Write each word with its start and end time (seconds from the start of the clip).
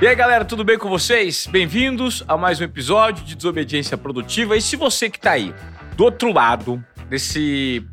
E 0.00 0.06
aí, 0.06 0.14
galera, 0.14 0.46
tudo 0.46 0.64
bem 0.64 0.78
com 0.78 0.88
vocês? 0.88 1.46
Bem-vindos 1.46 2.24
a 2.26 2.34
mais 2.34 2.58
um 2.58 2.64
episódio 2.64 3.22
de 3.22 3.34
Desobediência 3.34 3.98
Produtiva. 3.98 4.56
E 4.56 4.62
se 4.62 4.74
você 4.74 5.10
que 5.10 5.20
tá 5.20 5.32
aí, 5.32 5.54
do 5.94 6.04
outro 6.04 6.32
lado 6.32 6.82
desse. 7.10 7.86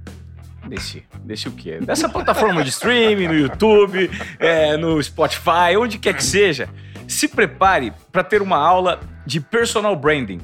Desse. 0.69 1.03
Desse 1.25 1.49
o 1.49 1.51
quê? 1.51 1.79
Dessa 1.81 2.07
plataforma 2.07 2.63
de 2.63 2.69
streaming, 2.69 3.27
no 3.27 3.33
YouTube, 3.33 4.09
é, 4.39 4.77
no 4.77 5.03
Spotify, 5.03 5.75
onde 5.77 5.99
quer 5.99 6.13
que 6.13 6.23
seja, 6.23 6.69
se 7.09 7.27
prepare 7.27 7.91
para 8.09 8.23
ter 8.23 8.41
uma 8.41 8.55
aula 8.55 9.01
de 9.25 9.41
personal 9.41 9.93
branding. 9.93 10.39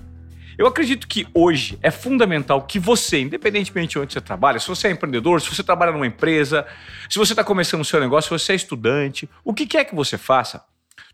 Eu 0.58 0.68
acredito 0.68 1.08
que 1.08 1.26
hoje 1.34 1.80
é 1.82 1.90
fundamental 1.90 2.62
que 2.64 2.78
você, 2.78 3.22
independentemente 3.22 3.94
de 3.94 4.00
onde 4.00 4.12
você 4.12 4.20
trabalha, 4.20 4.60
se 4.60 4.68
você 4.68 4.90
é 4.90 4.92
empreendedor, 4.92 5.40
se 5.40 5.50
você 5.50 5.64
trabalha 5.64 5.94
numa 5.94 6.06
empresa, 6.06 6.68
se 7.10 7.18
você 7.18 7.32
está 7.32 7.44
começando 7.44 7.80
o 7.80 7.86
seu 7.86 8.02
negócio, 8.02 8.38
se 8.38 8.46
você 8.46 8.52
é 8.52 8.56
estudante, 8.58 9.30
o 9.46 9.54
que 9.54 9.66
quer 9.66 9.86
que 9.86 9.96
você 9.96 10.18
faça, 10.18 10.62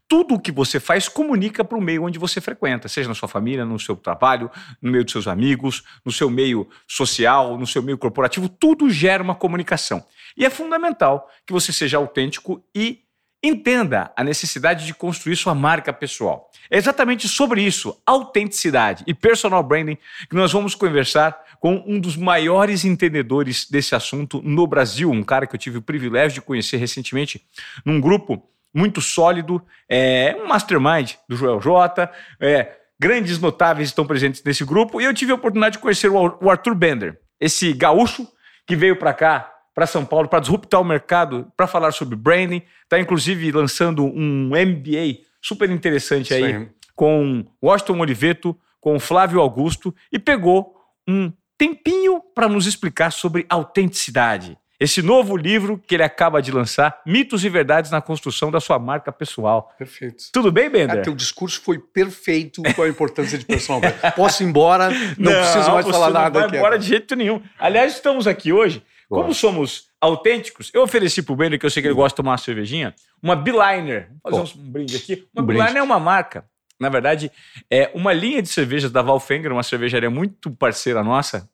tudo 0.09 0.33
o 0.33 0.39
que 0.39 0.51
você 0.51 0.79
faz 0.79 1.07
comunica 1.07 1.63
para 1.63 1.77
o 1.77 1.81
meio 1.81 2.04
onde 2.04 2.17
você 2.17 2.41
frequenta, 2.41 2.89
seja 2.89 3.07
na 3.07 3.13
sua 3.13 3.27
família, 3.27 3.63
no 3.63 3.79
seu 3.79 3.95
trabalho, 3.95 4.50
no 4.81 4.91
meio 4.91 5.04
dos 5.04 5.11
seus 5.11 5.27
amigos, 5.27 5.83
no 6.04 6.11
seu 6.11 6.31
meio 6.31 6.67
social, 6.87 7.55
no 7.59 7.67
seu 7.67 7.83
meio 7.83 7.97
corporativo, 7.97 8.50
tudo 8.50 8.89
gera 8.89 9.21
uma 9.21 9.36
comunicação. 9.36 10.03
E 10.36 10.43
é 10.43 10.50
fundamental 10.50 11.29
que 11.45 11.53
você 11.53 11.71
seja 11.71 11.97
autêntico 11.97 12.61
e 12.73 13.03
entenda 13.41 14.11
a 14.17 14.23
necessidade 14.23 14.86
de 14.86 14.95
construir 14.95 15.36
sua 15.36 15.53
marca 15.53 15.93
pessoal. 15.93 16.50
É 16.71 16.78
exatamente 16.78 17.28
sobre 17.28 17.61
isso, 17.61 17.95
autenticidade 18.03 19.03
e 19.05 19.14
personal 19.14 19.61
branding, 19.61 19.97
que 20.28 20.36
nós 20.36 20.51
vamos 20.51 20.73
conversar 20.73 21.39
com 21.59 21.83
um 21.86 22.00
dos 22.00 22.17
maiores 22.17 22.83
entendedores 22.83 23.69
desse 23.69 23.93
assunto 23.93 24.41
no 24.41 24.65
Brasil, 24.65 25.11
um 25.11 25.23
cara 25.23 25.45
que 25.45 25.55
eu 25.55 25.59
tive 25.59 25.78
o 25.78 25.81
privilégio 25.83 26.36
de 26.36 26.41
conhecer 26.41 26.78
recentemente 26.78 27.45
num 27.86 28.01
grupo 28.01 28.43
muito 28.73 29.01
sólido, 29.01 29.61
é 29.87 30.36
um 30.39 30.47
mastermind 30.47 31.14
do 31.28 31.36
Joel 31.36 31.59
J. 31.59 32.11
É, 32.39 32.78
grandes 33.00 33.39
notáveis 33.39 33.89
estão 33.89 34.06
presentes 34.06 34.44
nesse 34.44 34.64
grupo 34.64 35.00
e 35.00 35.06
eu 35.06 35.14
tive 35.14 35.31
a 35.31 35.36
oportunidade 35.36 35.73
de 35.73 35.80
conhecer 35.80 36.09
o 36.09 36.50
Arthur 36.50 36.75
Bender, 36.75 37.20
esse 37.40 37.73
gaúcho 37.73 38.28
que 38.67 38.75
veio 38.75 38.97
para 38.97 39.14
cá, 39.14 39.52
para 39.73 39.88
São 39.88 40.06
Paulo, 40.06 40.28
para 40.28 40.42
disruptar 40.42 40.81
o 40.81 40.84
mercado, 40.84 41.52
para 41.56 41.66
falar 41.66 41.92
sobre 41.92 42.16
branding. 42.16 42.62
Está 42.84 43.00
inclusive 43.00 43.52
lançando 43.52 44.03
um 44.06 44.50
MBA 44.50 45.23
super 45.42 45.70
interessante 45.70 46.34
aí 46.34 46.59
Sim. 46.59 46.70
com 46.94 47.45
Washington 47.64 48.00
Oliveto, 48.00 48.58
com 48.81 49.00
Flávio 49.00 49.40
Augusto 49.40 49.95
e 50.12 50.20
pegou 50.20 50.75
um 51.08 51.31
tempinho 51.58 52.22
para 52.36 52.47
nos 52.47 52.67
explicar 52.67 53.12
sobre 53.12 53.45
autenticidade 53.50 54.58
esse 54.80 55.02
novo 55.02 55.35
livro 55.35 55.77
que 55.77 55.95
ele 55.95 56.03
acaba 56.03 56.41
de 56.41 56.52
lançar, 56.52 57.02
Mitos 57.05 57.44
e 57.44 57.49
Verdades 57.49 57.91
na 57.91 58.02
Construção 58.02 58.49
da 58.49 58.61
Sua 58.61 58.80
Marca 58.80 59.11
Pessoal. 59.11 59.73
Perfeito. 59.77 60.25
Tudo 60.31 60.52
bem, 60.52 60.69
Bender? 60.69 60.99
Ah, 60.99 61.02
teu 61.02 61.13
discurso 61.13 61.61
foi 61.61 61.77
perfeito 61.77 62.63
com 62.75 62.81
a 62.83 62.88
importância 62.88 63.38
de 63.38 63.45
branding. 63.45 63.94
Posso 64.16 64.41
ir 64.41 64.45
embora? 64.45 64.89
Não, 65.17 65.31
não 65.31 65.41
preciso 65.41 65.72
mais 65.72 65.88
falar 65.88 66.09
nada 66.11 66.39
não 66.39 66.47
vai 66.50 66.57
embora 66.57 66.80
de 66.80 66.88
jeito 66.88 67.13
nenhum. 67.16 67.41
Aliás, 67.59 67.94
estamos 67.94 68.25
aqui 68.25 68.53
hoje, 68.53 68.81
Boa. 69.09 69.23
como 69.23 69.33
somos 69.33 69.89
autênticos, 70.00 70.72
eu 70.73 70.81
ofereci 70.81 71.22
pro 71.22 71.35
Bender, 71.35 71.59
que 71.59 71.66
eu 71.66 71.69
sei 71.69 71.81
que 71.81 71.88
ele 71.88 71.95
gosta 71.95 72.13
de 72.13 72.16
tomar 72.16 72.31
uma 72.31 72.38
cervejinha, 72.38 72.95
uma 73.22 73.35
Biliner. 73.35 74.09
Vou 74.23 74.45
fazer 74.45 74.57
um 74.57 74.72
brinde 74.72 74.95
aqui. 74.95 75.27
Uma 75.33 75.44
um 75.44 75.45
Biliner 75.45 75.77
é 75.77 75.83
uma 75.83 76.00
marca. 76.00 76.45
Na 76.80 76.88
verdade, 76.88 77.30
é 77.69 77.91
uma 77.94 78.13
linha 78.13 78.41
de 78.41 78.47
cervejas 78.47 78.89
da 78.89 79.02
Valfenger, 79.02 79.52
uma 79.52 79.63
cervejaria 79.63 80.09
muito 80.09 80.50
parceira 80.50 81.03
nossa. 81.03 81.50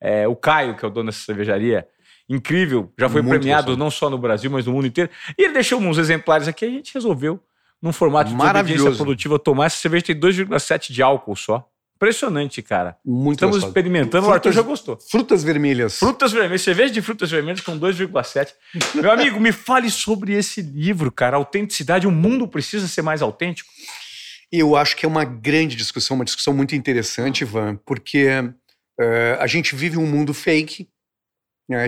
É, 0.00 0.28
o 0.28 0.36
Caio, 0.36 0.76
que 0.76 0.84
é 0.84 0.88
o 0.88 0.90
dono 0.90 1.06
dessa 1.06 1.24
cervejaria, 1.24 1.88
incrível, 2.28 2.92
já 2.98 3.08
foi 3.08 3.22
Muito 3.22 3.40
premiado 3.40 3.76
não 3.76 3.90
só 3.90 4.10
no 4.10 4.18
Brasil, 4.18 4.50
mas 4.50 4.66
no 4.66 4.72
mundo 4.72 4.86
inteiro. 4.86 5.10
E 5.36 5.44
ele 5.44 5.54
deixou 5.54 5.80
uns 5.80 5.98
exemplares 5.98 6.46
aqui, 6.46 6.64
a 6.64 6.70
gente 6.70 6.92
resolveu, 6.92 7.40
num 7.80 7.92
formato 7.92 8.30
de 8.30 8.36
desobediência 8.36 8.92
produtiva, 8.92 9.38
tomar. 9.38 9.66
Essa 9.66 9.78
cerveja 9.78 10.06
tem 10.06 10.16
2,7 10.16 10.92
de 10.92 11.02
álcool 11.02 11.36
só. 11.36 11.68
Impressionante, 11.96 12.62
cara. 12.62 12.96
Muito 13.04 13.38
Estamos 13.38 13.56
gostoso. 13.56 13.70
experimentando, 13.70 14.24
frutas, 14.24 14.28
o 14.28 14.34
Arthur 14.34 14.52
já 14.52 14.62
gostou. 14.62 14.98
Frutas 15.10 15.42
vermelhas. 15.42 15.98
Frutas 15.98 16.30
vermelhas, 16.30 16.62
cerveja 16.62 16.92
de 16.92 17.02
frutas 17.02 17.28
vermelhas 17.28 17.60
com 17.60 17.76
2,7. 17.76 18.52
Meu 18.94 19.10
amigo, 19.10 19.40
me 19.40 19.50
fale 19.50 19.90
sobre 19.90 20.32
esse 20.32 20.62
livro, 20.62 21.10
cara. 21.10 21.36
Autenticidade, 21.36 22.06
o 22.06 22.10
mundo 22.12 22.46
precisa 22.46 22.86
ser 22.86 23.02
mais 23.02 23.20
autêntico? 23.20 23.68
Eu 24.50 24.76
acho 24.76 24.96
que 24.96 25.04
é 25.04 25.08
uma 25.08 25.24
grande 25.24 25.74
discussão, 25.74 26.14
uma 26.14 26.24
discussão 26.24 26.54
muito 26.54 26.76
interessante, 26.76 27.40
Ivan, 27.40 27.74
porque 27.84 28.28
uh, 28.30 29.40
a 29.40 29.46
gente 29.48 29.74
vive 29.74 29.98
um 29.98 30.06
mundo 30.06 30.32
fake? 30.32 30.88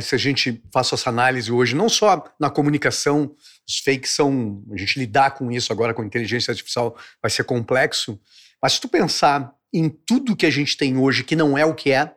Se 0.02 0.14
a 0.14 0.18
gente 0.18 0.62
faz 0.72 0.92
essa 0.92 1.08
análise 1.08 1.50
hoje, 1.50 1.74
não 1.74 1.88
só 1.88 2.22
na 2.38 2.50
comunicação, 2.50 3.34
os 3.66 3.78
fakes 3.78 4.10
são. 4.10 4.62
A 4.72 4.76
gente 4.76 4.98
lidar 4.98 5.30
com 5.30 5.50
isso 5.50 5.72
agora 5.72 5.94
com 5.94 6.04
inteligência 6.04 6.50
artificial 6.50 6.96
vai 7.22 7.30
ser 7.30 7.44
complexo, 7.44 8.20
mas 8.62 8.74
se 8.74 8.80
tu 8.80 8.88
pensar 8.88 9.52
em 9.72 9.88
tudo 9.88 10.36
que 10.36 10.44
a 10.44 10.50
gente 10.50 10.76
tem 10.76 10.98
hoje 10.98 11.24
que 11.24 11.34
não 11.34 11.56
é 11.56 11.64
o 11.64 11.74
que 11.74 11.92
é, 11.92 12.12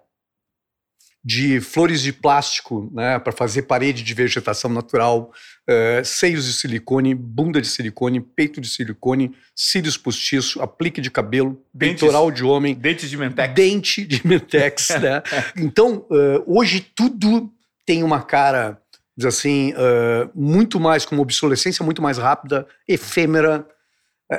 de 1.24 1.62
flores 1.62 2.02
de 2.02 2.12
plástico 2.12 2.92
né, 2.94 3.18
para 3.18 3.32
fazer 3.32 3.62
parede 3.64 4.04
de 4.04 4.14
vegetação 4.14 4.70
natural, 4.70 5.32
uh, 5.70 6.04
seios 6.04 6.46
de 6.46 6.54
silicone, 6.54 7.16
bunda 7.16 7.62
de 7.62 7.68
silicone, 7.68 8.20
peito 8.20 8.60
de 8.60 8.68
silicone, 8.68 9.34
cílios 9.56 9.96
postiço, 9.96 10.62
aplique 10.62 11.00
de 11.00 11.10
cabelo, 11.10 11.62
dentes, 11.74 12.02
peitoral 12.02 12.30
de 12.30 12.44
homem. 12.44 12.76
Dentes 12.76 13.10
de 13.10 13.18
mentex. 13.18 13.54
Dente 13.54 14.06
de 14.06 14.28
mentex. 14.28 14.90
né? 15.00 15.24
Então, 15.58 16.06
uh, 16.10 16.44
hoje 16.46 16.86
tudo 16.94 17.50
tem 17.86 18.04
uma 18.04 18.22
cara, 18.22 18.78
diz 19.16 19.26
assim, 19.26 19.72
uh, 19.74 20.30
muito 20.36 20.78
mais 20.78 21.06
com 21.06 21.16
uma 21.16 21.22
obsolescência 21.22 21.86
muito 21.86 22.02
mais 22.02 22.18
rápida, 22.18 22.68
efêmera. 22.86 23.66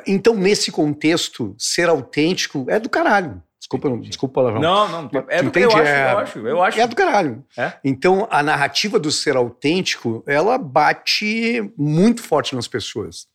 então, 0.07 0.35
nesse 0.35 0.71
contexto, 0.71 1.55
ser 1.59 1.89
autêntico 1.89 2.67
é 2.69 2.79
do 2.79 2.91
caralho. 2.91 3.43
Desculpa, 3.65 3.89
não, 3.89 3.99
desculpa 3.99 4.35
palavrão. 4.35 4.61
Não, 4.61 4.89
não. 4.89 5.25
É 5.27 5.43
do, 5.43 5.59
eu, 5.59 5.71
acho, 5.71 5.79
é, 5.79 6.13
eu 6.13 6.19
acho, 6.19 6.39
eu 6.47 6.63
acho. 6.63 6.81
É 6.81 6.87
do 6.87 6.95
caralho. 6.95 7.43
É? 7.57 7.73
Então, 7.83 8.29
a 8.31 8.43
narrativa 8.43 8.99
do 8.99 9.11
ser 9.11 9.37
autêntico, 9.37 10.23
ela 10.27 10.59
bate 10.59 11.73
muito 11.75 12.23
forte 12.23 12.55
nas 12.55 12.69
pessoas. 12.69 13.27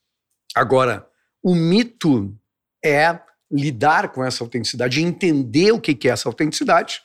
Agora, 0.53 1.07
o 1.41 1.55
mito 1.55 2.31
é 2.85 3.19
lidar 3.51 4.09
com 4.09 4.23
essa 4.23 4.43
autenticidade, 4.43 5.01
entender 5.01 5.71
o 5.71 5.81
que 5.81 6.07
é 6.07 6.11
essa 6.11 6.29
autenticidade, 6.29 7.01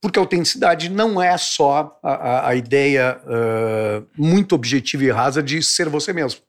porque 0.00 0.18
a 0.18 0.22
autenticidade 0.22 0.88
não 0.88 1.22
é 1.22 1.36
só 1.36 1.98
a, 2.02 2.14
a, 2.14 2.48
a 2.48 2.54
ideia 2.54 3.20
uh, 3.24 4.06
muito 4.16 4.54
objetiva 4.54 5.04
e 5.04 5.10
rasa 5.10 5.42
de 5.42 5.62
ser 5.62 5.90
você 5.90 6.14
mesmo, 6.14 6.40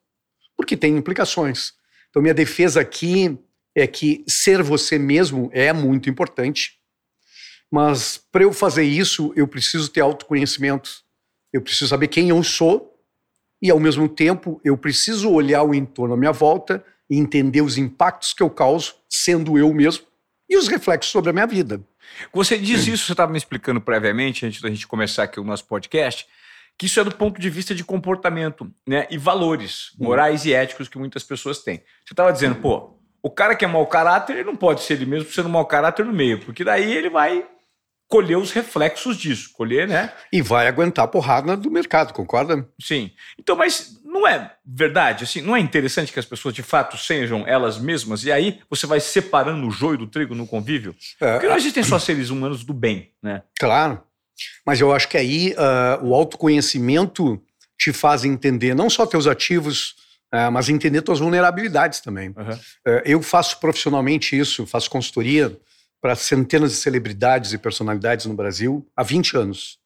porque 0.56 0.78
tem 0.78 0.96
implicações. 0.96 1.74
Então, 2.10 2.22
minha 2.22 2.34
defesa 2.34 2.80
aqui 2.80 3.38
é 3.76 3.86
que 3.86 4.24
ser 4.28 4.64
você 4.64 4.98
mesmo 4.98 5.50
é 5.54 5.74
muito 5.74 6.10
importante, 6.10 6.80
mas 7.70 8.18
para 8.32 8.44
eu 8.44 8.54
fazer 8.54 8.84
isso, 8.84 9.34
eu 9.36 9.48
preciso 9.48 9.90
ter 9.90 10.02
autoconhecimento, 10.02 10.90
eu 11.52 11.62
preciso 11.62 11.90
saber 11.90 12.08
quem 12.08 12.30
eu 12.30 12.42
sou 12.42 12.98
e, 13.62 13.70
ao 13.70 13.80
mesmo 13.80 14.08
tempo, 14.08 14.62
eu 14.64 14.78
preciso 14.78 15.32
olhar 15.32 15.64
o 15.64 15.74
entorno 15.74 16.14
à 16.14 16.18
minha 16.18 16.32
volta 16.32 16.84
e 17.10 17.18
entender 17.18 17.62
os 17.62 17.78
impactos 17.78 18.34
que 18.34 18.42
eu 18.42 18.50
causo 18.50 18.96
sendo 19.10 19.58
eu 19.58 19.74
mesmo 19.74 20.06
e 20.50 20.58
os 20.58 20.68
reflexos 20.68 21.12
sobre 21.12 21.32
a 21.32 21.34
minha 21.34 21.48
vida. 21.48 21.82
Você 22.32 22.58
diz 22.58 22.88
isso, 22.88 23.06
você 23.06 23.14
estava 23.14 23.32
me 23.32 23.38
explicando 23.38 23.82
previamente, 23.82 24.46
antes 24.46 24.62
da 24.62 24.70
gente 24.70 24.88
começar 24.88 25.24
aqui 25.24 25.40
o 25.40 25.44
nosso 25.44 25.66
podcast, 25.66 26.26
que 26.78 26.86
isso 26.86 27.00
é 27.00 27.04
do 27.04 27.16
ponto 27.16 27.40
de 27.40 27.50
vista 27.50 27.74
de 27.74 27.84
comportamento 27.84 28.72
né, 28.88 29.08
e 29.10 29.18
valores 29.18 29.92
morais 29.98 30.46
e 30.46 30.54
éticos 30.54 30.88
que 30.88 30.98
muitas 30.98 31.24
pessoas 31.24 31.60
têm. 31.60 31.78
Você 32.06 32.14
estava 32.14 32.32
dizendo, 32.32 32.56
pô, 32.56 32.96
o 33.26 33.30
cara 33.32 33.56
que 33.56 33.66
é 33.66 33.68
mau 33.68 33.88
caráter, 33.88 34.34
ele 34.34 34.44
não 34.44 34.56
pode 34.56 34.84
ser 34.84 34.94
ele 34.94 35.08
mesmo 35.08 35.32
sendo 35.32 35.50
mau 35.50 35.66
caráter 35.66 36.06
no 36.06 36.14
meio, 36.14 36.40
porque 36.42 36.64
daí 36.64 36.94
ele 36.94 37.10
vai 37.10 37.44
colher 38.08 38.38
os 38.38 38.52
reflexos 38.52 39.18
disso, 39.18 39.50
colher, 39.52 39.88
né? 39.88 40.14
E 40.32 40.44
vai 40.44 40.68
aguentar 40.68 41.06
a 41.06 41.08
porrada 41.08 41.58
do 41.58 41.72
mercado, 41.72 42.14
concorda? 42.14 42.70
Sim. 42.80 43.10
Então, 43.40 43.56
mas 43.56 44.00
não 44.06 44.28
é 44.28 44.52
verdade, 44.64 45.24
assim, 45.24 45.42
não 45.42 45.56
é 45.56 45.60
interessante 45.60 46.14
que 46.14 46.20
as 46.20 46.26
pessoas 46.26 46.54
de 46.54 46.62
fato 46.62 47.00
sejam 47.00 47.48
elas 47.48 47.80
mesmas 47.80 48.24
e 48.26 48.32
aí 48.32 48.60
você 48.70 48.86
vai 48.86 49.00
separando 49.00 49.66
o 49.66 49.72
joio 49.72 49.98
do 49.98 50.06
trigo 50.06 50.36
no 50.36 50.46
convívio? 50.46 50.96
É, 51.20 51.32
Porque 51.32 51.48
não 51.48 51.58
existem 51.58 51.82
só 51.82 51.98
seres 51.98 52.30
humanos 52.30 52.64
do 52.64 52.76
bem, 52.76 53.10
né? 53.24 53.42
Claro. 53.60 54.04
Mas 54.64 54.80
eu 54.80 54.94
acho 54.94 55.10
que 55.10 55.18
aí 55.18 55.54
uh, 55.54 56.06
o 56.06 56.14
autoconhecimento 56.14 57.42
te 57.76 57.92
faz 57.92 58.24
entender 58.24 58.76
não 58.76 58.88
só 58.88 59.04
teus 59.04 59.26
ativos, 59.26 59.96
é, 60.36 60.50
mas 60.50 60.70
entender 60.70 61.04
suas 61.06 61.20
vulnerabilidades 61.20 62.00
também. 62.02 62.30
Uhum. 62.30 62.60
eu 63.06 63.22
faço 63.22 63.60
profissionalmente 63.60 64.38
isso, 64.38 64.66
faço 64.66 64.90
consultoria 64.90 65.58
para 66.02 66.16
centenas 66.16 66.72
de 66.72 66.78
celebridades 66.78 67.54
e 67.54 67.58
personalidades 67.58 68.26
no 68.26 68.34
Brasil 68.34 68.86
há 68.96 69.02
20 69.04 69.38
anos. 69.38 69.80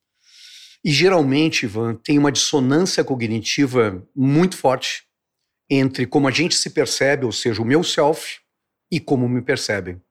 E 0.83 0.91
geralmente, 0.91 1.63
Ivan, 1.63 1.95
tem 1.95 2.17
uma 2.17 2.31
dissonância 2.31 3.03
cognitiva 3.03 4.01
muito 4.15 4.57
forte 4.57 5.03
entre 5.69 6.05
como 6.05 6.27
a 6.27 6.31
gente 6.31 6.55
se 6.55 6.69
percebe, 6.69 7.25
ou 7.25 7.31
seja, 7.31 7.61
o 7.61 7.65
meu 7.65 7.83
self, 7.83 8.39
e 8.91 8.99
como 8.99 9.29
me 9.29 9.41
percebem. 9.41 10.01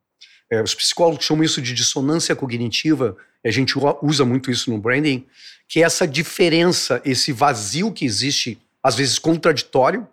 É, 0.51 0.63
os 0.63 0.75
psicólogos 0.75 1.25
chamam 1.25 1.45
isso 1.45 1.61
de 1.61 1.75
dissonância 1.75 2.35
cognitiva, 2.37 3.17
a 3.45 3.51
gente 3.51 3.75
usa 4.03 4.25
muito 4.25 4.51
isso 4.51 4.71
no 4.71 4.79
branding, 4.79 5.27
que 5.69 5.81
é 5.81 5.83
essa 5.83 6.07
diferença, 6.07 7.03
esse 7.05 7.33
vazio 7.33 7.93
que 7.93 8.05
existe, 8.05 8.59
às 8.83 8.95
vezes 8.95 9.19
contraditório, 9.19 10.07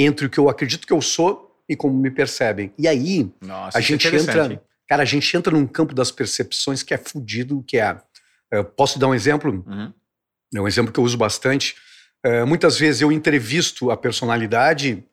entre 0.00 0.26
o 0.26 0.30
que 0.30 0.38
eu 0.38 0.48
acredito 0.48 0.86
que 0.86 0.92
eu 0.92 1.00
sou 1.02 1.60
e 1.68 1.74
como 1.74 1.98
me 1.98 2.10
percebem. 2.10 2.72
E 2.78 2.86
aí, 2.86 3.30
Nossa, 3.40 3.76
a 3.76 3.80
é 3.80 3.84
gente 3.84 4.06
entra. 4.06 4.62
Cara, 4.88 5.02
a 5.02 5.06
gente 5.06 5.36
entra 5.36 5.52
num 5.52 5.66
campo 5.66 5.94
das 5.94 6.10
percepções 6.10 6.82
que 6.82 6.94
é 6.94 6.96
fudido, 6.98 7.62
que 7.66 7.76
é. 7.78 7.98
Eu 8.50 8.64
posso 8.64 8.98
dar 8.98 9.08
um 9.08 9.14
exemplo? 9.14 9.62
Uhum. 9.66 9.92
É 10.54 10.60
um 10.60 10.66
exemplo 10.68 10.90
que 10.92 10.98
eu 10.98 11.04
uso 11.04 11.18
bastante. 11.18 11.76
É, 12.24 12.44
muitas 12.44 12.78
vezes 12.78 13.02
eu 13.02 13.12
entrevisto 13.12 13.90
a 13.90 13.96
personalidade 13.96 15.04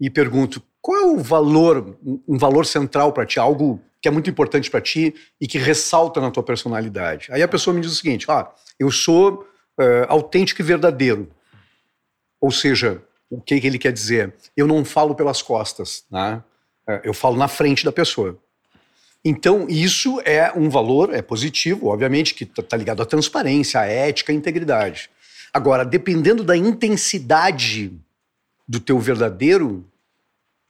e 0.00 0.10
pergunto 0.10 0.60
qual 0.82 0.98
é 0.98 1.04
o 1.06 1.18
valor, 1.18 1.96
um- 2.04 2.20
um 2.26 2.38
valor 2.38 2.66
central 2.66 3.12
para 3.12 3.24
ti, 3.26 3.38
algo 3.38 3.80
que 4.02 4.08
é 4.08 4.10
muito 4.10 4.28
importante 4.30 4.70
para 4.70 4.80
ti 4.80 5.14
e 5.40 5.46
que 5.46 5.58
ressalta 5.58 6.20
na 6.20 6.30
tua 6.30 6.42
personalidade. 6.42 7.28
Aí 7.30 7.42
a 7.42 7.48
pessoa 7.48 7.72
me 7.74 7.80
diz 7.82 7.92
o 7.92 7.94
seguinte: 7.94 8.26
ah, 8.28 8.50
eu 8.78 8.90
sou 8.90 9.46
é, 9.78 10.06
autêntico 10.08 10.60
e 10.60 10.64
verdadeiro. 10.64 11.30
Ou 12.40 12.50
seja, 12.50 13.00
o 13.30 13.40
que, 13.40 13.60
que 13.60 13.66
ele 13.66 13.78
quer 13.78 13.92
dizer? 13.92 14.34
Eu 14.56 14.66
não 14.66 14.84
falo 14.84 15.14
pelas 15.14 15.40
costas, 15.40 16.04
né? 16.10 16.42
É, 16.86 17.00
eu 17.04 17.14
falo 17.14 17.36
na 17.36 17.46
frente 17.46 17.84
da 17.84 17.92
pessoa. 17.92 18.36
Então, 19.24 19.66
isso 19.68 20.20
é 20.24 20.52
um 20.56 20.68
valor, 20.68 21.14
é 21.14 21.22
positivo, 21.22 21.88
obviamente, 21.88 22.34
que 22.34 22.44
está 22.44 22.76
ligado 22.76 23.02
à 23.02 23.06
transparência, 23.06 23.80
à 23.80 23.86
ética, 23.86 24.32
à 24.32 24.34
integridade. 24.34 25.10
Agora, 25.52 25.84
dependendo 25.84 26.42
da 26.42 26.56
intensidade 26.56 27.92
do 28.66 28.80
teu 28.80 28.98
verdadeiro, 28.98 29.86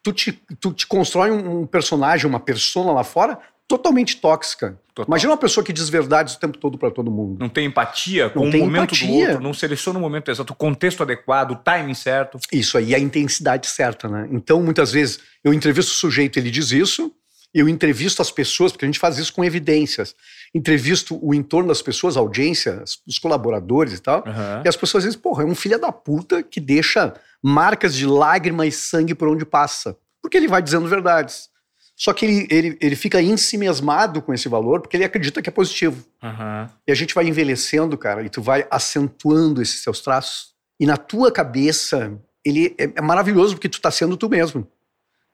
tu 0.03 0.13
te, 0.13 0.33
tu 0.59 0.73
te 0.73 0.87
constrói 0.87 1.31
um 1.31 1.67
personagem, 1.67 2.27
uma 2.27 2.41
persona 2.41 2.93
lá 2.93 3.05
fora 3.05 3.39
totalmente 3.71 4.17
tóxica. 4.17 4.77
Total. 4.93 5.07
Imagina 5.07 5.31
uma 5.31 5.39
pessoa 5.39 5.63
que 5.63 5.73
diz 5.73 5.89
verdades 5.89 6.35
o 6.35 6.41
tempo 6.41 6.59
todo 6.59 6.77
para 6.77 6.91
todo 6.91 7.09
mundo. 7.09 7.39
Não 7.39 7.49
tem 7.49 7.67
empatia 7.67 8.29
com 8.29 8.49
o 8.49 8.51
tem 8.51 8.63
momento 8.63 8.91
do 8.91 8.97
empatia. 8.97 9.29
outro, 9.29 9.41
não 9.41 9.55
seleciona 9.55 9.97
o 9.97 10.03
momento 10.03 10.29
exato, 10.29 10.53
o 10.53 10.57
contexto 10.57 11.05
adequado, 11.05 11.53
o 11.53 11.55
timing 11.55 11.95
certo. 11.95 12.37
Isso 12.51 12.77
aí, 12.77 12.97
a 12.97 12.99
intensidade 12.99 13.69
certa, 13.69 14.09
né? 14.09 14.29
Então, 14.33 14.61
muitas 14.61 14.91
vezes, 14.91 15.21
eu 15.45 15.55
entrevisto 15.55 15.93
o 15.93 15.95
sujeito, 15.95 16.37
ele 16.37 16.51
diz 16.51 16.73
isso, 16.73 17.13
eu 17.55 17.69
entrevisto 17.69 18.21
as 18.21 18.33
pessoas, 18.33 18.73
porque 18.73 18.85
a 18.85 18.89
gente 18.89 18.99
faz 18.99 19.19
isso 19.19 19.33
com 19.33 19.45
evidências. 19.45 20.17
Entrevisto 20.53 21.17
o 21.25 21.33
entorno 21.33 21.69
das 21.69 21.81
pessoas, 21.81 22.17
a 22.17 22.21
audiência, 22.21 22.83
os 23.07 23.21
colaboradores 23.21 23.93
e 23.93 24.01
tal. 24.01 24.25
Aham. 24.27 24.63
E 24.65 24.69
as 24.69 24.75
pessoas 24.75 25.05
dizem, 25.05 25.21
porra, 25.21 25.45
é 25.45 25.47
um 25.47 25.55
filho 25.55 25.79
da 25.79 25.93
puta 25.93 26.43
que 26.43 26.59
deixa 26.59 27.15
marcas 27.41 27.95
de 27.95 28.05
lágrima 28.05 28.67
e 28.67 28.73
sangue 28.73 29.15
por 29.15 29.29
onde 29.29 29.45
passa. 29.45 29.97
Porque 30.21 30.37
ele 30.37 30.49
vai 30.49 30.61
dizendo 30.61 30.89
verdades. 30.89 31.50
Só 32.01 32.15
que 32.15 32.25
ele, 32.25 32.47
ele, 32.49 32.79
ele 32.81 32.97
fica 32.97 33.21
ensimesmado 33.21 34.23
com 34.23 34.33
esse 34.33 34.49
valor 34.49 34.81
porque 34.81 34.97
ele 34.97 35.05
acredita 35.05 35.43
que 35.43 35.51
é 35.51 35.53
positivo. 35.53 36.03
Aham. 36.23 36.71
E 36.89 36.91
a 36.91 36.95
gente 36.95 37.15
vai 37.15 37.27
envelhecendo, 37.27 37.99
cara, 37.99 38.23
e 38.23 38.31
tu 38.31 38.41
vai 38.41 38.67
acentuando 38.71 39.61
esses 39.61 39.83
seus 39.83 40.01
traços. 40.01 40.55
E 40.81 40.87
na 40.87 40.97
tua 40.97 41.31
cabeça, 41.31 42.19
ele 42.43 42.75
é, 42.79 42.85
é 42.95 43.03
maravilhoso 43.03 43.55
porque 43.55 43.69
tu 43.69 43.83
tá 43.83 43.91
sendo 43.91 44.17
tu 44.17 44.31
mesmo. 44.31 44.67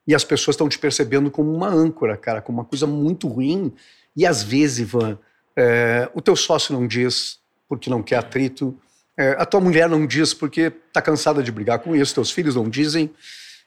E 0.08 0.12
as 0.12 0.24
pessoas 0.24 0.54
estão 0.54 0.68
te 0.68 0.76
percebendo 0.76 1.30
como 1.30 1.54
uma 1.54 1.68
âncora, 1.68 2.16
cara, 2.16 2.42
como 2.42 2.58
uma 2.58 2.64
coisa 2.64 2.84
muito 2.84 3.28
ruim. 3.28 3.72
E 4.16 4.26
às 4.26 4.42
vezes, 4.42 4.80
Ivan, 4.80 5.16
é, 5.56 6.10
o 6.14 6.20
teu 6.20 6.34
sócio 6.34 6.74
não 6.74 6.84
diz 6.84 7.38
porque 7.68 7.88
não 7.88 8.02
quer 8.02 8.16
atrito, 8.16 8.76
é, 9.16 9.36
a 9.38 9.46
tua 9.46 9.60
mulher 9.60 9.88
não 9.88 10.04
diz 10.04 10.34
porque 10.34 10.70
tá 10.92 11.00
cansada 11.00 11.44
de 11.44 11.52
brigar 11.52 11.78
com 11.78 11.94
isso, 11.94 12.14
teus 12.14 12.32
filhos 12.32 12.56
não 12.56 12.68
dizem, 12.68 13.08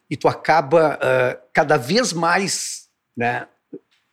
e 0.09 0.17
tu 0.17 0.27
acaba 0.27 0.99
é, 1.01 1.39
cada 1.53 1.77
vez 1.77 2.11
mais 2.11 2.78
né, 3.19 3.45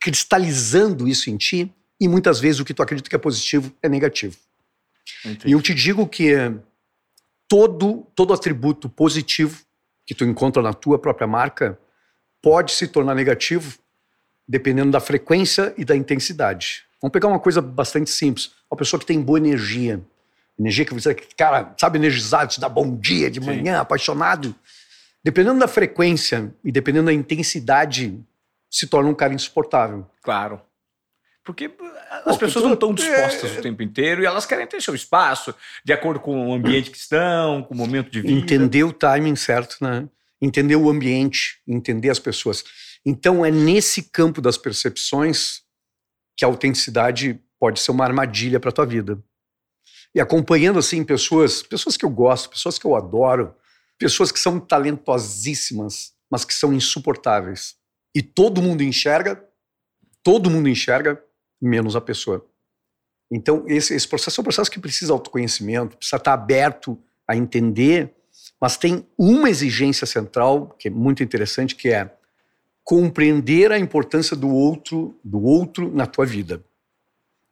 cristalizando 0.01 1.07
isso 1.07 1.31
em 1.31 1.37
ti, 1.37 1.73
e 2.01 2.09
muitas 2.09 2.41
vezes 2.41 2.61
o 2.61 2.65
que 2.65 2.75
tu 2.75 2.83
acredita 2.83 3.09
que 3.09 3.15
é 3.15 3.19
positivo 3.19 3.73
é 3.81 3.89
negativo. 3.89 4.37
Entendi. 5.25 5.49
E 5.49 5.53
eu 5.53 5.63
te 5.63 5.73
digo 5.73 6.09
que 6.09 6.35
todo, 7.49 8.05
todo 8.17 8.35
atributo 8.35 8.89
positivo 8.89 9.63
que 10.05 10.13
tu 10.13 10.25
encontra 10.25 10.61
na 10.61 10.75
tua 10.75 10.99
própria 10.99 11.27
marca 11.27 11.79
pode 12.43 12.73
se 12.73 12.89
tornar 12.89 13.15
negativo 13.15 13.79
dependendo 14.47 14.91
da 14.91 15.01
frequência 15.01 15.73
e 15.79 15.85
da 15.85 15.97
intensidade. 15.97 16.85
Vamos 17.01 17.13
pegar 17.13 17.29
uma 17.29 17.39
coisa 17.39 17.63
bastante 17.63 18.11
simples. 18.11 18.51
Uma 18.71 18.77
pessoa 18.77 18.99
que 18.99 19.07
tem 19.07 19.21
boa 19.21 19.39
energia. 19.39 20.01
Energia 20.59 20.85
que 20.85 20.95
você, 20.95 21.15
cara, 21.15 21.75
sabe, 21.79 21.99
energizado, 21.99 22.53
te 22.53 22.61
dá 22.61 22.69
bom 22.69 22.97
dia 22.97 23.31
de 23.31 23.41
Sim. 23.41 23.47
manhã, 23.47 23.81
apaixonado. 23.81 24.55
Dependendo 25.23 25.59
da 25.59 25.69
frequência 25.69 26.53
e 26.65 26.73
dependendo 26.73 27.07
da 27.07 27.13
intensidade, 27.13 28.19
se 28.77 28.87
torna 28.87 29.09
um 29.09 29.15
cara 29.15 29.33
insuportável. 29.35 30.07
Claro. 30.23 30.61
Porque 31.45 31.71
as 32.25 32.35
Pô, 32.35 32.39
pessoas 32.39 32.63
tu- 32.65 32.69
não 32.69 32.75
estão 32.75 32.93
dispostas 32.93 33.55
é- 33.57 33.59
o 33.59 33.63
tempo 33.63 33.83
inteiro 33.83 34.23
e 34.23 34.27
elas 34.27 34.45
querem 34.45 34.67
ter 34.67 34.83
seu 34.83 34.95
espaço, 34.95 35.55
de 35.85 35.93
acordo 35.93 36.19
com 36.21 36.49
o 36.51 36.55
ambiente 36.55 36.91
que 36.91 36.97
estão, 36.97 37.63
com 37.63 37.73
o 37.73 37.77
momento 37.77 38.11
de 38.11 38.21
vida. 38.21 38.33
entender 38.35 38.83
o 38.85 38.93
timing 38.93 39.37
certo, 39.37 39.77
né? 39.81 40.09
Entender 40.43 40.77
o 40.77 40.91
ambiente, 40.91 41.61
entender 41.67 42.11
as 42.11 42.19
pessoas. 42.19 42.65
Então 43.05 43.45
é 43.47 43.51
nesse 43.51 44.03
campo 44.03 44.41
das 44.41 44.59
percepções 44.59 45.63
que 46.37 46.45
a 46.45 46.49
autenticidade 46.49 47.41
pode 47.59 47.79
ser 47.81 47.93
uma 47.93 48.05
armadilha 48.05 48.59
para 48.61 48.73
tua 48.73 48.85
vida. 48.85 49.19
E 50.15 50.21
acompanhando 50.21 50.79
assim 50.79 51.05
pessoas, 51.05 51.63
pessoas 51.63 51.97
que 51.97 52.05
eu 52.05 52.11
gosto, 52.11 52.51
pessoas 52.51 52.79
que 52.79 52.85
eu 52.87 52.95
adoro, 52.97 53.55
pessoas 53.99 54.33
que 54.33 54.41
são 54.41 54.59
talentosíssimas, 54.59 56.13
mas 56.31 56.45
que 56.45 56.53
são 56.53 56.73
insuportáveis. 56.73 57.77
E 58.17 58.23
todo 58.23 58.63
mundo 58.63 58.83
enxerga, 58.83 59.45
todo 60.23 60.49
mundo 60.49 60.71
enxerga, 60.71 61.23
menos 61.61 61.95
a 61.95 62.01
pessoa. 62.01 62.47
Então, 63.31 63.63
esse, 63.67 63.93
esse 63.93 64.09
processo 64.09 64.41
é 64.41 64.43
um 64.43 64.45
processo 64.45 64.71
que 64.71 64.81
precisa 64.81 65.09
de 65.09 65.13
autoconhecimento, 65.13 65.99
precisa 65.99 66.17
estar 66.17 66.33
aberto 66.33 66.99
a 67.29 67.37
entender, 67.37 68.15
mas 68.59 68.79
tem 68.79 69.07
uma 69.19 69.51
exigência 69.51 70.07
central 70.07 70.75
que 70.79 70.89
é 70.89 70.91
muito 70.91 71.23
interessante, 71.23 71.77
que 71.77 71.91
é 71.91 72.11
compreender 72.83 73.71
a 73.71 73.79
importância 73.79 74.35
do 74.35 74.49
outro, 74.49 75.21
do 75.23 75.43
outro 75.43 75.95
na 75.95 76.07
tua 76.07 76.25
vida. 76.25 76.65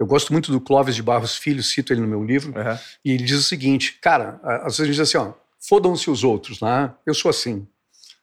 Eu 0.01 0.07
gosto 0.07 0.33
muito 0.33 0.51
do 0.51 0.63
Clóvis 0.63 0.97
de 0.97 1.03
Barros 1.03 1.37
Filho, 1.37 1.63
cito 1.63 1.93
ele 1.93 2.01
no 2.01 2.09
meu 2.09 2.25
livro, 2.25 2.59
Aham. 2.59 2.81
e 3.05 3.13
ele 3.13 3.25
diz 3.25 3.39
o 3.39 3.43
seguinte, 3.43 3.99
cara, 4.01 4.41
às 4.43 4.79
vezes 4.79 4.81
ele 4.81 4.91
diz 4.93 5.01
assim, 5.01 5.19
ó, 5.19 5.35
fodam-se 5.61 6.09
os 6.09 6.25
outros, 6.25 6.63
né? 6.63 6.91
Eu 7.05 7.13
sou 7.13 7.29
assim. 7.29 7.69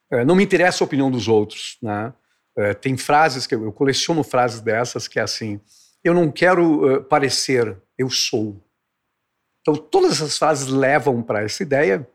É, 0.09 0.25
não 0.25 0.35
me 0.35 0.43
interessa 0.43 0.83
a 0.83 0.85
opinião 0.85 1.11
dos 1.11 1.27
outros, 1.27 1.77
né? 1.83 2.11
É, 2.57 2.73
tem 2.73 2.97
frases 2.97 3.47
que 3.47 3.55
eu, 3.55 3.63
eu 3.63 3.71
coleciono 3.71 4.23
frases 4.23 4.61
dessas 4.61 5.07
que 5.07 5.19
é 5.19 5.21
assim, 5.21 5.59
eu 6.03 6.13
não 6.13 6.31
quero 6.31 6.89
eh, 6.89 6.99
parecer, 6.99 7.77
eu 7.97 8.09
sou. 8.09 8.61
Então 9.61 9.75
todas 9.75 10.13
essas 10.13 10.37
frases 10.37 10.67
levam 10.67 11.21
para 11.21 11.43
essa 11.43 11.61
ideia 11.61 12.07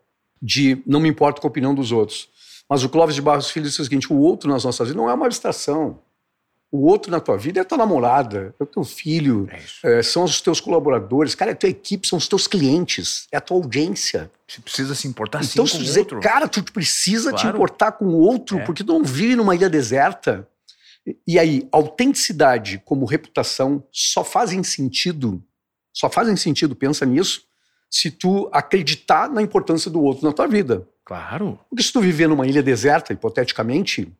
de 0.42 0.82
não 0.86 1.00
me 1.00 1.08
importo 1.08 1.40
com 1.40 1.46
a 1.46 1.50
opinião 1.50 1.74
dos 1.74 1.92
outros. 1.92 2.28
Mas 2.68 2.82
o 2.82 2.88
Clóvis 2.88 3.14
de 3.14 3.22
Barros 3.22 3.50
Filho 3.50 3.66
diz 3.66 3.78
o 3.78 3.84
seguinte, 3.84 4.12
o 4.12 4.16
outro 4.16 4.50
nas 4.50 4.64
nossas 4.64 4.88
vidas 4.88 5.00
não 5.00 5.08
é 5.08 5.14
uma 5.14 5.26
abstração. 5.26 6.02
O 6.76 6.84
outro 6.86 7.10
na 7.10 7.20
tua 7.20 7.38
vida 7.38 7.60
é 7.60 7.64
tua 7.64 7.78
namorada, 7.78 8.54
é 8.60 8.62
o 8.62 8.66
teu 8.66 8.84
filho, 8.84 9.48
É 9.82 9.98
é, 9.98 10.02
são 10.02 10.24
os 10.24 10.40
teus 10.40 10.60
colaboradores, 10.60 11.34
cara, 11.34 11.52
é 11.52 11.54
a 11.54 11.56
tua 11.56 11.68
equipe, 11.70 12.06
são 12.06 12.18
os 12.18 12.28
teus 12.28 12.46
clientes, 12.46 13.26
é 13.32 13.36
a 13.36 13.40
tua 13.40 13.56
audiência. 13.56 14.30
Você 14.46 14.60
precisa 14.60 14.94
se 14.94 15.08
importar 15.08 15.38
então, 15.42 15.66
sim 15.66 15.72
se 15.72 15.72
com 15.72 15.78
tu 15.78 15.80
o 15.82 15.84
dizer, 15.84 16.00
outro. 16.00 16.20
cara, 16.20 16.46
tu 16.48 16.62
precisa 16.72 17.32
te 17.32 17.40
Claro. 17.42 17.56
importar 17.56 17.92
com 17.92 18.04
o 18.06 18.18
outro, 18.18 18.58
É. 18.58 18.64
porque 18.64 18.84
tu 18.84 18.92
não 18.92 19.02
vive 19.04 19.34
numa 19.36 19.54
ilha 19.54 19.70
deserta. 19.70 20.46
E- 21.06 21.16
E 21.26 21.38
aí, 21.38 21.66
autenticidade 21.72 22.82
como 22.84 23.06
reputação 23.06 23.82
só 23.92 24.22
fazem 24.22 24.62
sentido, 24.62 25.42
só 25.92 26.10
fazem 26.10 26.36
sentido, 26.36 26.76
pensa 26.76 27.06
nisso, 27.06 27.42
se 27.90 28.10
tu 28.10 28.48
acreditar 28.52 29.30
na 29.30 29.40
importância 29.40 29.90
do 29.90 30.02
outro 30.02 30.26
na 30.26 30.32
tua 30.32 30.46
vida. 30.46 30.86
Claro, 31.04 31.58
Porque 31.70 31.82
se 31.84 31.92
tu 31.92 32.00
viver 32.00 32.28
numa 32.28 32.46
ilha 32.46 32.62
deserta, 32.62 33.12
hipoteticamente, 33.12 34.12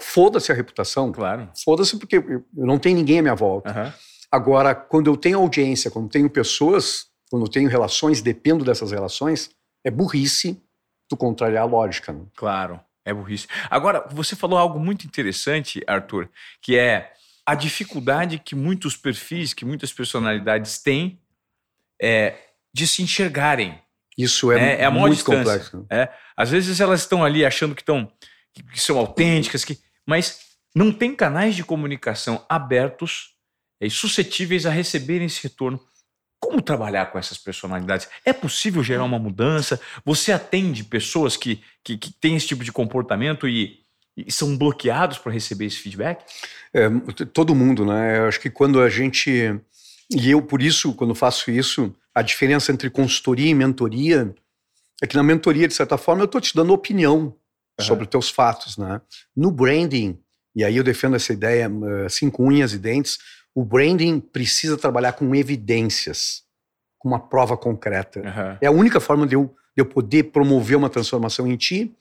foda-se 0.00 0.50
a 0.50 0.54
reputação. 0.54 1.12
claro. 1.12 1.48
Foda-se 1.64 1.98
porque 1.98 2.16
eu 2.16 2.44
não 2.54 2.78
tenho 2.78 2.96
ninguém 2.96 3.18
à 3.18 3.22
minha 3.22 3.34
volta. 3.34 3.70
Aham. 3.70 3.94
Agora, 4.32 4.74
quando 4.74 5.08
eu 5.08 5.16
tenho 5.16 5.38
audiência, 5.38 5.90
quando 5.90 6.08
tenho 6.08 6.28
pessoas, 6.28 7.06
quando 7.30 7.44
eu 7.46 7.50
tenho 7.50 7.68
relações, 7.68 8.20
dependo 8.20 8.64
dessas 8.64 8.90
relações, 8.90 9.50
é 9.84 9.90
burrice 9.90 10.60
tu 11.08 11.16
contrariar 11.16 11.62
a 11.62 11.66
lógica. 11.66 12.12
né? 12.12 12.24
Claro, 12.34 12.80
é 13.04 13.14
burrice. 13.14 13.46
Agora, 13.70 14.04
você 14.10 14.34
falou 14.34 14.58
algo 14.58 14.80
muito 14.80 15.06
interessante, 15.06 15.80
Arthur, 15.86 16.28
que 16.60 16.76
é 16.76 17.12
a 17.46 17.54
dificuldade 17.54 18.40
que 18.40 18.56
muitos 18.56 18.96
perfis, 18.96 19.54
que 19.54 19.64
muitas 19.64 19.92
personalidades 19.92 20.78
têm 20.82 21.20
é, 22.02 22.34
de 22.74 22.86
se 22.88 23.02
enxergarem. 23.02 23.80
Isso 24.18 24.50
é, 24.50 24.80
É- 24.80 24.82
é 24.82 24.90
muito 24.90 25.14
distância. 25.14 25.38
complexo. 25.44 25.86
Às 26.36 26.50
vezes 26.50 26.80
elas 26.80 27.00
estão 27.02 27.24
ali 27.24 27.44
achando 27.44 27.74
que, 27.74 27.82
estão, 27.82 28.10
que, 28.56 28.62
que 28.62 28.80
são 28.80 28.98
autênticas, 28.98 29.64
que, 29.64 29.78
mas 30.06 30.40
não 30.74 30.90
tem 30.90 31.14
canais 31.14 31.54
de 31.54 31.62
comunicação 31.62 32.44
abertos 32.48 33.34
e 33.80 33.90
suscetíveis 33.90 34.64
a 34.64 34.70
receberem 34.70 35.26
esse 35.26 35.42
retorno. 35.42 35.78
Como 36.40 36.62
trabalhar 36.62 37.06
com 37.06 37.18
essas 37.18 37.38
personalidades? 37.38 38.08
É 38.24 38.32
possível 38.32 38.82
gerar 38.82 39.04
uma 39.04 39.18
mudança? 39.18 39.80
Você 40.04 40.32
atende 40.32 40.84
pessoas 40.84 41.36
que, 41.36 41.62
que, 41.82 41.96
que 41.96 42.12
têm 42.12 42.36
esse 42.36 42.46
tipo 42.46 42.62
de 42.64 42.72
comportamento 42.72 43.48
e, 43.48 43.80
e 44.16 44.30
são 44.30 44.56
bloqueados 44.56 45.18
para 45.18 45.32
receber 45.32 45.66
esse 45.66 45.78
feedback? 45.78 46.24
É, 46.72 46.88
todo 47.32 47.54
mundo, 47.54 47.84
né? 47.84 48.18
Eu 48.18 48.28
acho 48.28 48.40
que 48.40 48.50
quando 48.50 48.80
a 48.80 48.88
gente. 48.88 49.58
E 50.10 50.30
eu, 50.30 50.40
por 50.40 50.62
isso, 50.62 50.94
quando 50.94 51.14
faço 51.14 51.50
isso, 51.50 51.92
a 52.14 52.22
diferença 52.22 52.70
entre 52.70 52.88
consultoria 52.88 53.50
e 53.50 53.54
mentoria 53.54 54.34
é 55.02 55.06
que 55.06 55.16
na 55.16 55.22
mentoria, 55.22 55.66
de 55.66 55.74
certa 55.74 55.98
forma, 55.98 56.22
eu 56.22 56.26
estou 56.26 56.40
te 56.40 56.54
dando 56.54 56.72
opinião. 56.72 57.34
Sobre 57.80 58.04
os 58.04 58.10
teus 58.10 58.30
fatos, 58.30 58.76
né? 58.76 59.00
No 59.36 59.50
branding, 59.50 60.18
e 60.54 60.64
aí 60.64 60.76
eu 60.76 60.84
defendo 60.84 61.16
essa 61.16 61.32
ideia 61.32 61.70
assim 62.04 62.30
com 62.30 62.46
unhas 62.46 62.72
e 62.72 62.78
dentes, 62.78 63.18
o 63.54 63.64
branding 63.64 64.20
precisa 64.20 64.76
trabalhar 64.76 65.12
com 65.12 65.34
evidências, 65.34 66.42
com 66.98 67.08
uma 67.08 67.20
prova 67.20 67.56
concreta. 67.56 68.20
Aham. 68.20 68.58
É 68.60 68.66
a 68.66 68.70
única 68.70 69.00
forma 69.00 69.26
de 69.26 69.34
eu, 69.34 69.54
de 69.76 69.82
eu 69.82 69.86
poder 69.86 70.24
promover 70.24 70.76
uma 70.76 70.90
transformação 70.90 71.46
em 71.46 71.56
ti, 71.56 71.94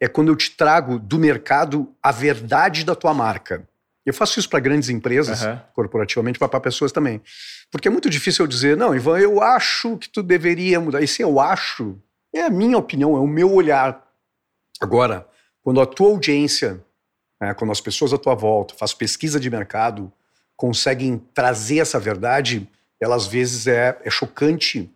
é 0.00 0.08
quando 0.08 0.28
eu 0.28 0.36
te 0.36 0.50
trago 0.50 0.98
do 0.98 1.18
mercado 1.18 1.94
a 2.02 2.10
verdade 2.10 2.84
da 2.84 2.94
tua 2.94 3.14
marca. 3.14 3.68
Eu 4.04 4.14
faço 4.14 4.40
isso 4.40 4.48
para 4.48 4.60
grandes 4.60 4.88
empresas, 4.88 5.42
Aham. 5.42 5.62
corporativamente, 5.74 6.38
para 6.38 6.60
pessoas 6.60 6.90
também. 6.90 7.20
Porque 7.70 7.86
é 7.86 7.90
muito 7.90 8.08
difícil 8.08 8.44
eu 8.44 8.48
dizer, 8.48 8.76
não, 8.76 8.94
Ivan, 8.94 9.18
eu 9.18 9.42
acho 9.42 9.96
que 9.98 10.08
tu 10.08 10.22
deveria 10.22 10.80
mudar. 10.80 11.02
Esse 11.02 11.22
eu 11.22 11.38
acho 11.38 11.96
é 12.34 12.42
a 12.42 12.50
minha 12.50 12.78
opinião, 12.78 13.16
é 13.16 13.20
o 13.20 13.26
meu 13.26 13.52
olhar. 13.52 14.09
Agora, 14.80 15.26
quando 15.62 15.80
a 15.80 15.86
tua 15.86 16.08
audiência, 16.08 16.82
né, 17.40 17.54
quando 17.54 17.70
as 17.70 17.80
pessoas 17.80 18.12
à 18.12 18.18
tua 18.18 18.34
volta, 18.34 18.74
faz 18.74 18.94
pesquisa 18.94 19.38
de 19.38 19.50
mercado, 19.50 20.12
conseguem 20.56 21.18
trazer 21.34 21.78
essa 21.78 21.98
verdade, 21.98 22.68
ela 23.00 23.16
às 23.16 23.26
vezes 23.26 23.66
é, 23.66 23.98
é 24.04 24.10
chocante. 24.10 24.90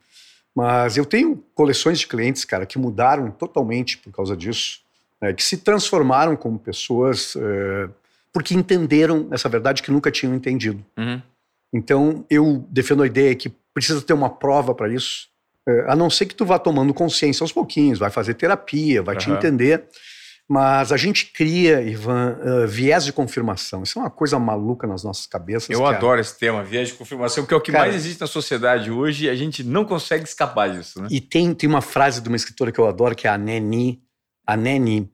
Mas 0.55 0.97
eu 0.97 1.05
tenho 1.05 1.43
coleções 1.55 1.99
de 1.99 2.07
clientes, 2.07 2.45
cara, 2.45 2.64
que 2.64 2.79
mudaram 2.79 3.31
totalmente 3.31 3.99
por 3.99 4.12
causa 4.12 4.37
disso, 4.37 4.81
né, 5.21 5.33
que 5.33 5.43
se 5.43 5.59
transformaram 5.59 6.37
como 6.37 6.59
pessoas 6.59 7.35
eh, 7.37 7.88
porque 8.35 8.53
entenderam 8.53 9.29
essa 9.31 9.49
verdade 9.49 9.81
que 9.81 9.93
nunca 9.93 10.11
tinham 10.11 10.35
entendido. 10.35 10.85
Uhum. 10.99 11.23
Então, 11.73 12.26
eu 12.29 12.67
defendo 12.69 13.05
a 13.05 13.07
ideia 13.07 13.35
que 13.35 13.49
precisa 13.73 14.03
ter 14.03 14.12
uma 14.12 14.29
prova 14.29 14.75
para 14.75 14.93
isso, 14.93 15.29
é, 15.29 15.34
a 15.87 15.97
não 15.97 16.11
ser 16.11 16.26
que 16.26 16.35
tu 16.35 16.44
vá 16.44 16.59
tomando 16.59 16.92
consciência 16.94 17.42
aos 17.42 17.52
pouquinhos, 17.52 17.99
vai 17.99 18.11
fazer 18.11 18.35
terapia, 18.35 19.02
vai 19.02 19.16
te 19.16 19.28
Aham. 19.28 19.38
entender. 19.38 19.85
Mas 20.47 20.92
a 20.92 20.99
gente 20.99 21.33
cria, 21.33 21.80
Ivan, 21.80 22.37
eh, 22.42 22.66
viés 22.66 23.06
de 23.06 23.14
confirmação. 23.14 23.83
Isso 23.83 23.99
é 23.99 24.02
uma 24.02 24.11
coisa 24.11 24.38
maluca 24.38 24.87
nas 24.87 25.02
nossas 25.02 25.26
cabeças. 25.26 25.71
Eu 25.71 25.83
cara. 25.83 25.97
adoro 25.97 26.21
esse 26.21 26.38
tema, 26.38 26.62
viés 26.62 26.88
de 26.88 26.94
confirmação, 26.94 27.47
que 27.47 27.54
é 27.54 27.56
o 27.56 27.61
que 27.62 27.73
Cara- 27.73 27.85
mais 27.85 27.94
existe 27.94 28.21
na 28.21 28.26
sociedade 28.26 28.90
hoje 28.90 29.25
e 29.25 29.30
a 29.30 29.35
gente 29.35 29.64
não 29.64 29.87
consegue 29.87 30.25
escapar 30.25 30.68
disso, 30.71 31.00
né? 31.00 31.09
E 31.11 31.18
tem, 31.18 31.54
tem 31.54 31.66
uma 31.66 31.80
frase 31.80 32.21
de 32.21 32.28
uma 32.28 32.37
escritora 32.37 32.71
que 32.71 32.78
eu 32.78 32.87
adoro, 32.87 33.14
que 33.14 33.26
é 33.26 33.30
a 33.30 33.38
Neni, 33.38 34.02
a 34.47 34.54
Neni, 34.54 35.11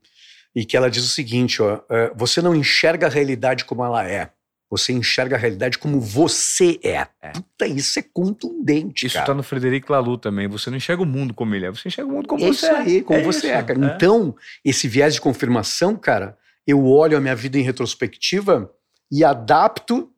e 0.53 0.65
que 0.65 0.77
ela 0.77 0.91
diz 0.91 1.05
o 1.05 1.09
seguinte: 1.09 1.63
ó, 1.63 1.79
eh, 1.89 2.11
você 2.17 2.43
não 2.43 2.53
enxerga 2.53 3.07
a 3.07 3.11
realidade 3.11 3.65
como 3.65 3.85
ela 3.85 4.05
é. 4.05 4.33
Você 4.71 4.93
enxerga 4.93 5.35
a 5.35 5.39
realidade 5.39 5.79
como 5.79 6.01
você 6.01 6.79
é. 6.85 7.07
É. 7.21 7.33
Puta, 7.33 7.67
isso 7.67 7.99
é 7.99 8.03
contundente, 8.03 9.07
Isso 9.07 9.15
cara. 9.15 9.27
tá 9.27 9.35
no 9.35 9.43
Frederico 9.43 9.93
Laloux 9.93 10.21
também. 10.23 10.47
Você 10.47 10.71
não 10.71 10.77
enxerga 10.77 11.03
o 11.03 11.07
mundo 11.07 11.35
como 11.35 11.55
ele 11.55 11.67
é, 11.67 11.71
você 11.71 11.89
enxerga 11.89 12.09
o 12.11 12.15
mundo 12.15 12.29
como 12.29 12.45
É 12.45 12.47
você 12.47 12.53
isso 12.53 12.67
é. 12.67 12.77
aí, 12.77 13.03
como 13.03 13.19
É 13.19 13.23
você 13.25 13.39
isso, 13.39 13.47
é, 13.49 13.63
cara. 13.63 13.85
é. 13.85 13.95
Então, 13.97 14.37
esse 14.65 14.87
viés 14.87 15.15
de 15.15 15.21
confirmação, 15.21 15.97
cara, 15.97 16.39
eu 16.67 16.87
olho 16.87 17.17
a 17.17 17.21
minha 17.21 17.35
vida 17.35 17.59
em 17.59 17.63
retrospectiva 17.63 18.73
e 19.11 19.25
adapto 19.25 20.09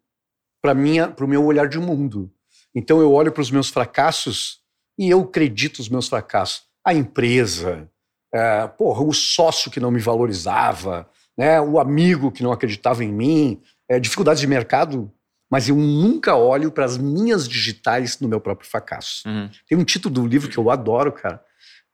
para 0.61 0.75
minha, 0.75 1.09
para 1.09 1.25
o 1.25 1.29
meu 1.29 1.45
olhar 1.45 1.67
de 1.67 1.79
mundo. 1.79 2.31
Então, 2.75 3.01
eu 3.01 3.11
olho 3.13 3.33
para 3.33 3.41
os 3.41 3.51
meus 3.51 3.71
fracassos 3.71 4.61
e 4.99 5.09
eu 5.09 5.21
acredito 5.23 5.79
os 5.79 5.89
meus 5.89 6.09
fracassos. 6.09 6.65
A 6.85 6.93
empresa, 6.93 7.89
é, 8.35 8.67
porra, 8.67 9.03
o 9.03 9.13
sócio 9.15 9.71
que 9.71 9.81
não 9.81 9.91
me 9.91 10.01
valorizava, 10.01 11.09
né, 11.37 11.61
o 11.61 11.79
amigo 11.81 12.31
que 12.31 12.43
não 12.43 12.53
acreditava 12.53 13.03
em 13.03 13.11
mim, 13.13 13.61
é, 13.89 13.99
dificuldades 14.01 14.41
de 14.41 14.47
mercado, 14.47 15.13
mas 15.51 15.69
eu 15.69 15.77
nunca 15.77 16.35
olho 16.35 16.71
para 16.71 16.85
as 16.85 16.97
minhas 16.97 17.47
digitais 17.49 18.19
no 18.21 18.29
meu 18.29 18.41
próprio 18.41 18.69
fracasso. 18.69 19.29
Uhum. 19.29 19.51
Tem 19.69 19.77
um 19.77 19.85
título 19.85 20.15
do 20.15 20.27
livro 20.27 20.49
que 20.49 20.57
eu 20.59 20.71
adoro, 20.71 21.13
cara. 21.13 21.43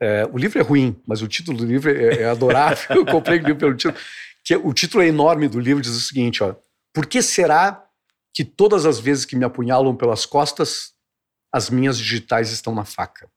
É, 0.01 0.29
o 0.33 0.39
livro 0.39 0.59
é 0.59 0.63
ruim, 0.63 0.97
mas 1.07 1.23
o 1.23 1.27
título 1.29 1.59
do 1.59 1.67
livro 1.67 1.91
é, 1.91 2.23
é 2.23 2.29
adorável. 2.29 2.85
eu 2.97 3.05
comprei 3.07 3.39
o 3.39 3.43
livro 3.43 3.57
pelo 3.57 3.75
título. 3.75 3.99
Que 4.45 4.55
é- 4.55 4.59
o 4.59 4.73
título 4.73 5.03
é 5.03 5.09
enorme 5.09 5.49
do 5.49 5.59
livro, 5.59 5.83
diz 5.83 5.97
o 5.97 6.01
seguinte: 6.01 6.43
ó, 6.43 6.55
Por 6.95 7.05
que 7.07 7.21
será 7.21 7.85
que 8.33 8.45
todas 8.45 8.87
as 8.87 9.01
vezes 9.01 9.25
que 9.25 9.35
me 9.35 9.45
apunhalam 9.45 9.97
pelas 9.97 10.25
costas, 10.25 10.93
as 11.53 11.69
minhas 11.69 11.99
digitais 11.99 12.51
estão 12.53 12.73
na 12.75 12.85
faca? 12.85 13.29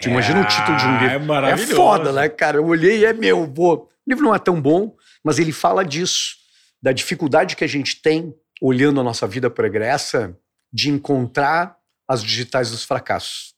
Tu 0.00 0.08
imagina 0.08 0.40
o 0.40 0.46
título 0.46 0.76
de 0.78 0.84
um 0.86 0.88
Ah, 0.88 0.98
livro. 1.00 1.10
É 1.12 1.14
É 1.16 1.18
maravilhoso. 1.18 1.74
foda, 1.76 2.12
né, 2.12 2.28
cara? 2.30 2.56
Eu 2.56 2.64
olhei 2.66 3.00
e 3.00 3.04
é 3.04 3.12
meu, 3.12 3.46
vou. 3.52 3.90
O 4.06 4.10
livro 4.10 4.24
não 4.24 4.34
é 4.34 4.38
tão 4.38 4.58
bom, 4.60 4.96
mas 5.22 5.38
ele 5.38 5.52
fala 5.52 5.84
disso, 5.84 6.36
da 6.82 6.92
dificuldade 6.92 7.56
que 7.56 7.64
a 7.64 7.68
gente 7.68 8.00
tem, 8.00 8.34
olhando 8.60 9.00
a 9.00 9.04
nossa 9.04 9.26
vida 9.26 9.48
pregressa, 9.50 10.36
de 10.72 10.90
encontrar 10.90 11.76
as 12.08 12.22
digitais 12.22 12.70
dos 12.70 12.84
fracassos. 12.84 13.54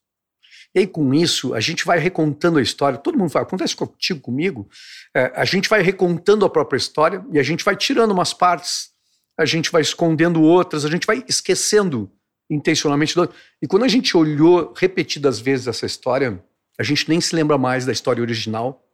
E 0.74 0.80
aí, 0.80 0.86
com 0.86 1.12
isso, 1.12 1.52
a 1.54 1.60
gente 1.60 1.84
vai 1.84 1.98
recontando 1.98 2.58
a 2.58 2.62
história. 2.62 2.96
Todo 2.98 3.18
mundo 3.18 3.30
fala, 3.30 3.44
acontece 3.44 3.74
contigo, 3.74 4.20
comigo. 4.20 4.68
É, 5.14 5.32
a 5.34 5.44
gente 5.44 5.68
vai 5.68 5.82
recontando 5.82 6.44
a 6.44 6.50
própria 6.50 6.76
história 6.78 7.24
e 7.32 7.38
a 7.40 7.42
gente 7.42 7.64
vai 7.64 7.74
tirando 7.76 8.12
umas 8.12 8.32
partes, 8.32 8.90
a 9.38 9.44
gente 9.44 9.70
vai 9.72 9.82
escondendo 9.82 10.40
outras, 10.42 10.84
a 10.84 10.88
gente 10.88 11.06
vai 11.06 11.24
esquecendo 11.28 12.10
intencionalmente. 12.48 13.14
do- 13.16 13.32
E 13.60 13.66
quando 13.66 13.84
a 13.84 13.88
gente 13.88 14.16
olhou 14.16 14.72
repetidas 14.76 15.40
vezes 15.40 15.66
essa 15.66 15.86
história, 15.86 16.42
a 16.78 16.82
gente 16.84 17.08
nem 17.08 17.20
se 17.20 17.34
lembra 17.34 17.58
mais 17.58 17.84
da 17.84 17.92
história 17.92 18.20
original, 18.22 18.84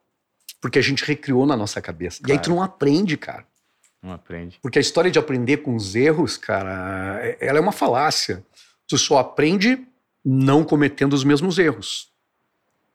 porque 0.62 0.78
a 0.78 0.83
gente 0.83 1.04
recriou 1.04 1.45
na 1.47 1.56
nossa 1.56 1.80
cabeça. 1.83 2.23
E 2.26 2.33
aí 2.33 2.38
tu 2.38 2.45
Claro. 2.45 2.56
não 2.56 2.62
aprende, 2.62 3.16
cara. 3.18 3.47
Não 4.06 4.12
aprende. 4.12 4.56
Porque 4.62 4.78
a 4.78 4.80
história 4.80 5.10
de 5.10 5.18
aprender 5.18 5.58
com 5.58 5.75
os 5.75 5.96
erros, 5.96 6.36
cara, 6.36 7.18
é- 7.20 7.38
ela 7.40 7.58
é 7.58 7.60
uma 7.60 7.72
falácia. 7.72 8.46
Tu 8.86 8.96
só 8.96 9.18
aprende 9.18 9.84
não 10.25 10.62
cometendo 10.62 11.12
os 11.12 11.25
mesmos 11.25 11.58
erros. 11.58 12.08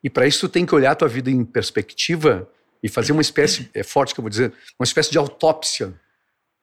E 0.01 0.09
para 0.09 0.25
isso 0.25 0.47
tu 0.47 0.49
tem 0.49 0.65
que 0.65 0.73
olhar 0.73 0.91
a 0.91 0.95
tua 0.95 1.09
vida 1.09 1.29
em 1.29 1.43
perspectiva 1.43 2.49
e 2.81 2.87
fazer 2.87 3.11
uma 3.11 3.21
espécie, 3.21 3.69
é 3.73 3.83
forte 3.83 4.13
que 4.13 4.21
eu 4.21 4.23
vou 4.23 4.29
dizer, 4.29 4.53
uma 4.79 4.85
espécie 4.85 5.11
de 5.11 5.17
autópsia 5.17 5.93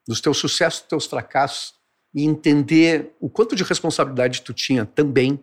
dos 0.07 0.19
teus 0.19 0.38
sucessos, 0.38 0.81
dos 0.81 0.88
teus 0.88 1.07
fracassos 1.07 1.75
e 2.14 2.25
entender 2.25 3.14
o 3.21 3.28
quanto 3.28 3.55
de 3.55 3.62
responsabilidade 3.62 4.40
tu 4.40 4.55
tinha 4.55 4.87
também 4.87 5.38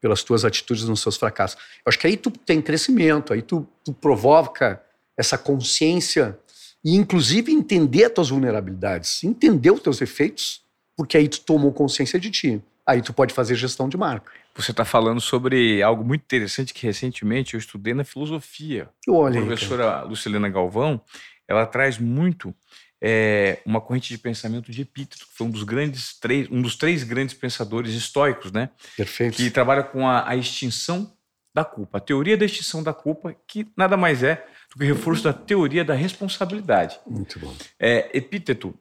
pelas 0.00 0.22
tuas 0.22 0.42
atitudes 0.42 0.84
nos 0.84 1.00
seus 1.02 1.18
fracassos. 1.18 1.60
Eu 1.84 1.90
acho 1.90 1.98
que 1.98 2.06
aí 2.06 2.16
tu 2.16 2.30
tem 2.30 2.62
crescimento, 2.62 3.34
aí 3.34 3.42
tu, 3.42 3.68
tu 3.84 3.92
provoca 3.92 4.82
essa 5.18 5.36
consciência 5.36 6.38
e 6.84 6.94
inclusive 6.94 7.52
entender 7.52 8.04
as 8.04 8.12
tuas 8.12 8.30
vulnerabilidades, 8.30 9.22
entender 9.24 9.70
os 9.70 9.80
teus 9.80 9.98
defeitos, 9.98 10.62
porque 10.96 11.16
aí 11.16 11.28
tu 11.28 11.40
tomou 11.40 11.72
consciência 11.72 12.18
de 12.18 12.30
ti. 12.30 12.62
Aí 12.86 13.02
tu 13.02 13.12
pode 13.12 13.34
fazer 13.34 13.54
gestão 13.54 13.88
de 13.88 13.98
marca. 13.98 14.32
Você 14.56 14.70
está 14.70 14.84
falando 14.84 15.20
sobre 15.20 15.82
algo 15.82 16.02
muito 16.02 16.22
interessante 16.22 16.72
que 16.72 16.86
recentemente 16.86 17.54
eu 17.54 17.58
estudei 17.58 17.92
na 17.92 18.02
filosofia. 18.02 18.88
Olha 19.08 19.38
a 19.38 19.42
aí, 19.42 19.46
professora 19.46 20.02
Lucilena 20.02 20.48
Galvão, 20.48 21.00
ela 21.46 21.66
traz 21.66 21.98
muito 21.98 22.54
é, 23.00 23.60
uma 23.64 23.80
corrente 23.80 24.08
de 24.08 24.18
pensamento 24.18 24.72
de 24.72 24.82
Epíteto, 24.82 25.26
que 25.26 25.34
foi 25.36 25.46
um 25.46 25.50
dos 25.50 25.62
grandes 25.62 26.18
três, 26.18 26.48
um 26.50 26.60
dos 26.60 26.76
três 26.76 27.04
grandes 27.04 27.34
pensadores 27.34 27.94
estoicos, 27.94 28.50
né? 28.50 28.70
perfeito. 28.96 29.36
Que 29.36 29.50
trabalha 29.50 29.82
com 29.82 30.08
a, 30.08 30.28
a 30.28 30.34
extinção 30.34 31.12
da 31.54 31.64
culpa, 31.64 31.98
a 31.98 32.00
teoria 32.00 32.36
da 32.36 32.44
extinção 32.44 32.82
da 32.82 32.92
culpa, 32.92 33.34
que 33.46 33.66
nada 33.76 33.96
mais 33.96 34.22
é 34.22 34.46
do 34.70 34.78
que 34.78 34.84
reforço 34.84 35.24
da 35.24 35.32
teoria 35.32 35.84
da 35.84 35.94
responsabilidade. 35.94 36.98
Muito 37.06 37.38
bom. 37.38 37.54
É, 37.78 38.10
Epíteto, 38.16 38.74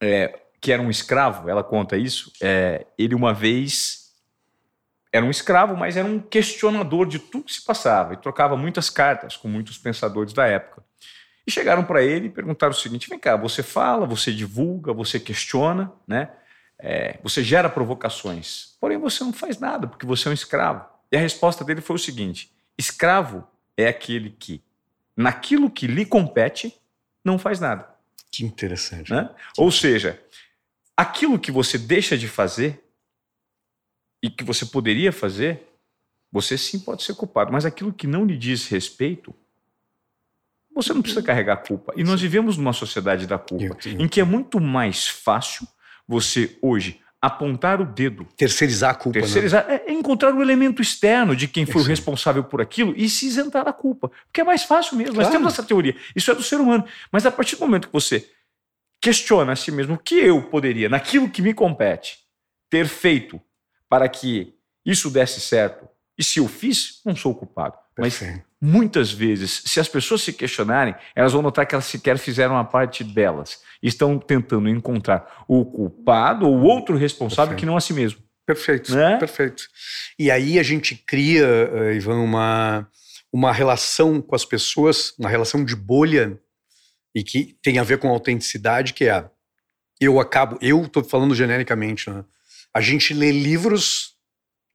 é, 0.00 0.38
que 0.60 0.72
era 0.72 0.82
um 0.82 0.90
escravo, 0.90 1.48
ela 1.48 1.62
conta 1.62 1.96
isso, 1.96 2.32
é, 2.42 2.86
ele 2.98 3.14
uma 3.14 3.32
vez 3.32 4.08
era 5.12 5.24
um 5.24 5.30
escravo, 5.30 5.76
mas 5.76 5.96
era 5.96 6.06
um 6.06 6.20
questionador 6.20 7.06
de 7.06 7.18
tudo 7.18 7.44
que 7.44 7.54
se 7.54 7.64
passava 7.64 8.14
e 8.14 8.18
trocava 8.18 8.56
muitas 8.56 8.90
cartas 8.90 9.36
com 9.36 9.48
muitos 9.48 9.78
pensadores 9.78 10.32
da 10.32 10.46
época. 10.46 10.84
E 11.46 11.50
chegaram 11.50 11.82
para 11.82 12.02
ele 12.02 12.26
e 12.26 12.30
perguntaram 12.30 12.72
o 12.72 12.76
seguinte: 12.76 13.08
vem 13.08 13.18
cá, 13.18 13.34
você 13.34 13.62
fala, 13.62 14.06
você 14.06 14.32
divulga, 14.32 14.92
você 14.92 15.18
questiona, 15.18 15.90
né? 16.06 16.30
É, 16.78 17.18
você 17.22 17.42
gera 17.42 17.68
provocações, 17.68 18.76
porém 18.80 18.98
você 18.98 19.24
não 19.24 19.32
faz 19.32 19.58
nada 19.58 19.88
porque 19.88 20.06
você 20.06 20.28
é 20.28 20.30
um 20.30 20.34
escravo. 20.34 20.84
E 21.10 21.16
a 21.16 21.20
resposta 21.20 21.64
dele 21.64 21.80
foi 21.80 21.96
o 21.96 21.98
seguinte: 21.98 22.52
escravo 22.76 23.48
é 23.76 23.88
aquele 23.88 24.30
que, 24.30 24.62
naquilo 25.18 25.68
que 25.68 25.88
lhe 25.88 26.06
compete, 26.06 26.72
não 27.24 27.40
faz 27.40 27.58
nada. 27.58 27.92
Que 28.30 28.44
interessante. 28.44 29.12
Né? 29.12 29.28
Ou 29.56 29.72
seja, 29.72 30.22
aquilo 30.96 31.40
que 31.40 31.50
você 31.50 31.76
deixa 31.76 32.16
de 32.16 32.28
fazer 32.28 32.84
e 34.22 34.30
que 34.30 34.44
você 34.44 34.64
poderia 34.64 35.10
fazer, 35.10 35.66
você 36.30 36.56
sim 36.56 36.78
pode 36.78 37.02
ser 37.02 37.16
culpado, 37.16 37.52
mas 37.52 37.66
aquilo 37.66 37.92
que 37.92 38.06
não 38.06 38.24
lhe 38.24 38.38
diz 38.38 38.68
respeito, 38.68 39.34
você 40.72 40.94
não 40.94 41.02
precisa 41.02 41.22
carregar 41.22 41.54
a 41.54 41.56
culpa. 41.56 41.92
E 41.96 42.04
nós 42.04 42.20
vivemos 42.20 42.56
numa 42.56 42.72
sociedade 42.72 43.26
da 43.26 43.38
culpa, 43.38 43.76
em 43.84 44.06
que 44.06 44.20
é 44.20 44.24
muito 44.24 44.60
mais 44.60 45.08
fácil 45.08 45.66
você 46.06 46.56
hoje 46.62 47.00
apontar 47.20 47.80
o 47.80 47.84
dedo, 47.84 48.24
Terceirizar 48.36 48.90
a 48.90 48.94
culpa. 48.94 49.18
né? 49.18 49.24
terceirizar, 49.24 49.66
é 49.68 49.90
encontrar 49.92 50.32
o 50.34 50.40
elemento 50.40 50.80
externo 50.80 51.34
de 51.34 51.48
quem 51.48 51.66
foi 51.66 51.76
o 51.76 51.82
Isso. 51.82 51.88
responsável 51.90 52.44
por 52.44 52.60
aquilo 52.60 52.94
e 52.96 53.08
se 53.08 53.26
isentar 53.26 53.64
da 53.64 53.72
culpa. 53.72 54.08
Porque 54.26 54.40
é 54.40 54.44
mais 54.44 54.62
fácil 54.62 54.96
mesmo. 54.96 55.14
Nós 55.14 55.24
Claro. 55.26 55.32
temos 55.38 55.52
essa 55.52 55.62
teoria. 55.64 55.96
Isso 56.14 56.30
é 56.30 56.34
do 56.34 56.42
ser 56.42 56.60
humano. 56.60 56.84
Mas 57.10 57.26
a 57.26 57.30
partir 57.30 57.56
do 57.56 57.60
momento 57.60 57.88
que 57.88 57.92
você 57.92 58.28
questiona 59.00 59.52
a 59.52 59.56
si 59.56 59.70
mesmo 59.72 59.94
o 59.94 59.98
que 59.98 60.14
eu 60.14 60.42
poderia, 60.42 60.88
naquilo 60.88 61.28
que 61.28 61.42
me 61.42 61.52
compete, 61.54 62.18
ter 62.70 62.86
feito 62.86 63.40
para 63.88 64.08
que 64.08 64.54
isso 64.84 65.10
desse 65.10 65.40
certo, 65.40 65.88
e 66.16 66.22
se 66.24 66.38
eu 66.38 66.46
fiz, 66.48 67.00
não 67.04 67.14
sou 67.16 67.34
culpado. 67.34 67.76
Mas 67.98 68.16
Perfeito. 68.18 68.44
Muitas 68.60 69.12
vezes, 69.12 69.62
se 69.64 69.78
as 69.80 69.88
pessoas 69.88 70.22
se 70.22 70.32
questionarem, 70.32 70.94
elas 71.14 71.32
vão 71.32 71.42
notar 71.42 71.66
que 71.66 71.74
elas 71.74 71.84
sequer 71.84 72.18
fizeram 72.18 72.56
a 72.56 72.64
parte 72.64 73.04
delas. 73.04 73.60
Estão 73.82 74.18
tentando 74.18 74.68
encontrar 74.68 75.44
o 75.46 75.64
culpado 75.64 76.46
ou 76.46 76.60
outro 76.62 76.96
responsável 76.96 77.50
Perfeito. 77.50 77.60
que 77.60 77.66
não 77.66 77.76
a 77.76 77.80
si 77.80 77.92
mesmo. 77.92 78.20
Perfeito, 78.46 78.94
Né? 78.94 79.18
perfeito. 79.18 79.64
E 80.18 80.30
aí 80.30 80.58
a 80.58 80.62
gente 80.62 80.94
cria, 80.96 81.46
eh, 81.46 81.94
Ivan, 81.96 82.16
uma, 82.16 82.88
uma 83.32 83.52
relação 83.52 84.22
com 84.22 84.34
as 84.34 84.44
pessoas, 84.44 85.12
uma 85.18 85.28
relação 85.28 85.64
de 85.64 85.76
bolha, 85.76 86.40
e 87.14 87.22
que 87.22 87.56
tem 87.62 87.78
a 87.78 87.82
ver 87.82 87.98
com 87.98 88.08
autenticidade, 88.08 88.94
que 88.94 89.04
é 89.08 89.24
eu 90.00 90.20
acabo, 90.20 90.56
eu 90.62 90.82
estou 90.84 91.02
falando 91.04 91.34
genericamente, 91.34 92.08
né? 92.08 92.24
A 92.72 92.80
gente 92.80 93.12
lê 93.12 93.32
livros 93.32 94.16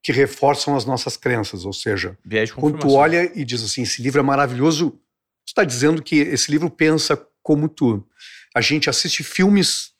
que 0.03 0.11
reforçam 0.11 0.75
as 0.75 0.83
nossas 0.83 1.15
crenças, 1.15 1.63
ou 1.63 1.71
seja, 1.71 2.17
quando 2.61 2.77
tu 2.79 2.91
olha 2.93 3.31
e 3.33 3.45
diz 3.45 3.63
assim, 3.63 3.83
esse 3.83 4.01
livro 4.01 4.19
é 4.19 4.23
maravilhoso, 4.23 4.91
tu 4.91 5.47
está 5.47 5.63
dizendo 5.63 6.03
que 6.03 6.17
esse 6.17 6.51
livro 6.51 6.69
pensa 6.69 7.15
como 7.41 7.69
tu. 7.69 8.05
A 8.53 8.59
gente 8.59 8.89
assiste 8.89 9.23
filmes 9.23 9.93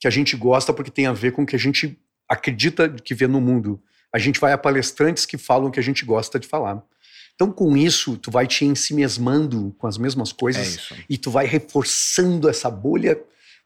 que 0.00 0.08
a 0.08 0.10
gente 0.10 0.36
gosta 0.36 0.72
porque 0.74 0.90
tem 0.90 1.06
a 1.06 1.12
ver 1.12 1.30
com 1.30 1.44
o 1.44 1.46
que 1.46 1.54
a 1.54 1.58
gente 1.58 1.96
acredita 2.28 2.88
que 2.88 3.14
vê 3.14 3.28
no 3.28 3.40
mundo. 3.40 3.80
A 4.12 4.18
gente 4.18 4.40
vai 4.40 4.52
a 4.52 4.58
palestrantes 4.58 5.24
que 5.24 5.38
falam 5.38 5.68
o 5.68 5.70
que 5.70 5.78
a 5.78 5.82
gente 5.82 6.04
gosta 6.04 6.40
de 6.40 6.48
falar. 6.48 6.82
Então, 7.34 7.50
com 7.50 7.76
isso, 7.76 8.16
tu 8.16 8.30
vai 8.30 8.46
te 8.46 8.64
ensimesmando 8.64 9.74
com 9.78 9.86
as 9.86 9.96
mesmas 9.96 10.30
É 10.30 10.34
coisas 10.34 10.66
isso. 10.74 10.94
e 11.08 11.16
tu 11.16 11.30
vai 11.30 11.46
reforçando 11.46 12.48
essa 12.48 12.68
bolha. 12.68 13.18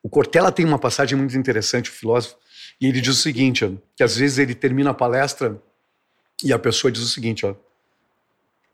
O 0.02 0.08
Cortella 0.08 0.52
tem 0.52 0.64
uma 0.66 0.78
passagem 0.78 1.18
muito 1.18 1.36
interessante, 1.36 1.90
o 1.90 1.92
filósofo, 1.92 2.36
e 2.80 2.86
ele 2.86 3.00
diz 3.00 3.18
o 3.18 3.22
seguinte, 3.22 3.64
ó, 3.64 3.70
que 3.96 4.02
às 4.02 4.16
vezes 4.16 4.38
ele 4.38 4.54
termina 4.54 4.90
a 4.90 4.94
palestra 4.94 5.60
e 6.42 6.52
a 6.52 6.58
pessoa 6.58 6.90
diz 6.90 7.02
o 7.02 7.08
seguinte, 7.08 7.46
ó, 7.46 7.54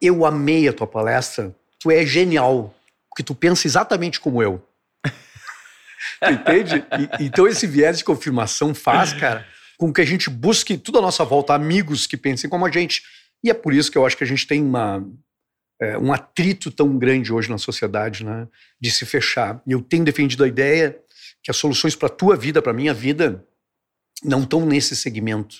eu 0.00 0.26
amei 0.26 0.68
a 0.68 0.73
tua 0.73 0.87
palestra, 0.87 1.54
tu 1.78 1.90
é 1.90 2.04
genial, 2.04 2.75
porque 3.09 3.23
tu 3.23 3.35
pensa 3.35 3.66
exatamente 3.66 4.18
como 4.18 4.42
eu. 4.42 4.66
tu 5.04 6.30
entende? 6.30 6.85
E- 6.99 7.26
então 7.26 7.47
esse 7.47 7.66
viés 7.66 7.99
de 7.99 8.04
confirmação 8.04 8.75
faz, 8.75 9.12
cara, 9.12 9.47
com 9.78 9.92
que 9.92 10.00
a 10.00 10.04
gente 10.04 10.28
busque 10.28 10.76
tudo 10.76 10.99
à 10.99 11.02
nossa 11.02 11.25
volta 11.25 11.54
amigos 11.54 12.06
que 12.06 12.16
pensem 12.16 12.50
como 12.50 12.66
a 12.66 12.71
gente. 12.71 13.02
E 13.44 13.50
é 13.50 13.54
por 13.54 13.73
isso 13.73 13.90
que 13.90 13.99
eu 13.99 14.04
acho 14.04 14.16
que 14.16 14.25
a 14.25 14.26
gente 14.26 14.47
tem 14.47 14.62
uma, 14.62 15.04
é, 15.80 15.97
um 15.99 16.12
atrito 16.12 16.71
tão 16.71 16.97
grande 16.99 17.32
hoje 17.32 17.50
na 17.50 17.59
sociedade, 17.59 18.25
né? 18.25 18.49
De 18.80 18.90
se 18.90 19.04
fechar. 19.04 19.61
E 19.66 19.73
eu 19.73 19.80
tenho 19.80 20.04
defendido 20.04 20.44
a 20.44 20.49
ideia 20.49 20.99
que 21.42 21.50
as 21.50 21.56
soluções 21.56 21.97
para 21.97 22.06
a 22.06 22.12
tua 22.12 22.37
vida, 22.37 22.62
para 22.62 22.71
a 22.71 22.75
minha 22.75 22.94
vida, 22.94 23.44
não 24.25 24.43
estão 24.43 24.64
nesse 24.67 24.95
segmento. 24.97 25.57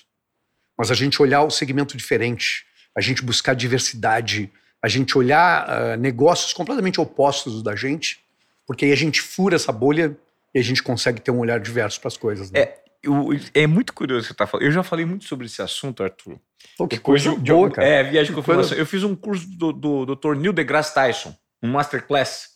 Mas 0.77 0.89
a 0.91 0.95
gente 0.95 1.21
olhar 1.21 1.41
o 1.43 1.49
segmento 1.51 1.95
diferente, 1.95 2.65
a 2.95 3.01
gente 3.01 3.21
buscar 3.21 3.53
diversidade, 3.53 4.51
a 4.81 4.87
gente 4.87 5.17
olhar 5.17 5.69
ah, 5.69 5.97
negócios 5.97 6.53
completamente 6.53 6.99
opostos 6.99 7.61
da 7.63 7.75
gente, 7.75 8.19
porque 8.65 8.85
aí 8.85 8.91
a 8.91 8.97
gente 8.97 9.21
fura 9.21 9.55
essa 9.55 9.71
bolha 9.71 10.17
e 10.53 10.59
a 10.59 10.63
gente 10.63 10.81
consegue 10.83 11.21
ter 11.21 11.31
um 11.31 11.39
olhar 11.39 11.59
diverso 11.59 11.99
para 11.99 12.07
as 12.07 12.17
coisas. 12.17 12.49
Né? 12.51 12.59
É, 12.61 12.79
eu- 13.03 13.29
é 13.53 13.67
muito 13.67 13.93
curioso 13.93 14.21
o 14.21 14.23
que 14.23 14.27
você 14.27 14.33
está 14.33 14.47
falando. 14.47 14.65
Eu 14.65 14.71
já 14.71 14.83
falei 14.83 15.05
muito 15.05 15.25
sobre 15.25 15.45
esse 15.45 15.61
assunto, 15.61 16.03
Arthur. 16.03 16.39
Pô, 16.77 16.87
que 16.87 16.95
Depois 16.95 17.23
coisa 17.23 17.39
de- 17.41 17.51
boa, 17.51 17.69
cara. 17.69 17.87
É, 17.87 18.03
viagem 18.03 18.31
de 18.31 18.35
confirmação. 18.35 18.77
Eu 18.77 18.85
fiz 18.85 19.03
um 19.03 19.15
curso 19.15 19.45
do, 19.57 19.71
do, 19.73 20.05
do 20.05 20.15
Dr. 20.15 20.35
Neil 20.35 20.53
deGrasse 20.53 20.93
Tyson, 20.93 21.35
um 21.61 21.71
masterclass. 21.71 22.51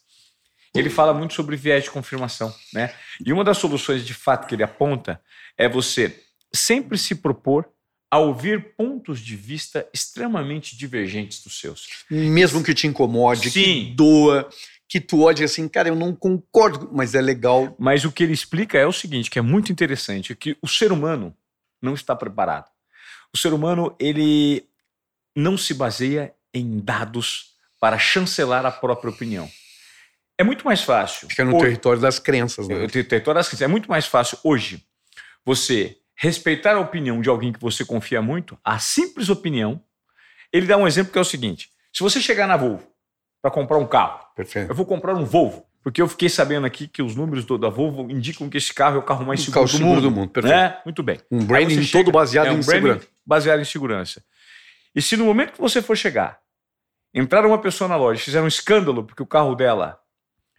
Ele 0.76 0.90
fala 0.90 1.14
muito 1.14 1.34
sobre 1.34 1.56
viés 1.56 1.86
de 1.86 1.90
confirmação, 1.92 2.54
né? 2.74 2.94
E 3.26 3.34
uma 3.34 3.44
das 3.44 3.58
soluções 3.58 4.06
de 4.06 4.14
fato 4.14 4.46
que 4.48 4.54
ele 4.54 4.64
aponta 4.64 5.20
é 5.58 5.68
você 5.68 6.24
sempre 6.54 6.98
se 6.98 7.16
propor 7.16 7.68
a 8.10 8.20
ouvir 8.20 8.76
pontos 8.76 9.20
de 9.20 9.36
vista 9.36 9.88
extremamente 9.94 10.78
divergentes 10.78 11.44
dos 11.44 11.60
seus. 11.60 11.88
Mesmo 12.10 12.64
que 12.64 12.74
te 12.74 12.88
incomode, 12.88 13.50
Sim. 13.50 13.62
que 13.64 13.94
doa, 13.96 14.50
que 14.88 15.02
tu 15.02 15.22
olhe 15.24 15.44
assim, 15.44 15.68
cara, 15.68 15.90
eu 15.90 15.96
não 15.96 16.16
concordo, 16.16 16.90
mas 16.94 17.14
é 17.16 17.22
legal. 17.22 17.76
Mas 17.78 18.06
o 18.06 18.12
que 18.12 18.24
ele 18.24 18.32
explica 18.34 18.78
é 18.78 18.86
o 18.86 18.94
seguinte, 18.94 19.30
que 19.30 19.38
é 19.38 19.42
muito 19.42 19.72
interessante, 19.74 20.34
que 20.36 20.58
o 20.62 20.68
ser 20.68 20.92
humano 20.94 21.36
não 21.82 21.94
está 21.94 22.16
preparado. 22.16 22.70
O 23.34 23.38
ser 23.38 23.52
humano, 23.52 23.94
ele 24.00 24.64
não 25.36 25.58
se 25.58 25.74
baseia 25.74 26.34
em 26.54 26.80
dados 26.80 27.56
para 27.80 28.00
chancelar 28.00 28.66
a 28.66 28.72
própria 28.72 29.12
opinião. 29.12 29.52
É 30.38 30.44
muito 30.46 30.64
mais 30.66 30.82
fácil. 30.82 31.28
Fica 31.30 31.44
no 31.44 31.52
hoje- 31.56 31.66
território 31.66 32.00
das 32.02 32.20
crenças, 32.20 32.68
né? 32.70 32.76
tenho 32.88 32.90
território 33.06 33.38
das 33.38 33.50
crenças. 33.50 33.62
É 33.64 33.68
muito 33.68 33.90
mais 33.90 34.06
fácil 34.06 34.38
hoje 34.44 34.82
você 35.48 35.96
respeitar 36.14 36.76
a 36.76 36.80
opinião 36.82 37.22
de 37.22 37.30
alguém 37.30 37.54
que 37.54 37.60
você 37.62 37.86
confia 37.86 38.22
muito, 38.22 38.58
a 38.64 38.78
simples 38.80 39.30
opinião. 39.30 39.82
Ele 40.52 40.68
dá 40.68 40.76
um 40.76 40.86
exemplo 40.86 41.12
que 41.14 41.18
é 41.18 41.22
o 41.22 41.26
seguinte: 41.26 41.70
se 41.94 42.04
você 42.04 42.20
chegar 42.20 42.48
na 42.48 42.58
Volvo 42.58 42.86
para 43.42 43.50
comprar 43.50 43.78
um 43.78 43.88
carro, 43.88 44.26
Perfeito. 44.36 44.70
eu 44.70 44.76
vou 44.76 44.86
comprar 44.86 45.16
um 45.16 45.24
Volvo, 45.24 45.66
porque 45.82 46.02
eu 46.02 46.08
fiquei 46.10 46.28
sabendo 46.28 46.68
aqui 46.68 46.86
que 46.86 47.02
os 47.02 47.16
números 47.16 47.46
do- 47.46 47.58
da 47.58 47.70
Volvo 47.70 48.12
indicam 48.12 48.50
que 48.50 48.58
esse 48.58 48.74
carro 48.74 48.98
é 48.98 49.00
o 49.00 49.04
carro 49.04 49.26
mais 49.26 49.40
Um 49.40 49.44
seguro, 49.46 49.54
carro 49.62 49.66
do, 49.68 49.72
seguro 49.78 49.90
mundo, 49.96 50.02
do 50.02 50.12
mundo, 50.12 50.30
perfeito. 50.32 50.54
Né? 50.58 50.78
Muito 50.84 51.02
bem. 51.02 51.18
Um 51.32 51.46
branding 51.46 51.82
chega- 51.84 52.04
todo 52.04 52.12
baseado 52.12 52.48
é 52.48 52.52
um 52.52 52.60
em 52.60 52.62
segurança. 52.64 53.08
Baseado 53.26 53.60
em 53.62 53.66
segurança. 53.66 54.24
E 54.94 55.02
se 55.02 55.16
no 55.16 55.24
momento 55.26 55.54
que 55.54 55.62
você 55.62 55.82
for 55.82 55.96
chegar, 55.96 56.40
entrar 57.14 57.46
uma 57.46 57.58
pessoa 57.62 57.88
na 57.88 57.96
loja 57.96 58.20
fizer 58.22 58.42
um 58.42 58.48
escândalo 58.48 59.04
porque 59.04 59.24
o 59.24 59.26
carro 59.28 59.56
dela 59.56 59.98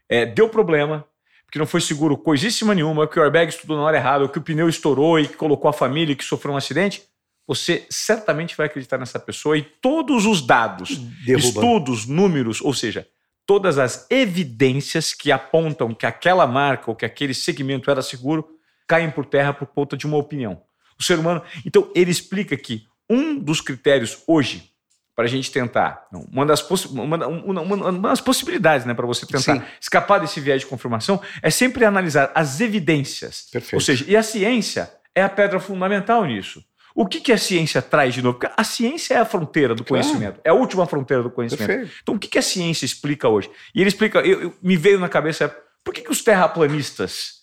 é, 0.09 0.24
deu 0.24 0.48
problema, 0.48 1.05
porque 1.48 1.58
não 1.58 1.66
foi 1.66 1.80
seguro 1.80 2.14
coisíssima 2.14 2.74
nenhuma, 2.74 3.08
que 3.08 3.18
o 3.18 3.22
airbag 3.22 3.48
estudou 3.48 3.78
na 3.78 3.82
hora 3.82 3.96
errada, 3.96 4.22
ou 4.22 4.28
que 4.28 4.37
o 4.37 4.42
pneu 4.42 4.68
estourou 4.68 5.18
e 5.18 5.26
que 5.26 5.34
colocou 5.34 5.70
a 5.70 5.72
família 5.72 6.12
e 6.12 6.16
que 6.16 6.22
sofreu 6.22 6.52
um 6.52 6.58
acidente, 6.58 7.02
você 7.46 7.87
certamente 7.88 8.54
vai 8.54 8.66
acreditar 8.66 8.98
nessa 8.98 9.18
pessoa 9.18 9.56
e 9.56 9.62
todos 9.62 10.26
os 10.26 10.42
dados, 10.42 10.90
Derruba. 11.24 11.48
estudos, 11.48 12.06
números, 12.06 12.61
ou 12.61 12.74
seja, 12.74 13.08
todas 13.46 13.78
as 13.78 14.06
evidências 14.11 15.14
que 15.14 15.32
apontam 15.32 15.94
que 15.94 16.04
aquela 16.04 16.46
marca 16.46 16.90
ou 16.90 16.94
que 16.94 17.06
aquele 17.06 17.32
segmento 17.32 17.90
era 17.90 18.02
seguro 18.02 18.46
caem 18.87 19.11
por 19.11 19.24
terra 19.24 19.54
por 19.54 19.68
conta 19.68 19.96
de 19.96 20.06
uma 20.06 20.18
opinião. 20.18 20.61
O 21.00 21.02
ser 21.02 21.18
humano. 21.18 21.40
Então, 21.64 21.90
ele 21.94 22.11
explica 22.11 22.58
que 22.58 22.84
um 23.08 23.38
dos 23.38 23.62
critérios 23.62 24.22
hoje 24.26 24.70
para 25.18 25.24
a 25.26 25.28
gente 25.28 25.50
tentar, 25.50 26.07
uma 26.31 26.46
das, 26.46 26.62
uma, 26.92 27.26
uma- 27.26 27.61
uma- 27.90 28.09
das 28.09 28.20
possibilidades 28.20 28.87
né, 28.87 28.94
para 28.94 29.04
você 29.04 29.26
tentar 29.26 29.57
Sim. 29.57 29.62
escapar 29.81 30.20
desse 30.20 30.38
viés 30.38 30.61
de 30.61 30.66
confirmação 30.68 31.20
é 31.42 31.50
sempre 31.50 31.85
analisar 31.85 32.31
as 32.37 32.61
evidências. 32.61 33.48
Perfeito. 33.50 33.74
Ou 33.74 33.81
seja, 33.81 34.04
e 34.07 34.16
a 34.16 34.22
ciência 34.22 34.88
é 35.12 35.20
a 35.20 35.28
pedra 35.28 35.59
fundamental 35.59 36.24
nisso. 36.24 36.62
O 36.94 37.04
que, 37.04 37.20
que 37.20 37.33
a 37.33 37.37
ciência 37.38 37.83
traz 37.83 38.14
de 38.14 38.22
novo? 38.22 38.38
Porque 38.38 38.54
a 38.57 38.62
ciência 38.62 39.14
é 39.14 39.16
a 39.18 39.24
fronteira 39.24 39.74
do 39.74 39.83
Claro. 39.83 40.04
conhecimento, 40.04 40.40
é 40.44 40.50
a 40.50 40.54
última 40.54 40.87
fronteira 40.87 41.20
do 41.24 41.31
conhecimento. 41.33 41.66
Perfeito. 41.66 41.92
Então, 42.00 42.14
o 42.14 42.18
que, 42.20 42.28
que 42.28 42.38
a 42.38 42.42
ciência 42.42 42.85
explica 42.85 43.28
hoje? 43.28 43.50
E 43.74 43.81
ele 43.81 43.88
explica, 43.88 44.20
eu, 44.20 44.40
eu- 44.42 44.54
me 44.62 44.76
veio 44.76 45.00
na 45.00 45.09
cabeça, 45.09 45.48
por 45.83 45.92
que, 45.92 46.02
que 46.02 46.12
os 46.12 46.22
terraplanistas 46.22 47.38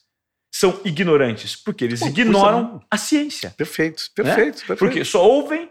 são 0.50 0.80
ignorantes? 0.86 1.58
Porque 1.58 1.84
eles 1.84 2.00
Pô, 2.00 2.08
ignoram 2.08 2.82
a 2.90 2.96
ciência. 2.98 3.54
Perfeito, 3.58 4.04
perfeito, 4.16 4.60
perfeito. 4.60 4.70
Né? 4.72 4.76
Porque 4.78 5.04
só 5.04 5.28
ouvem 5.28 5.70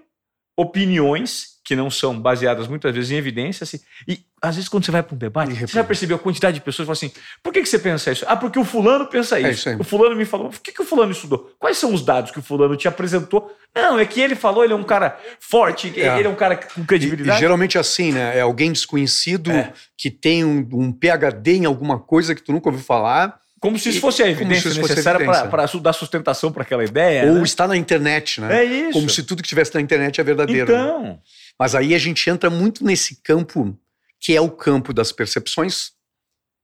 opiniões 0.55 1.54
que 1.65 1.75
não 1.75 1.91
são 1.91 2.21
baseadas 2.21 2.69
muitas 2.69 2.95
vezes 2.95 3.11
em 3.11 3.17
evidência. 3.17 3.65
assim, 3.65 3.81
e 4.07 4.21
às 4.43 4.57
vezes, 4.57 4.69
quando 4.69 4.85
você 4.85 4.91
vai 4.91 5.03
para 5.03 5.15
um 5.15 5.19
debate, 5.19 5.53
E 5.53 5.57
você 5.57 5.67
já 5.69 5.83
percebeu 5.83 6.17
a 6.17 6.21
quantidade 6.21 6.57
de 6.59 6.61
pessoas 6.61 6.87
que 6.87 6.95
falam 6.95 7.11
assim: 7.13 7.23
por 7.43 7.51
que, 7.53 7.63
que 7.63 7.69
você 7.69 7.79
pensa 7.79 8.13
isso? 8.13 8.25
Ah, 8.29 8.37
porque 8.37 8.59
o 8.59 8.65
fulano 8.65 9.07
pensa 9.07 9.39
isso. 9.41 9.49
É 9.49 9.53
isso 9.53 9.69
aí. 9.71 9.77
o 9.77 9.83
fulano 9.85 10.15
me 10.15 10.27
falou. 10.27 10.51
Por 10.51 10.61
que, 10.61 10.71
que 10.73 10.83
o 10.83 10.85
fulano 10.85 11.13
estudou? 11.13 11.51
Quais 11.59 11.79
são 11.79 11.95
os 11.95 12.03
dados 12.05 12.31
que 12.31 12.39
o 12.39 12.43
fulano 12.43 12.77
te 12.77 12.87
apresentou? 12.87 13.51
Não, 13.75 13.99
é 13.99 14.05
que 14.05 14.21
ele 14.21 14.35
falou, 14.35 14.63
ele 14.63 14.75
é 14.75 14.77
um 14.77 14.85
cara 14.85 15.19
forte, 15.41 15.93
É. 15.99 16.19
ele 16.19 16.29
é 16.29 16.31
um 16.31 16.35
cara 16.35 16.57
com 16.57 16.81
E, 16.81 16.83
e 16.83 16.87
credibilidade. 16.87 17.41
geralmente 17.41 17.79
assim, 17.79 18.13
né? 18.13 18.37
É 18.37 18.43
alguém 18.43 18.71
desconhecido 18.71 19.51
É. 19.51 19.73
que 19.97 20.11
tem 20.11 20.45
um, 20.45 20.69
um 20.73 20.93
PhD 20.93 21.53
em 21.57 21.65
alguma 21.65 21.99
coisa 21.99 22.35
que 22.35 22.43
tu 22.43 22.53
nunca 22.53 22.69
ouviu 22.69 22.85
falar, 22.85 23.41
Como 23.59 23.79
se 23.79 23.89
isso 23.89 23.97
E- 23.97 24.01
fosse 24.03 24.23
a 24.23 24.29
evidência 24.29 24.69
fosse 24.71 24.83
necessária 24.83 25.25
para 25.49 25.65
dar 25.81 25.93
sustentação 25.95 26.53
para 26.53 26.63
aquela 26.65 26.85
ideia. 26.85 27.31
ou 27.31 27.37
né? 27.39 27.43
está 27.45 27.67
na 27.67 27.75
internet, 27.75 28.39
né? 28.39 28.59
É 28.61 28.65
isso. 28.65 28.93
Como 28.93 29.09
se 29.09 29.23
tudo 29.23 29.43
que 29.43 29.49
tivesse 29.49 29.75
na 29.75 29.81
internet 29.81 30.21
é 30.21 30.25
verdadeiro. 30.25 30.71
né? 30.71 31.17
Mas 31.59 31.75
aí 31.75 31.95
a 31.95 31.99
gente 31.99 32.29
entra 32.29 32.51
muito 32.51 32.85
nesse 32.85 33.17
campo 33.23 33.79
que 34.21 34.35
é 34.35 34.41
o 34.41 34.51
campo 34.51 34.93
das 34.93 35.13
percepções 35.13 35.93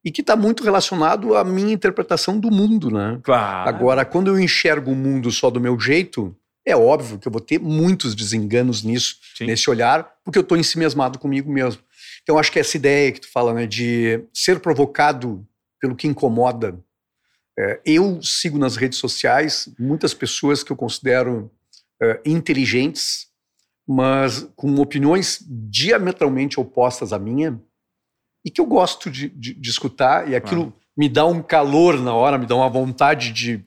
e 0.04 0.10
que 0.10 0.22
está 0.22 0.34
muito 0.34 0.64
relacionado 0.64 1.36
à 1.36 1.44
minha 1.44 1.72
interpretação 1.72 2.40
do 2.40 2.50
mundo, 2.50 2.90
né? 2.90 3.20
claro. 3.22 3.68
Agora, 3.68 4.04
quando 4.04 4.28
eu 4.28 4.40
enxergo 4.40 4.92
o 4.92 4.96
mundo 4.96 5.30
só 5.30 5.50
do 5.50 5.60
meu 5.60 5.78
jeito, 5.78 6.34
é 6.64 6.74
óbvio 6.74 7.18
que 7.18 7.28
eu 7.28 7.32
vou 7.32 7.40
ter 7.40 7.58
muitos 7.60 8.14
desenganos 8.14 8.82
nisso, 8.82 9.16
Sim. 9.36 9.46
nesse 9.46 9.68
olhar, 9.68 10.10
porque 10.24 10.38
eu 10.38 10.42
estou 10.42 10.56
ensimesmado 10.56 11.18
comigo 11.18 11.52
mesmo. 11.52 11.82
Então, 12.22 12.38
acho 12.38 12.50
que 12.50 12.58
essa 12.58 12.76
ideia 12.76 13.12
que 13.12 13.20
tu 13.20 13.30
fala, 13.30 13.52
né, 13.52 13.66
de 13.66 14.24
ser 14.32 14.60
provocado 14.60 15.46
pelo 15.80 15.96
que 15.96 16.06
incomoda. 16.06 16.78
É, 17.58 17.80
eu 17.84 18.22
sigo 18.22 18.58
nas 18.58 18.76
redes 18.76 18.98
sociais 18.98 19.68
muitas 19.78 20.14
pessoas 20.14 20.62
que 20.62 20.70
eu 20.70 20.76
considero 20.76 21.50
é, 22.00 22.20
inteligentes, 22.24 23.26
mas 23.92 24.48
com 24.54 24.74
opiniões 24.76 25.44
diametralmente 25.48 26.60
opostas 26.60 27.12
à 27.12 27.18
minha, 27.18 27.60
e 28.44 28.50
que 28.50 28.60
eu 28.60 28.66
gosto 28.66 29.10
de, 29.10 29.28
de- 29.28 29.54
de 29.54 29.68
escutar, 29.70 30.28
e 30.28 30.36
aquilo 30.36 30.72
me 30.96 31.08
dá 31.08 31.26
um 31.26 31.42
calor 31.42 31.98
na 32.00 32.14
hora, 32.14 32.38
me 32.38 32.46
dá 32.46 32.54
uma 32.54 32.68
vontade 32.68 33.32
de, 33.32 33.62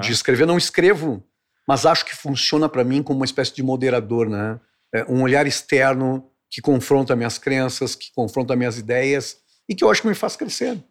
de 0.00 0.12
escrever. 0.12 0.46
Não 0.46 0.58
escrevo, 0.58 1.22
mas 1.66 1.86
acho 1.86 2.04
que 2.04 2.16
funciona 2.16 2.68
para 2.68 2.82
mim 2.82 3.02
como 3.02 3.20
uma 3.20 3.24
espécie 3.24 3.54
de 3.54 3.62
moderador, 3.62 4.28
né? 4.28 4.58
É, 4.92 5.04
um 5.08 5.22
olhar 5.22 5.46
externo 5.46 6.28
que 6.50 6.60
confronta 6.60 7.14
minhas 7.14 7.38
crenças, 7.38 7.94
que 7.94 8.10
confronta 8.14 8.56
minhas 8.56 8.78
ideias 8.78 9.36
e 9.68 9.74
que 9.74 9.84
eu 9.84 9.90
acho 9.90 10.02
que 10.02 10.08
me 10.08 10.14
faz 10.14 10.34
crescer. 10.34 10.82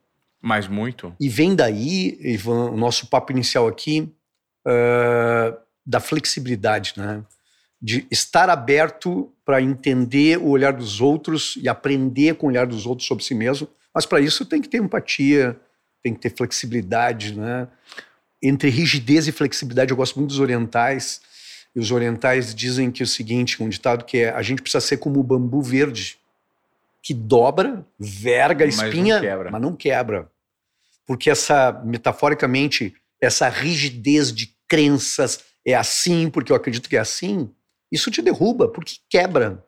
Mas 0.41 0.67
muito. 0.67 1.13
E 1.19 1.27
vem 1.27 1.55
daí, 1.55 2.17
Ivan, 2.21 2.69
o 2.71 2.77
nosso 2.77 3.07
papo 3.07 3.31
inicial 3.31 3.67
aqui, 3.67 4.13
uh, 4.67 5.57
da 5.85 5.99
flexibilidade, 5.99 6.93
né? 6.95 7.23
De 7.81 8.07
estar 8.09 8.49
aberto 8.49 9.31
para 9.45 9.61
entender 9.61 10.37
o 10.39 10.47
olhar 10.47 10.73
dos 10.73 10.99
outros 10.99 11.57
e 11.61 11.69
aprender 11.69 12.35
com 12.35 12.47
o 12.47 12.49
olhar 12.49 12.65
dos 12.65 12.85
outros 12.85 13.07
sobre 13.07 13.23
si 13.23 13.35
mesmo. 13.35 13.67
Mas 13.93 14.05
para 14.05 14.19
isso 14.19 14.45
tem 14.45 14.61
que 14.61 14.67
ter 14.67 14.77
empatia, 14.77 15.59
tem 16.03 16.13
que 16.13 16.19
ter 16.19 16.35
flexibilidade, 16.35 17.37
né? 17.37 17.67
Entre 18.41 18.69
rigidez 18.69 19.27
e 19.27 19.31
flexibilidade, 19.31 19.91
eu 19.91 19.97
gosto 19.97 20.17
muito 20.17 20.29
dos 20.29 20.39
orientais. 20.39 21.21
E 21.75 21.79
os 21.79 21.91
orientais 21.91 22.55
dizem 22.55 22.91
que 22.91 23.03
é 23.03 23.05
o 23.05 23.07
seguinte, 23.07 23.61
um 23.61 23.69
ditado 23.69 24.05
que 24.05 24.19
é: 24.19 24.29
a 24.29 24.41
gente 24.41 24.61
precisa 24.61 24.81
ser 24.81 24.97
como 24.97 25.19
o 25.19 25.23
bambu 25.23 25.61
verde, 25.61 26.17
que 27.01 27.13
dobra, 27.13 27.85
verga 27.99 28.65
a 28.65 28.67
espinha, 28.67 29.21
mas 29.21 29.43
não, 29.43 29.51
mas 29.51 29.61
não 29.61 29.75
quebra. 29.75 30.29
Porque 31.05 31.29
essa, 31.29 31.71
metaforicamente, 31.85 32.95
essa 33.21 33.47
rigidez 33.47 34.33
de 34.33 34.53
crenças 34.67 35.39
é 35.65 35.73
assim, 35.73 36.29
porque 36.29 36.51
eu 36.51 36.55
acredito 36.55 36.89
que 36.89 36.97
é 36.97 36.99
assim, 36.99 37.49
isso 37.91 38.11
te 38.11 38.21
derruba, 38.21 38.67
porque 38.67 38.95
quebra. 39.09 39.63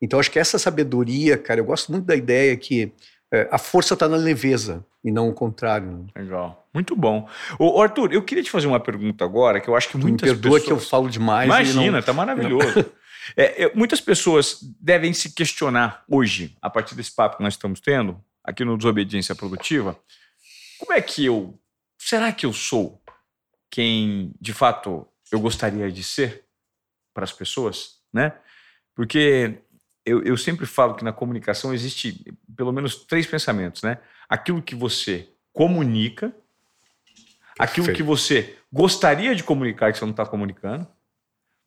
Então, 0.00 0.20
acho 0.20 0.30
que 0.30 0.38
essa 0.38 0.58
sabedoria, 0.58 1.38
cara, 1.38 1.60
eu 1.60 1.64
gosto 1.64 1.90
muito 1.90 2.04
da 2.04 2.14
ideia 2.14 2.56
que 2.56 2.92
é, 3.32 3.48
a 3.50 3.58
força 3.58 3.94
está 3.94 4.08
na 4.08 4.16
leveza 4.16 4.84
e 5.02 5.10
não 5.10 5.28
o 5.28 5.32
contrário. 5.32 5.90
Né? 5.90 6.22
Legal. 6.22 6.68
Muito 6.72 6.94
bom. 6.94 7.28
Ô, 7.58 7.80
Arthur, 7.80 8.12
eu 8.12 8.22
queria 8.22 8.42
te 8.42 8.50
fazer 8.50 8.66
uma 8.66 8.80
pergunta 8.80 9.24
agora, 9.24 9.60
que 9.60 9.68
eu 9.68 9.76
acho 9.76 9.88
que 9.88 9.96
muitas 9.96 10.28
me 10.28 10.34
perdoa 10.34 10.58
pessoas... 10.58 10.64
que 10.64 10.72
eu 10.72 10.78
falo 10.78 11.08
demais. 11.08 11.46
Imagina, 11.46 11.98
não... 11.98 12.02
tá 12.02 12.12
maravilhoso. 12.12 12.84
é, 13.36 13.64
é, 13.64 13.74
muitas 13.74 14.00
pessoas 14.00 14.58
devem 14.80 15.12
se 15.12 15.32
questionar 15.32 16.04
hoje, 16.08 16.56
a 16.60 16.68
partir 16.68 16.94
desse 16.94 17.14
papo 17.14 17.38
que 17.38 17.42
nós 17.42 17.54
estamos 17.54 17.80
tendo, 17.80 18.20
aqui 18.44 18.64
no 18.64 18.76
Desobediência 18.76 19.34
Produtiva, 19.34 19.98
como 20.78 20.92
é 20.92 21.00
que 21.00 21.24
eu... 21.24 21.58
Será 21.98 22.30
que 22.30 22.46
eu 22.46 22.52
sou 22.52 23.00
quem, 23.70 24.32
de 24.40 24.52
fato, 24.52 25.06
eu 25.32 25.40
gostaria 25.40 25.90
de 25.90 26.04
ser 26.04 26.45
para 27.16 27.24
as 27.24 27.32
pessoas, 27.32 27.94
né? 28.12 28.34
Porque 28.94 29.58
eu, 30.04 30.22
eu 30.22 30.36
sempre 30.36 30.66
falo 30.66 30.94
que 30.94 31.02
na 31.02 31.14
comunicação 31.14 31.72
existe 31.72 32.22
pelo 32.54 32.70
menos 32.72 32.94
três 33.06 33.26
pensamentos, 33.26 33.82
né? 33.82 33.96
Aquilo 34.28 34.60
que 34.60 34.74
você 34.74 35.26
comunica, 35.50 36.30
aquilo 37.58 37.90
que 37.94 38.02
você 38.02 38.54
gostaria 38.70 39.34
de 39.34 39.42
comunicar 39.42 39.90
que 39.90 39.98
você 39.98 40.04
não 40.04 40.10
está 40.10 40.26
comunicando, 40.26 40.86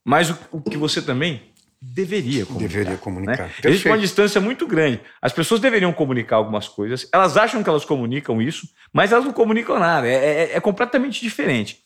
mas 0.05 0.29
o, 0.29 0.37
o, 0.51 0.61
que 0.61 0.77
você 0.77 1.01
também 1.01 1.51
deveria 1.81 2.45
comunicar. 2.45 2.69
Deveria 2.69 2.97
comunicar. 2.97 3.47
Né? 3.47 3.53
Existe 3.63 3.87
uma 3.87 3.97
distância 3.97 4.39
muito 4.39 4.67
grande. 4.67 5.01
As 5.19 5.33
pessoas 5.33 5.59
deveriam 5.59 5.91
comunicar 5.91 6.35
algumas 6.35 6.67
coisas, 6.67 7.09
elas 7.11 7.37
acham 7.37 7.63
que 7.63 7.69
elas 7.69 7.85
comunicam 7.85 8.39
isso, 8.39 8.69
mas 8.93 9.11
elas 9.11 9.25
não 9.25 9.33
comunicam 9.33 9.79
nada. 9.79 10.07
É, 10.07 10.13
é, 10.13 10.57
é 10.57 10.59
completamente 10.59 11.21
diferente. 11.21 11.81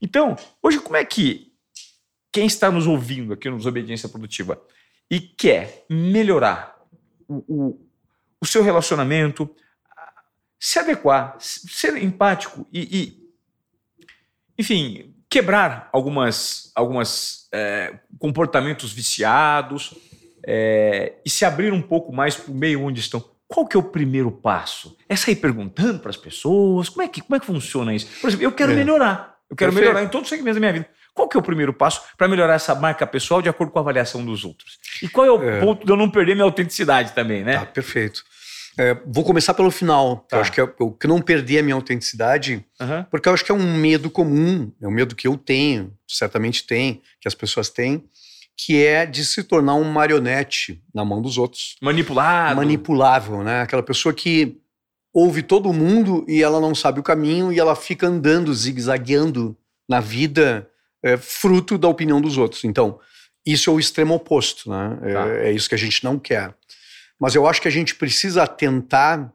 Então, 0.00 0.36
hoje, 0.62 0.78
como 0.78 0.96
é 0.96 1.04
que 1.04 1.51
quem 2.32 2.46
está 2.46 2.70
nos 2.70 2.86
ouvindo 2.86 3.32
aqui 3.32 3.50
no 3.50 3.58
Desobediência 3.58 4.08
Produtiva 4.08 4.60
e 5.10 5.20
quer 5.20 5.84
melhorar 5.88 6.74
o, 7.28 7.44
o, 7.46 7.86
o 8.40 8.46
seu 8.46 8.62
relacionamento, 8.62 9.54
se 10.58 10.78
adequar, 10.78 11.36
ser 11.38 11.96
empático 12.02 12.66
e, 12.72 12.80
e 12.80 13.22
enfim, 14.58 15.14
quebrar 15.28 15.90
algumas, 15.92 16.72
algumas 16.74 17.48
é, 17.52 17.98
comportamentos 18.18 18.92
viciados 18.92 19.94
é, 20.46 21.14
e 21.24 21.30
se 21.30 21.44
abrir 21.44 21.72
um 21.72 21.82
pouco 21.82 22.12
mais 22.12 22.34
para 22.34 22.50
o 22.50 22.54
meio 22.54 22.82
onde 22.82 23.00
estão. 23.00 23.22
Qual 23.46 23.66
que 23.66 23.76
é 23.76 23.80
o 23.80 23.82
primeiro 23.82 24.30
passo? 24.30 24.96
É 25.08 25.14
sair 25.14 25.36
perguntando 25.36 25.98
para 25.98 26.08
as 26.08 26.16
pessoas? 26.16 26.88
Como 26.88 27.02
é, 27.02 27.08
que, 27.08 27.20
como 27.20 27.36
é 27.36 27.40
que 27.40 27.44
funciona 27.44 27.94
isso? 27.94 28.06
Por 28.20 28.28
exemplo, 28.28 28.46
eu 28.46 28.52
quero 28.52 28.72
é. 28.72 28.76
melhorar. 28.76 29.36
Eu 29.50 29.56
quero 29.56 29.70
Perfeito. 29.70 29.90
melhorar 29.90 30.06
em 30.06 30.10
todos 30.10 30.26
os 30.26 30.30
segmentos 30.30 30.56
da 30.56 30.60
minha 30.60 30.72
vida. 30.72 30.88
Qual 31.14 31.28
que 31.28 31.36
é 31.36 31.40
o 31.40 31.42
primeiro 31.42 31.72
passo 31.72 32.02
para 32.16 32.26
melhorar 32.26 32.54
essa 32.54 32.74
marca 32.74 33.06
pessoal 33.06 33.42
de 33.42 33.48
acordo 33.48 33.70
com 33.70 33.78
a 33.78 33.82
avaliação 33.82 34.24
dos 34.24 34.44
outros? 34.44 34.78
E 35.02 35.08
qual 35.08 35.26
é 35.26 35.30
o 35.30 35.42
é. 35.42 35.60
ponto 35.60 35.84
de 35.84 35.92
eu 35.92 35.96
não 35.96 36.10
perder 36.10 36.34
minha 36.34 36.44
autenticidade 36.44 37.12
também, 37.12 37.44
né? 37.44 37.58
Tá, 37.58 37.66
perfeito. 37.66 38.24
É, 38.78 38.96
vou 39.06 39.22
começar 39.22 39.52
pelo 39.52 39.70
final. 39.70 40.26
Tá. 40.28 40.36
Eu 40.36 40.40
acho 40.40 40.52
que 40.52 40.60
é 40.60 40.64
o 40.78 40.90
que 40.90 41.06
não 41.06 41.20
perder 41.20 41.58
a 41.58 41.62
minha 41.62 41.74
autenticidade, 41.74 42.64
uhum. 42.80 43.04
porque 43.10 43.28
eu 43.28 43.34
acho 43.34 43.44
que 43.44 43.52
é 43.52 43.54
um 43.54 43.76
medo 43.76 44.10
comum, 44.10 44.72
é 44.80 44.88
um 44.88 44.90
medo 44.90 45.14
que 45.14 45.28
eu 45.28 45.36
tenho, 45.36 45.92
certamente 46.08 46.66
tem, 46.66 47.02
que 47.20 47.28
as 47.28 47.34
pessoas 47.34 47.68
têm, 47.68 48.04
que 48.56 48.82
é 48.82 49.04
de 49.04 49.24
se 49.24 49.42
tornar 49.42 49.74
um 49.74 49.84
marionete 49.84 50.82
na 50.94 51.04
mão 51.04 51.20
dos 51.20 51.36
outros. 51.36 51.76
Manipulado. 51.82 52.56
Manipulável, 52.56 53.42
né? 53.42 53.62
Aquela 53.62 53.82
pessoa 53.82 54.14
que 54.14 54.58
ouve 55.12 55.42
todo 55.42 55.72
mundo 55.72 56.24
e 56.26 56.42
ela 56.42 56.58
não 56.58 56.74
sabe 56.74 57.00
o 57.00 57.02
caminho 57.02 57.52
e 57.52 57.58
ela 57.58 57.76
fica 57.76 58.06
andando, 58.06 58.54
zigue-zagueando 58.54 59.54
na 59.86 60.00
vida 60.00 60.68
é, 61.02 61.16
fruto 61.16 61.76
da 61.76 61.88
opinião 61.88 62.20
dos 62.20 62.38
outros. 62.38 62.64
Então, 62.64 62.98
isso 63.44 63.68
é 63.68 63.72
o 63.72 63.80
extremo 63.80 64.14
oposto, 64.14 64.70
né? 64.70 64.98
É, 65.02 65.12
tá. 65.12 65.28
É, 65.28 65.48
é 65.48 65.52
isso 65.52 65.68
que 65.68 65.74
a 65.74 65.78
gente 65.78 66.04
não 66.04 66.18
quer. 66.18 66.54
Mas 67.20 67.34
eu 67.34 67.46
acho 67.46 67.60
que 67.60 67.68
a 67.68 67.72
gente 67.72 67.94
precisa 67.94 68.42
atentar 68.42 69.32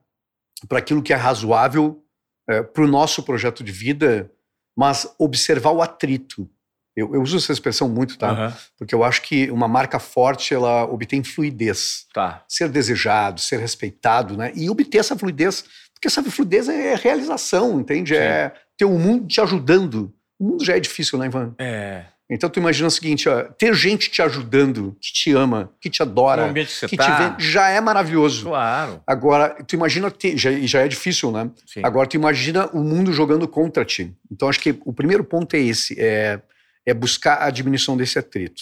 para 0.68 0.80
aquilo 0.80 1.02
que 1.02 1.14
é 1.14 1.16
razoável 1.16 2.04
é, 2.50 2.62
para 2.62 2.84
o 2.84 2.88
nosso 2.88 3.24
projeto 3.24 3.64
de 3.64 3.72
vida, 3.72 4.32
mas 4.76 5.14
observar 5.20 5.72
o 5.72 5.82
atrito. 5.82 6.50
Eu, 6.96 7.14
eu 7.14 7.22
uso 7.22 7.38
essa 7.38 7.52
expressão 7.52 7.88
muito, 7.88 8.18
tá? 8.18 8.32
Uhum. 8.32 8.54
Porque 8.78 8.96
eu 8.96 9.04
acho 9.04 9.22
que 9.22 9.52
uma 9.52 9.68
marca 9.68 10.00
forte, 10.00 10.54
ela 10.54 10.84
obtém 10.86 11.24
fluidez. 11.24 12.08
Tá. 12.12 12.44
Ser 12.48 12.70
desejado, 12.70 13.40
ser 13.40 13.60
respeitado, 13.60 14.36
né? 14.36 14.52
E 14.56 14.68
obter 14.68 14.98
essa 14.98 15.16
fluidez, 15.16 15.64
porque 15.94 16.08
essa 16.08 16.24
fluidez 16.24 16.68
é 16.68 16.96
realização, 16.96 17.80
entende? 17.80 18.16
Sim. 18.16 18.20
É 18.20 18.54
ter 18.76 18.86
o 18.86 18.98
mundo 18.98 19.28
te 19.28 19.42
ajudando. 19.42 20.14
O 20.40 20.46
mundo 20.46 20.64
já 20.64 20.76
é 20.76 20.80
difícil, 20.80 21.18
né, 21.18 21.28
Ivan? 21.28 21.56
É. 21.58 22.06
Então 22.30 22.50
tu 22.50 22.60
imagina 22.60 22.88
o 22.88 22.92
seguinte, 22.92 23.30
ó, 23.30 23.44
ter 23.44 23.74
gente 23.74 24.12
te 24.12 24.22
ajudando, 24.22 24.98
que 25.00 25.14
te 25.14 25.32
ama, 25.32 25.72
que 25.80 25.90
te 25.90 26.02
adora, 26.02 26.44
no 26.44 26.50
ambiente 26.50 26.78
que, 26.82 26.88
que 26.90 26.98
tá. 26.98 27.36
te 27.36 27.42
vê, 27.42 27.50
já 27.50 27.70
é 27.70 27.80
maravilhoso. 27.80 28.46
Claro. 28.46 29.02
Agora, 29.08 29.50
tu 29.64 29.76
imagina, 29.76 30.12
ter, 30.12 30.38
já, 30.38 30.52
já 30.60 30.82
é 30.82 30.88
difícil, 30.90 31.32
né? 31.32 31.50
Sim. 31.66 31.82
Agora 31.84 32.08
tu 32.08 32.16
imagina 32.16 32.68
o 32.74 32.84
mundo 32.84 33.14
jogando 33.14 33.48
contra 33.48 33.86
ti. 33.86 34.14
Então 34.30 34.50
acho 34.50 34.60
que 34.60 34.78
o 34.86 34.92
primeiro 34.92 35.24
ponto 35.24 35.56
é 35.56 35.60
esse, 35.60 35.96
é, 35.98 36.42
é 36.86 36.94
buscar 36.94 37.42
a 37.42 37.50
diminuição 37.50 37.96
desse 37.96 38.20
atrito. 38.20 38.62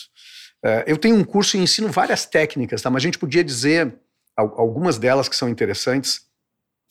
Uh, 0.63 0.85
eu 0.85 0.97
tenho 0.97 1.15
um 1.15 1.23
curso 1.23 1.57
e 1.57 1.59
ensino 1.59 1.87
várias 1.89 2.25
técnicas, 2.25 2.83
tá? 2.83 2.89
Mas 2.91 3.01
a 3.01 3.05
gente 3.05 3.17
podia 3.17 3.43
dizer 3.43 3.95
algumas 4.35 4.97
delas 4.97 5.27
que 5.29 5.35
são 5.35 5.49
interessantes, 5.49 6.21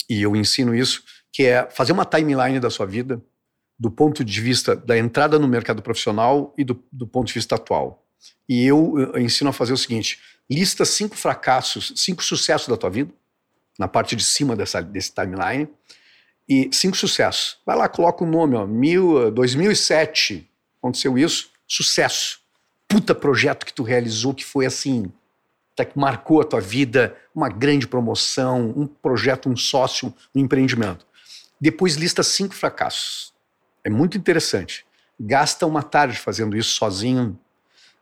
e 0.09 0.23
eu 0.23 0.35
ensino 0.35 0.75
isso, 0.75 1.03
que 1.33 1.45
é 1.45 1.69
fazer 1.71 1.93
uma 1.93 2.05
timeline 2.05 2.59
da 2.59 2.71
sua 2.71 2.87
vida, 2.87 3.21
do 3.79 3.91
ponto 3.91 4.25
de 4.25 4.41
vista 4.41 4.77
da 4.77 4.97
entrada 4.97 5.39
no 5.39 5.49
mercado 5.49 5.83
profissional 5.83 6.55
e 6.57 6.65
do, 6.65 6.83
do 6.93 7.07
ponto 7.07 7.27
de 7.29 7.35
vista 7.35 7.57
atual. 7.57 8.05
E 8.49 8.65
eu, 8.65 8.95
eu, 9.15 9.21
ensino 9.21 9.51
a 9.51 9.53
fazer 9.53 9.73
o 9.73 9.77
seguinte: 9.77 10.21
lista 10.51 10.85
cinco 10.85 11.17
fracassos, 11.17 11.93
cinco 11.97 12.23
sucessos 12.23 12.69
da 12.69 12.77
tua 12.77 12.91
vida, 12.91 13.13
na 13.79 13.89
parte 13.89 14.15
de 14.15 14.23
cima 14.23 14.55
dessa, 14.55 14.81
desse 14.81 15.13
timeline, 15.13 15.69
e 16.49 16.69
cinco 16.73 16.97
sucessos. 16.97 17.59
Vai 17.65 17.77
lá, 17.77 17.89
coloca 17.89 18.23
o 18.23 18.27
nome, 18.27 18.55
ó, 18.55 18.67
mil, 18.67 19.31
2007, 19.31 20.49
aconteceu 20.79 21.19
isso, 21.19 21.51
sucesso. 21.67 22.41
Puta 22.87 23.15
projeto 23.15 23.67
que 23.67 23.73
tu 23.73 23.83
realizou 23.83 24.35
que 24.35 24.45
foi 24.45 24.67
assim, 24.67 25.11
tá, 25.75 25.85
que 25.85 25.99
marcou 25.99 26.41
a 26.41 26.45
tua 26.45 26.61
vida, 26.61 27.17
uma 27.35 27.49
grande 27.49 27.89
promoção, 27.89 28.73
um 28.77 28.87
projeto, 28.87 29.49
um 29.49 29.57
sócio, 29.57 30.15
um 30.35 30.41
empreendimento. 30.41 31.07
Depois 31.61 31.97
lista 31.97 32.23
cinco 32.23 32.55
fracassos. 32.55 33.34
É 33.85 33.91
muito 33.91 34.17
interessante. 34.17 34.85
Gasta 35.21 35.67
uma 35.67 35.83
tarde 35.83 36.19
fazendo 36.19 36.57
isso 36.57 36.75
sozinho, 36.75 37.39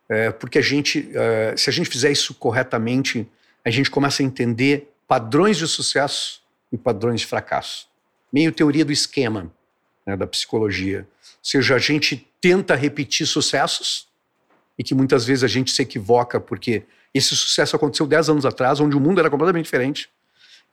é, 0.09 0.31
porque 0.31 0.57
a 0.57 0.61
gente, 0.61 1.11
é, 1.13 1.53
se 1.55 1.69
a 1.69 1.73
gente 1.73 1.89
fizer 1.89 2.11
isso 2.11 2.33
corretamente, 2.33 3.29
a 3.63 3.69
gente 3.69 3.91
começa 3.91 4.23
a 4.23 4.25
entender 4.25 4.91
padrões 5.07 5.57
de 5.57 5.67
sucesso 5.67 6.41
e 6.71 6.77
padrões 6.77 7.21
de 7.21 7.27
fracasso. 7.27 7.87
Meio 8.31 8.51
teoria 8.51 8.83
do 8.83 8.91
esquema 8.91 9.51
né, 10.05 10.17
da 10.17 10.25
psicologia. 10.25 11.07
Ou 11.21 11.37
seja, 11.41 11.75
a 11.75 11.79
gente 11.79 12.27
tenta 12.41 12.75
repetir 12.75 13.27
sucessos 13.27 14.07
e 14.77 14.83
que 14.83 14.95
muitas 14.95 15.25
vezes 15.25 15.43
a 15.43 15.47
gente 15.47 15.71
se 15.71 15.81
equivoca 15.81 16.39
porque 16.39 16.83
esse 17.13 17.35
sucesso 17.35 17.75
aconteceu 17.75 18.07
10 18.07 18.29
anos 18.29 18.45
atrás, 18.45 18.79
onde 18.79 18.95
o 18.95 18.99
mundo 18.99 19.19
era 19.19 19.29
completamente 19.29 19.65
diferente. 19.65 20.09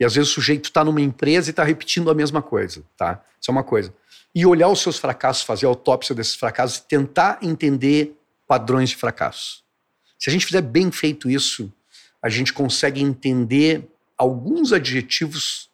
E 0.00 0.04
às 0.04 0.14
vezes 0.14 0.30
o 0.30 0.34
sujeito 0.34 0.64
está 0.64 0.82
numa 0.82 1.00
empresa 1.00 1.50
e 1.50 1.52
está 1.52 1.62
repetindo 1.62 2.10
a 2.10 2.14
mesma 2.14 2.40
coisa, 2.40 2.82
tá? 2.96 3.22
Isso 3.38 3.50
é 3.50 3.52
uma 3.52 3.62
coisa 3.62 3.92
e 4.34 4.46
olhar 4.46 4.68
os 4.68 4.80
seus 4.80 4.98
fracassos, 4.98 5.42
fazer 5.42 5.66
a 5.66 5.68
autópsia 5.68 6.14
desses 6.14 6.34
fracassos 6.34 6.78
e 6.78 6.86
tentar 6.86 7.38
entender 7.42 8.16
padrões 8.46 8.90
de 8.90 8.96
fracasso. 8.96 9.62
Se 10.18 10.28
a 10.28 10.32
gente 10.32 10.46
fizer 10.46 10.60
bem 10.60 10.90
feito 10.90 11.30
isso, 11.30 11.72
a 12.22 12.28
gente 12.28 12.52
consegue 12.52 13.02
entender 13.02 13.88
alguns 14.16 14.72
adjetivos 14.72 15.70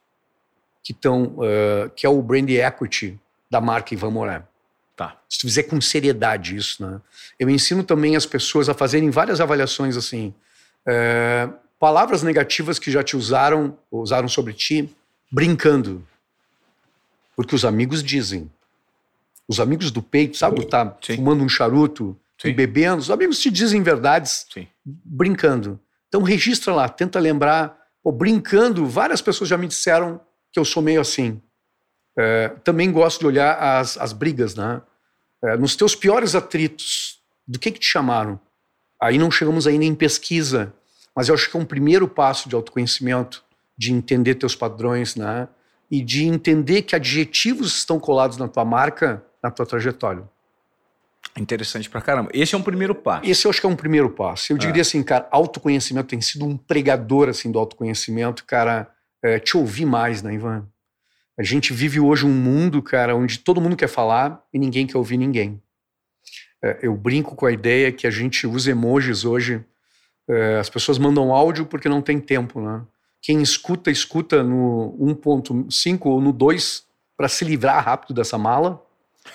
que 0.83 0.93
estão, 0.93 1.25
uh, 1.39 1.91
que 1.95 2.07
é 2.07 2.09
o 2.09 2.23
brand 2.23 2.49
equity 2.49 3.19
da 3.51 3.61
marca 3.61 3.93
Ivan 3.93 4.11
Moran. 4.11 4.43
Tá. 4.95 5.21
Se 5.29 5.41
tu 5.41 5.43
fizer 5.43 5.65
com 5.65 5.81
seriedade 5.81 6.57
isso, 6.57 6.87
né? 6.87 7.01
Eu 7.39 7.51
ensino 7.51 7.85
também 7.85 8.17
as 8.17 8.25
pessoas 8.25 8.69
a 8.69 8.73
fazerem 8.73 9.11
várias 9.11 9.41
avaliações 9.41 9.97
assim. 9.97 10.33
Uh, 10.87 11.53
palavras 11.79 12.23
negativas 12.23 12.79
que 12.79 12.91
já 12.91 13.03
te 13.03 13.17
usaram, 13.17 13.77
usaram 13.91 14.29
sobre 14.29 14.53
ti, 14.53 14.95
brincando. 15.31 16.07
Porque 17.35 17.55
os 17.55 17.65
amigos 17.65 18.03
dizem. 18.03 18.51
Os 19.49 19.61
amigos 19.61 19.91
do 19.91 20.03
peito, 20.03 20.37
sabe? 20.37 20.65
Tá 20.67 20.97
Sim. 21.03 21.17
fumando 21.17 21.45
um 21.45 21.49
charuto 21.49 22.19
Sim. 22.39 22.49
e 22.49 22.53
bebendo. 22.53 22.99
Os 22.99 23.11
amigos 23.11 23.39
te 23.39 23.51
dizem 23.51 23.83
verdades 23.83 24.47
Sim. 24.53 24.67
brincando. 24.85 25.79
Então 26.09 26.23
registra 26.23 26.75
lá, 26.75 26.89
tenta 26.89 27.21
lembrar. 27.21 27.77
Pô, 28.03 28.11
brincando, 28.11 28.87
várias 28.87 29.21
pessoas 29.21 29.51
já 29.51 29.59
me 29.59 29.67
disseram 29.67 30.21
que 30.53 30.59
eu 30.59 30.65
sou 30.65 30.83
meio 30.83 31.01
assim. 31.01 31.41
É, 32.19 32.49
também 32.65 32.91
gosto 32.91 33.21
de 33.21 33.27
olhar 33.27 33.57
as, 33.57 33.99
as 33.99 34.12
brigas, 34.12 34.55
né? 34.55 34.81
É, 35.45 35.57
nos 35.57 35.77
teus 35.77 35.95
piores 35.95 36.35
atritos, 36.35 37.21
do 37.47 37.59
que 37.59 37.71
que 37.71 37.79
te 37.79 37.87
chamaram? 37.87 38.41
Aí 39.01 39.19
não 39.19 39.31
chegamos 39.31 39.67
ainda 39.67 39.85
em 39.85 39.95
pesquisa, 39.95 40.73
mas 41.16 41.29
eu 41.29 41.35
acho 41.35 41.50
que 41.50 41.57
é 41.57 41.61
um 41.61 41.64
primeiro 41.64 42.07
passo 42.07 42.48
de 42.48 42.55
autoconhecimento, 42.55 43.42
de 43.76 43.92
entender 43.92 44.35
teus 44.35 44.55
padrões, 44.55 45.16
né? 45.16 45.48
E 45.90 46.02
de 46.02 46.24
entender 46.24 46.83
que 46.83 46.94
adjetivos 46.94 47.76
estão 47.76 47.98
colados 47.98 48.37
na 48.37 48.46
tua 48.46 48.64
marca, 48.64 49.24
na 49.42 49.50
tua 49.50 49.64
trajetória. 49.64 50.29
Interessante 51.38 51.88
pra 51.88 52.00
caramba. 52.00 52.31
Esse 52.33 52.55
é 52.55 52.59
um 52.59 52.62
primeiro 52.62 52.94
passo. 52.94 53.29
Esse 53.29 53.46
eu 53.46 53.50
acho 53.50 53.61
que 53.61 53.66
é 53.66 53.68
um 53.68 53.76
primeiro 53.76 54.11
passo. 54.11 54.52
Eu 54.52 54.59
diria 54.59 54.83
assim, 54.83 55.02
cara, 55.02 55.26
autoconhecimento 55.31 56.09
tem 56.09 56.20
sido 56.20 56.44
um 56.44 56.57
pregador 56.57 57.29
assim 57.29 57.50
do 57.50 57.59
autoconhecimento, 57.59 58.44
cara, 58.44 58.90
é, 59.22 59.38
te 59.38 59.57
ouvir 59.57 59.85
mais, 59.85 60.22
né, 60.22 60.35
Ivan? 60.35 60.66
A 61.38 61.42
gente 61.42 61.72
vive 61.72 62.00
hoje 62.00 62.24
um 62.24 62.33
mundo, 62.33 62.83
cara, 62.83 63.14
onde 63.14 63.38
todo 63.38 63.61
mundo 63.61 63.76
quer 63.76 63.88
falar 63.88 64.42
e 64.52 64.59
ninguém 64.59 64.87
quer 64.87 64.96
ouvir 64.96 65.18
ninguém. 65.18 65.62
É, 66.64 66.79
eu 66.83 66.96
brinco 66.96 67.37
com 67.37 67.44
a 67.44 67.52
ideia 67.52 67.92
que 67.92 68.07
a 68.07 68.11
gente 68.11 68.46
usa 68.46 68.70
emojis 68.70 69.24
hoje. 69.24 69.62
É, 70.29 70.59
as 70.59 70.69
pessoas 70.69 70.99
mandam 70.99 71.33
áudio 71.33 71.67
porque 71.67 71.89
não 71.89 72.03
tem 72.03 72.21
tempo, 72.21 72.61
né? 72.61 72.83
Quem 73.23 73.43
escuta, 73.43 73.91
escuta 73.91 74.43
no 74.43 74.97
1.5 75.01 76.07
ou 76.07 76.21
no 76.21 76.33
2 76.33 76.85
para 77.17 77.29
se 77.29 77.45
livrar 77.45 77.85
rápido 77.85 78.15
dessa 78.15 78.37
mala. 78.39 78.83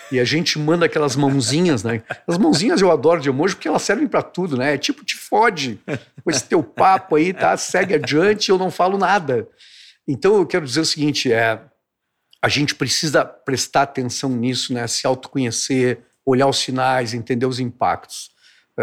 E 0.10 0.20
a 0.20 0.24
gente 0.24 0.58
manda 0.58 0.86
aquelas 0.86 1.18
mãozinhas, 1.18 1.84
né? 1.84 2.02
As 2.26 2.38
mãozinhas 2.38 2.82
eu 2.82 2.90
adoro 2.90 3.20
de 3.20 3.28
emoji 3.28 3.56
porque 3.56 3.68
elas 3.68 3.82
servem 3.82 4.08
para 4.08 4.22
tudo, 4.22 4.56
né? 4.56 4.76
É 4.76 4.78
tipo, 4.78 5.04
te 5.04 5.18
fode 5.18 5.80
com 6.24 6.32
esse 6.32 6.46
teu 6.46 6.64
papo 6.64 7.16
aí, 7.16 7.34
tá? 7.34 7.58
Segue 7.58 7.96
adiante, 7.96 8.50
eu 8.50 8.58
não 8.58 8.72
falo 8.72 8.98
nada. 8.98 9.48
Então 10.08 10.36
eu 10.36 10.46
quero 10.46 10.66
dizer 10.66 10.80
o 10.80 10.86
seguinte, 10.86 11.32
é 11.32 11.60
a 12.42 12.50
gente 12.50 12.74
precisa 12.74 13.24
prestar 13.24 13.84
atenção 13.84 14.30
nisso, 14.30 14.74
né? 14.74 14.88
Se 14.88 15.06
autoconhecer, 15.06 16.00
olhar 16.26 16.48
os 16.48 16.58
sinais, 16.58 17.14
entender 17.14 17.46
os 17.46 17.60
impactos. 17.60 18.31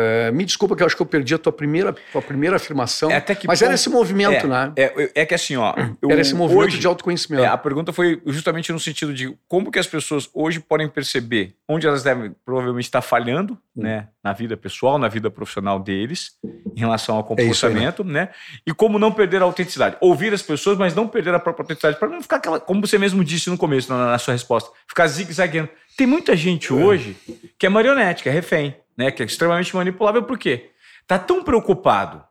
É, 0.00 0.30
me 0.30 0.44
desculpa 0.44 0.76
que 0.76 0.82
eu 0.82 0.86
acho 0.86 0.94
que 0.96 1.02
eu 1.02 1.06
perdi 1.06 1.34
a 1.34 1.38
tua 1.38 1.52
primeira, 1.52 1.94
tua 2.12 2.22
primeira 2.22 2.56
afirmação, 2.56 3.10
É 3.10 3.16
até 3.16 3.34
que 3.34 3.46
mas 3.46 3.60
era 3.60 3.70
ponto- 3.70 3.74
esse 3.74 3.90
movimento, 3.90 4.46
é, 4.46 4.48
né? 4.48 4.72
É, 4.76 5.10
é 5.22 5.26
que 5.26 5.34
assim, 5.34 5.56
ó. 5.56 5.74
eu- 6.00 6.10
Era 6.10 6.20
esse 6.20 6.34
movimento 6.34 6.64
hoje, 6.66 6.78
de 6.78 6.86
autoconhecimento. 6.86 7.42
É, 7.44 7.46
a 7.48 7.56
pergunta 7.56 7.92
foi 7.92 8.20
justamente 8.26 8.72
no 8.72 8.78
sentido 8.78 9.12
de 9.12 9.36
como 9.48 9.70
que 9.70 9.78
as 9.78 9.86
pessoas 9.86 10.28
hoje 10.32 10.60
podem 10.60 10.88
perceber 10.88 11.54
onde 11.68 11.86
elas 11.86 12.02
devem 12.02 12.34
provavelmente 12.44 12.84
estar 12.86 13.02
falhando, 13.02 13.54
Hum. 13.76 13.82
né, 13.82 14.08
na 14.24 14.32
vida 14.32 14.56
pessoal, 14.56 14.98
na 14.98 15.08
vida 15.08 15.30
profissional 15.30 15.78
deles, 15.78 16.32
em 16.76 16.80
relação 16.80 17.16
ao 17.16 17.22
É 17.38 17.42
isso 17.44 17.66
aí, 17.66 17.72
comportamento, 17.72 18.04
né, 18.04 18.28
e 18.66 18.72
como 18.74 18.98
não 18.98 19.10
perder 19.12 19.40
a 19.40 19.44
autenticidade. 19.44 19.96
Ouvir 20.00 20.32
as 20.32 20.42
pessoas, 20.42 20.76
mas 20.78 20.94
não 20.94 21.06
perder 21.08 21.34
a 21.34 21.38
própria 21.38 21.62
autenticidade, 21.62 21.98
para 21.98 22.08
não 22.08 22.20
ficar 22.22 22.36
aquela, 22.36 22.58
como 22.60 22.80
você 22.86 22.98
mesmo 22.98 23.22
disse 23.24 23.48
no 23.50 23.56
começo, 23.58 23.92
na, 23.92 24.12
na 24.12 24.18
sua 24.18 24.32
resposta, 24.32 24.70
ficar 24.86 25.06
zigue-zagueando. 25.06 25.68
Tem 25.96 26.06
muita 26.06 26.36
gente 26.36 26.72
hoje 26.72 27.16
que 27.58 27.66
é 27.66 27.68
marionete, 27.68 28.22
que 28.22 28.28
é 28.28 28.32
refém, 28.32 28.76
né, 28.98 29.10
que 29.12 29.22
é 29.22 29.26
extremamente 29.26 29.74
manipulável, 29.74 30.24
por 30.24 30.36
quê? 30.36 30.70
Tá 31.06 31.18
tão 31.18 31.42
preocupado 31.44 32.22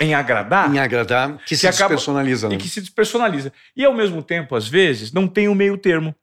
em 0.00 0.14
agradar 0.14 0.72
Em 0.72 0.78
agradar, 0.78 1.38
que, 1.44 1.56
se 1.56 1.62
que 1.62 1.66
acaba- 1.66 1.94
despersonaliza. 1.94 2.48
né? 2.48 2.54
e 2.54 2.58
que 2.58 2.68
se 2.68 2.80
despersonaliza. 2.80 3.52
E 3.76 3.84
ao 3.84 3.92
mesmo 3.94 4.22
tempo, 4.22 4.54
às 4.54 4.68
vezes, 4.68 5.10
não 5.12 5.26
tem 5.26 5.48
o 5.48 5.54
meio 5.54 5.76
termo. 5.76 6.14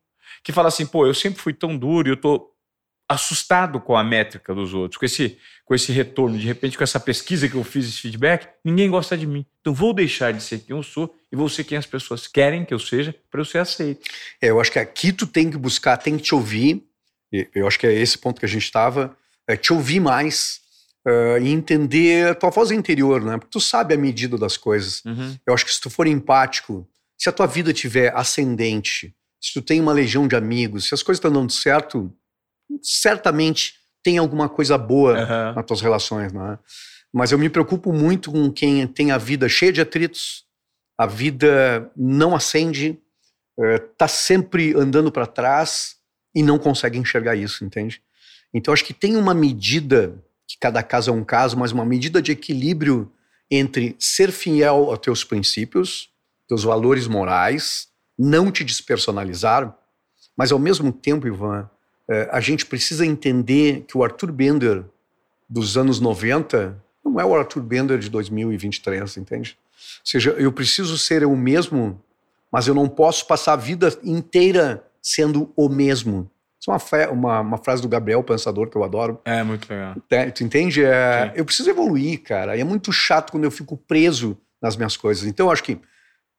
Que 0.43 0.51
fala 0.51 0.67
assim, 0.69 0.85
pô, 0.85 1.05
eu 1.05 1.13
sempre 1.13 1.41
fui 1.41 1.51
tão 1.53 1.75
duro 1.77 2.07
e 2.07 2.11
eu 2.11 2.17
tô 2.17 2.53
assustado 3.09 3.79
com 3.79 3.95
a 3.95 4.03
métrica 4.03 4.53
dos 4.53 4.73
outros, 4.73 4.97
com 4.97 5.05
esse, 5.05 5.37
com 5.63 5.73
esse 5.73 5.91
retorno, 5.93 6.37
de 6.37 6.45
repente, 6.45 6.77
com 6.77 6.83
essa 6.83 6.99
pesquisa 6.99 7.47
que 7.47 7.55
eu 7.55 7.63
fiz, 7.63 7.87
esse 7.87 8.01
feedback, 8.01 8.47
ninguém 8.63 8.89
gosta 8.89 9.17
de 9.17 9.25
mim. 9.25 9.45
Então 9.61 9.73
vou 9.73 9.93
deixar 9.93 10.33
de 10.33 10.43
ser 10.43 10.59
quem 10.59 10.75
eu 10.75 10.83
sou 10.83 11.15
e 11.31 11.35
vou 11.35 11.47
ser 11.47 11.63
quem 11.63 11.77
as 11.77 11.85
pessoas 11.85 12.27
querem 12.27 12.65
que 12.65 12.73
eu 12.73 12.79
seja 12.79 13.15
para 13.31 13.39
eu 13.39 13.45
ser 13.45 13.59
aceito. 13.59 14.01
É, 14.41 14.49
eu 14.49 14.59
acho 14.59 14.71
que 14.71 14.79
aqui 14.79 15.11
tu 15.13 15.25
tem 15.25 15.49
que 15.49 15.57
buscar, 15.57 15.95
tem 15.97 16.17
que 16.17 16.23
te 16.23 16.35
ouvir. 16.35 16.83
Eu 17.53 17.65
acho 17.67 17.79
que 17.79 17.87
é 17.87 17.93
esse 17.93 18.17
ponto 18.17 18.39
que 18.39 18.45
a 18.45 18.49
gente 18.49 18.63
estava, 18.63 19.15
te 19.55 19.71
ouvir 19.71 19.99
mais 19.99 20.59
eh, 21.07 21.39
e 21.41 21.49
entender 21.49 22.29
a 22.29 22.35
tua 22.35 22.49
voz 22.49 22.69
interior, 22.71 23.23
né? 23.23 23.37
Porque 23.37 23.51
tu 23.51 23.61
sabe 23.61 23.93
a 23.93 23.97
medida 23.97 24.37
das 24.37 24.57
coisas. 24.57 25.01
Eu 25.45 25.53
acho 25.53 25.65
que 25.65 25.73
se 25.73 25.79
tu 25.79 25.89
for 25.89 26.05
empático, 26.05 26.85
se 27.17 27.29
a 27.29 27.31
tua 27.31 27.47
vida 27.47 27.71
tiver 27.71 28.13
ascendente, 28.15 29.15
se 29.41 29.53
tu 29.53 29.61
tem 29.61 29.79
uma 29.79 29.93
legião 29.93 30.27
de 30.27 30.35
amigos, 30.35 30.87
se 30.87 30.93
as 30.93 31.01
coisas 31.01 31.19
estão 31.19 31.31
dando 31.31 31.51
certo, 31.51 32.13
certamente 32.81 33.75
tem 34.03 34.17
alguma 34.17 34.49
coisa 34.49 34.77
boa 34.77 35.17
Aham. 35.17 35.53
nas 35.55 35.65
tuas 35.65 35.81
relações, 35.81 36.33
né? 36.33 36.59
Mas 37.13 37.31
eu 37.31 37.39
me 37.39 37.49
preocupo 37.49 37.93
muito 37.93 38.31
com 38.31 38.51
quem 38.51 38.85
tem 38.85 39.11
a 39.11 39.17
vida 39.17 39.47
cheia 39.47 39.71
de 39.71 39.81
atritos, 39.81 40.43
a 40.97 41.05
vida 41.05 41.89
não 41.95 42.35
acende, 42.35 42.99
eh, 43.59 43.77
tá 43.97 44.07
sempre 44.07 44.73
andando 44.75 45.11
para 45.11 45.25
trás 45.25 45.95
e 46.35 46.43
não 46.43 46.59
consegue 46.59 46.97
enxergar 46.97 47.35
isso, 47.35 47.63
entende? 47.63 48.01
Então 48.53 48.73
acho 48.73 48.85
que 48.85 48.93
tem 48.93 49.15
uma 49.15 49.33
medida, 49.33 50.15
que 50.47 50.57
cada 50.59 50.81
caso 50.81 51.09
é 51.09 51.13
um 51.13 51.23
caso, 51.23 51.57
mas 51.57 51.71
uma 51.71 51.85
medida 51.85 52.21
de 52.21 52.31
equilíbrio 52.31 53.11
entre 53.49 53.95
ser 53.99 54.31
fiel 54.31 54.89
aos 54.89 54.99
teus 54.99 55.23
princípios, 55.23 56.09
teus 56.47 56.63
valores 56.63 57.07
morais, 57.07 57.87
não 58.17 58.51
te 58.51 58.63
despersonalizar, 58.63 59.77
mas 60.35 60.51
ao 60.51 60.59
mesmo 60.59 60.91
tempo, 60.91 61.27
Ivan, 61.27 61.69
eh, 62.09 62.29
a 62.31 62.39
gente 62.39 62.65
precisa 62.65 63.05
entender 63.05 63.85
que 63.87 63.97
o 63.97 64.03
Arthur 64.03 64.31
Bender 64.31 64.85
dos 65.49 65.77
anos 65.77 65.99
90 65.99 66.81
não 67.03 67.19
é 67.19 67.25
o 67.25 67.35
Arthur 67.35 67.61
Bender 67.61 67.99
de 67.99 68.09
2023, 68.09 69.17
entende? 69.17 69.57
Ou 69.99 70.05
seja, 70.05 70.31
eu 70.31 70.51
preciso 70.51 70.97
ser 70.97 71.21
eu 71.21 71.35
mesmo, 71.35 72.01
mas 72.51 72.67
eu 72.67 72.73
não 72.73 72.87
posso 72.87 73.25
passar 73.25 73.53
a 73.53 73.57
vida 73.57 73.97
inteira 74.03 74.85
sendo 75.01 75.51
o 75.55 75.69
mesmo. 75.69 76.29
Uma, 76.67 76.77
uma- 77.11 77.39
uma 77.41 77.57
frase 77.57 77.81
do 77.81 77.87
Gabriel 77.87 78.21
Pensador 78.23 78.69
que 78.69 78.75
eu 78.77 78.83
adoro. 78.83 79.21
É 79.25 79.41
muito 79.43 79.69
legal. 79.69 79.95
Tu 80.35 80.43
entende? 80.43 80.83
É, 80.83 81.31
eu 81.35 81.45
preciso 81.45 81.69
evoluir, 81.69 82.21
cara. 82.23 82.57
E 82.57 82.61
é 82.61 82.63
muito 82.63 82.91
chato 82.91 83.31
quando 83.31 83.45
eu 83.45 83.51
fico 83.51 83.77
preso 83.77 84.37
nas 84.61 84.75
minhas 84.75 84.97
coisas. 84.97 85.23
Então, 85.25 85.47
eu 85.47 85.51
acho 85.51 85.63
que 85.63 85.79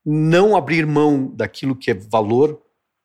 não 0.04 0.56
abrir 0.56 0.86
mão 0.86 1.26
daquilo 1.34 1.74
que 1.74 1.90
é 1.90 1.94
valor, 1.94 2.60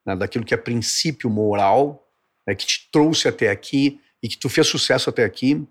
né, 0.06 0.16
daquilo 0.16 0.46
que 0.46 0.54
é 0.54 0.58
princípio 0.58 1.30
moral, 1.30 2.08
né, 2.48 2.54
que 2.56 2.66
te 2.66 2.90
trouxe 2.92 3.28
até 3.28 3.50
aqui 3.50 4.00
e 4.22 4.28
que 4.28 4.38
tu 4.38 4.50
fez 4.50 4.68
sucesso 4.68 5.10
até 5.10 5.24
aqui, 5.24 5.66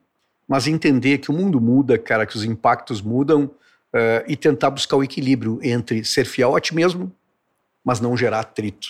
mas 0.48 0.66
entender 0.66 1.18
que 1.18 1.30
o 1.30 1.34
mundo 1.34 1.60
muda, 1.60 1.96
cara, 1.98 2.26
que 2.26 2.36
os 2.36 2.44
impactos 2.44 3.00
mudam 3.00 3.50
eh, 3.94 4.24
e 4.28 4.36
tentar 4.36 4.70
buscar 4.70 4.96
o 4.96 5.02
equilíbrio 5.04 5.58
entre 5.62 6.04
ser 6.04 6.24
fiel 6.26 6.54
a 6.56 6.60
ti 6.60 6.74
mesmo, 6.74 7.10
mas 7.84 8.00
não 8.00 8.16
gerar 8.16 8.40
atrito. 8.40 8.88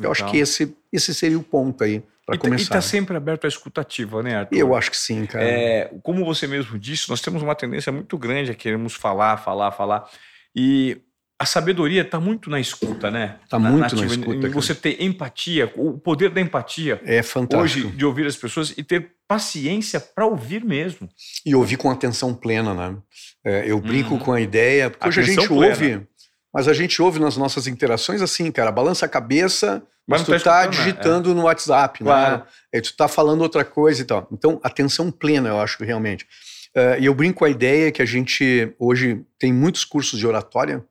Eu 0.00 0.12
acho 0.12 0.30
que 0.30 0.36
esse, 0.38 0.76
esse 0.92 1.12
seria 1.14 1.38
o 1.38 1.42
ponto 1.42 1.82
aí 1.82 2.00
para 2.24 2.36
E, 2.36 2.38
tá- 2.38 2.46
e 2.46 2.50
começar. 2.50 2.74
tá 2.74 2.80
sempre 2.80 3.16
aberto 3.16 3.44
à 3.46 3.48
escutativa, 3.48 4.22
né, 4.22 4.36
Arthur? 4.36 4.56
Eu 4.56 4.74
acho 4.76 4.90
que 4.90 4.96
sim, 4.96 5.26
cara. 5.26 5.44
É, 5.44 5.90
como 6.02 6.24
você 6.24 6.46
mesmo 6.46 6.78
disse, 6.78 7.08
nós 7.08 7.20
temos 7.20 7.42
uma 7.42 7.54
tendência 7.54 7.90
muito 7.90 8.16
grande 8.18 8.50
a 8.50 8.54
queremos 8.54 8.94
falar, 8.94 9.36
falar, 9.38 9.72
falar. 9.72 10.08
E 10.54 10.98
a 11.40 11.46
sabedoria 11.46 12.02
está 12.02 12.18
muito 12.20 12.50
na 12.50 12.58
escuta, 12.60 13.10
né? 13.10 13.36
Tá 13.48 13.58
muito 13.58 13.78
na 13.78 13.86
ativa, 13.86 14.04
escuta, 14.06 14.34
Em 14.36 14.40
cara. 14.40 14.52
você 14.52 14.74
ter 14.74 15.02
empatia, 15.02 15.72
o 15.76 15.96
poder 15.98 16.30
da 16.30 16.40
empatia. 16.40 17.00
É 17.04 17.22
fantástico. 17.22 17.86
Hoje, 17.88 17.96
de 17.96 18.04
ouvir 18.04 18.26
as 18.26 18.36
pessoas 18.36 18.74
e 18.76 18.82
ter 18.82 19.12
paciência 19.26 20.00
para 20.00 20.26
ouvir 20.26 20.64
mesmo. 20.64 21.08
E 21.46 21.54
ouvir 21.54 21.76
com 21.76 21.90
atenção 21.90 22.34
plena, 22.34 22.74
né? 22.74 22.96
É, 23.44 23.70
eu 23.70 23.80
brinco 23.80 24.14
Uhum. 24.14 24.18
com 24.20 24.32
a 24.32 24.40
ideia, 24.40 24.90
porque 24.90 25.08
hoje 25.08 25.20
a 25.20 25.22
Atenção 25.22 25.42
gente 25.44 25.54
plena. 25.54 25.72
ouve, 25.74 26.07
mas 26.52 26.66
a 26.68 26.72
gente 26.72 27.00
ouve 27.02 27.18
nas 27.18 27.36
nossas 27.36 27.66
interações 27.66 28.22
assim, 28.22 28.50
cara, 28.50 28.70
balança 28.72 29.06
a 29.06 29.08
cabeça, 29.08 29.82
mas, 30.06 30.26
Mas 30.26 30.40
tu 30.40 30.44
tá, 30.44 30.62
tá 30.62 30.64
né? 30.64 30.68
digitando 30.68 31.34
no 31.34 31.42
WhatsApp, 31.42 31.98
Claro. 32.02 32.38
né? 32.38 32.46
E 32.72 32.80
tu 32.80 32.96
tá 32.96 33.06
falando 33.06 33.42
outra 33.42 33.62
coisa 33.62 34.00
e 34.00 34.04
tal. 34.06 34.26
Então, 34.32 34.58
atenção 34.62 35.10
plena, 35.10 35.50
eu 35.50 35.60
acho, 35.60 35.84
realmente. 35.84 36.26
É, 36.74 36.98
E 36.98 37.04
eu 37.04 37.14
brinco 37.14 37.40
com 37.40 37.44
a 37.44 37.50
ideia 37.50 37.92
que 37.92 38.00
a 38.00 38.06
gente 38.06 38.74
hoje 38.78 39.22
tem 39.38 39.52
muitos 39.52 39.84
cursos 39.84 40.18
de 40.18 40.26
oratória 40.26 40.82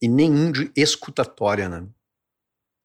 e 0.00 0.08
nenhum 0.08 0.50
de 0.50 0.70
escutatória, 0.74 1.68
né? 1.68 1.84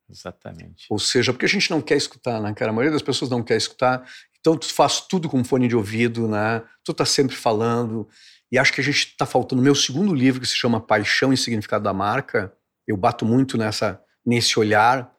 Exatamente. 0.10 0.86
Ou 0.89 0.99
seja, 0.99 1.31
porque 1.34 1.45
a 1.45 1.49
gente 1.49 1.71
não 1.71 1.81
quer 1.81 1.95
escutar, 1.95 2.39
né, 2.41 2.53
cara? 2.53 2.71
A 2.71 2.73
maioria 2.73 2.91
das 2.91 3.01
pessoas 3.01 3.31
não 3.31 3.41
quer 3.41 3.58
escutar. 3.58 4.08
Então 4.39 4.55
tu 4.58 4.71
faz 4.71 5.01
tudo 5.01 5.27
com 5.29 5.43
fone 5.43 5.67
de 5.67 5.75
ouvido, 5.75 6.27
né? 6.27 6.62
Tu 6.84 6.93
tá 6.93 7.05
sempre 7.05 7.36
falando. 7.36 8.08
E 8.55 8.57
acho 8.57 8.71
que 8.71 8.79
a 8.79 8.83
gente 8.85 9.17
tá 9.17 9.25
faltando. 9.25 9.61
Meu 9.61 9.75
segundo 9.75 10.13
livro, 10.13 10.39
que 10.39 10.47
se 10.47 10.55
chama 10.55 10.79
Paixão 10.79 11.33
e 11.33 11.37
Significado 11.37 11.83
da 11.83 11.91
Marca, 11.91 12.53
eu 12.87 12.95
bato 12.95 13.25
muito 13.25 13.57
nessa 13.57 14.01
nesse 14.25 14.57
olhar 14.57 15.13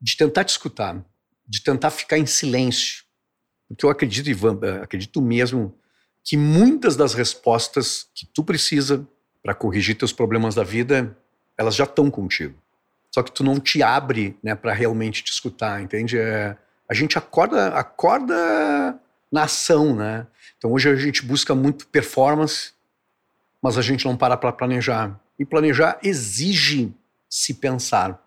de 0.00 0.16
tentar 0.16 0.42
te 0.42 0.48
escutar, 0.48 1.00
de 1.46 1.62
tentar 1.62 1.90
ficar 1.90 2.18
em 2.18 2.26
silêncio. 2.26 3.04
Porque 3.68 3.86
eu 3.86 3.90
acredito, 3.90 4.28
Ivan, 4.28 4.58
eh, 4.60 4.80
acredito 4.82 5.22
mesmo 5.22 5.72
que 6.24 6.36
muitas 6.36 6.96
das 6.96 7.14
respostas 7.14 8.08
que 8.12 8.26
tu 8.26 8.42
precisa 8.42 9.06
para 9.40 9.54
corrigir 9.54 9.96
teus 9.96 10.12
problemas 10.12 10.56
da 10.56 10.64
vida, 10.64 11.16
elas 11.56 11.76
já 11.76 11.84
estão 11.84 12.10
contigo. 12.10 12.58
Só 13.14 13.22
que 13.22 13.30
tu 13.30 13.44
não 13.44 13.60
te 13.60 13.84
abre, 13.84 14.36
né, 14.42 14.56
para 14.56 14.72
realmente 14.72 15.22
te 15.22 15.30
escutar, 15.30 15.80
entende? 15.80 16.18
É, 16.18 16.56
a 16.88 16.94
gente 16.94 17.16
acorda, 17.16 17.68
acorda 17.68 18.98
na 19.30 19.44
ação, 19.44 19.94
né? 19.94 20.26
Então 20.58 20.72
hoje 20.72 20.88
a 20.88 20.96
gente 20.96 21.24
busca 21.24 21.54
muito 21.54 21.86
performance, 21.86 22.79
mas 23.62 23.76
a 23.76 23.82
gente 23.82 24.04
não 24.04 24.16
para 24.16 24.36
para 24.36 24.52
planejar. 24.52 25.18
E 25.38 25.44
planejar 25.44 25.98
exige 26.02 26.92
se 27.28 27.54
pensar. 27.54 28.22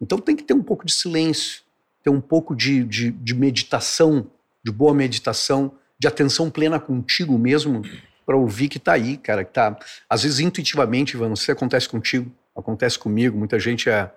Então 0.00 0.18
tem 0.18 0.34
que 0.34 0.42
ter 0.42 0.54
um 0.54 0.62
pouco 0.62 0.84
de 0.84 0.92
silêncio, 0.92 1.62
ter 2.02 2.10
um 2.10 2.20
pouco 2.20 2.54
de, 2.54 2.84
de, 2.84 3.10
de 3.10 3.34
meditação, 3.34 4.26
de 4.64 4.72
boa 4.72 4.92
meditação, 4.92 5.72
de 5.98 6.08
atenção 6.08 6.50
plena 6.50 6.80
contigo 6.80 7.38
mesmo, 7.38 7.82
para 8.26 8.36
ouvir 8.36 8.68
que 8.68 8.78
tá 8.78 8.92
aí, 8.92 9.16
cara, 9.16 9.44
que 9.44 9.52
tá. 9.52 9.78
Às 10.08 10.22
vezes, 10.22 10.40
intuitivamente, 10.40 11.14
Ivan, 11.14 11.36
se 11.36 11.50
acontece 11.50 11.88
contigo, 11.88 12.30
acontece 12.56 12.98
comigo, 12.98 13.38
muita 13.38 13.58
gente 13.58 13.88
é. 13.88 14.10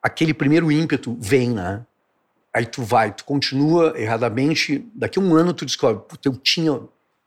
Aquele 0.00 0.32
primeiro 0.32 0.70
ímpeto 0.70 1.16
vem, 1.20 1.50
né? 1.50 1.84
Aí 2.54 2.64
tu 2.64 2.82
vai, 2.82 3.12
tu 3.12 3.24
continua 3.24 3.94
erradamente, 3.96 4.86
daqui 4.94 5.18
a 5.18 5.22
um 5.22 5.34
ano 5.34 5.52
tu 5.52 5.66
descobre, 5.66 6.02
puta, 6.08 6.28
eu 6.28 6.36
tinha, 6.36 6.80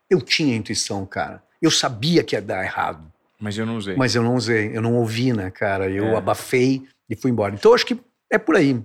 eu 0.08 0.20
tinha 0.20 0.56
intuição, 0.56 1.04
cara. 1.04 1.42
Eu 1.62 1.70
sabia 1.70 2.24
que 2.24 2.34
ia 2.34 2.42
dar 2.42 2.62
errado. 2.64 3.10
Mas 3.40 3.56
eu 3.56 3.64
não 3.64 3.76
usei. 3.76 3.96
Mas 3.96 4.14
eu 4.14 4.22
não 4.22 4.34
usei, 4.34 4.76
eu 4.76 4.82
não 4.82 4.94
ouvi, 4.94 5.32
né, 5.32 5.50
cara? 5.50 5.88
Eu 5.88 6.08
é. 6.08 6.16
abafei 6.16 6.82
e 7.08 7.16
fui 7.16 7.30
embora. 7.30 7.54
Então, 7.54 7.72
acho 7.74 7.86
que 7.86 7.98
é 8.30 8.38
por 8.38 8.56
aí. 8.56 8.82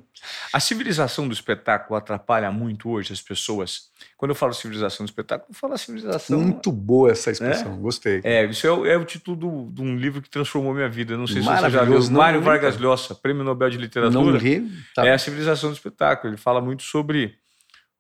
A 0.52 0.60
civilização 0.60 1.28
do 1.28 1.34
espetáculo 1.34 1.96
atrapalha 1.96 2.52
muito 2.52 2.90
hoje 2.90 3.14
as 3.14 3.22
pessoas. 3.22 3.90
Quando 4.18 4.32
eu 4.32 4.36
falo 4.36 4.54
civilização 4.54 5.06
do 5.06 5.10
espetáculo, 5.10 5.52
eu 5.52 5.56
falo 5.56 5.74
a 5.74 5.78
civilização. 5.78 6.40
Muito 6.40 6.72
boa 6.72 7.12
essa 7.12 7.32
expressão, 7.32 7.76
é? 7.76 7.78
gostei. 7.78 8.22
É, 8.24 8.46
isso 8.46 8.68
é, 8.68 8.94
é, 8.94 8.98
o 8.98 9.06
título 9.06 9.72
de 9.72 9.82
um 9.82 9.96
livro 9.96 10.22
que 10.22 10.30
transformou 10.30 10.74
minha 10.74 10.90
vida. 10.90 11.16
Não 11.16 11.28
sei 11.28 11.42
se 11.42 11.48
você 11.48 11.70
já 11.70 11.84
viu. 11.84 12.12
Mário 12.12 12.42
Vargas 12.42 12.78
Llosa, 12.78 13.16
Prêmio 13.16 13.44
Nobel 13.44 13.70
de 13.70 13.78
Literatura. 13.78 14.22
Não 14.22 14.32
li. 14.32 14.70
Tá. 14.94 15.06
É 15.06 15.14
a 15.14 15.18
civilização 15.18 15.70
do 15.70 15.74
espetáculo. 15.74 16.34
Ele 16.34 16.42
fala 16.42 16.60
muito 16.60 16.84
sobre 16.84 17.36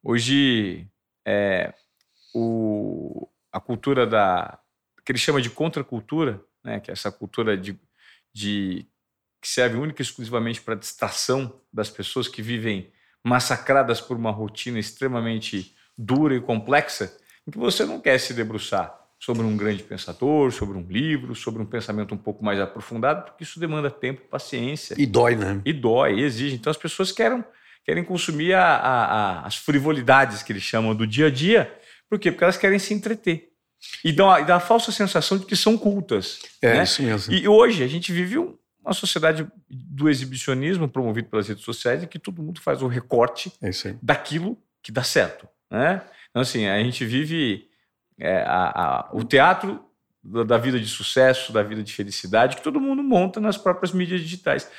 hoje 0.03 0.87
é, 1.25 1.73
o, 2.33 3.27
a 3.53 3.59
cultura 3.59 4.05
da 4.05 4.59
que 5.07 5.13
ele 5.13 5.19
chama 5.19 5.41
de 5.41 5.49
contracultura, 5.49 6.43
né, 6.61 6.81
que 6.81 6.91
é 6.91 6.93
essa 6.93 7.09
cultura 7.09 7.55
de, 7.55 7.79
de 8.35 8.85
que 9.41 9.47
serve 9.47 9.77
única 9.77 10.01
e 10.01 10.03
exclusivamente 10.03 10.59
para 10.59 10.75
distração 10.75 11.61
das 11.71 11.89
pessoas 11.89 12.27
que 12.27 12.41
vivem 12.41 12.91
massacradas 13.23 14.01
por 14.01 14.17
uma 14.17 14.31
rotina 14.31 14.77
extremamente 14.77 15.73
dura 15.97 16.35
e 16.35 16.41
complexa, 16.41 17.17
em 17.47 17.51
que 17.51 17.57
você 17.57 17.85
não 17.85 18.01
quer 18.01 18.19
se 18.19 18.33
debruçar 18.33 18.99
sobre 19.17 19.43
um 19.43 19.55
grande 19.55 19.81
pensador, 19.81 20.51
sobre 20.51 20.77
um 20.77 20.85
livro, 20.85 21.33
sobre 21.33 21.61
um 21.61 21.65
pensamento 21.65 22.13
um 22.13 22.17
pouco 22.17 22.43
mais 22.43 22.59
aprofundado, 22.59 23.23
porque 23.23 23.45
isso 23.45 23.61
demanda 23.61 23.89
tempo, 23.89 24.27
paciência. 24.29 24.93
E 24.97 25.05
dói, 25.05 25.37
né? 25.37 25.61
E 25.63 25.71
dói, 25.71 26.19
e 26.19 26.23
exige. 26.23 26.55
Então 26.55 26.69
as 26.69 26.75
pessoas 26.75 27.13
querem, 27.13 27.45
querem 27.85 28.03
consumir 28.03 28.55
a, 28.55 28.75
a, 28.75 29.03
a, 29.05 29.47
as 29.47 29.55
frivolidades 29.55 30.43
que 30.43 30.51
eles 30.51 30.63
chamam 30.63 30.93
do 30.93 31.07
dia 31.07 31.27
a 31.27 31.31
dia. 31.31 31.73
Por 32.09 32.19
quê? 32.19 32.29
Porque 32.29 32.43
elas 32.43 32.57
querem 32.57 32.77
se 32.77 32.93
entreter. 32.93 33.53
E 34.03 34.11
dá, 34.11 34.35
a, 34.35 34.41
dá 34.41 34.55
a 34.55 34.59
falsa 34.59 34.91
sensação 34.91 35.37
de 35.37 35.45
que 35.45 35.55
são 35.55 35.77
cultas. 35.77 36.39
É, 36.61 36.75
né? 36.75 36.83
isso 36.83 37.01
mesmo. 37.03 37.33
E 37.33 37.47
hoje 37.47 37.83
a 37.83 37.87
gente 37.87 38.11
vive 38.11 38.37
um, 38.37 38.57
uma 38.83 38.93
sociedade 38.93 39.47
do 39.69 40.09
exibicionismo 40.09 40.87
promovido 40.87 41.29
pelas 41.29 41.47
redes 41.47 41.63
sociais 41.63 42.03
em 42.03 42.07
que 42.07 42.17
todo 42.17 42.41
mundo 42.41 42.61
faz 42.61 42.81
o 42.81 42.87
recorte 42.87 43.51
é 43.61 43.69
daquilo 44.01 44.57
que 44.81 44.91
dá 44.91 45.03
certo. 45.03 45.47
Né? 45.69 46.01
Então, 46.29 46.41
assim, 46.41 46.65
a 46.67 46.81
gente 46.81 47.03
vive 47.05 47.67
é, 48.19 48.43
a, 48.43 48.71
a, 48.71 49.09
o 49.13 49.23
teatro 49.23 49.83
da 50.23 50.57
vida 50.57 50.79
de 50.79 50.87
sucesso, 50.87 51.53
da 51.53 51.63
vida 51.63 51.81
de 51.81 51.93
felicidade, 51.93 52.57
que 52.57 52.63
todo 52.63 52.81
mundo 52.81 53.01
monta 53.01 53.39
nas 53.39 53.57
próprias 53.57 53.93
mídias 53.93 54.21
digitais. 54.21 54.69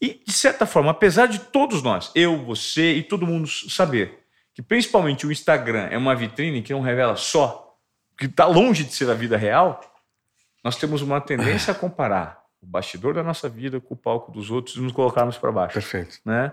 E, 0.00 0.20
de 0.26 0.32
certa 0.32 0.66
forma, 0.66 0.90
apesar 0.90 1.26
de 1.26 1.38
todos 1.38 1.82
nós, 1.82 2.10
eu, 2.14 2.36
você 2.44 2.94
e 2.94 3.02
todo 3.02 3.26
mundo 3.26 3.46
saber 3.48 4.24
que 4.54 4.62
principalmente 4.62 5.26
o 5.26 5.32
Instagram 5.32 5.88
é 5.90 5.98
uma 5.98 6.14
vitrine 6.14 6.62
que 6.62 6.72
não 6.72 6.80
revela 6.80 7.16
só, 7.16 7.63
que 8.16 8.26
está 8.26 8.46
longe 8.46 8.84
de 8.84 8.94
ser 8.94 9.10
a 9.10 9.14
vida 9.14 9.36
real, 9.36 9.80
nós 10.62 10.76
temos 10.76 11.02
uma 11.02 11.20
tendência 11.20 11.72
a 11.72 11.74
comparar 11.74 12.42
o 12.62 12.66
bastidor 12.66 13.14
da 13.14 13.22
nossa 13.22 13.48
vida 13.48 13.80
com 13.80 13.94
o 13.94 13.96
palco 13.96 14.32
dos 14.32 14.50
outros 14.50 14.76
e 14.76 14.80
nos 14.80 14.92
colocarmos 14.92 15.36
para 15.36 15.52
baixo. 15.52 15.74
Perfeito. 15.74 16.18
Né? 16.24 16.52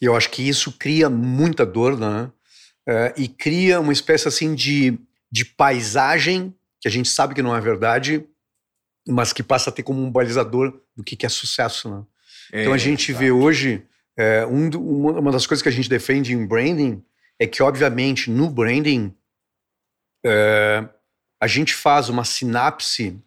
E 0.00 0.04
eu 0.04 0.16
acho 0.16 0.30
que 0.30 0.46
isso 0.46 0.72
cria 0.72 1.08
muita 1.08 1.64
dor, 1.64 1.98
né? 1.98 2.30
É, 2.86 3.14
e 3.16 3.28
cria 3.28 3.80
uma 3.80 3.92
espécie 3.92 4.28
assim 4.28 4.54
de, 4.54 4.98
de 5.30 5.44
paisagem 5.44 6.54
que 6.80 6.88
a 6.88 6.90
gente 6.90 7.08
sabe 7.08 7.34
que 7.34 7.40
não 7.40 7.56
é 7.56 7.60
verdade, 7.60 8.26
mas 9.08 9.32
que 9.32 9.42
passa 9.42 9.70
a 9.70 9.72
ter 9.72 9.82
como 9.82 10.02
um 10.02 10.10
balizador 10.10 10.80
do 10.94 11.02
que, 11.02 11.16
que 11.16 11.24
é 11.24 11.28
sucesso, 11.30 11.88
né? 11.88 12.04
É, 12.52 12.60
então 12.60 12.74
a 12.74 12.78
gente 12.78 13.10
exatamente. 13.10 13.32
vê 13.32 13.44
hoje 13.44 13.86
é, 14.16 14.44
um, 14.46 14.68
uma 14.68 15.32
das 15.32 15.46
coisas 15.46 15.62
que 15.62 15.68
a 15.68 15.72
gente 15.72 15.88
defende 15.88 16.34
em 16.34 16.46
branding 16.46 17.02
é 17.38 17.46
que 17.46 17.62
obviamente 17.62 18.30
no 18.30 18.50
branding 18.50 19.14
é, 20.24 20.88
a 21.40 21.46
gente 21.46 21.74
faz 21.74 22.08
uma 22.08 22.24
sinapse 22.24 23.20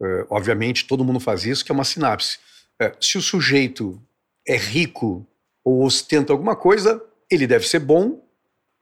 é, 0.00 0.26
obviamente, 0.30 0.86
todo 0.86 1.04
mundo 1.04 1.18
faz 1.18 1.44
isso, 1.44 1.64
que 1.64 1.72
é 1.72 1.74
uma 1.74 1.84
sinapse. 1.84 2.38
É, 2.80 2.92
se 3.00 3.18
o 3.18 3.22
sujeito 3.22 4.00
é 4.46 4.56
rico 4.56 5.26
ou 5.64 5.84
ostenta 5.84 6.32
alguma 6.32 6.54
coisa, 6.54 7.02
ele 7.30 7.46
deve 7.46 7.66
ser 7.66 7.80
bom, 7.80 8.22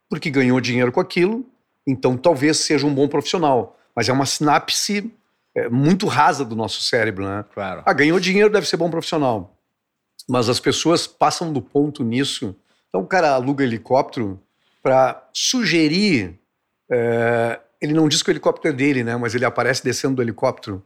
porque 0.09 0.31
ganhou 0.31 0.61
dinheiro 0.61 0.92
com 0.92 1.00
aquilo, 1.00 1.44
então 1.87 2.16
talvez 2.16 2.59
seja 2.59 2.87
um 2.87 2.94
bom 2.94 3.09
profissional. 3.09 3.79
Mas 3.94 4.09
é 4.09 4.12
uma 4.12 4.26
sinapse 4.26 5.11
é, 5.55 5.68
muito 5.68 6.07
rasa 6.07 6.44
do 6.44 6.55
nosso 6.55 6.83
cérebro, 6.83 7.26
né? 7.26 7.44
Claro. 7.55 7.83
Ah, 7.87 7.92
ganhou 7.92 8.20
dinheiro, 8.20 8.50
deve 8.50 8.68
ser 8.68 8.76
bom 8.76 8.90
profissional. 8.90 9.57
Mas 10.29 10.48
as 10.48 10.61
pessoas 10.61 11.07
passam 11.07 11.52
do 11.52 11.62
ponto 11.62 12.05
nisso. 12.05 12.55
Então 12.88 13.00
o 13.00 13.07
cara 13.07 13.31
aluga 13.31 13.64
helicóptero 13.64 14.40
para 14.83 15.29
sugerir. 15.33 16.38
É, 16.90 17.61
ele 17.81 17.92
não 17.92 18.09
diz 18.09 18.22
que 18.22 18.31
o 18.31 18.33
helicóptero 18.33 18.75
é 18.75 18.77
dele, 18.77 19.05
né? 19.05 19.16
Mas 19.16 19.35
ele 19.35 19.44
aparece 19.44 19.83
descendo 19.83 20.16
do 20.16 20.22
helicóptero 20.22 20.83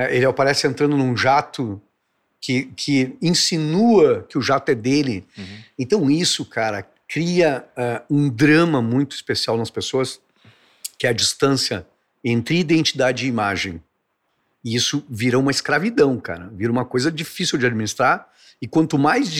é, 0.00 0.16
ele 0.16 0.24
aparece 0.24 0.66
entrando 0.66 0.96
num 0.96 1.14
jato 1.14 1.80
que, 2.40 2.64
que 2.74 3.16
insinua 3.20 4.26
que 4.28 4.38
o 4.38 4.42
jato 4.42 4.70
é 4.70 4.74
dele. 4.74 5.26
Uhum. 5.36 5.58
Então, 5.78 6.10
isso, 6.10 6.44
cara, 6.46 6.86
cria 7.06 7.66
uh, 7.76 8.14
um 8.14 8.30
drama 8.30 8.80
muito 8.80 9.14
especial 9.14 9.58
nas 9.58 9.70
pessoas, 9.70 10.18
que 10.98 11.06
é 11.06 11.10
a 11.10 11.12
distância 11.12 11.86
entre 12.24 12.58
identidade 12.58 13.26
e 13.26 13.28
imagem. 13.28 13.82
E 14.64 14.74
isso 14.74 15.04
vira 15.08 15.38
uma 15.38 15.50
escravidão, 15.50 16.18
cara. 16.18 16.50
Vira 16.54 16.72
uma 16.72 16.84
coisa 16.84 17.12
difícil 17.12 17.58
de 17.58 17.66
administrar. 17.66 18.26
E 18.60 18.66
quanto 18.66 18.98
mais, 18.98 19.30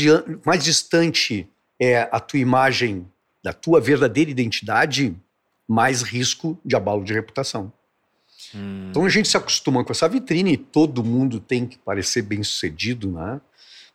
mais 0.44 0.62
distante 0.62 1.48
é 1.80 2.06
a 2.12 2.20
tua 2.20 2.38
imagem 2.38 3.06
da 3.42 3.54
tua 3.54 3.80
verdadeira 3.80 4.30
identidade, 4.30 5.16
mais 5.70 6.02
risco 6.02 6.58
de 6.64 6.74
abalo 6.74 7.04
de 7.04 7.12
reputação. 7.12 7.72
Hum. 8.52 8.88
Então 8.90 9.04
a 9.04 9.08
gente 9.08 9.28
se 9.28 9.36
acostuma 9.36 9.84
com 9.84 9.92
essa 9.92 10.08
vitrine 10.08 10.54
e 10.54 10.56
todo 10.56 11.04
mundo 11.04 11.38
tem 11.38 11.64
que 11.64 11.78
parecer 11.78 12.22
bem 12.22 12.42
sucedido, 12.42 13.08
né? 13.12 13.40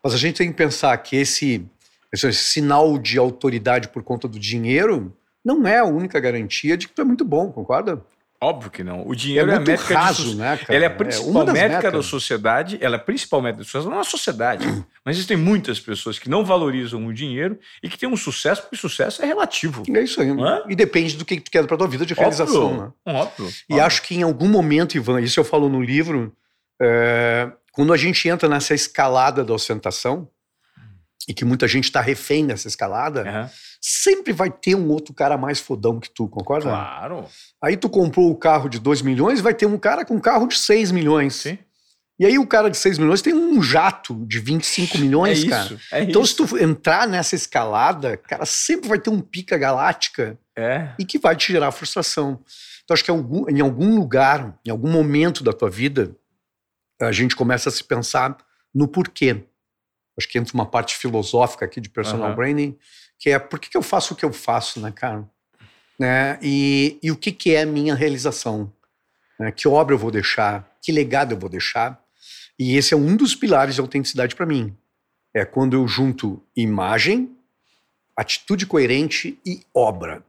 Mas 0.02 0.14
a 0.14 0.18
gente 0.18 0.38
tem 0.38 0.50
que 0.50 0.58
pensar 0.58 0.98
que 1.00 1.18
esse, 1.18 1.66
esse 2.14 2.34
sinal 2.34 2.98
de 2.98 3.18
autoridade 3.18 3.90
por 3.90 4.04
conta 4.04 4.26
do 4.26 4.40
dinheiro 4.40 5.14
não 5.44 5.68
é 5.68 5.80
a 5.80 5.84
única 5.84 6.18
garantia 6.18 6.78
de 6.78 6.88
que 6.88 6.94
tu 6.94 7.02
é 7.02 7.06
muito 7.06 7.26
bom, 7.26 7.52
concorda? 7.52 8.02
Óbvio 8.42 8.70
que 8.70 8.84
não. 8.84 9.08
O 9.08 9.16
dinheiro 9.16 9.50
é, 9.50 9.54
é 9.54 9.58
a 9.58 9.60
métrica 9.60 9.98
raso, 9.98 10.32
de 10.32 10.36
né, 10.36 10.58
cara? 10.58 10.76
Ela 10.76 10.86
é 10.86 10.88
a 10.88 10.92
principal 10.92 11.42
é 11.42 11.46
métrica 11.46 11.68
métricas. 11.68 11.94
da 11.94 12.04
sociedade, 12.04 12.78
ela 12.82 12.96
é 12.96 12.98
a 12.98 13.02
principal 13.02 13.42
métrica 13.42 13.64
da 13.64 13.66
sociedade, 13.66 13.90
não 13.90 13.98
é 13.98 14.02
a 14.02 14.04
sociedade. 14.04 14.86
Mas 15.06 15.16
existem 15.16 15.38
muitas 15.38 15.80
pessoas 15.80 16.20
que 16.20 16.30
não 16.30 16.44
valorizam 16.44 17.06
o 17.06 17.14
dinheiro 17.14 17.58
e 17.82 17.90
que 17.90 17.98
têm 17.98 18.10
um 18.10 18.18
sucesso, 18.18 18.62
porque 18.62 18.76
sucesso 18.76 19.24
é 19.24 19.26
relativo. 19.26 19.84
É 19.88 20.02
isso 20.02 20.22
aí. 20.22 20.30
É? 20.30 20.64
E 20.68 20.76
depende 20.76 21.16
do 21.16 21.24
que 21.24 21.40
tu 21.40 21.50
quer 21.50 21.66
para 21.66 21.78
tua 21.78 21.88
vida 21.88 22.06
de 22.06 22.14
realização. 22.14 22.66
Óbvio, 22.66 22.94
né? 23.06 23.14
óbvio. 23.14 23.48
E 23.48 23.74
óbvio. 23.74 23.86
acho 23.86 24.02
que 24.02 24.16
em 24.16 24.24
algum 24.24 24.50
momento, 24.50 24.96
Ivan, 24.96 25.22
isso 25.22 25.40
eu 25.40 25.44
falo 25.44 25.70
no 25.70 25.82
livro, 25.82 26.36
é, 26.82 27.50
quando 27.72 27.94
a 27.94 27.98
gente 27.98 28.28
entra 28.28 28.50
nessa 28.50 28.74
escalada 28.74 29.44
da 29.44 29.54
ostentação, 29.54 30.30
e 31.28 31.34
que 31.34 31.44
muita 31.44 31.68
gente 31.68 31.86
está 31.86 32.02
refém 32.02 32.46
dessa 32.46 32.68
escalada, 32.68 33.24
uhum. 33.24 33.50
Sempre 33.88 34.34
vai 34.34 34.50
ter 34.50 34.74
um 34.74 34.90
outro 34.90 35.14
cara 35.14 35.38
mais 35.38 35.60
fodão 35.60 36.00
que 36.00 36.10
tu, 36.10 36.28
concorda? 36.28 36.70
Claro. 36.70 37.26
Aí 37.62 37.78
tu 37.78 37.88
comprou 37.88 38.32
o 38.32 38.36
carro 38.36 38.68
de 38.68 38.80
2 38.80 39.04
milhões, 39.04 39.42
vai 39.42 39.54
ter 39.54 39.68
um 39.68 39.78
cara 39.78 40.04
com 40.04 40.16
um 40.16 40.20
carro 40.20 40.48
de 40.48 40.58
6 40.58 40.92
milhões. 40.92 41.36
Sim. 41.36 41.60
E 42.18 42.26
aí 42.26 42.40
o 42.40 42.48
cara 42.48 42.72
de 42.72 42.78
6 42.78 42.98
milhões 42.98 43.22
tem 43.22 43.34
um 43.34 43.62
jato 43.62 44.26
de 44.26 44.40
25 44.40 44.98
milhões, 44.98 45.44
é 45.44 45.50
cara. 45.50 45.66
Isso, 45.66 45.80
é 45.92 46.04
então 46.04 46.24
isso. 46.24 46.48
se 46.48 46.56
tu 46.56 46.58
entrar 46.58 47.08
nessa 47.08 47.36
escalada, 47.36 48.18
cara, 48.18 48.44
sempre 48.44 48.90
vai 48.90 48.98
ter 48.98 49.12
um 49.12 49.22
pica 49.22 49.56
galáctica 49.56 50.40
é. 50.58 50.90
e 50.98 51.06
que 51.06 51.20
vai 51.20 51.36
te 51.36 51.52
gerar 51.52 51.72
frustração. 51.72 52.40
Então 52.84 52.96
acho 52.96 53.04
que 53.04 53.12
em 53.12 53.62
algum 53.62 53.96
lugar, 53.96 54.58
em 54.66 54.72
algum 54.72 54.90
momento 54.90 55.44
da 55.44 55.54
tua 55.54 55.70
vida, 55.70 56.16
a 57.00 57.12
gente 57.12 57.36
começa 57.36 57.70
a 57.70 57.72
se 57.72 57.84
pensar 57.84 58.36
no 58.74 58.88
porquê 58.88 59.46
acho 60.18 60.28
que 60.28 60.38
entra 60.38 60.54
uma 60.54 60.66
parte 60.66 60.96
filosófica 60.96 61.66
aqui 61.66 61.82
de 61.82 61.90
personal 61.90 62.30
uhum. 62.30 62.36
branding, 62.36 62.78
que 63.20 63.30
é 63.30 63.40
por 63.40 63.60
que, 63.60 63.70
que 63.70 63.78
eu 63.78 63.84
faço 63.84 64.14
o 64.14 64.18
que 64.18 64.26
eu 64.26 64.34
faço, 64.34 64.80
né, 64.80 64.92
cara? 64.92 65.28
Né? 66.00 66.38
E, 66.42 67.00
e 67.02 67.12
o 67.12 67.16
que, 67.16 67.32
que 67.32 67.56
é 67.56 67.66
minha 67.66 67.96
realização? 67.96 68.72
Né? 69.40 69.52
Que 69.52 69.68
obra 69.68 69.96
eu 69.96 70.00
vou 70.00 70.12
deixar? 70.12 70.76
que 70.86 70.92
legado 70.92 71.34
eu 71.34 71.40
vou 71.40 71.50
deixar. 71.50 72.00
E 72.60 72.78
esse 72.78 72.94
é 72.94 72.98
um 72.98 73.18
dos 73.18 73.34
pilares 73.34 73.76
de 73.76 73.82
autenticidade 73.82 74.36
para 74.36 74.46
mim. 74.46 74.78
É 75.34 75.44
quando 75.44 75.74
eu 75.74 75.88
junto 75.88 76.42
imagem, 76.56 77.36
atitude 78.16 78.68
coerente 78.68 79.40
e 79.44 79.62
obra. 79.74 80.24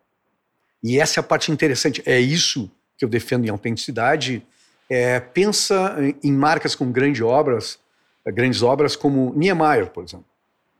E 0.82 0.98
essa 0.98 1.20
é 1.20 1.22
a 1.22 1.24
parte 1.24 1.52
interessante. 1.52 2.02
É 2.06 2.18
isso 2.18 2.70
que 2.96 3.04
eu 3.04 3.08
defendo 3.08 3.44
em 3.44 3.50
autenticidade. 3.50 4.44
É, 4.88 5.20
pensa 5.20 5.96
em 6.24 6.32
marcas 6.32 6.74
com 6.74 6.90
grandes 6.90 7.20
obras, 7.20 7.78
grandes 8.26 8.62
obras 8.62 8.96
como 8.96 9.34
Niemeyer, 9.36 9.90
por 9.90 10.02
exemplo. 10.02 10.26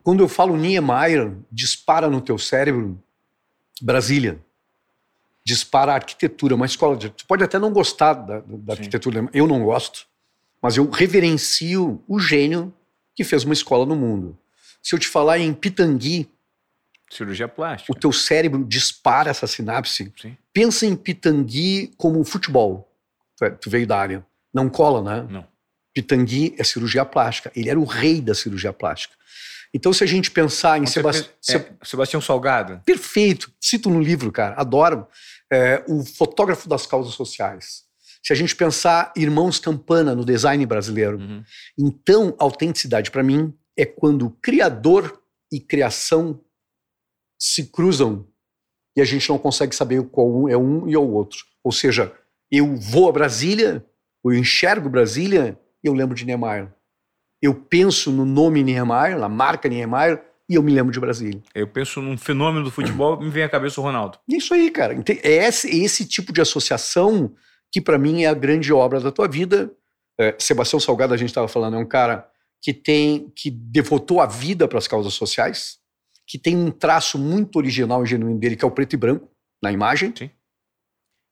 Quando 0.07 0.21
eu 0.21 0.29
falo 0.29 0.55
Niemeyer, 0.55 1.33
dispara 1.51 2.09
no 2.09 2.21
teu 2.21 2.37
cérebro 2.37 2.97
Brasília. 3.81 4.39
Dispara 5.43 5.91
a 5.91 5.95
arquitetura, 5.95 6.55
uma 6.55 6.65
escola 6.65 6.95
de. 6.95 7.09
Tu 7.09 7.25
pode 7.27 7.43
até 7.43 7.59
não 7.59 7.73
gostar 7.73 8.13
da, 8.13 8.41
da 8.47 8.71
arquitetura, 8.71 9.27
eu 9.33 9.45
não 9.45 9.61
gosto, 9.65 10.07
mas 10.61 10.77
eu 10.77 10.89
reverencio 10.89 12.01
o 12.07 12.21
gênio 12.21 12.73
que 13.13 13.25
fez 13.25 13.43
uma 13.43 13.51
escola 13.51 13.85
no 13.85 13.97
mundo. 13.97 14.39
Se 14.81 14.95
eu 14.95 14.99
te 14.99 15.09
falar 15.09 15.39
em 15.39 15.53
Pitangui, 15.53 16.29
Cirurgia 17.11 17.49
plástica. 17.49 17.91
O 17.91 17.99
teu 17.99 18.13
cérebro 18.13 18.63
dispara 18.63 19.29
essa 19.29 19.45
sinapse. 19.45 20.13
Sim. 20.21 20.37
Pensa 20.53 20.85
em 20.85 20.95
Pitangui 20.95 21.91
como 21.97 22.23
futebol. 22.23 22.89
Tu, 23.35 23.43
é, 23.43 23.49
tu 23.49 23.69
veio 23.69 23.85
da 23.85 23.99
área. 23.99 24.25
Não 24.53 24.69
cola, 24.69 25.01
né? 25.01 25.27
Não. 25.29 25.45
Pitangui 25.93 26.55
é 26.57 26.63
cirurgia 26.63 27.03
plástica. 27.03 27.51
Ele 27.53 27.69
era 27.69 27.77
o 27.77 27.83
rei 27.83 28.21
da 28.21 28.33
cirurgia 28.33 28.71
plástica. 28.71 29.17
Então, 29.77 29.93
se 29.93 30.03
a 30.03 30.07
gente 30.07 30.31
pensar 30.31 30.81
em 30.81 30.87
Sebastião. 30.87 31.29
É, 31.51 31.85
Sebastião 31.85 32.19
Salgado. 32.19 32.81
Perfeito. 32.83 33.51
Cito 33.61 33.91
no 33.91 34.01
livro, 34.01 34.31
cara. 34.31 34.55
Adoro. 34.59 35.07
É, 35.53 35.83
o 35.87 36.03
fotógrafo 36.03 36.67
das 36.67 36.87
causas 36.87 37.13
sociais. 37.13 37.83
Se 38.23 38.33
a 38.33 38.35
gente 38.35 38.55
pensar 38.55 39.13
Irmãos 39.15 39.59
Campana 39.59 40.15
no 40.15 40.25
design 40.25 40.65
brasileiro. 40.65 41.19
Uhum. 41.19 41.43
Então, 41.77 42.35
autenticidade 42.39 43.11
para 43.11 43.21
mim 43.21 43.53
é 43.77 43.85
quando 43.85 44.31
criador 44.41 45.21
e 45.53 45.59
criação 45.59 46.41
se 47.39 47.67
cruzam 47.67 48.27
e 48.95 49.01
a 49.01 49.05
gente 49.05 49.29
não 49.29 49.37
consegue 49.37 49.75
saber 49.75 50.01
qual 50.09 50.49
é 50.49 50.57
um 50.57 50.89
e 50.89 50.97
o 50.97 51.07
outro. 51.07 51.45
Ou 51.63 51.71
seja, 51.71 52.11
eu 52.51 52.75
vou 52.75 53.07
a 53.07 53.11
Brasília, 53.11 53.85
eu 54.25 54.33
enxergo 54.33 54.89
Brasília 54.89 55.57
e 55.83 55.87
eu 55.87 55.93
lembro 55.93 56.15
de 56.15 56.25
Niemeyer. 56.25 56.73
Eu 57.41 57.53
penso 57.53 58.11
no 58.11 58.25
nome 58.25 58.63
Niemeyer, 58.63 59.17
na 59.17 59.29
marca 59.29 59.69
Niemeyer, 59.69 60.23
e 60.49 60.55
eu 60.55 60.63
me 60.63 60.71
lembro 60.71 60.91
de 60.91 60.99
Brasília. 60.99 61.41
Eu 61.53 61.67
penso 61.67 62.01
num 62.01 62.17
fenômeno 62.17 62.65
do 62.65 62.71
futebol, 62.71 63.19
me 63.19 63.29
vem 63.29 63.43
à 63.43 63.49
cabeça 63.49 63.79
o 63.79 63.83
Ronaldo. 63.83 64.17
Isso 64.27 64.53
aí, 64.53 64.71
cara. 64.71 64.95
É 65.23 65.47
esse, 65.47 65.83
esse 65.83 66.05
tipo 66.05 66.31
de 66.31 66.41
associação 66.41 67.33
que 67.71 67.81
para 67.81 67.97
mim 67.97 68.23
é 68.23 68.27
a 68.27 68.33
grande 68.33 68.71
obra 68.71 68.99
da 68.99 69.11
tua 69.11 69.27
vida. 69.27 69.71
É, 70.19 70.35
Sebastião 70.39 70.79
Salgado, 70.79 71.13
a 71.13 71.17
gente 71.17 71.29
estava 71.29 71.47
falando, 71.47 71.75
é 71.75 71.79
um 71.79 71.85
cara 71.85 72.27
que 72.61 72.73
tem 72.73 73.31
que 73.35 73.51
devotou 73.51 74.19
a 74.19 74.25
vida 74.25 74.67
para 74.67 74.79
as 74.79 74.87
causas 74.87 75.13
sociais 75.13 75.79
que 76.27 76.37
tem 76.37 76.57
um 76.57 76.69
traço 76.69 77.17
muito 77.17 77.55
original 77.55 78.03
e 78.03 78.07
genuíno 78.07 78.37
dele, 78.37 78.57
que 78.57 78.65
é 78.65 78.67
o 78.67 78.71
preto 78.71 78.93
e 78.93 78.97
branco 78.97 79.29
na 79.63 79.71
imagem. 79.71 80.13
Sim. 80.15 80.29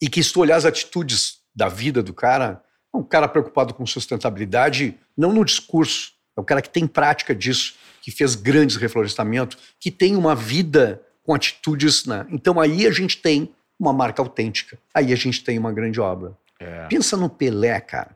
E 0.02 0.10
que 0.10 0.24
se 0.24 0.32
tu 0.32 0.40
olhar 0.40 0.56
as 0.56 0.66
atitudes 0.66 1.42
da 1.54 1.68
vida 1.68 2.02
do 2.02 2.14
cara, 2.14 2.64
é 2.96 3.00
um 3.00 3.04
cara 3.04 3.28
preocupado 3.28 3.74
com 3.74 3.86
sustentabilidade, 3.86 4.96
não 5.18 5.34
no 5.34 5.44
discurso, 5.46 6.14
é 6.36 6.42
um 6.42 6.44
cara 6.44 6.62
que 6.62 6.70
tem 6.70 6.88
prática 6.88 7.34
disso, 7.34 7.76
que 8.02 8.12
fez 8.12 8.36
grandes 8.36 8.76
reflorestamentos, 8.76 9.58
que 9.80 9.92
tem 9.92 10.16
uma 10.16 10.36
vida 10.36 11.02
com 11.24 11.34
atitudes. 11.34 12.06
Né? 12.06 12.26
Então 12.30 12.60
aí 12.60 12.86
a 12.86 12.92
gente 12.92 13.18
tem 13.18 13.54
uma 13.80 13.94
marca 13.94 14.22
autêntica, 14.22 14.78
aí 14.94 15.12
a 15.12 15.16
gente 15.16 15.44
tem 15.44 15.58
uma 15.58 15.72
grande 15.72 16.00
obra. 16.00 16.38
É. 16.60 16.88
Pensa 16.88 17.18
no 17.18 17.30
Pelé, 17.30 17.80
cara 17.82 18.16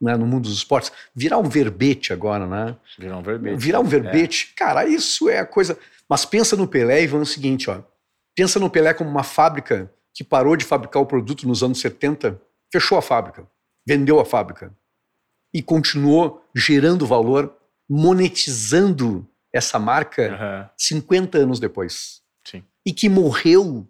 né, 0.00 0.16
no 0.16 0.26
mundo 0.26 0.42
dos 0.42 0.58
esportes, 0.58 0.92
virar 1.14 1.38
um 1.38 1.48
verbete 1.48 2.12
agora, 2.12 2.46
né? 2.46 2.76
Virar 2.98 3.16
um 3.16 3.22
verbete. 3.22 3.56
Virar 3.56 3.80
um 3.80 3.84
verbete, 3.84 4.52
é. 4.52 4.58
cara, 4.58 4.86
isso 4.86 5.28
é 5.28 5.38
a 5.38 5.46
coisa. 5.46 5.78
Mas 6.08 6.24
pensa 6.24 6.56
no 6.56 6.68
Pelé 6.68 7.02
e 7.02 7.06
vamos 7.06 7.30
o 7.30 7.32
seguinte, 7.32 7.70
ó. 7.70 7.80
Pensa 8.34 8.60
no 8.60 8.70
Pelé 8.70 8.92
como 8.92 9.10
uma 9.10 9.22
fábrica 9.22 9.90
que 10.14 10.22
parou 10.22 10.56
de 10.56 10.64
fabricar 10.64 11.00
o 11.00 11.06
produto 11.06 11.48
nos 11.48 11.62
anos 11.62 11.80
70, 11.80 12.40
fechou 12.70 12.98
a 12.98 13.02
fábrica, 13.02 13.46
vendeu 13.86 14.18
a 14.18 14.24
fábrica 14.24 14.74
e 15.54 15.62
continuou 15.62 16.44
gerando 16.54 17.06
valor, 17.06 17.56
monetizando 17.88 19.26
essa 19.52 19.78
marca 19.78 20.68
uhum. 20.68 20.68
50 20.76 21.38
anos 21.38 21.60
depois. 21.60 22.20
Sim. 22.44 22.62
E 22.84 22.92
que 22.92 23.08
morreu 23.08 23.88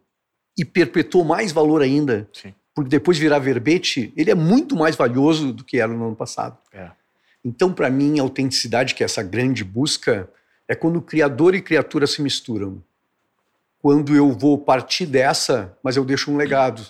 e 0.56 0.64
perpetuou 0.64 1.24
mais 1.24 1.50
valor 1.52 1.82
ainda. 1.82 2.28
Sim 2.32 2.54
porque 2.76 2.90
depois 2.90 3.16
de 3.16 3.22
virar 3.22 3.38
verbete, 3.38 4.12
ele 4.14 4.30
é 4.30 4.34
muito 4.34 4.76
mais 4.76 4.94
valioso 4.94 5.50
do 5.50 5.64
que 5.64 5.80
era 5.80 5.90
no 5.90 6.08
ano 6.08 6.14
passado. 6.14 6.58
É. 6.70 6.90
Então, 7.42 7.72
para 7.72 7.88
mim, 7.88 8.18
a 8.18 8.22
autenticidade, 8.22 8.94
que 8.94 9.02
é 9.02 9.06
essa 9.06 9.22
grande 9.22 9.64
busca, 9.64 10.28
é 10.68 10.74
quando 10.74 11.00
criador 11.00 11.54
e 11.54 11.62
criatura 11.62 12.06
se 12.06 12.20
misturam. 12.20 12.84
Quando 13.80 14.14
eu 14.14 14.30
vou 14.30 14.58
partir 14.58 15.06
dessa, 15.06 15.74
mas 15.82 15.96
eu 15.96 16.04
deixo 16.04 16.30
um 16.30 16.36
legado. 16.36 16.86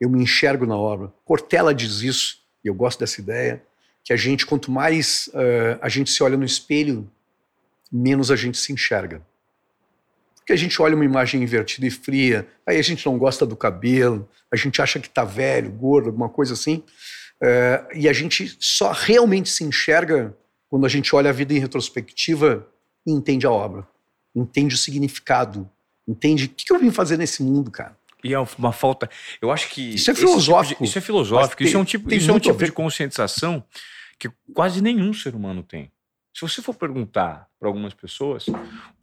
Eu 0.00 0.10
me 0.10 0.22
enxergo 0.22 0.66
na 0.66 0.76
obra. 0.76 1.12
Cortella 1.24 1.74
diz 1.74 2.02
isso, 2.02 2.38
e 2.64 2.68
eu 2.68 2.74
gosto 2.74 3.00
dessa 3.00 3.20
ideia, 3.20 3.62
que 4.04 4.12
a 4.12 4.16
gente, 4.16 4.46
quanto 4.46 4.70
mais 4.70 5.28
uh, 5.28 5.78
a 5.80 5.88
gente 5.88 6.10
se 6.10 6.22
olha 6.22 6.36
no 6.36 6.44
espelho, 6.44 7.10
menos 7.90 8.30
a 8.30 8.36
gente 8.36 8.58
se 8.58 8.72
enxerga. 8.72 9.20
Porque 10.36 10.52
a 10.52 10.56
gente 10.56 10.80
olha 10.80 10.94
uma 10.94 11.04
imagem 11.04 11.42
invertida 11.42 11.86
e 11.86 11.90
fria, 11.90 12.46
aí 12.64 12.78
a 12.78 12.82
gente 12.82 13.04
não 13.04 13.18
gosta 13.18 13.44
do 13.44 13.56
cabelo, 13.56 14.28
a 14.52 14.56
gente 14.56 14.80
acha 14.80 15.00
que 15.00 15.08
está 15.08 15.24
velho, 15.24 15.70
gordo, 15.72 16.06
alguma 16.06 16.28
coisa 16.28 16.54
assim. 16.54 16.84
É, 17.40 17.84
e 17.94 18.08
a 18.08 18.12
gente 18.12 18.56
só 18.60 18.92
realmente 18.92 19.48
se 19.48 19.64
enxerga 19.64 20.36
quando 20.68 20.86
a 20.86 20.88
gente 20.88 21.14
olha 21.14 21.30
a 21.30 21.32
vida 21.32 21.52
em 21.52 21.58
retrospectiva 21.58 22.66
e 23.04 23.10
entende 23.10 23.44
a 23.44 23.50
obra, 23.50 23.86
entende 24.34 24.74
o 24.74 24.78
significado, 24.78 25.68
entende 26.06 26.46
o 26.46 26.48
que 26.48 26.72
eu 26.72 26.78
vim 26.78 26.90
fazer 26.90 27.16
nesse 27.16 27.42
mundo, 27.42 27.70
cara. 27.70 27.95
E 28.24 28.34
é 28.34 28.38
uma 28.58 28.72
falta. 28.72 29.08
Eu 29.40 29.50
acho 29.50 29.68
que. 29.70 29.94
Isso 29.94 30.10
é 30.10 30.14
filosófico. 30.14 30.74
Tipo 30.74 30.84
de, 30.84 30.88
isso 30.88 30.98
é 30.98 31.00
filosófico. 31.00 31.56
Tem, 31.58 31.66
isso 31.66 31.76
é 31.76 31.80
um 31.80 31.84
tipo, 31.84 32.14
isso 32.14 32.30
é 32.30 32.34
um 32.34 32.38
tipo 32.40 32.64
de 32.64 32.72
conscientização 32.72 33.62
que 34.18 34.30
quase 34.54 34.82
nenhum 34.82 35.12
ser 35.12 35.34
humano 35.34 35.62
tem. 35.62 35.92
Se 36.34 36.40
você 36.42 36.60
for 36.60 36.74
perguntar 36.74 37.48
para 37.58 37.68
algumas 37.68 37.94
pessoas 37.94 38.46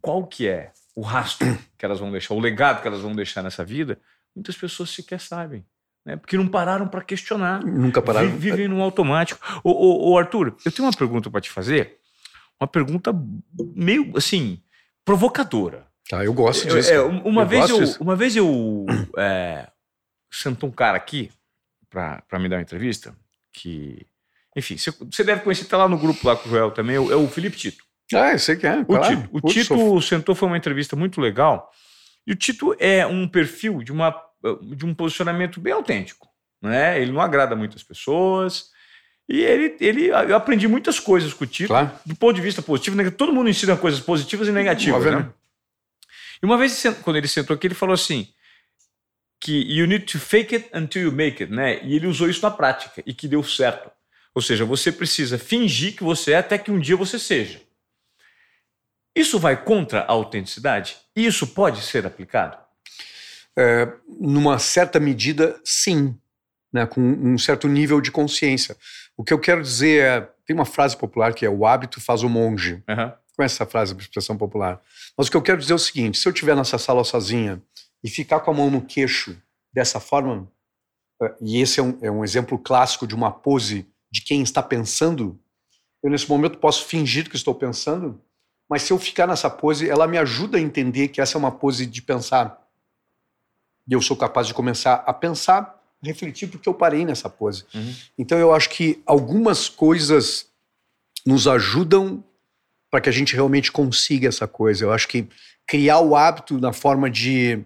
qual 0.00 0.26
que 0.26 0.46
é 0.46 0.72
o 0.94 1.02
rastro 1.02 1.58
que 1.76 1.84
elas 1.84 1.98
vão 1.98 2.10
deixar, 2.12 2.34
o 2.34 2.40
legado 2.40 2.80
que 2.80 2.86
elas 2.86 3.00
vão 3.00 3.14
deixar 3.14 3.42
nessa 3.42 3.64
vida, 3.64 3.98
muitas 4.34 4.56
pessoas 4.56 4.90
sequer 4.90 5.20
sabem. 5.20 5.64
Né? 6.04 6.16
Porque 6.16 6.36
não 6.36 6.46
pararam 6.46 6.86
para 6.86 7.02
questionar. 7.02 7.64
Nunca 7.64 8.02
pararam. 8.02 8.36
Vivem 8.36 8.68
no 8.68 8.82
automático. 8.82 9.40
Ô, 9.64 9.70
ô, 9.70 10.10
ô, 10.10 10.18
Arthur, 10.18 10.54
eu 10.64 10.70
tenho 10.70 10.86
uma 10.86 10.96
pergunta 10.96 11.30
para 11.30 11.40
te 11.40 11.50
fazer. 11.50 11.98
Uma 12.60 12.68
pergunta 12.68 13.12
meio, 13.74 14.12
assim, 14.16 14.62
provocadora. 15.04 15.86
Tá, 16.08 16.24
eu 16.24 16.34
gosto 16.34 16.68
disso. 16.68 16.90
Eu, 16.90 17.10
é, 17.10 17.12
uma, 17.24 17.42
eu 17.42 17.46
vez 17.46 17.70
eu, 17.70 17.78
uma 18.00 18.16
vez 18.16 18.36
eu 18.36 18.86
é, 19.16 19.68
sentou 20.30 20.68
um 20.68 20.72
cara 20.72 20.96
aqui 20.96 21.30
para 21.88 22.38
me 22.38 22.48
dar 22.48 22.56
uma 22.56 22.62
entrevista 22.62 23.16
que, 23.52 24.06
enfim, 24.56 24.76
você 24.76 25.24
deve 25.24 25.42
conhecer, 25.42 25.64
tá 25.64 25.76
lá 25.76 25.88
no 25.88 25.98
grupo 25.98 26.26
lá 26.26 26.36
com 26.36 26.48
o 26.48 26.50
Joel 26.50 26.70
também, 26.72 26.96
é 26.96 26.98
o 26.98 27.28
Felipe 27.28 27.56
Tito. 27.56 27.84
Ah, 28.12 28.32
eu 28.32 28.38
sei 28.38 28.56
que 28.56 28.66
é. 28.66 28.80
O 28.80 28.84
claro. 28.84 29.16
Tito, 29.16 29.28
o 29.32 29.40
Tito 29.40 30.02
sentou, 30.02 30.34
foi 30.34 30.48
uma 30.48 30.58
entrevista 30.58 30.94
muito 30.94 31.20
legal. 31.20 31.70
E 32.26 32.32
o 32.32 32.36
Tito 32.36 32.76
é 32.78 33.06
um 33.06 33.26
perfil 33.26 33.82
de, 33.82 33.92
uma, 33.92 34.14
de 34.76 34.84
um 34.84 34.94
posicionamento 34.94 35.60
bem 35.60 35.72
autêntico. 35.72 36.28
Né? 36.60 37.00
Ele 37.00 37.12
não 37.12 37.20
agrada 37.20 37.56
muitas 37.56 37.82
pessoas. 37.82 38.70
E 39.28 39.40
ele, 39.40 39.76
ele, 39.80 40.06
eu 40.08 40.36
aprendi 40.36 40.68
muitas 40.68 41.00
coisas 41.00 41.32
com 41.32 41.44
o 41.44 41.46
Tito, 41.46 41.68
claro. 41.68 41.90
do 42.04 42.14
ponto 42.14 42.34
de 42.34 42.42
vista 42.42 42.60
positivo. 42.60 42.96
Né? 42.96 43.10
Todo 43.10 43.32
mundo 43.32 43.48
ensina 43.48 43.76
coisas 43.76 44.00
positivas 44.00 44.48
e 44.48 44.52
negativas. 44.52 45.04
Né? 45.04 45.30
E 46.44 46.46
uma 46.46 46.58
vez, 46.58 46.82
quando 47.02 47.16
ele 47.16 47.26
sentou 47.26 47.56
aqui, 47.56 47.66
ele 47.66 47.74
falou 47.74 47.94
assim: 47.94 48.28
que 49.40 49.62
you 49.62 49.86
need 49.86 50.04
to 50.04 50.18
fake 50.18 50.54
it 50.54 50.70
until 50.74 51.04
you 51.04 51.10
make 51.10 51.42
it, 51.42 51.50
né? 51.50 51.82
E 51.82 51.96
ele 51.96 52.06
usou 52.06 52.28
isso 52.28 52.42
na 52.42 52.50
prática 52.50 53.02
e 53.06 53.14
que 53.14 53.26
deu 53.26 53.42
certo. 53.42 53.90
Ou 54.34 54.42
seja, 54.42 54.62
você 54.62 54.92
precisa 54.92 55.38
fingir 55.38 55.96
que 55.96 56.04
você 56.04 56.32
é 56.32 56.36
até 56.36 56.58
que 56.58 56.70
um 56.70 56.78
dia 56.78 56.98
você 56.98 57.18
seja. 57.18 57.62
Isso 59.16 59.38
vai 59.38 59.56
contra 59.56 60.00
a 60.00 60.12
autenticidade? 60.12 60.98
Isso 61.16 61.46
pode 61.46 61.80
ser 61.80 62.04
aplicado? 62.04 62.58
É, 63.56 63.90
numa 64.20 64.58
certa 64.58 65.00
medida, 65.00 65.58
sim, 65.64 66.14
né, 66.70 66.84
com 66.84 67.00
um 67.00 67.38
certo 67.38 67.68
nível 67.68 68.02
de 68.02 68.10
consciência. 68.10 68.76
O 69.16 69.24
que 69.24 69.32
eu 69.32 69.38
quero 69.38 69.62
dizer 69.62 70.02
é: 70.02 70.20
tem 70.44 70.54
uma 70.54 70.66
frase 70.66 70.94
popular 70.94 71.32
que 71.32 71.46
é 71.46 71.48
o 71.48 71.64
hábito 71.64 72.02
faz 72.02 72.22
o 72.22 72.28
monge. 72.28 72.82
Uhum. 72.86 73.23
Conhece 73.36 73.56
essa 73.56 73.66
frase, 73.66 73.96
expressão 73.96 74.36
popular? 74.36 74.80
Mas 75.16 75.26
o 75.26 75.30
que 75.30 75.36
eu 75.36 75.42
quero 75.42 75.58
dizer 75.58 75.72
é 75.72 75.76
o 75.76 75.78
seguinte: 75.78 76.18
se 76.18 76.28
eu 76.28 76.32
estiver 76.32 76.54
nessa 76.54 76.78
sala 76.78 77.04
sozinha 77.04 77.62
e 78.02 78.08
ficar 78.08 78.40
com 78.40 78.50
a 78.50 78.54
mão 78.54 78.70
no 78.70 78.82
queixo 78.82 79.36
dessa 79.72 79.98
forma, 79.98 80.50
é, 81.22 81.34
e 81.40 81.60
esse 81.60 81.80
é 81.80 81.82
um, 81.82 81.98
é 82.00 82.10
um 82.10 82.24
exemplo 82.24 82.58
clássico 82.58 83.06
de 83.06 83.14
uma 83.14 83.30
pose 83.30 83.86
de 84.10 84.22
quem 84.22 84.42
está 84.42 84.62
pensando, 84.62 85.38
eu 86.02 86.10
nesse 86.10 86.28
momento 86.28 86.58
posso 86.58 86.84
fingir 86.84 87.28
que 87.28 87.36
estou 87.36 87.54
pensando 87.54 88.20
mas 88.68 88.82
se 88.82 88.92
eu 88.92 88.98
ficar 88.98 89.26
nessa 89.26 89.50
pose, 89.50 89.88
ela 89.88 90.06
me 90.06 90.18
ajuda 90.18 90.58
a 90.58 90.60
entender 90.60 91.08
que 91.08 91.20
essa 91.20 91.36
é 91.36 91.38
uma 91.38 91.52
pose 91.52 91.86
de 91.86 92.00
pensar. 92.00 92.60
E 93.86 93.92
eu 93.92 94.00
sou 94.00 94.16
capaz 94.16 94.46
de 94.46 94.54
começar 94.54 94.94
a 95.06 95.12
pensar, 95.12 95.80
refletir 96.02 96.48
porque 96.48 96.68
eu 96.68 96.74
parei 96.74 97.04
nessa 97.04 97.28
pose. 97.28 97.64
Uhum. 97.74 97.94
Então 98.18 98.38
eu 98.38 98.54
acho 98.54 98.70
que 98.70 99.02
algumas 99.04 99.68
coisas 99.68 100.46
nos 101.26 101.46
ajudam 101.46 102.24
para 102.94 103.00
que 103.00 103.08
a 103.08 103.12
gente 103.12 103.34
realmente 103.34 103.72
consiga 103.72 104.28
essa 104.28 104.46
coisa. 104.46 104.84
Eu 104.84 104.92
acho 104.92 105.08
que 105.08 105.26
criar 105.66 105.98
o 105.98 106.14
hábito 106.14 106.60
na 106.60 106.72
forma 106.72 107.10
de, 107.10 107.58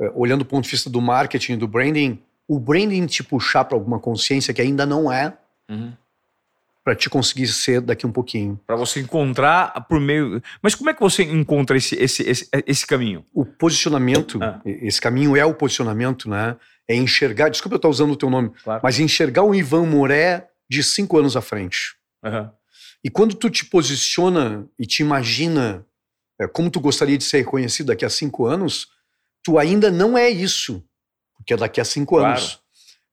eh, 0.00 0.12
olhando 0.14 0.44
do 0.44 0.44
ponto 0.44 0.62
de 0.62 0.70
vista 0.70 0.88
do 0.88 1.00
marketing, 1.00 1.58
do 1.58 1.66
branding, 1.66 2.22
o 2.46 2.60
branding 2.60 3.04
te 3.06 3.24
puxar 3.24 3.64
para 3.64 3.76
alguma 3.76 3.98
consciência 3.98 4.54
que 4.54 4.62
ainda 4.62 4.86
não 4.86 5.12
é, 5.12 5.36
uhum. 5.68 5.92
para 6.84 6.94
te 6.94 7.10
conseguir 7.10 7.48
ser 7.48 7.80
daqui 7.80 8.06
um 8.06 8.12
pouquinho. 8.12 8.60
Para 8.64 8.76
você 8.76 9.00
encontrar 9.00 9.84
por 9.88 9.98
meio. 9.98 10.40
Mas 10.62 10.76
como 10.76 10.90
é 10.90 10.94
que 10.94 11.00
você 11.00 11.24
encontra 11.24 11.76
esse, 11.76 11.96
esse, 11.96 12.22
esse, 12.22 12.48
esse 12.64 12.86
caminho? 12.86 13.26
O 13.34 13.44
posicionamento, 13.44 14.38
ah. 14.40 14.60
esse 14.64 15.00
caminho 15.00 15.36
é 15.36 15.44
o 15.44 15.54
posicionamento, 15.54 16.30
né? 16.30 16.54
É 16.86 16.94
enxergar. 16.94 17.48
Desculpa 17.48 17.74
eu 17.74 17.78
estar 17.78 17.88
usando 17.88 18.12
o 18.12 18.16
teu 18.16 18.30
nome, 18.30 18.52
claro. 18.62 18.80
mas 18.80 19.00
enxergar 19.00 19.42
o 19.42 19.56
Ivan 19.56 19.86
Moré 19.86 20.46
de 20.70 20.84
cinco 20.84 21.18
anos 21.18 21.36
à 21.36 21.40
frente. 21.40 21.96
Uhum. 22.24 22.48
E 23.04 23.10
quando 23.10 23.34
tu 23.34 23.50
te 23.50 23.64
posiciona 23.64 24.68
e 24.78 24.86
te 24.86 25.02
imagina 25.02 25.86
é, 26.40 26.46
como 26.46 26.70
tu 26.70 26.80
gostaria 26.80 27.18
de 27.18 27.24
ser 27.24 27.38
reconhecido 27.38 27.86
daqui 27.86 28.04
a 28.04 28.10
cinco 28.10 28.46
anos, 28.46 28.88
tu 29.42 29.58
ainda 29.58 29.90
não 29.90 30.16
é 30.16 30.28
isso, 30.28 30.84
porque 31.36 31.54
é 31.54 31.56
daqui 31.56 31.80
a 31.80 31.84
cinco 31.84 32.16
claro. 32.16 32.38
anos. 32.38 32.60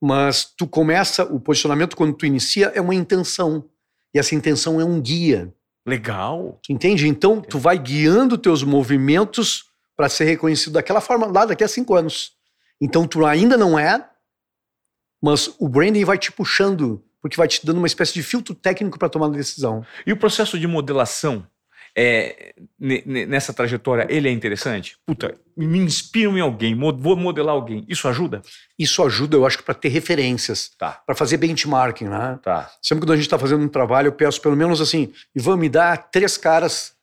Mas 0.01 0.45
tu 0.45 0.65
começa, 0.67 1.23
o 1.25 1.39
posicionamento 1.39 1.95
quando 1.95 2.15
tu 2.15 2.25
inicia 2.25 2.71
é 2.73 2.79
uma 2.79 2.95
intenção. 2.95 3.69
E 4.13 4.19
essa 4.19 4.33
intenção 4.33 4.79
é 4.79 4.85
um 4.85 5.01
guia. 5.01 5.53
Legal. 5.85 6.59
Entende? 6.69 7.07
Então, 7.07 7.41
tu 7.41 7.59
vai 7.59 7.77
guiando 7.77 8.37
teus 8.37 8.63
movimentos 8.63 9.65
para 9.95 10.07
ser 10.07 10.25
reconhecido 10.25 10.73
daquela 10.73 11.01
forma 11.01 11.27
lá 11.27 11.45
daqui 11.45 11.63
a 11.63 11.67
cinco 11.67 11.95
anos. 11.95 12.33
Então, 12.79 13.05
tu 13.07 13.25
ainda 13.25 13.57
não 13.57 13.77
é, 13.77 14.09
mas 15.21 15.53
o 15.59 15.67
branding 15.67 16.05
vai 16.05 16.17
te 16.17 16.31
puxando 16.31 17.03
porque 17.21 17.37
vai 17.37 17.47
te 17.47 17.65
dando 17.65 17.77
uma 17.77 17.87
espécie 17.87 18.13
de 18.13 18.23
filtro 18.23 18.55
técnico 18.55 18.97
para 18.97 19.09
tomar 19.09 19.27
a 19.27 19.29
decisão. 19.29 19.85
E 20.05 20.11
o 20.11 20.17
processo 20.17 20.57
de 20.57 20.67
modelação 20.67 21.45
é, 21.97 22.53
nessa 22.79 23.53
trajetória, 23.53 24.07
ele 24.09 24.29
é 24.29 24.31
interessante? 24.31 24.97
Puta, 25.05 25.37
me 25.57 25.79
inspiro 25.79 26.37
em 26.37 26.41
alguém, 26.41 26.73
vou 26.75 27.15
modelar 27.15 27.53
alguém. 27.53 27.83
Isso 27.87 28.07
ajuda? 28.07 28.41
Isso 28.77 29.03
ajuda, 29.03 29.35
eu 29.35 29.45
acho, 29.45 29.63
para 29.63 29.73
ter 29.73 29.89
referências, 29.89 30.71
tá. 30.77 31.01
para 31.05 31.15
fazer 31.15 31.37
benchmarking, 31.37 32.07
né? 32.07 32.39
Tá. 32.41 32.71
Sempre 32.81 33.03
quando 33.03 33.13
a 33.13 33.15
gente 33.15 33.25
está 33.25 33.37
fazendo 33.37 33.63
um 33.63 33.67
trabalho, 33.67 34.07
eu 34.07 34.13
peço 34.13 34.41
pelo 34.41 34.55
menos 34.55 34.79
assim, 34.79 35.11
Ivan, 35.35 35.57
me 35.57 35.69
dá 35.69 35.97
três 35.97 36.37
caras 36.37 36.93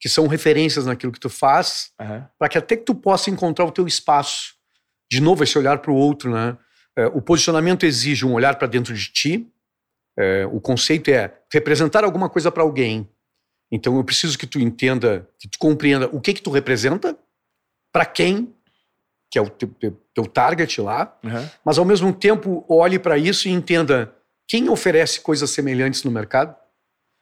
que 0.00 0.08
são 0.08 0.26
referências 0.26 0.86
naquilo 0.86 1.12
que 1.12 1.20
tu 1.20 1.30
faz, 1.30 1.90
uhum. 2.00 2.22
para 2.38 2.48
que 2.48 2.58
até 2.58 2.76
que 2.76 2.84
tu 2.84 2.94
possa 2.94 3.30
encontrar 3.30 3.64
o 3.64 3.72
teu 3.72 3.86
espaço. 3.86 4.54
De 5.10 5.20
novo, 5.20 5.44
esse 5.44 5.56
olhar 5.56 5.78
para 5.78 5.90
o 5.90 5.94
outro, 5.94 6.30
né? 6.30 6.56
É, 6.96 7.06
o 7.06 7.20
posicionamento 7.20 7.84
exige 7.84 8.24
um 8.24 8.32
olhar 8.32 8.56
para 8.56 8.66
dentro 8.66 8.94
de 8.94 9.12
ti. 9.12 9.46
É, 10.18 10.46
o 10.46 10.60
conceito 10.60 11.10
é 11.10 11.32
representar 11.52 12.04
alguma 12.04 12.28
coisa 12.28 12.50
para 12.50 12.62
alguém. 12.62 13.08
Então 13.70 13.96
eu 13.96 14.04
preciso 14.04 14.38
que 14.38 14.46
tu 14.46 14.58
entenda, 14.58 15.28
que 15.38 15.48
tu 15.48 15.58
compreenda 15.58 16.06
o 16.06 16.20
que 16.20 16.32
que 16.32 16.42
tu 16.42 16.50
representa, 16.50 17.16
para 17.92 18.04
quem, 18.04 18.54
que 19.30 19.38
é 19.38 19.42
o 19.42 19.50
teu, 19.50 19.68
teu, 19.68 20.00
teu 20.14 20.26
target 20.26 20.80
lá, 20.80 21.18
uhum. 21.22 21.48
mas 21.64 21.78
ao 21.78 21.84
mesmo 21.84 22.12
tempo 22.12 22.64
olhe 22.68 22.98
para 22.98 23.18
isso 23.18 23.48
e 23.48 23.50
entenda 23.50 24.14
quem 24.46 24.68
oferece 24.68 25.20
coisas 25.20 25.50
semelhantes 25.50 26.04
no 26.04 26.10
mercado 26.10 26.54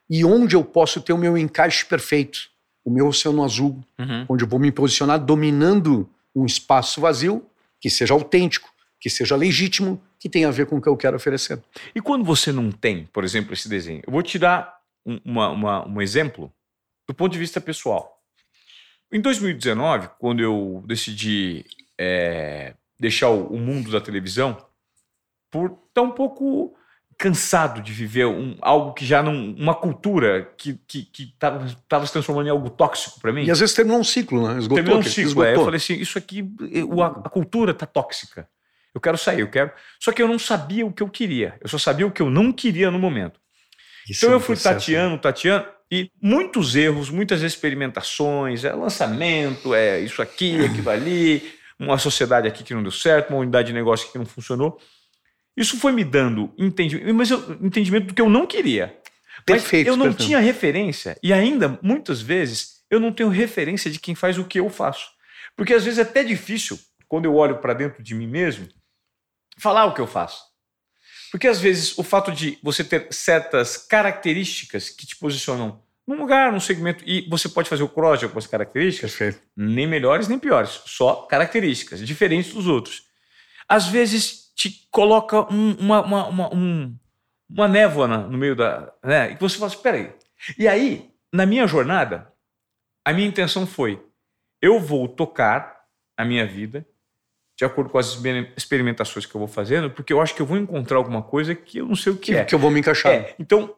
e 0.09 0.25
onde 0.25 0.55
eu 0.55 0.63
posso 0.65 1.01
ter 1.01 1.13
o 1.13 1.19
meu 1.19 1.39
encaixe 1.39 1.85
perfeito, 1.85 2.51
o 2.85 2.91
meu 2.91 3.07
oceano 3.07 3.43
azul, 3.43 3.83
uhum. 3.99 4.27
onde 4.29 4.45
eu 4.45 4.49
vou 4.49 4.61
me 4.61 4.71
posicionar 4.71 5.19
dominando 5.19 6.09
um 6.35 6.45
espaço 6.45 7.01
vazio 7.01 7.47
que 7.81 7.89
seja 7.89 8.13
autêntico, 8.13 8.74
que 9.05 9.11
seja 9.11 9.37
legítimo, 9.37 10.03
que 10.19 10.31
tenha 10.31 10.49
a 10.49 10.51
ver 10.51 10.65
com 10.65 10.77
o 10.77 10.81
que 10.81 10.89
eu 10.89 10.97
quero 10.97 11.15
oferecer. 11.15 11.63
E 11.95 12.01
quando 12.01 12.25
você 12.25 12.51
não 12.51 12.73
tem, 12.73 13.05
por 13.13 13.23
exemplo, 13.23 13.53
esse 13.53 13.69
desenho? 13.69 14.01
Eu 14.07 14.11
vou 14.11 14.23
te 14.23 14.39
dar 14.39 14.79
um, 15.05 15.21
uma, 15.23 15.51
uma, 15.51 15.87
um 15.87 16.01
exemplo 16.01 16.51
do 17.07 17.13
ponto 17.13 17.31
de 17.31 17.39
vista 17.39 17.61
pessoal. 17.61 18.19
Em 19.13 19.21
2019, 19.21 20.09
quando 20.19 20.43
eu 20.43 20.83
decidi 20.87 21.67
é, 22.01 22.73
deixar 22.99 23.29
o, 23.29 23.49
o, 23.49 23.59
mundo 23.59 23.91
da 23.91 24.01
televisão, 24.01 24.57
por 25.51 25.79
estar 25.87 26.01
um 26.01 26.13
pouco 26.13 26.75
cansado 27.19 27.83
de 27.83 27.93
viver 27.93 28.25
um, 28.25 28.57
algo 28.63 28.95
que 28.95 29.05
já 29.05 29.23
não. 29.23 29.35
uma 29.53 29.75
cultura 29.75 30.51
que 30.57 30.81
estava 30.89 32.07
se 32.07 32.13
transformando 32.15 32.47
em 32.47 32.51
algo 32.51 32.71
tóxico 32.71 33.21
para 33.21 33.35
mim. 33.35 33.45
E 33.45 33.51
às 33.51 33.61
vezes 33.61 33.75
terminou 33.75 34.01
um 34.01 34.05
ciclo, 34.05 34.49
né? 34.49 34.61
Esgotou. 34.61 34.77
Terminou 34.77 34.99
um 35.01 35.03
ciclo, 35.03 35.29
esgotou. 35.29 35.45
é. 35.45 35.57
Eu 35.57 35.65
falei 35.65 35.77
assim: 35.77 35.93
isso 35.93 36.17
aqui, 36.17 36.51
a, 37.03 37.27
a 37.27 37.29
cultura 37.29 37.73
está 37.73 37.85
tóxica. 37.85 38.49
Eu 38.95 39.01
quero 39.01 39.19
sair, 39.19 39.41
eu 39.41 39.51
quero. 39.51 39.73
Só 40.01 40.13
que 40.13 40.23
eu 40.23 40.29
não 40.29 40.39
sabia 40.39 40.87
o 40.87 40.93
que 40.93 41.03
eu 41.03 41.09
queria. 41.09 41.57
Eu 41.61 41.69
só 41.69 41.79
sabia 41.79 42.07
o 42.07 42.11
que 42.11 42.23
eu 42.23 42.31
não 42.31 42.53
queria 42.53 42.91
no 42.91 42.99
momento. 42.99 43.41
Isso 44.09 44.25
então 44.25 44.31
é 44.31 44.33
um 44.33 44.37
eu 44.37 44.41
fui 44.41 44.55
processo, 44.55 44.79
tateando, 44.79 45.15
né? 45.15 45.21
tateando, 45.21 45.67
e 45.91 46.11
muitos 46.21 46.77
erros, 46.77 47.11
muitas 47.11 47.43
experimentações, 47.43 48.65
é 48.65 48.73
lançamento, 48.73 49.75
é 49.75 50.01
isso 50.01 50.23
aqui, 50.23 50.63
aquilo 50.65 50.91
ali, 50.91 51.55
uma 51.79 51.99
sociedade 51.99 52.47
aqui 52.47 52.63
que 52.63 52.75
não 52.75 52.83
deu 52.83 52.93
certo, 52.93 53.31
uma 53.31 53.39
unidade 53.39 53.69
de 53.69 53.73
negócio 53.73 54.11
que 54.11 54.19
não 54.19 54.27
funcionou. 54.27 54.79
Isso 55.57 55.79
foi 55.79 55.93
me 55.93 56.05
dando 56.05 56.53
entendimento, 56.59 57.15
mas 57.15 57.31
eu, 57.31 57.59
entendimento 57.63 58.09
do 58.09 58.15
que 58.15 58.21
eu 58.21 58.29
não 58.29 58.47
queria. 58.47 58.97
Perfeito. 59.47 59.87
Mas 59.87 59.93
eu 59.93 59.97
não 59.97 60.07
perfeito. 60.07 60.27
tinha 60.27 60.39
referência, 60.39 61.17
e 61.23 61.33
ainda, 61.33 61.79
muitas 61.83 62.21
vezes, 62.21 62.83
eu 62.91 63.01
não 63.01 63.13
tenho 63.13 63.29
referência 63.29 63.91
de 63.91 63.99
quem 63.99 64.15
faz 64.15 64.39
o 64.39 64.45
que 64.45 64.61
eu 64.61 64.69
faço. 64.69 65.09
Porque 65.57 65.75
às 65.75 65.85
vezes 65.85 65.99
é 65.99 66.03
até 66.03 66.25
difícil, 66.25 66.79
quando 67.09 67.27
eu 67.27 67.35
olho 67.35 67.59
para 67.59 67.75
dentro 67.75 68.03
de 68.03 68.15
mim 68.15 68.27
mesmo, 68.27 68.69
falar 69.59 69.87
o 69.87 69.95
que 69.95 70.01
eu 70.01 70.07
faço. 70.07 70.43
Porque 71.31 71.49
às 71.49 71.61
vezes 71.61 71.99
o 71.99 72.03
fato 72.03 72.31
de 72.31 72.59
você 72.63 72.85
ter 72.85 73.09
certas 73.11 73.77
características 73.77 74.91
que 74.91 75.07
te 75.07 75.17
posicionam 75.17 75.83
num 76.07 76.17
lugar, 76.17 76.53
num 76.53 76.61
segmento, 76.61 77.03
e 77.07 77.29
você 77.29 77.49
pode 77.49 77.69
fazer 77.69 77.83
o 77.83 77.89
cross 77.89 78.19
de 78.19 78.27
algumas 78.27 78.47
características, 78.47 79.15
Perfeito. 79.15 79.47
nem 79.57 79.87
melhores 79.87 80.29
nem 80.29 80.39
piores, 80.39 80.83
só 80.87 81.23
características, 81.23 82.07
diferentes 82.07 82.53
dos 82.53 82.67
outros. 82.67 83.05
Às 83.69 83.89
vezes 83.89 84.53
te 84.55 84.87
coloca 84.91 85.53
um, 85.53 85.73
uma, 85.73 86.03
uma, 86.03 86.29
uma, 86.29 86.55
um, 86.55 86.97
uma 87.49 87.67
névoa 87.67 88.07
no 88.07 88.39
meio 88.39 88.55
da. 88.55 88.93
Né? 89.03 89.33
E 89.33 89.37
você 89.37 89.59
fala 89.59 89.73
assim: 89.73 89.83
peraí. 89.83 90.13
E 90.59 90.69
aí, 90.69 91.11
na 91.33 91.47
minha 91.47 91.67
jornada, 91.67 92.33
a 93.05 93.13
minha 93.13 93.27
intenção 93.27 93.67
foi: 93.67 94.01
eu 94.61 94.79
vou 94.79 95.09
tocar 95.09 95.81
a 96.17 96.25
minha 96.25 96.47
vida 96.47 96.87
de 97.57 97.65
acordo 97.65 97.91
com 97.91 97.99
as 97.99 98.19
experimentações 98.57 99.27
que 99.27 99.35
eu 99.35 99.39
vou 99.39 99.49
fazendo, 99.49 99.91
porque 99.91 100.13
eu 100.13 100.21
acho 100.21 100.35
que 100.35 100.43
eu 100.43 100.47
vou 100.47 100.57
encontrar 100.57 100.97
alguma 100.97 101.23
coisa 101.23 101.55
que 101.55 101.79
eu 101.79 101.87
não 101.87 101.95
sei 101.95 102.13
o 102.13 102.17
que, 102.17 102.33
que 102.33 102.39
é. 102.39 102.45
Que 102.45 102.55
eu 102.55 102.59
vou 102.59 102.71
me 102.71 102.81
encaixar. 102.81 103.13
É, 103.13 103.35
então, 103.39 103.75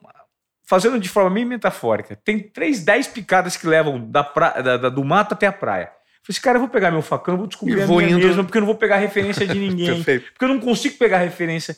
fazendo 0.65 0.99
de 0.99 1.09
forma 1.09 1.31
meio 1.31 1.47
metafórica, 1.47 2.17
tem 2.17 2.39
três, 2.39 2.85
dez 2.85 3.07
picadas 3.07 3.57
que 3.57 3.67
levam 3.67 4.11
da 4.11 4.25
pra, 4.25 4.61
da, 4.61 4.77
da, 4.77 4.89
do 4.89 5.05
mato 5.05 5.35
até 5.35 5.47
a 5.47 5.53
praia. 5.53 5.91
Eu 6.29 6.35
falei, 6.35 6.41
cara, 6.41 6.57
eu 6.57 6.61
vou 6.61 6.69
pegar 6.69 6.91
meu 6.91 7.03
facão, 7.03 7.37
vou 7.37 7.47
descobrir 7.47 7.83
a 7.83 7.87
minha 7.87 8.09
indo... 8.09 8.27
mesma, 8.27 8.43
porque 8.43 8.59
eu 8.59 8.61
não 8.61 8.67
vou 8.67 8.77
pegar 8.77 8.97
referência 8.97 9.47
de 9.47 9.55
ninguém. 9.59 10.03
porque 10.03 10.45
eu 10.45 10.49
não 10.49 10.59
consigo 10.59 10.97
pegar 10.97 11.19
referência. 11.19 11.77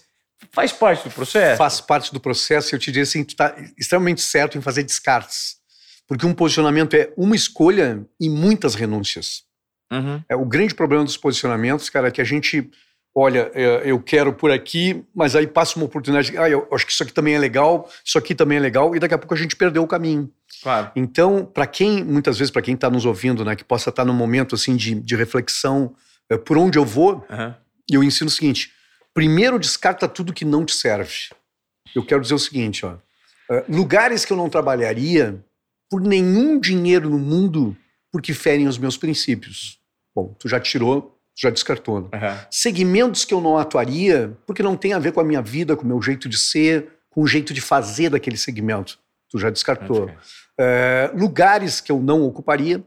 Faz 0.52 0.72
parte 0.72 1.04
do 1.04 1.10
processo? 1.10 1.58
Faz 1.58 1.80
parte 1.80 2.12
do 2.12 2.20
processo. 2.20 2.74
Eu 2.74 2.78
te 2.78 2.86
diria 2.86 3.02
assim, 3.02 3.24
tu 3.24 3.30
está 3.30 3.54
extremamente 3.76 4.20
certo 4.20 4.56
em 4.56 4.60
fazer 4.60 4.84
descartes. 4.84 5.56
Porque 6.06 6.24
um 6.24 6.32
posicionamento 6.32 6.94
é 6.94 7.12
uma 7.16 7.36
escolha 7.36 8.06
e 8.18 8.30
muitas 8.30 8.74
renúncias. 8.74 9.42
Uhum. 9.90 10.22
É, 10.28 10.36
o 10.36 10.44
grande 10.44 10.74
problema 10.74 11.04
dos 11.04 11.16
posicionamentos, 11.16 11.88
cara, 11.88 12.08
é 12.08 12.10
que 12.10 12.20
a 12.20 12.24
gente 12.24 12.70
olha, 13.14 13.50
é, 13.52 13.82
eu 13.84 14.00
quero 14.00 14.32
por 14.32 14.50
aqui, 14.50 15.04
mas 15.14 15.34
aí 15.34 15.46
passa 15.46 15.76
uma 15.76 15.86
oportunidade, 15.86 16.36
ah, 16.38 16.48
eu 16.48 16.68
acho 16.72 16.86
que 16.86 16.92
isso 16.92 17.02
aqui 17.02 17.12
também 17.12 17.34
é 17.34 17.38
legal, 17.38 17.90
isso 18.04 18.16
aqui 18.16 18.34
também 18.34 18.58
é 18.58 18.60
legal, 18.60 18.94
e 18.94 19.00
daqui 19.00 19.14
a 19.14 19.18
pouco 19.18 19.34
a 19.34 19.36
gente 19.36 19.56
perdeu 19.56 19.82
o 19.82 19.88
caminho. 19.88 20.30
Claro. 20.62 20.92
Então, 20.94 21.44
para 21.44 21.66
quem, 21.66 22.04
muitas 22.04 22.38
vezes, 22.38 22.50
para 22.50 22.62
quem 22.62 22.74
está 22.74 22.88
nos 22.88 23.04
ouvindo, 23.04 23.44
né, 23.44 23.56
que 23.56 23.64
possa 23.64 23.90
estar 23.90 24.02
tá 24.02 24.06
num 24.06 24.14
momento 24.14 24.54
assim 24.54 24.76
de, 24.76 24.94
de 24.94 25.16
reflexão, 25.16 25.94
é, 26.30 26.36
por 26.36 26.56
onde 26.56 26.78
eu 26.78 26.84
vou, 26.84 27.26
uhum. 27.28 27.54
eu 27.90 28.04
ensino 28.04 28.28
o 28.28 28.32
seguinte: 28.32 28.72
primeiro 29.12 29.58
descarta 29.58 30.06
tudo 30.06 30.32
que 30.32 30.44
não 30.44 30.64
te 30.64 30.74
serve. 30.74 31.30
Eu 31.94 32.04
quero 32.04 32.20
dizer 32.20 32.34
o 32.34 32.38
seguinte, 32.38 32.84
ó, 32.86 32.96
é, 33.50 33.64
lugares 33.68 34.24
que 34.24 34.32
eu 34.32 34.36
não 34.36 34.48
trabalharia 34.48 35.42
por 35.90 36.00
nenhum 36.00 36.60
dinheiro 36.60 37.08
no 37.08 37.18
mundo 37.18 37.76
porque 38.10 38.34
ferem 38.34 38.66
os 38.66 38.78
meus 38.78 38.96
princípios. 38.96 39.78
Bom, 40.14 40.34
tu 40.38 40.48
já 40.48 40.58
tirou, 40.58 41.18
tu 41.34 41.42
já 41.42 41.50
descartou. 41.50 42.02
Né? 42.02 42.08
Uhum. 42.12 42.38
Segmentos 42.50 43.24
que 43.24 43.34
eu 43.34 43.40
não 43.40 43.58
atuaria, 43.58 44.36
porque 44.46 44.62
não 44.62 44.76
tem 44.76 44.92
a 44.92 44.98
ver 44.98 45.12
com 45.12 45.20
a 45.20 45.24
minha 45.24 45.42
vida, 45.42 45.76
com 45.76 45.84
o 45.84 45.86
meu 45.86 46.00
jeito 46.02 46.28
de 46.28 46.38
ser, 46.38 46.88
com 47.10 47.22
o 47.22 47.26
jeito 47.26 47.52
de 47.54 47.60
fazer 47.60 48.10
daquele 48.10 48.36
segmento. 48.36 48.98
Tu 49.30 49.38
já 49.38 49.50
descartou. 49.50 50.10
É, 50.58 51.10
lugares 51.14 51.80
que 51.80 51.92
eu 51.92 52.00
não 52.00 52.22
ocuparia, 52.22 52.82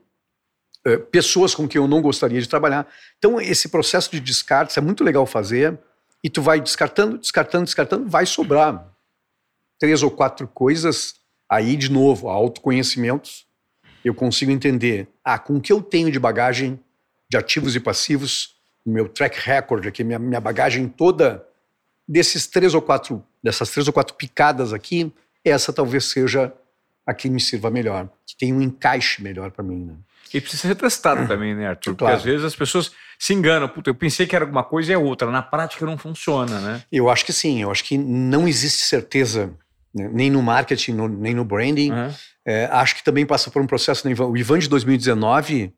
é, 0.86 0.98
pessoas 0.98 1.54
com 1.54 1.68
quem 1.68 1.80
eu 1.80 1.88
não 1.88 2.02
gostaria 2.02 2.42
de 2.42 2.50
trabalhar. 2.50 2.88
Então, 3.18 3.40
esse 3.40 3.70
processo 3.70 4.12
de 4.12 4.20
descarte 4.20 4.78
é 4.78 4.82
muito 4.82 5.04
legal 5.04 5.26
fazer, 5.26 5.80
e 6.24 6.30
tu 6.30 6.42
vai 6.42 6.62
descartando, 6.62 7.18
descartando, 7.18 7.66
descartando, 7.66 8.10
vai 8.10 8.26
sobrar 8.26 8.92
três 9.80 10.04
ou 10.04 10.12
quatro 10.12 10.48
coisas. 10.48 11.16
Aí, 11.50 11.76
de 11.76 11.92
novo, 11.92 12.30
autoconhecimentos. 12.30 13.46
Eu 14.04 14.14
consigo 14.14 14.52
entender, 14.52 15.08
ah, 15.24 15.38
com 15.38 15.58
o 15.58 15.62
que 15.62 15.72
eu 15.72 15.82
tenho 15.82 16.12
de 16.12 16.20
bagagem, 16.20 16.80
de 17.30 17.38
ativos 17.38 17.76
e 17.76 17.80
passivos, 17.80 18.56
o 18.86 18.92
meu 18.92 19.08
track 19.08 19.40
record 19.40 19.86
aqui, 19.86 20.04
minha, 20.04 20.20
minha 20.20 20.40
bagagem 20.40 20.88
toda, 20.88 21.46
desses 22.08 22.48
três 22.48 22.74
ou 22.74 22.82
quatro, 22.82 23.24
dessas 23.44 23.70
três 23.70 23.88
ou 23.88 23.94
quatro 23.94 24.16
picadas 24.16 24.74
aqui, 24.74 25.14
essa 25.46 25.72
talvez 25.72 26.06
seja 26.06 26.54
a 27.06 27.14
que 27.14 27.30
me 27.30 27.40
sirva 27.40 27.70
melhor, 27.70 28.10
que 28.26 28.36
tem 28.36 28.54
um 28.54 28.62
encaixe 28.62 29.22
melhor 29.24 29.52
para 29.52 29.64
mim. 29.64 29.86
Né? 29.86 29.94
E 30.34 30.40
precisa 30.40 30.68
ser 30.68 30.76
testado 30.76 31.28
também, 31.28 31.54
né, 31.56 31.68
Arthur? 31.68 31.96
Claro. 31.96 32.16
Porque 32.16 32.30
às 32.30 32.34
vezes 32.34 32.46
as 32.46 32.56
pessoas 32.56 32.92
se 33.20 33.34
enganam. 33.34 33.68
Puta, 33.68 33.90
eu 33.90 33.96
pensei 33.96 34.26
que 34.26 34.36
era 34.36 34.46
alguma 34.46 34.64
coisa 34.64 34.92
e 34.92 34.96
é 34.96 34.98
outra. 34.98 35.30
Na 35.30 35.42
prática 35.42 35.86
não 35.86 35.98
funciona, 35.98 36.60
né? 36.60 36.84
Eu 36.92 37.10
acho 37.10 37.26
que 37.26 37.34
sim. 37.34 37.62
Eu 37.62 37.70
acho 37.70 37.84
que 37.84 37.98
não 37.98 38.48
existe 38.48 38.86
certeza 38.86 39.54
né? 39.94 40.10
nem 40.12 40.30
no 40.30 40.42
marketing, 40.42 40.94
no, 40.94 41.08
nem 41.08 41.34
no 41.34 41.44
branding. 41.44 41.92
Uhum. 41.92 42.14
É, 42.46 42.66
acho 42.72 42.96
que 42.96 43.04
também 43.04 43.26
passa 43.26 43.52
por 43.52 43.62
um 43.62 43.68
processo. 43.68 44.08
Né? 44.08 44.16
O 44.20 44.36
Ivan 44.36 44.60
de 44.60 44.68
2019 44.68 45.74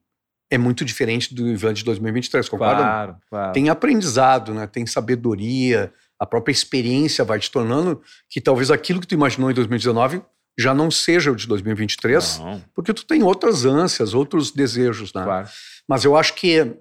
é 0.50 0.58
muito 0.58 0.86
diferente 0.86 1.34
do 1.34 1.48
Ivan 1.48 1.74
de 1.74 1.84
2023, 1.84 2.48
concorda? 2.48 2.82
Claro, 2.82 3.18
claro. 3.30 3.54
Tem 3.54 3.70
aprendizado, 3.70 4.54
né? 4.54 4.68
tem 4.68 4.86
sabedoria, 4.86 5.92
a 6.20 6.26
própria 6.26 6.54
experiência 6.54 7.24
vai 7.24 7.40
te 7.40 7.50
tornando 7.52 8.02
que 8.30 8.40
talvez 8.40 8.72
aquilo 8.72 9.02
que 9.02 9.08
tu 9.08 9.16
imaginou 9.16 9.52
em 9.52 9.54
2019 9.54 10.22
já 10.58 10.74
não 10.74 10.92
seja 10.92 11.32
o 11.32 11.36
de 11.36 11.48
2023, 11.48 12.40
não. 12.40 12.64
porque 12.76 12.94
tu 12.94 13.06
tem 13.06 13.24
outras 13.24 13.66
ânsias, 13.66 14.14
outros 14.14 14.52
desejos, 14.52 15.12
né? 15.14 15.24
Claro. 15.24 15.48
Mas 15.88 16.06
eu 16.06 16.16
acho 16.16 16.36
que 16.36 16.78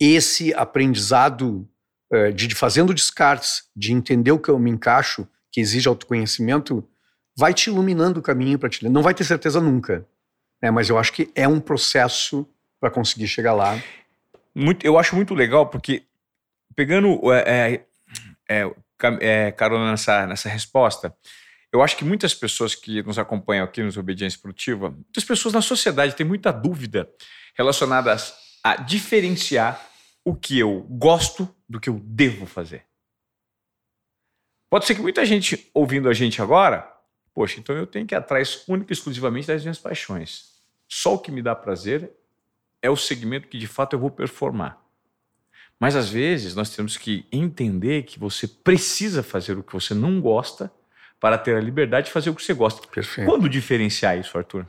esse 0.00 0.52
aprendizado 0.54 1.68
é, 2.12 2.32
de 2.32 2.52
fazendo 2.54 2.92
descartes, 2.92 3.64
de 3.76 3.92
entender 3.92 4.32
o 4.32 4.38
que 4.38 4.48
eu 4.48 4.58
me 4.58 4.70
encaixo, 4.70 5.28
que 5.52 5.60
exige 5.60 5.88
autoconhecimento, 5.88 6.86
vai 7.40 7.54
te 7.54 7.70
iluminando 7.70 8.20
o 8.20 8.22
caminho 8.22 8.58
para 8.58 8.68
te. 8.68 8.86
Não 8.86 9.02
vai 9.02 9.14
ter 9.14 9.24
certeza 9.24 9.62
nunca, 9.62 10.06
né? 10.62 10.70
Mas 10.70 10.90
eu 10.90 10.98
acho 10.98 11.10
que 11.10 11.30
é 11.34 11.48
um 11.48 11.58
processo 11.58 12.46
para 12.78 12.90
conseguir 12.90 13.26
chegar 13.26 13.54
lá. 13.54 13.82
Muito, 14.54 14.84
eu 14.84 14.98
acho 14.98 15.16
muito 15.16 15.32
legal 15.32 15.66
porque 15.66 16.02
pegando 16.76 17.18
é, 17.32 17.82
é, 18.46 18.62
é, 18.62 18.70
é 19.20 19.52
carona 19.52 19.90
nessa, 19.90 20.26
nessa 20.26 20.50
resposta, 20.50 21.16
eu 21.72 21.82
acho 21.82 21.96
que 21.96 22.04
muitas 22.04 22.34
pessoas 22.34 22.74
que 22.74 23.02
nos 23.02 23.18
acompanham 23.18 23.64
aqui 23.64 23.82
nos 23.82 23.96
Obediência 23.96 24.38
Produtiva, 24.38 24.90
muitas 24.90 25.24
pessoas 25.24 25.54
na 25.54 25.62
sociedade 25.62 26.14
têm 26.14 26.26
muita 26.26 26.52
dúvida 26.52 27.08
relacionadas 27.56 28.34
a 28.62 28.76
diferenciar 28.76 29.80
o 30.22 30.34
que 30.34 30.58
eu 30.58 30.82
gosto 30.90 31.48
do 31.66 31.80
que 31.80 31.88
eu 31.88 31.98
devo 32.04 32.44
fazer. 32.44 32.84
Pode 34.68 34.84
ser 34.84 34.94
que 34.94 35.00
muita 35.00 35.24
gente 35.24 35.70
ouvindo 35.72 36.08
a 36.08 36.12
gente 36.12 36.42
agora, 36.42 36.99
poxa, 37.34 37.60
então 37.60 37.76
eu 37.76 37.86
tenho 37.86 38.06
que 38.06 38.14
ir 38.14 38.18
atrás 38.18 38.64
única 38.68 38.92
e 38.92 38.94
exclusivamente 38.94 39.46
das 39.46 39.62
minhas 39.62 39.78
paixões. 39.78 40.50
Só 40.88 41.14
o 41.14 41.18
que 41.18 41.30
me 41.30 41.42
dá 41.42 41.54
prazer 41.54 42.10
é 42.82 42.90
o 42.90 42.96
segmento 42.96 43.48
que 43.48 43.58
de 43.58 43.66
fato 43.66 43.94
eu 43.94 44.00
vou 44.00 44.10
performar. 44.10 44.80
Mas 45.78 45.96
às 45.96 46.10
vezes 46.10 46.54
nós 46.54 46.74
temos 46.74 46.96
que 46.96 47.24
entender 47.32 48.02
que 48.02 48.18
você 48.18 48.46
precisa 48.46 49.22
fazer 49.22 49.56
o 49.56 49.62
que 49.62 49.72
você 49.72 49.94
não 49.94 50.20
gosta 50.20 50.70
para 51.18 51.38
ter 51.38 51.56
a 51.56 51.60
liberdade 51.60 52.06
de 52.06 52.12
fazer 52.12 52.30
o 52.30 52.34
que 52.34 52.42
você 52.42 52.54
gosta. 52.54 52.86
Perfeito. 52.86 53.28
Quando 53.28 53.48
diferenciar 53.48 54.18
isso, 54.18 54.36
Arthur? 54.36 54.66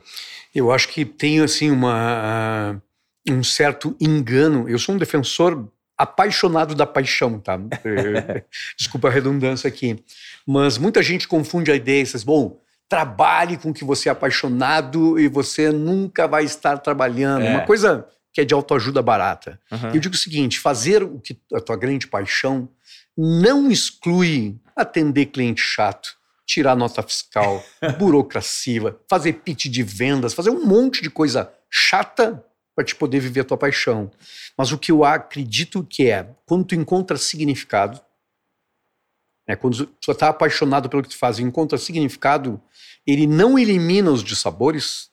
Eu 0.54 0.70
acho 0.70 0.88
que 0.88 1.04
tem 1.04 1.40
assim 1.40 1.70
uma 1.70 2.80
um 3.28 3.42
certo 3.42 3.96
engano. 4.00 4.68
Eu 4.68 4.78
sou 4.78 4.94
um 4.94 4.98
defensor 4.98 5.68
apaixonado 5.96 6.74
da 6.74 6.86
paixão, 6.86 7.38
tá? 7.38 7.58
Desculpa 8.76 9.08
a 9.08 9.10
redundância 9.10 9.68
aqui. 9.68 10.02
Mas 10.46 10.78
muita 10.78 11.02
gente 11.02 11.28
confunde 11.28 11.70
a 11.70 11.76
ideia, 11.76 12.02
diz, 12.02 12.24
bom, 12.24 12.58
trabalhe 12.88 13.56
com 13.56 13.72
que 13.72 13.84
você 13.84 14.08
é 14.08 14.12
apaixonado 14.12 15.18
e 15.18 15.28
você 15.28 15.70
nunca 15.70 16.26
vai 16.26 16.44
estar 16.44 16.78
trabalhando. 16.78 17.44
É. 17.44 17.50
Uma 17.50 17.66
coisa 17.66 18.06
que 18.32 18.40
é 18.40 18.44
de 18.44 18.54
autoajuda 18.54 19.02
barata. 19.02 19.60
Uhum. 19.70 19.94
Eu 19.94 20.00
digo 20.00 20.14
o 20.14 20.18
seguinte, 20.18 20.58
fazer 20.58 21.02
o 21.02 21.18
que 21.18 21.38
a 21.52 21.60
tua 21.60 21.76
grande 21.76 22.06
paixão 22.06 22.68
não 23.16 23.70
exclui 23.70 24.58
atender 24.74 25.26
cliente 25.26 25.60
chato, 25.60 26.16
tirar 26.46 26.74
nota 26.74 27.02
fiscal, 27.02 27.62
burocracia, 27.98 28.96
fazer 29.08 29.34
pitch 29.34 29.66
de 29.66 29.82
vendas, 29.82 30.32
fazer 30.32 30.50
um 30.50 30.64
monte 30.64 31.02
de 31.02 31.10
coisa 31.10 31.52
chata 31.70 32.42
para 32.74 32.84
te 32.84 32.94
poder 32.94 33.20
viver 33.20 33.40
a 33.40 33.44
tua 33.44 33.56
paixão. 33.56 34.10
Mas 34.56 34.72
o 34.72 34.78
que 34.78 34.90
eu 34.90 35.04
acredito 35.04 35.84
que 35.84 36.10
é, 36.10 36.28
quando 36.46 36.64
tu 36.64 36.74
encontra 36.74 37.16
significado, 37.16 38.00
é, 39.46 39.56
quando 39.56 39.86
tu 39.86 40.12
está 40.12 40.28
apaixonado 40.28 40.88
pelo 40.88 41.02
que 41.02 41.10
tu 41.10 41.18
faz 41.18 41.38
e 41.38 41.42
encontra 41.42 41.76
significado, 41.76 42.60
ele 43.06 43.26
não 43.26 43.58
elimina 43.58 44.10
os 44.10 44.22
dissabores, 44.22 45.10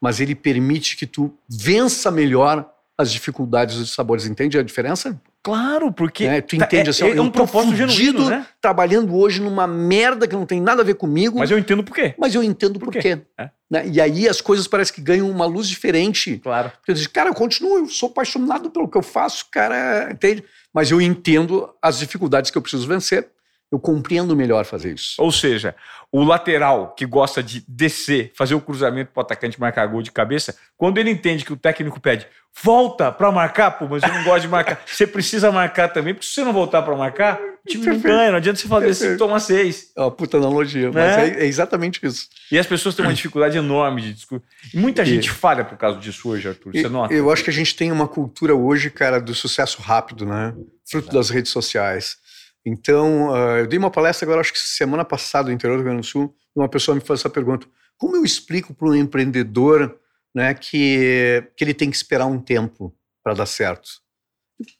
mas 0.00 0.20
ele 0.20 0.34
permite 0.34 0.96
que 0.96 1.06
tu 1.06 1.36
vença 1.48 2.10
melhor 2.10 2.68
as 2.98 3.10
dificuldades 3.12 3.78
dos 3.78 3.92
sabores. 3.92 4.26
Entende 4.26 4.58
a 4.58 4.62
diferença? 4.62 5.20
Claro, 5.42 5.92
porque. 5.92 6.24
É, 6.24 6.40
tu 6.40 6.54
entende 6.56 6.88
é, 6.88 6.90
assim, 6.90 7.04
é, 7.04 7.16
é 7.16 7.20
um 7.20 7.30
propósito 7.30 7.74
genuíno, 7.74 8.28
né? 8.28 8.46
trabalhando 8.60 9.16
hoje 9.16 9.40
numa 9.40 9.66
merda 9.66 10.26
que 10.26 10.34
não 10.34 10.46
tem 10.46 10.60
nada 10.60 10.82
a 10.82 10.84
ver 10.84 10.94
comigo. 10.94 11.38
Mas 11.38 11.50
eu 11.50 11.58
entendo 11.58 11.82
por 11.82 11.94
quê. 11.94 12.14
Mas 12.16 12.34
eu 12.34 12.42
entendo 12.42 12.78
por, 12.78 12.86
por 12.86 12.92
quê. 12.92 13.16
quê. 13.16 13.22
É. 13.38 13.50
Né? 13.72 13.88
E 13.88 14.02
aí 14.02 14.28
as 14.28 14.42
coisas 14.42 14.68
parecem 14.68 14.94
que 14.94 15.00
ganham 15.00 15.30
uma 15.30 15.46
luz 15.46 15.66
diferente. 15.66 16.36
Claro. 16.36 16.70
Porque 16.72 16.90
eu 16.90 16.94
digo, 16.94 17.10
cara, 17.10 17.30
eu 17.30 17.34
continuo, 17.34 17.78
eu 17.78 17.88
sou 17.88 18.10
apaixonado 18.10 18.70
pelo 18.70 18.86
que 18.86 18.98
eu 18.98 19.02
faço, 19.02 19.46
cara, 19.50 20.10
entende? 20.12 20.44
Mas 20.74 20.90
eu 20.90 21.00
entendo 21.00 21.74
as 21.80 21.98
dificuldades 21.98 22.50
que 22.50 22.58
eu 22.58 22.60
preciso 22.60 22.86
vencer 22.86 23.30
eu 23.72 23.80
compreendo 23.80 24.36
melhor 24.36 24.66
fazer 24.66 24.92
isso. 24.92 25.14
Ou 25.18 25.32
seja, 25.32 25.74
o 26.12 26.22
lateral 26.22 26.94
que 26.94 27.06
gosta 27.06 27.42
de 27.42 27.64
descer, 27.66 28.30
fazer 28.36 28.54
o 28.54 28.60
cruzamento 28.60 29.10
para 29.12 29.22
o 29.22 29.24
atacante 29.24 29.58
marcar 29.58 29.86
gol 29.86 30.02
de 30.02 30.12
cabeça, 30.12 30.54
quando 30.76 30.98
ele 30.98 31.08
entende 31.08 31.42
que 31.42 31.54
o 31.54 31.56
técnico 31.56 31.98
pede, 31.98 32.26
volta 32.62 33.10
para 33.10 33.32
marcar, 33.32 33.70
pô, 33.70 33.88
mas 33.88 34.02
eu 34.02 34.10
não 34.10 34.24
gosto 34.24 34.42
de 34.42 34.48
marcar. 34.48 34.78
Você 34.84 35.06
precisa 35.06 35.50
marcar 35.50 35.88
também, 35.88 36.12
porque 36.12 36.26
se 36.26 36.34
você 36.34 36.44
não 36.44 36.52
voltar 36.52 36.82
para 36.82 36.94
marcar, 36.94 37.40
o 37.40 37.68
time 37.68 37.86
não 37.86 37.98
ganha. 37.98 38.30
Não 38.30 38.36
adianta 38.36 38.60
você 38.60 38.68
fazer 38.68 38.90
assim, 38.90 39.16
toma 39.16 39.40
seis. 39.40 39.90
É 39.96 40.02
uma 40.02 40.10
puta 40.10 40.36
analogia, 40.36 40.90
né? 40.90 40.92
mas 40.92 41.16
é, 41.16 41.42
é, 41.42 41.46
exatamente 41.46 41.98
isso. 42.02 42.28
E 42.50 42.58
as 42.58 42.66
pessoas 42.66 42.94
têm 42.94 43.06
uma 43.06 43.14
dificuldade 43.14 43.56
enorme 43.56 44.02
de 44.02 44.12
discutir. 44.12 44.44
E 44.74 44.76
muita 44.76 45.04
gente 45.06 45.30
falha 45.30 45.64
por 45.64 45.78
causa 45.78 45.98
disso 45.98 46.28
hoje, 46.28 46.46
Arthur. 46.46 46.72
Você 46.74 46.88
nota? 46.90 47.14
Eu 47.14 47.30
acho 47.30 47.42
que 47.42 47.48
a 47.48 47.52
gente 47.52 47.74
tem 47.74 47.90
uma 47.90 48.06
cultura 48.06 48.54
hoje, 48.54 48.90
cara, 48.90 49.18
do 49.18 49.34
sucesso 49.34 49.80
rápido, 49.80 50.26
né? 50.26 50.52
Fruto 50.84 51.10
das 51.10 51.30
redes 51.30 51.50
sociais 51.50 52.20
então, 52.64 53.30
uh, 53.30 53.58
eu 53.58 53.66
dei 53.66 53.78
uma 53.78 53.90
palestra 53.90 54.24
agora, 54.24 54.40
acho 54.40 54.52
que 54.52 54.58
semana 54.58 55.04
passada, 55.04 55.48
no 55.48 55.54
interior 55.54 55.76
do 55.76 55.82
Rio 55.82 55.90
Grande 55.90 56.06
do 56.06 56.10
Sul, 56.10 56.34
e 56.54 56.60
uma 56.60 56.68
pessoa 56.68 56.94
me 56.94 57.00
fez 57.00 57.20
essa 57.20 57.30
pergunta: 57.30 57.66
como 57.96 58.16
eu 58.16 58.24
explico 58.24 58.72
para 58.72 58.88
um 58.88 58.94
empreendedor 58.94 59.98
né, 60.34 60.54
que, 60.54 61.44
que 61.56 61.64
ele 61.64 61.74
tem 61.74 61.90
que 61.90 61.96
esperar 61.96 62.26
um 62.26 62.40
tempo 62.40 62.94
para 63.22 63.34
dar 63.34 63.46
certo? 63.46 63.90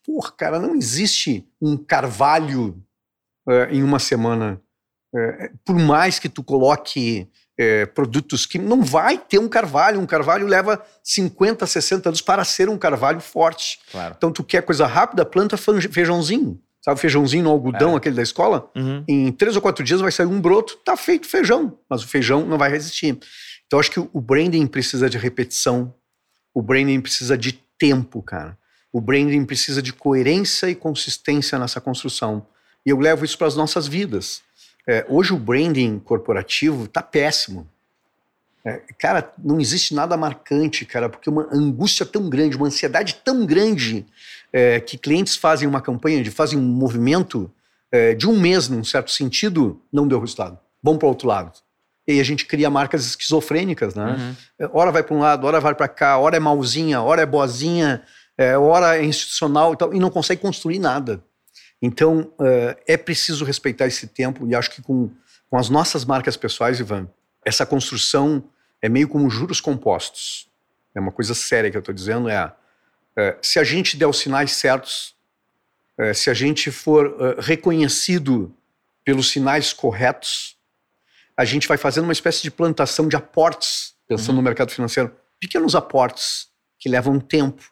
Porra, 0.05 0.33
cara, 0.33 0.59
não 0.61 0.77
existe 0.77 1.45
um 1.61 1.77
carvalho 1.77 2.81
uh, 3.49 3.65
em 3.71 3.83
uma 3.83 3.99
semana. 3.99 4.61
Uh, 5.13 5.59
por 5.65 5.77
mais 5.77 6.19
que 6.19 6.29
tu 6.29 6.43
coloque 6.43 7.29
produtos 7.95 8.45
que 8.45 8.59
não 8.59 8.83
vai 8.83 9.17
ter 9.17 9.39
um 9.39 9.49
carvalho. 9.49 10.01
Um 10.01 10.07
carvalho 10.07 10.49
leva 10.49 10.85
50, 11.05 11.65
60 11.65 12.09
anos 12.09 12.21
para 12.21 12.43
ser 12.45 12.69
um 12.69 12.77
carvalho 12.77 13.21
forte. 13.21 13.79
Claro. 13.93 14.15
Então, 14.17 14.33
tu 14.33 14.43
quer 14.43 14.63
coisa 14.63 14.85
rápida, 14.85 15.25
planta 15.25 15.57
feijãozinho. 15.57 16.61
Sabe 16.85 16.99
o 16.99 17.01
feijãozinho 17.01 17.45
no 17.45 17.51
algodão, 17.51 17.95
é. 17.95 17.97
aquele 17.97 18.17
da 18.17 18.23
escola? 18.23 18.69
Uhum. 18.75 19.05
Em 19.07 19.31
três 19.31 19.55
ou 19.55 19.63
quatro 19.63 19.85
dias 19.85 20.01
vai 20.01 20.11
sair 20.11 20.27
um 20.27 20.41
broto, 20.41 20.77
tá 20.85 20.97
feito 20.97 21.29
feijão, 21.29 21.79
mas 21.89 22.03
o 22.03 22.09
feijão 22.09 22.45
não 22.45 22.59
vai 22.59 22.71
resistir. 22.71 23.19
Então 23.67 23.79
acho 23.79 23.91
que 23.91 24.01
o 24.01 24.21
branding 24.21 24.67
precisa 24.67 25.09
de 25.09 25.17
repetição, 25.17 25.95
o 26.53 26.61
branding 26.61 27.01
precisa 27.01 27.39
de 27.39 27.53
tempo, 27.79 28.21
cara. 28.21 28.59
O 28.93 29.01
branding 29.01 29.45
precisa 29.45 29.81
de 29.81 29.93
coerência 29.93 30.69
e 30.69 30.75
consistência 30.75 31.59
nessa 31.59 31.81
construção. 31.81 32.45
E 32.85 32.91
eu 32.91 32.99
levo 32.99 33.25
isso 33.25 33.39
para 33.39 33.47
as 33.47 33.57
nossas 33.57 33.87
vidas. 33.87 34.43
É, 34.87 35.07
hoje 35.09 35.33
o 35.33 35.39
branding 35.39 36.01
corporativo 36.01 36.89
tá 36.89 37.01
péssimo. 37.01 37.67
É, 38.65 38.83
cara, 38.99 39.33
não 39.39 39.61
existe 39.61 39.95
nada 39.95 40.17
marcante, 40.17 40.85
cara, 40.85 41.09
porque 41.09 41.31
uma 41.31 41.49
angústia 41.53 42.05
tão 42.05 42.29
grande, 42.29 42.57
uma 42.57 42.67
ansiedade 42.67 43.15
tão 43.25 43.47
grande 43.47 44.05
é, 44.53 44.79
que 44.81 44.99
clientes 44.99 45.37
fazem 45.37 45.67
uma 45.67 45.81
campanha, 45.81 46.23
de 46.23 46.31
fazem 46.31 46.59
um 46.59 46.63
movimento 46.63 47.51
é, 47.91 48.15
de 48.15 48.29
um 48.29 48.39
mês, 48.39 48.69
num 48.69 48.85
certo 48.85 49.11
sentido, 49.11 49.81
não 49.93 50.07
deu 50.07 50.21
resultado. 50.21 50.59
Vamos 50.83 50.99
para 50.99 51.07
o 51.07 51.11
outro 51.11 51.27
lado. 51.27 51.53
E 52.07 52.13
aí 52.13 52.21
a 52.21 52.25
gente 52.25 52.45
cria 52.47 52.69
marcas 52.69 53.07
esquizofrênicas, 53.07 53.95
né? 53.95 54.05
Uhum. 54.05 54.37
É, 54.59 54.71
hora 54.73 54.91
vai 54.91 55.03
para 55.03 55.15
um 55.15 55.21
lado, 55.21 55.47
hora 55.47 55.61
vai 55.61 55.75
para 55.75 55.89
cá, 55.89 56.19
hora 56.19 56.37
é 56.37 56.41
malzinha, 56.41 57.01
hora 57.01 57.23
é 57.23 57.27
boazinha, 57.27 58.03
é, 58.37 58.59
hora 58.59 58.99
é 58.99 59.05
institucional 59.05 59.73
e 59.73 59.77
tal, 59.77 59.95
e 59.95 60.01
não 60.01 60.11
consegue 60.11 60.41
construir 60.41 60.79
nada. 60.79 61.23
Então, 61.81 62.33
é, 62.41 62.77
é 62.89 62.97
preciso 62.97 63.45
respeitar 63.45 63.87
esse 63.87 64.07
tempo, 64.07 64.47
e 64.47 64.55
acho 64.55 64.71
que 64.71 64.83
com, 64.83 65.11
com 65.49 65.57
as 65.57 65.69
nossas 65.69 66.05
marcas 66.05 66.37
pessoais, 66.37 66.81
Ivan, 66.81 67.09
essa 67.45 67.65
construção 67.65 68.45
é 68.81 68.89
meio 68.89 69.09
como 69.09 69.31
juros 69.31 69.61
compostos. 69.61 70.49
É 70.95 71.01
uma 71.01 71.13
coisa 71.13 71.35
séria 71.35 71.71
que 71.71 71.77
eu 71.77 71.81
estou 71.81 71.95
dizendo, 71.95 72.29
é 72.29 72.35
é, 72.35 72.53
se 73.43 73.59
a 73.59 73.65
gente 73.65 73.97
der 73.97 74.07
os 74.07 74.19
sinais 74.19 74.53
certos, 74.53 75.15
é, 75.99 76.15
se 76.15 76.31
a 76.31 76.35
gente 76.35 76.71
for 76.71 77.17
é, 77.21 77.41
reconhecido 77.41 78.55
pelos 79.05 79.31
sinais 79.31 79.73
corretos, 79.73 80.57
a 81.37 81.45
gente 81.45 81.69
vai 81.69 81.77
fazendo 81.77 82.05
uma 82.05 82.13
espécie 82.13 82.43
de 82.43 82.51
plantação 82.51 83.09
de 83.09 83.17
aportes, 83.17 83.95
pensando 84.09 84.31
uhum. 84.31 84.37
no 84.37 84.43
mercado 84.43 84.71
financeiro, 84.71 85.15
pequenos 85.41 85.75
aportes 85.75 86.49
que 86.79 86.89
levam 86.89 87.19
tempo. 87.19 87.63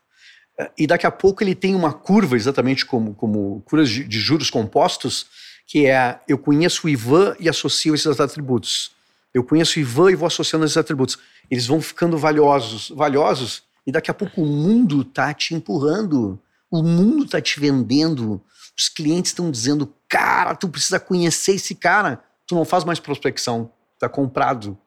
E 0.76 0.86
daqui 0.86 1.06
a 1.06 1.10
pouco 1.10 1.42
ele 1.42 1.54
tem 1.54 1.74
uma 1.74 1.92
curva, 1.92 2.36
exatamente 2.36 2.84
como, 2.84 3.14
como 3.14 3.62
curvas 3.64 3.88
de, 3.88 4.04
de 4.04 4.18
juros 4.18 4.50
compostos, 4.50 5.26
que 5.66 5.86
é 5.86 6.20
eu 6.28 6.36
conheço 6.36 6.86
o 6.86 6.90
Ivan 6.90 7.34
e 7.38 7.48
associo 7.48 7.94
esses 7.94 8.20
atributos. 8.20 8.92
Eu 9.32 9.44
conheço 9.44 9.78
o 9.78 9.82
Ivan 9.82 10.10
e 10.10 10.14
vou 10.14 10.26
associando 10.26 10.64
esses 10.64 10.76
atributos. 10.76 11.18
Eles 11.50 11.66
vão 11.66 11.80
ficando 11.80 12.18
valiosos, 12.18 12.90
valiosos, 12.90 13.62
e 13.86 13.92
daqui 13.92 14.10
a 14.10 14.14
pouco 14.14 14.42
o 14.42 14.46
mundo 14.46 15.04
tá 15.04 15.32
te 15.32 15.54
empurrando, 15.54 16.38
o 16.70 16.82
mundo 16.82 17.26
tá 17.26 17.40
te 17.40 17.58
vendendo, 17.58 18.40
os 18.78 18.88
clientes 18.88 19.30
estão 19.30 19.50
dizendo, 19.50 19.92
cara, 20.08 20.54
tu 20.54 20.68
precisa 20.68 21.00
conhecer 21.00 21.56
esse 21.56 21.74
cara, 21.74 22.22
tu 22.46 22.54
não 22.54 22.64
faz 22.64 22.84
mais 22.84 23.00
prospecção, 23.00 23.70
tá 23.98 24.08
comprado. 24.08 24.78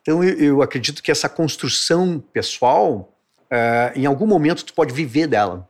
Então 0.00 0.24
eu, 0.24 0.38
eu 0.38 0.62
acredito 0.62 1.02
que 1.02 1.10
essa 1.10 1.28
construção 1.28 2.22
pessoal, 2.32 3.14
uh, 3.44 3.98
em 3.98 4.06
algum 4.06 4.26
momento 4.26 4.64
tu 4.64 4.72
pode 4.72 4.92
viver 4.92 5.26
dela. 5.26 5.68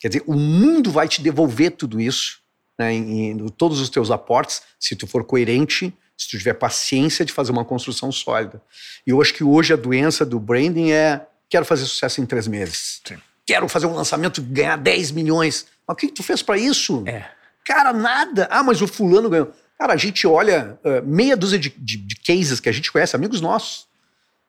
Quer 0.00 0.08
dizer, 0.08 0.24
o 0.26 0.34
mundo 0.34 0.90
vai 0.90 1.08
te 1.08 1.22
devolver 1.22 1.72
tudo 1.72 2.00
isso, 2.00 2.40
né, 2.78 2.92
em, 2.92 3.30
em, 3.30 3.48
todos 3.48 3.80
os 3.80 3.88
teus 3.88 4.10
aportes, 4.10 4.62
se 4.78 4.96
tu 4.96 5.06
for 5.06 5.24
coerente, 5.24 5.94
se 6.16 6.28
tu 6.28 6.38
tiver 6.38 6.54
paciência 6.54 7.24
de 7.24 7.32
fazer 7.32 7.52
uma 7.52 7.64
construção 7.64 8.10
sólida. 8.10 8.60
E 9.06 9.10
eu 9.10 9.20
acho 9.20 9.34
que 9.34 9.44
hoje 9.44 9.72
a 9.72 9.76
doença 9.76 10.24
do 10.24 10.38
branding 10.38 10.90
é 10.90 11.26
quero 11.48 11.64
fazer 11.64 11.84
sucesso 11.84 12.20
em 12.20 12.26
três 12.26 12.46
meses. 12.46 13.00
Sim. 13.06 13.16
Quero 13.46 13.68
fazer 13.68 13.86
um 13.86 13.94
lançamento 13.94 14.40
e 14.40 14.44
ganhar 14.44 14.76
10 14.76 15.10
milhões. 15.10 15.66
Mas 15.86 15.94
o 15.94 15.96
que, 15.96 16.08
que 16.08 16.14
tu 16.14 16.22
fez 16.22 16.42
para 16.42 16.56
isso? 16.56 17.04
É. 17.06 17.28
Cara, 17.64 17.92
nada. 17.92 18.48
Ah, 18.50 18.62
mas 18.62 18.80
o 18.80 18.86
fulano 18.86 19.28
ganhou. 19.28 19.52
Cara, 19.78 19.92
a 19.92 19.96
gente 19.96 20.26
olha 20.26 20.78
uh, 20.84 21.06
meia 21.06 21.36
dúzia 21.36 21.58
de, 21.58 21.68
de, 21.76 21.96
de, 21.96 22.16
cases 22.16 22.60
que 22.60 22.68
a 22.68 22.72
gente 22.72 22.92
conhece, 22.92 23.16
amigos 23.16 23.40
nossos, 23.40 23.88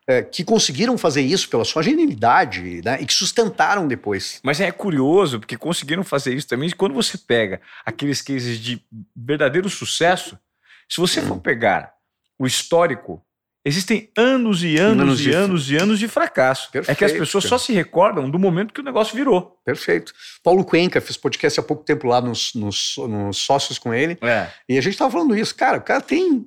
uh, 0.08 0.30
que 0.32 0.44
conseguiram 0.44 0.98
fazer 0.98 1.22
isso 1.22 1.50
pela 1.50 1.66
sua 1.66 1.82
genialidade 1.82 2.82
né, 2.86 3.02
e 3.02 3.06
que 3.06 3.14
sustentaram 3.14 3.88
depois. 3.88 4.40
Mas 4.44 4.62
é 4.62 4.72
curioso, 4.72 5.40
porque 5.40 5.58
conseguiram 5.58 6.04
fazer 6.04 6.34
isso 6.34 6.48
também. 6.48 6.70
Quando 6.70 6.94
você 6.94 7.18
pega 7.18 7.60
aqueles 7.86 8.22
cases 8.22 8.60
de 8.60 8.82
verdadeiro 9.16 9.70
sucesso, 9.70 10.38
se 10.88 11.02
você 11.02 11.22
for 11.22 11.40
pegar 11.40 11.94
o 12.38 12.46
histórico 12.46 13.25
Existem 13.68 14.12
anos 14.16 14.64
e 14.64 14.78
anos, 14.78 15.02
anos 15.02 15.20
e 15.20 15.24
de... 15.24 15.34
anos 15.34 15.72
e 15.72 15.76
anos 15.76 16.00
de 16.00 16.08
fracasso. 16.08 16.70
Perfeito, 16.72 16.96
é 16.96 16.96
que 16.96 17.04
as 17.04 17.12
pessoas 17.12 17.46
só 17.46 17.58
se 17.58 17.74
recordam 17.74 18.30
do 18.30 18.38
momento 18.38 18.72
que 18.72 18.80
o 18.80 18.84
negócio 18.84 19.16
virou. 19.16 19.60
Perfeito. 19.66 20.14
Paulo 20.44 20.64
Cuenca 20.64 21.02
fez 21.02 21.18
podcast 21.18 21.60
há 21.60 21.64
pouco 21.64 21.84
tempo 21.84 22.06
lá 22.06 22.22
nos, 22.22 22.54
nos, 22.54 22.96
nos 22.98 23.38
sócios 23.38 23.80
com 23.80 23.92
ele. 23.92 24.20
É. 24.22 24.48
E 24.70 24.78
a 24.78 24.82
gente 24.82 24.94
estava 24.94 25.12
falando 25.12 25.36
isso. 25.36 25.56
Cara, 25.56 25.80
o 25.80 25.82
cara 25.82 26.00
tem 26.00 26.46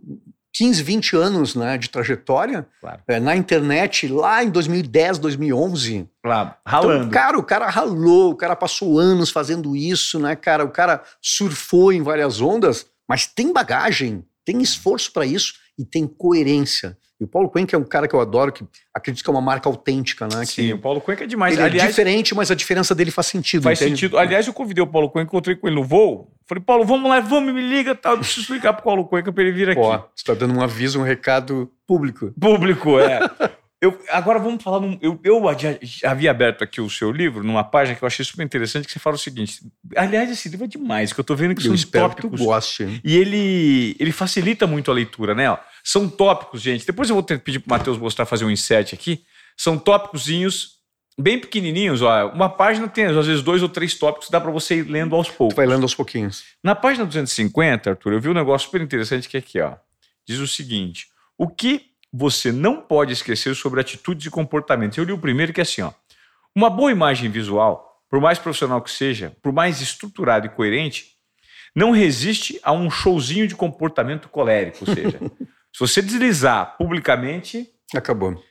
15, 0.55 0.81
20 0.83 1.17
anos 1.17 1.55
né, 1.57 1.77
de 1.77 1.91
trajetória 1.91 2.67
claro. 2.81 3.01
é, 3.09 3.19
na 3.19 3.35
internet 3.35 4.07
lá 4.07 4.45
em 4.45 4.51
2010, 4.51 5.19
2011. 5.19 6.09
Claro, 6.23 6.55
ralando. 6.65 6.97
Então, 6.99 7.11
cara, 7.11 7.39
o 7.39 7.43
cara 7.43 7.69
ralou, 7.69 8.31
o 8.31 8.37
cara 8.37 8.55
passou 8.55 8.97
anos 8.97 9.31
fazendo 9.31 9.75
isso, 9.75 10.21
né, 10.21 10.37
cara? 10.37 10.65
O 10.65 10.71
cara 10.71 11.03
surfou 11.21 11.93
em 11.93 12.01
várias 12.01 12.41
ondas, 12.41 12.87
mas 13.09 13.27
tem 13.27 13.53
bagagem, 13.53 14.25
tem 14.45 14.63
esforço 14.63 15.13
para 15.13 15.27
isso 15.27 15.55
e 15.77 15.85
tem 15.85 16.07
coerência. 16.07 16.97
E 17.21 17.25
o 17.25 17.27
Paulo 17.27 17.49
Cuenca 17.49 17.75
é 17.75 17.79
um 17.79 17.85
cara 17.85 18.07
que 18.07 18.15
eu 18.15 18.21
adoro, 18.21 18.53
que 18.53 18.65
acredito 18.95 19.25
que 19.25 19.31
é 19.31 19.33
uma 19.33 19.41
marca 19.41 19.69
autêntica, 19.69 20.29
né? 20.29 20.45
Sim, 20.45 20.63
que 20.63 20.73
o 20.75 20.79
Paulo 20.79 21.01
Cuenca 21.01 21.25
é 21.25 21.27
demais. 21.27 21.55
Ele 21.55 21.63
é 21.63 21.65
Aliás, 21.67 21.85
é 21.85 21.89
diferente, 21.89 22.35
mas 22.35 22.51
a 22.51 22.55
diferença 22.55 22.95
dele 22.95 23.11
faz 23.11 23.27
sentido. 23.27 23.65
Faz 23.65 23.81
entende? 23.81 23.97
sentido. 23.97 24.19
Aliás, 24.19 24.47
eu 24.47 24.53
convidei 24.53 24.83
o 24.83 24.87
Paulo 24.87 25.11
Cuenca, 25.11 25.27
encontrei 25.27 25.57
com 25.57 25.67
ele 25.67 25.77
no 25.77 25.85
voo. 25.85 26.33
Falei, 26.47 26.63
Paulo, 26.63 26.85
vamos 26.85 27.11
lá, 27.11 27.19
vamos, 27.21 27.53
me 27.53 27.61
liga, 27.61 27.95
tal. 27.95 28.13
Eu 28.13 28.19
preciso 28.19 28.43
explicar 28.43 28.73
pro 28.73 28.85
Paulo 28.85 29.05
Cuenca 29.05 29.33
para 29.33 29.43
ele 29.43 29.53
vir 29.53 29.71
aqui. 29.71 29.81
Pô, 29.81 29.91
você 29.91 30.05
está 30.17 30.35
dando 30.35 30.55
um 30.55 30.63
aviso, 30.63 31.01
um 31.01 31.03
recado 31.03 31.71
público. 31.87 32.33
Público, 32.39 33.01
é. 33.01 33.19
Eu, 33.81 33.97
agora 34.11 34.41
vamos 34.41 34.63
falar. 34.63 34.81
Num, 34.81 34.99
eu, 35.01 35.21
eu 35.23 35.41
havia 36.05 36.31
aberto 36.33 36.65
aqui 36.65 36.81
o 36.81 36.91
seu 36.91 37.13
livro 37.13 37.45
numa 37.45 37.63
página 37.63 37.97
que 37.97 38.03
eu 38.03 38.09
achei 38.09 38.25
super 38.25 38.43
interessante, 38.45 38.87
que 38.87 38.93
você 38.93 38.99
fala 38.99 39.15
o 39.15 39.19
seguinte. 39.19 39.61
Aliás, 39.97 40.29
esse 40.31 40.49
livro 40.49 40.65
é 40.65 40.69
demais, 40.69 41.13
que 41.13 41.21
eu 41.21 41.25
tô 41.25 41.37
vendo 41.37 41.55
que 41.55 41.61
eu 41.61 41.67
são 41.67 41.75
espero 41.75 42.09
tópicos. 42.09 42.31
Que 42.33 42.37
tu 42.39 42.45
goste. 42.45 43.01
E 43.05 43.17
ele, 43.17 43.97
ele 44.01 44.11
facilita 44.11 44.67
muito 44.67 44.91
a 44.91 44.95
leitura, 44.95 45.33
né? 45.33 45.49
Ó, 45.49 45.59
são 45.89 46.07
tópicos, 46.07 46.61
gente. 46.61 46.85
Depois 46.85 47.09
eu 47.09 47.15
vou 47.15 47.23
ter, 47.23 47.39
pedir 47.39 47.61
pro 47.61 47.71
Matheus 47.71 47.97
mostrar, 47.97 48.27
fazer 48.27 48.45
um 48.45 48.51
insert 48.51 48.93
aqui. 48.93 49.25
São 49.57 49.79
tópicozinhos 49.79 50.81
bem 51.19 51.41
pequenininhos, 51.41 52.03
ó. 52.03 52.29
Uma 52.29 52.51
página 52.51 52.87
tem 52.87 53.07
às 53.07 53.27
vezes 53.27 53.43
dois 53.43 53.63
ou 53.63 53.71
três 53.71 53.95
tópicos, 53.95 54.29
dá 54.29 54.39
para 54.39 54.51
você 54.51 54.81
ir 54.81 54.83
lendo 54.83 55.17
aos 55.17 55.31
poucos. 55.31 55.55
Tu 55.55 55.57
vai 55.57 55.67
lendo 55.67 55.85
aos 55.85 55.95
pouquinhos. 55.95 56.45
Na 56.63 56.75
página 56.75 57.07
250, 57.07 57.89
Arthur, 57.89 58.13
eu 58.13 58.21
vi 58.21 58.29
um 58.29 58.35
negócio 58.35 58.67
super 58.67 58.83
interessante 58.83 59.27
que 59.31 59.39
é 59.39 59.41
aqui, 59.41 59.61
ó. 59.63 59.77
Diz 60.27 60.39
o 60.41 60.47
seguinte: 60.47 61.07
o 61.39 61.49
que 61.49 61.87
você 62.13 62.53
não 62.53 62.83
pode 62.83 63.15
esquecer 63.15 63.55
sobre 63.55 63.81
atitudes 63.81 64.27
e 64.27 64.31
comportamentos. 64.31 64.99
Eu 64.99 65.05
li 65.05 65.13
o 65.13 65.19
primeiro 65.19 65.55
que 65.55 65.61
é 65.61 65.63
assim, 65.63 65.81
ó. 65.81 65.93
Uma 66.55 66.69
boa 66.69 66.93
imagem 66.93 67.31
visual, 67.31 68.03
por 68.11 68.21
mais 68.21 68.39
profissional 68.39 68.83
que 68.83 68.91
seja, 68.91 69.35
por 69.43 69.55
mais 69.55 69.81
estruturado 69.81 70.45
e 70.45 70.51
coerente, 70.51 71.07
não 71.75 71.93
resiste 71.93 72.61
a 72.63 72.73
um 72.73 72.91
showzinho 72.91 73.49
de 73.49 73.55
comportamento 73.55 74.29
colérico. 74.29 74.79
Ou 74.87 74.95
seja, 74.95 75.21
se 75.73 75.81
você 75.81 76.03
deslizar 76.03 76.77
publicamente. 76.77 77.71
Acabou. 77.95 78.43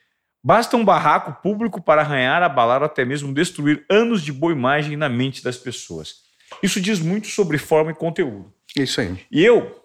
Basta 0.44 0.78
um 0.78 0.86
barraco 0.86 1.42
público 1.42 1.82
para 1.82 2.02
arranhar, 2.02 2.42
abalar 2.42 2.82
ou 2.82 2.86
até 2.86 3.04
mesmo 3.04 3.34
destruir 3.34 3.86
anos 3.90 4.22
de 4.22 4.32
boa 4.32 4.52
imagem 4.52 4.96
na 4.96 5.10
mente 5.10 5.44
das 5.44 5.58
pessoas. 5.58 6.28
Isso 6.64 6.80
diz 6.80 7.00
muito 7.00 7.28
sobre 7.28 7.58
forma 7.58 7.92
e 7.92 7.96
conteúdo. 7.96 8.54
Isso 8.76 9.02
aí. 9.02 9.20
E 9.32 9.44
eu 9.44 9.84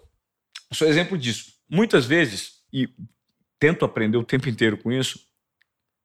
sou 0.71 0.87
exemplo 0.87 1.17
disso. 1.17 1.53
Muitas 1.69 2.05
vezes, 2.05 2.63
e 2.71 2.89
tento 3.59 3.83
aprender 3.83 4.17
o 4.17 4.23
tempo 4.23 4.47
inteiro 4.47 4.77
com 4.77 4.91
isso, 4.91 5.19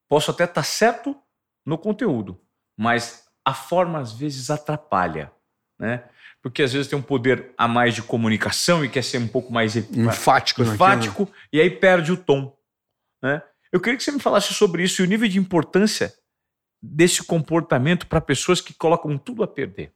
posso 0.09 0.31
até 0.31 0.45
estar 0.45 0.55
tá 0.55 0.63
certo 0.63 1.17
no 1.65 1.77
conteúdo, 1.77 2.41
mas 2.77 3.25
a 3.45 3.53
forma 3.53 3.99
às 3.99 4.13
vezes 4.13 4.51
atrapalha, 4.51 5.31
né? 5.79 6.05
Porque 6.43 6.63
às 6.63 6.73
vezes 6.73 6.87
tem 6.89 6.99
um 6.99 7.03
poder 7.03 7.53
a 7.59 7.67
mais 7.67 7.95
de 7.95 8.03
comunicação 8.03 8.85
e 8.85 8.89
quer 8.89 9.03
ser 9.03 9.19
um 9.19 9.29
pouco 9.29 9.53
mais 9.53 9.77
enfático, 9.77 10.63
enfático 10.63 11.23
naquilo. 11.23 11.39
e 11.53 11.61
aí 11.61 11.71
perde 11.71 12.13
o 12.13 12.17
tom, 12.17 12.57
né? 13.23 13.43
Eu 13.73 13.81
queria 13.81 13.99
que 13.99 14.05
você 14.05 14.13
me 14.13 14.21
falasse 14.21 14.55
sobre 14.55 14.83
isso 14.83 15.03
e 15.03 15.05
o 15.05 15.09
nível 15.09 15.29
de 15.29 15.39
importância 15.39 16.15
desse 16.83 17.23
comportamento 17.23 18.07
para 18.07 18.21
pessoas 18.21 18.61
que 18.61 18.73
colocam 18.73 19.19
tudo 19.19 19.43
a 19.43 19.49
perder. 19.49 19.93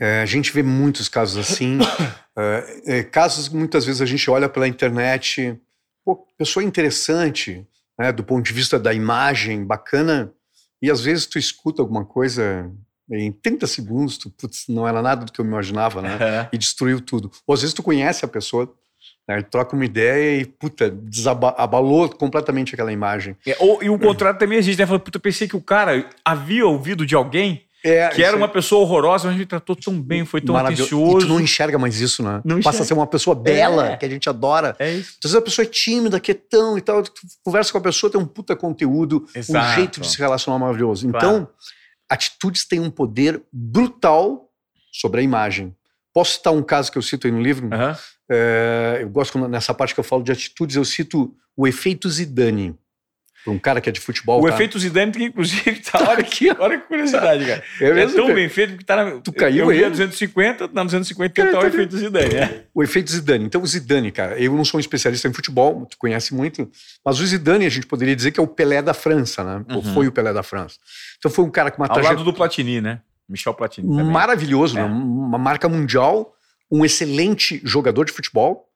É, 0.00 0.22
a 0.22 0.26
gente 0.26 0.52
vê 0.52 0.62
muitos 0.62 1.08
casos 1.08 1.38
assim, 1.38 1.78
é, 2.36 2.98
é, 2.98 3.02
casos 3.02 3.48
que 3.48 3.54
muitas 3.54 3.84
vezes 3.84 4.00
a 4.00 4.06
gente 4.06 4.28
olha 4.30 4.48
pela 4.48 4.66
internet 4.66 5.60
pô, 6.04 6.16
pessoa 6.38 6.64
interessante, 6.64 7.66
né, 7.98 8.10
do 8.10 8.24
ponto 8.24 8.44
de 8.44 8.52
vista 8.52 8.78
da 8.78 8.94
imagem, 8.94 9.64
bacana, 9.64 10.32
e 10.80 10.90
às 10.90 11.02
vezes 11.02 11.26
tu 11.26 11.38
escuta 11.38 11.82
alguma 11.82 12.04
coisa 12.04 12.72
em 13.10 13.32
30 13.32 13.66
segundos, 13.66 14.18
tu, 14.18 14.30
putz, 14.30 14.64
não 14.68 14.86
era 14.86 15.00
nada 15.00 15.24
do 15.24 15.32
que 15.32 15.40
eu 15.40 15.44
imaginava, 15.44 16.02
né? 16.02 16.18
É. 16.20 16.48
E 16.52 16.58
destruiu 16.58 17.00
tudo. 17.00 17.30
Ou 17.46 17.54
às 17.54 17.60
vezes 17.60 17.74
tu 17.74 17.82
conhece 17.82 18.24
a 18.24 18.28
pessoa, 18.28 18.72
né, 19.26 19.40
troca 19.42 19.74
uma 19.74 19.84
ideia 19.84 20.40
e, 20.40 20.44
puta, 20.44 20.90
desabalou 20.90 22.08
completamente 22.10 22.74
aquela 22.74 22.92
imagem. 22.92 23.36
É, 23.46 23.56
ou, 23.58 23.82
e 23.82 23.88
o 23.88 23.98
contrário 23.98 24.38
também 24.38 24.58
existe, 24.58 24.78
né? 24.78 24.86
Fala, 24.86 24.98
puta, 24.98 25.18
pensei 25.18 25.48
que 25.48 25.56
o 25.56 25.60
cara 25.60 26.08
havia 26.24 26.66
ouvido 26.66 27.06
de 27.06 27.14
alguém 27.14 27.64
é, 27.84 28.08
que 28.08 28.22
era 28.22 28.36
uma 28.36 28.48
pessoa 28.48 28.82
horrorosa, 28.82 29.28
mas 29.28 29.36
a 29.36 29.38
gente 29.38 29.48
tratou 29.48 29.76
tão 29.76 30.00
bem, 30.00 30.24
foi 30.24 30.40
tão 30.40 30.56
atencioso. 30.56 31.18
E 31.18 31.20
tu 31.20 31.28
não 31.28 31.40
enxerga 31.40 31.78
mais 31.78 32.00
isso, 32.00 32.22
né? 32.22 32.40
Não 32.44 32.60
Passa 32.60 32.82
a 32.82 32.86
ser 32.86 32.94
uma 32.94 33.06
pessoa 33.06 33.36
bela, 33.36 33.92
é. 33.92 33.96
que 33.96 34.04
a 34.04 34.08
gente 34.08 34.28
adora. 34.28 34.74
É 34.80 34.92
isso. 34.92 35.16
Às 35.24 35.30
vezes 35.30 35.36
a 35.36 35.42
pessoa 35.42 35.64
é 35.64 35.68
tímida, 35.68 36.18
quietão 36.18 36.76
e 36.76 36.80
tal, 36.80 37.02
tu 37.02 37.12
conversa 37.44 37.70
com 37.70 37.78
a 37.78 37.80
pessoa, 37.80 38.10
tem 38.10 38.20
um 38.20 38.26
puta 38.26 38.56
conteúdo, 38.56 39.26
Exato. 39.34 39.64
um 39.64 39.74
jeito 39.74 40.00
de 40.00 40.08
se 40.08 40.18
relacionar 40.18 40.58
maravilhoso. 40.58 41.08
Claro. 41.08 41.26
Então, 41.26 41.48
atitudes 42.08 42.64
têm 42.64 42.80
um 42.80 42.90
poder 42.90 43.42
brutal 43.52 44.50
sobre 44.92 45.20
a 45.20 45.22
imagem. 45.22 45.74
Posso 46.12 46.32
citar 46.32 46.52
um 46.52 46.62
caso 46.62 46.90
que 46.90 46.98
eu 46.98 47.02
cito 47.02 47.26
aí 47.26 47.32
no 47.32 47.40
livro? 47.40 47.66
Uhum. 47.66 47.94
É, 48.30 48.98
eu 49.00 49.08
gosto, 49.08 49.38
nessa 49.48 49.74
parte 49.74 49.94
que 49.94 50.00
eu 50.00 50.04
falo 50.04 50.22
de 50.22 50.32
atitudes, 50.32 50.76
eu 50.76 50.84
cito 50.84 51.34
o 51.56 51.66
efeito 51.66 52.08
Zidane 52.08 52.76
para 53.44 53.52
um 53.52 53.58
cara 53.58 53.80
que 53.80 53.88
é 53.88 53.92
de 53.92 54.00
futebol. 54.00 54.40
O 54.40 54.48
tá? 54.48 54.54
efeito 54.54 54.78
Zidane, 54.78 55.12
que 55.12 55.24
inclusive 55.24 55.80
tá, 55.80 55.98
olha 56.08 56.20
aqui, 56.20 56.50
olha 56.58 56.78
que 56.78 56.86
curiosidade, 56.86 57.46
cara. 57.46 57.62
É, 57.80 57.88
é 57.88 58.06
tão 58.06 58.34
bem 58.34 58.48
feito 58.48 58.76
que 58.76 58.84
tá 58.84 58.96
na. 58.96 59.20
Tu 59.20 59.32
caiu 59.32 59.64
eu 59.64 59.70
aí? 59.70 59.80
Eu 59.80 59.90
250, 59.90 60.68
na 60.72 60.84
250 60.84 61.34
cara, 61.34 61.52
tá 61.52 61.60
o 61.60 61.66
efeito 61.66 61.96
Zidane. 61.96 62.34
É. 62.34 62.64
O 62.74 62.82
efeito 62.82 63.10
Zidane. 63.10 63.44
Então, 63.44 63.62
o 63.62 63.66
Zidane, 63.66 64.10
cara, 64.10 64.38
eu 64.38 64.54
não 64.54 64.64
sou 64.64 64.78
um 64.78 64.80
especialista 64.80 65.28
em 65.28 65.32
futebol, 65.32 65.86
tu 65.86 65.96
conhece 65.98 66.34
muito, 66.34 66.70
mas 67.04 67.20
o 67.20 67.26
Zidane 67.26 67.64
a 67.66 67.70
gente 67.70 67.86
poderia 67.86 68.14
dizer 68.14 68.32
que 68.32 68.40
é 68.40 68.42
o 68.42 68.48
Pelé 68.48 68.82
da 68.82 68.94
França, 68.94 69.44
né? 69.44 69.64
Uhum. 69.68 69.76
Ou 69.76 69.82
foi 69.82 70.08
o 70.08 70.12
Pelé 70.12 70.32
da 70.32 70.42
França. 70.42 70.76
Então, 71.18 71.30
foi 71.30 71.44
um 71.44 71.50
cara 71.50 71.70
com 71.70 71.82
uma 71.82 71.88
trajetória. 71.88 72.18
Ao 72.18 72.24
lado 72.24 72.30
do 72.30 72.36
Platini, 72.36 72.80
né? 72.80 73.00
Michel 73.28 73.54
Platini. 73.54 73.88
Também. 73.88 74.12
Maravilhoso, 74.12 74.78
é. 74.78 74.82
né? 74.82 74.88
Uma 74.88 75.38
marca 75.38 75.68
mundial, 75.68 76.34
um 76.70 76.84
excelente 76.84 77.60
jogador 77.64 78.04
de 78.04 78.12
futebol 78.12 78.66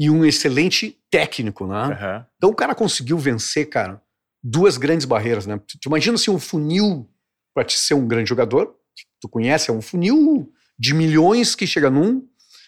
e 0.00 0.08
um 0.10 0.24
excelente 0.24 0.96
técnico, 1.10 1.66
né? 1.66 1.84
Uhum. 1.84 2.24
Então, 2.36 2.50
o 2.50 2.54
cara 2.54 2.74
conseguiu 2.74 3.18
vencer, 3.18 3.68
cara 3.68 4.00
duas 4.48 4.76
grandes 4.76 5.06
barreiras, 5.06 5.46
né? 5.46 5.58
Tu, 5.66 5.78
tu 5.78 5.88
imagina 5.88 6.14
assim 6.14 6.30
um 6.30 6.38
funil 6.38 7.08
para 7.54 7.64
te 7.64 7.78
ser 7.78 7.94
um 7.94 8.06
grande 8.06 8.28
jogador, 8.28 8.74
tu 9.20 9.28
conhece, 9.28 9.70
é 9.70 9.72
um 9.72 9.82
funil 9.82 10.50
de 10.78 10.94
milhões 10.94 11.54
que 11.54 11.66
chega 11.66 11.90
num, 11.90 12.26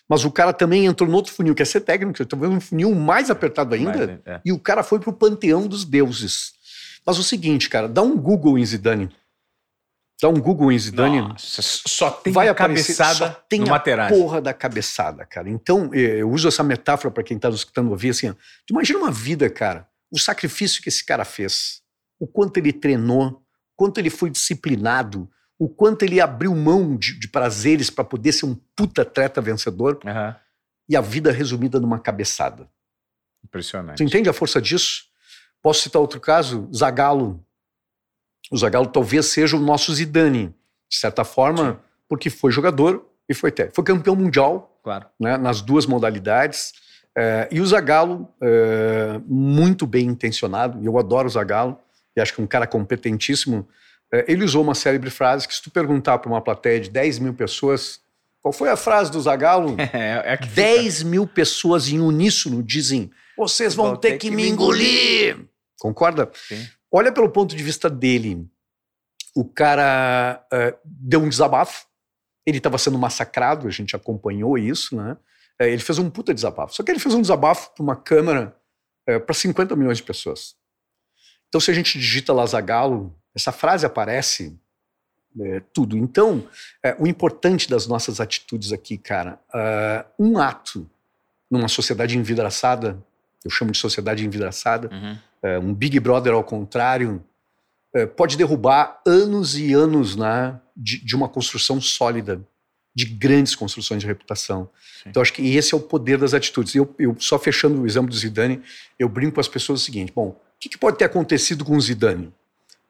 mas 0.08 0.24
o 0.24 0.30
cara 0.30 0.52
também 0.52 0.86
entrou 0.86 1.08
no 1.08 1.16
outro 1.16 1.32
funil, 1.32 1.54
que 1.54 1.62
é 1.62 1.64
ser 1.64 1.80
técnico, 1.80 2.24
talvez 2.26 2.52
um 2.52 2.60
funil 2.60 2.94
mais 2.94 3.30
apertado 3.30 3.74
ainda, 3.74 4.20
é. 4.26 4.40
e 4.44 4.52
o 4.52 4.58
cara 4.58 4.82
foi 4.82 4.98
pro 4.98 5.12
panteão 5.12 5.66
dos 5.66 5.84
deuses. 5.84 6.52
Mas 7.06 7.18
o 7.18 7.22
seguinte, 7.22 7.68
cara, 7.68 7.88
dá 7.88 8.02
um 8.02 8.16
Google 8.16 8.58
em 8.58 8.66
Zidane. 8.66 9.10
Dá 10.20 10.28
um 10.28 10.34
Google 10.34 10.70
em 10.70 10.78
Zidane. 10.78 11.20
Nossa, 11.20 11.62
só 11.62 12.10
tem 12.10 12.32
vai 12.32 12.48
a 12.48 12.50
aparecer, 12.50 12.94
cabeçada 12.94 13.34
só 13.34 13.42
tem 13.48 13.60
no 13.60 13.66
a 13.66 13.70
Materazzi. 13.70 14.14
porra 14.14 14.40
da 14.40 14.52
cabeçada, 14.52 15.24
cara. 15.24 15.48
Então, 15.48 15.90
eh, 15.94 16.20
eu 16.20 16.30
uso 16.30 16.46
essa 16.46 16.62
metáfora 16.62 17.10
para 17.10 17.22
quem 17.22 17.38
tá 17.38 17.48
nos 17.48 17.60
escutando 17.60 17.90
ouvir, 17.90 18.10
assim, 18.10 18.28
ó. 18.28 18.34
imagina 18.68 18.98
uma 18.98 19.10
vida, 19.10 19.48
cara, 19.48 19.88
o 20.10 20.18
sacrifício 20.18 20.82
que 20.82 20.88
esse 20.88 21.04
cara 21.04 21.24
fez, 21.24 21.82
o 22.18 22.26
quanto 22.26 22.56
ele 22.58 22.72
treinou, 22.72 23.28
o 23.28 23.42
quanto 23.76 23.98
ele 23.98 24.10
foi 24.10 24.30
disciplinado, 24.30 25.30
o 25.58 25.68
quanto 25.68 26.02
ele 26.04 26.20
abriu 26.20 26.54
mão 26.54 26.96
de, 26.96 27.18
de 27.18 27.28
prazeres 27.28 27.90
para 27.90 28.04
poder 28.04 28.32
ser 28.32 28.46
um 28.46 28.54
puta 28.74 29.02
atleta 29.02 29.40
vencedor, 29.40 30.00
Aham. 30.04 30.36
e 30.88 30.96
a 30.96 31.00
vida 31.00 31.30
resumida 31.30 31.78
numa 31.78 31.98
cabeçada. 31.98 32.68
Impressionante. 33.44 33.98
Tu 33.98 34.02
entende 34.04 34.28
a 34.28 34.32
força 34.32 34.60
disso? 34.60 35.04
Posso 35.62 35.82
citar 35.82 36.00
outro 36.00 36.20
caso? 36.20 36.68
Zagallo. 36.74 37.44
O 38.50 38.56
Zagallo 38.56 38.86
talvez 38.88 39.26
seja 39.26 39.56
o 39.56 39.60
nosso 39.60 39.92
Zidane, 39.94 40.48
de 40.88 40.96
certa 40.96 41.24
forma, 41.24 41.72
Sim. 41.74 41.78
porque 42.08 42.30
foi 42.30 42.50
jogador 42.50 43.06
e 43.28 43.34
foi 43.34 43.52
técnico. 43.52 43.76
Foi 43.76 43.84
campeão 43.84 44.16
mundial 44.16 44.78
Claro. 44.82 45.06
né, 45.20 45.36
nas 45.36 45.60
duas 45.60 45.84
modalidades. 45.86 46.72
Eh, 47.16 47.48
e 47.52 47.60
o 47.60 47.66
Zagallo, 47.66 48.28
eh, 48.40 49.20
muito 49.26 49.86
bem 49.86 50.06
intencionado, 50.06 50.80
e 50.82 50.86
eu 50.86 50.98
adoro 50.98 51.26
o 51.26 51.30
Zagallo, 51.30 51.78
e 52.16 52.20
acho 52.20 52.34
que 52.34 52.40
é 52.40 52.44
um 52.44 52.46
cara 52.46 52.66
competentíssimo. 52.66 53.68
eh, 54.12 54.24
ele 54.28 54.44
usou 54.44 54.62
uma 54.62 54.74
célebre 54.74 55.10
frase 55.10 55.46
que, 55.46 55.54
se 55.54 55.62
tu 55.62 55.70
perguntar 55.70 56.18
para 56.18 56.30
uma 56.30 56.40
plateia 56.40 56.80
de 56.80 56.90
10 56.90 57.18
mil 57.18 57.34
pessoas, 57.34 58.00
qual 58.40 58.52
foi 58.52 58.70
a 58.70 58.76
frase 58.76 59.10
do 59.10 59.20
Zagallo? 59.20 59.76
É, 59.92 60.30
é 60.30 60.32
a 60.32 60.36
que 60.36 60.48
fica. 60.48 60.62
10 60.62 61.02
mil 61.02 61.26
pessoas 61.26 61.88
em 61.88 62.00
uníssono 62.00 62.62
dizem: 62.62 63.10
vocês 63.36 63.74
vão, 63.74 63.96
ter, 63.96 64.18
que, 64.18 64.30
me 64.30 64.48
engolir. 64.48 65.38
Concorda? 65.78 66.30
Sim. 66.48 66.66
Olha 66.92 67.12
pelo 67.12 67.30
ponto 67.30 67.54
de 67.54 67.62
vista 67.62 67.88
dele. 67.88 68.46
O 69.34 69.44
cara 69.44 70.44
eh, 70.52 70.74
deu 70.84 71.20
um 71.20 71.28
desabafo. 71.28 71.86
Ele 72.44 72.58
estava 72.58 72.78
sendo 72.78 72.98
massacrado, 72.98 73.68
a 73.68 73.70
gente 73.70 73.94
acompanhou 73.94 74.58
isso, 74.58 74.96
né? 74.96 75.16
Eh, 75.60 75.68
ele 75.68 75.82
fez 75.82 75.98
um 75.98 76.10
puta 76.10 76.34
desabafo. 76.34 76.74
Só 76.74 76.82
que 76.82 76.90
ele 76.90 76.98
fez 76.98 77.14
um 77.14 77.20
desabafo 77.20 77.70
para 77.74 77.82
uma 77.82 77.94
câmera 77.96 78.56
para 79.26 79.34
50 79.34 79.74
milhões 79.74 79.96
de 79.96 80.04
pessoas. 80.04 80.54
Então, 81.48 81.60
se 81.60 81.68
a 81.68 81.74
gente 81.74 81.98
digita 81.98 82.32
Lazagalo, 82.32 83.12
essa 83.34 83.50
frase 83.50 83.84
aparece 83.84 84.56
é, 85.40 85.60
tudo. 85.72 85.96
Então, 85.96 86.46
é, 86.82 86.94
o 86.98 87.06
importante 87.06 87.68
das 87.68 87.86
nossas 87.86 88.20
atitudes 88.20 88.72
aqui, 88.72 88.96
cara, 88.96 89.38
ah, 89.52 90.04
um 90.18 90.38
ato 90.38 90.88
numa 91.50 91.68
sociedade 91.68 92.16
envidraçada, 92.16 93.02
eu 93.44 93.50
chamo 93.50 93.72
de 93.72 93.78
sociedade 93.78 94.24
envidraçada, 94.24 94.88
Uhum. 94.92 95.18
é, 95.42 95.58
um 95.58 95.74
Big 95.74 95.98
Brother 95.98 96.32
ao 96.32 96.44
contrário, 96.44 97.24
é, 97.92 98.06
pode 98.06 98.36
derrubar 98.36 99.00
anos 99.04 99.56
e 99.58 99.72
anos 99.72 100.14
né, 100.14 100.60
de, 100.76 101.04
de 101.04 101.16
uma 101.16 101.28
construção 101.28 101.80
sólida, 101.80 102.40
de 103.06 103.14
grandes 103.14 103.54
construções 103.54 104.00
de 104.00 104.06
reputação. 104.06 104.68
Sim. 105.02 105.08
Então, 105.10 105.22
acho 105.22 105.32
que 105.32 105.56
esse 105.56 105.74
é 105.74 105.76
o 105.76 105.80
poder 105.80 106.18
das 106.18 106.34
atitudes. 106.34 106.74
Eu, 106.74 106.94
eu 106.98 107.16
só 107.18 107.38
fechando 107.38 107.82
o 107.82 107.86
exemplo 107.86 108.10
do 108.10 108.16
Zidane, 108.16 108.62
eu 108.98 109.08
brinco 109.08 109.34
com 109.34 109.40
as 109.40 109.48
pessoas 109.48 109.80
o 109.80 109.84
seguinte: 109.84 110.12
bom, 110.14 110.28
o 110.28 110.36
que, 110.58 110.68
que 110.68 110.78
pode 110.78 110.98
ter 110.98 111.04
acontecido 111.04 111.64
com 111.64 111.76
o 111.76 111.80
Zidane? 111.80 112.32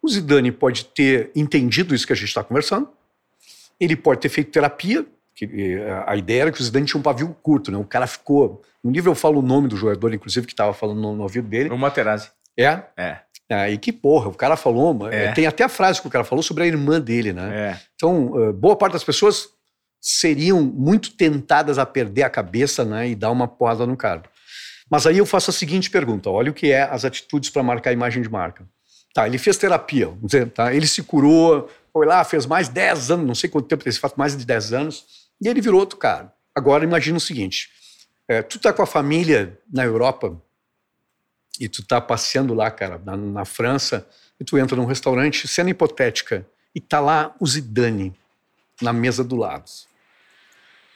O 0.03 0.09
Zidane 0.09 0.51
pode 0.51 0.85
ter 0.87 1.31
entendido 1.35 1.95
isso 1.95 2.07
que 2.07 2.13
a 2.13 2.17
gente 2.17 2.29
está 2.29 2.43
conversando, 2.43 2.89
ele 3.79 3.95
pode 3.97 4.21
ter 4.21 4.29
feito 4.29 4.51
terapia, 4.51 5.07
eh, 5.43 6.05
a 6.07 6.17
ideia 6.17 6.43
era 6.43 6.53
que 6.53 6.61
o 6.61 6.65
Zidane 6.65 6.87
tinha 6.87 6.99
um 6.99 7.03
pavio 7.03 7.35
curto, 7.43 7.71
né? 7.71 7.79
O 7.79 7.85
cara 7.85 8.07
ficou. 8.07 8.63
No 8.83 8.91
livro 8.91 9.11
eu 9.11 9.15
falo 9.15 9.41
o 9.41 9.43
nome 9.43 9.69
do 9.69 9.77
jogador, 9.77 10.13
inclusive, 10.15 10.47
que 10.47 10.53
estava 10.53 10.73
falando 10.73 11.01
no, 11.01 11.15
no 11.15 11.23
ouvido 11.23 11.49
dele. 11.49 11.71
O 11.71 11.79
Materazzi. 11.79 12.31
É? 12.59 12.83
É. 12.97 13.19
É, 13.49 13.69
e 13.73 13.77
que 13.79 13.93
porra, 13.93 14.29
o 14.29 14.35
cara 14.35 14.57
falou, 14.57 15.09
É. 15.11 15.25
eh, 15.25 15.33
tem 15.33 15.45
até 15.45 15.65
a 15.65 15.69
frase 15.69 16.01
que 16.01 16.07
o 16.07 16.11
cara 16.11 16.23
falou 16.25 16.41
sobre 16.43 16.63
a 16.63 16.67
irmã 16.67 17.01
dele, 17.01 17.33
né? 17.33 17.73
É. 17.73 17.81
Então, 17.97 18.33
eh, 18.49 18.53
boa 18.53 18.77
parte 18.77 18.93
das 18.93 19.03
pessoas 19.03 19.49
seriam 20.01 20.63
muito 20.63 21.13
tentadas 21.13 21.79
a 21.79 21.85
perder 21.85 22.23
a 22.23 22.31
cabeça 22.31 22.85
né, 22.85 23.11
e 23.11 23.15
dar 23.15 23.31
uma 23.31 23.47
porrada 23.47 23.87
no 23.87 23.97
cara. 23.97 24.23
Mas 24.91 25.07
aí 25.07 25.19
eu 25.19 25.27
faço 25.27 25.51
a 25.51 25.53
seguinte 25.53 25.91
pergunta: 25.91 26.31
olha 26.31 26.51
o 26.51 26.55
que 26.55 26.73
é 26.73 26.83
as 26.83 27.05
atitudes 27.05 27.51
para 27.51 27.63
marcar 27.63 27.91
a 27.91 27.93
imagem 27.93 28.23
de 28.23 28.29
marca. 28.29 28.67
Tá, 29.13 29.27
ele 29.27 29.39
fez 29.39 29.57
terapia, 29.57 30.13
dizer, 30.23 30.51
tá? 30.51 30.73
ele 30.73 30.87
se 30.87 31.03
curou, 31.03 31.69
foi 31.93 32.07
lá, 32.07 32.23
fez 32.23 32.47
mais 32.47 32.69
10 32.69 33.11
anos, 33.11 33.27
não 33.27 33.35
sei 33.35 33.51
quanto 33.51 33.67
tempo 33.67 33.83
ele 33.85 33.95
faz, 33.97 34.15
mais 34.17 34.37
de 34.37 34.45
10 34.45 34.73
anos, 34.73 35.05
e 35.41 35.49
ele 35.49 35.61
virou 35.61 35.81
outro 35.81 35.99
cara. 35.99 36.33
Agora 36.55 36.85
imagina 36.85 37.19
o 37.19 37.21
seguinte: 37.21 37.71
eh, 38.29 38.43
tu 38.43 38.59
tá 38.59 38.73
com 38.73 38.83
a 38.83 38.87
família 38.87 39.59
na 39.73 39.85
Europa 39.85 40.41
e 41.59 41.69
tu 41.69 41.85
tá 41.85 42.01
passeando 42.01 42.55
lá, 42.55 42.71
cara, 42.71 43.01
na, 43.05 43.17
na 43.17 43.45
França, 43.45 44.07
e 44.39 44.45
tu 44.45 44.57
entra 44.57 44.77
num 44.77 44.87
restaurante, 44.87 45.47
cena 45.47 45.71
hipotética, 45.71 46.47
e 46.75 46.81
tá 46.81 47.01
lá 47.01 47.35
o 47.39 47.47
Zidane 47.47 48.15
na 48.81 48.93
mesa 48.93 49.23
do 49.23 49.37
lado. 49.37 49.71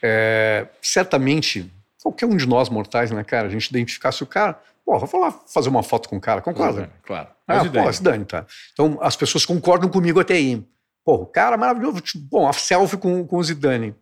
É, 0.01 0.67
certamente, 0.81 1.71
qualquer 2.01 2.25
um 2.25 2.35
de 2.35 2.47
nós 2.47 2.69
mortais, 2.69 3.11
né, 3.11 3.23
cara, 3.23 3.47
a 3.47 3.51
gente 3.51 3.67
identificasse 3.67 4.21
o 4.23 4.27
cara, 4.27 4.59
pô, 4.85 4.97
vou 4.99 5.21
lá 5.21 5.31
fazer 5.31 5.69
uma 5.69 5.83
foto 5.83 6.07
com 6.07 6.17
o 6.17 6.21
cara, 6.21 6.41
concorda? 6.41 6.91
Claro. 7.03 7.29
Ah, 7.47 7.57
Mas 7.57 7.65
e 7.65 7.69
pô, 7.69 7.91
Zidane, 7.91 8.25
tá. 8.25 8.45
Então 8.73 8.97
as 9.01 9.15
pessoas 9.15 9.45
concordam 9.45 9.89
comigo 9.89 10.19
até 10.19 10.35
aí. 10.35 10.63
Pô, 11.03 11.15
o 11.15 11.25
cara 11.25 11.57
maravilhoso, 11.57 12.01
tipo, 12.01 12.23
bom, 12.25 12.47
a 12.47 12.53
selfie 12.53 12.97
com, 12.97 13.25
com 13.25 13.37
o 13.37 13.43
Zidane. 13.43 13.95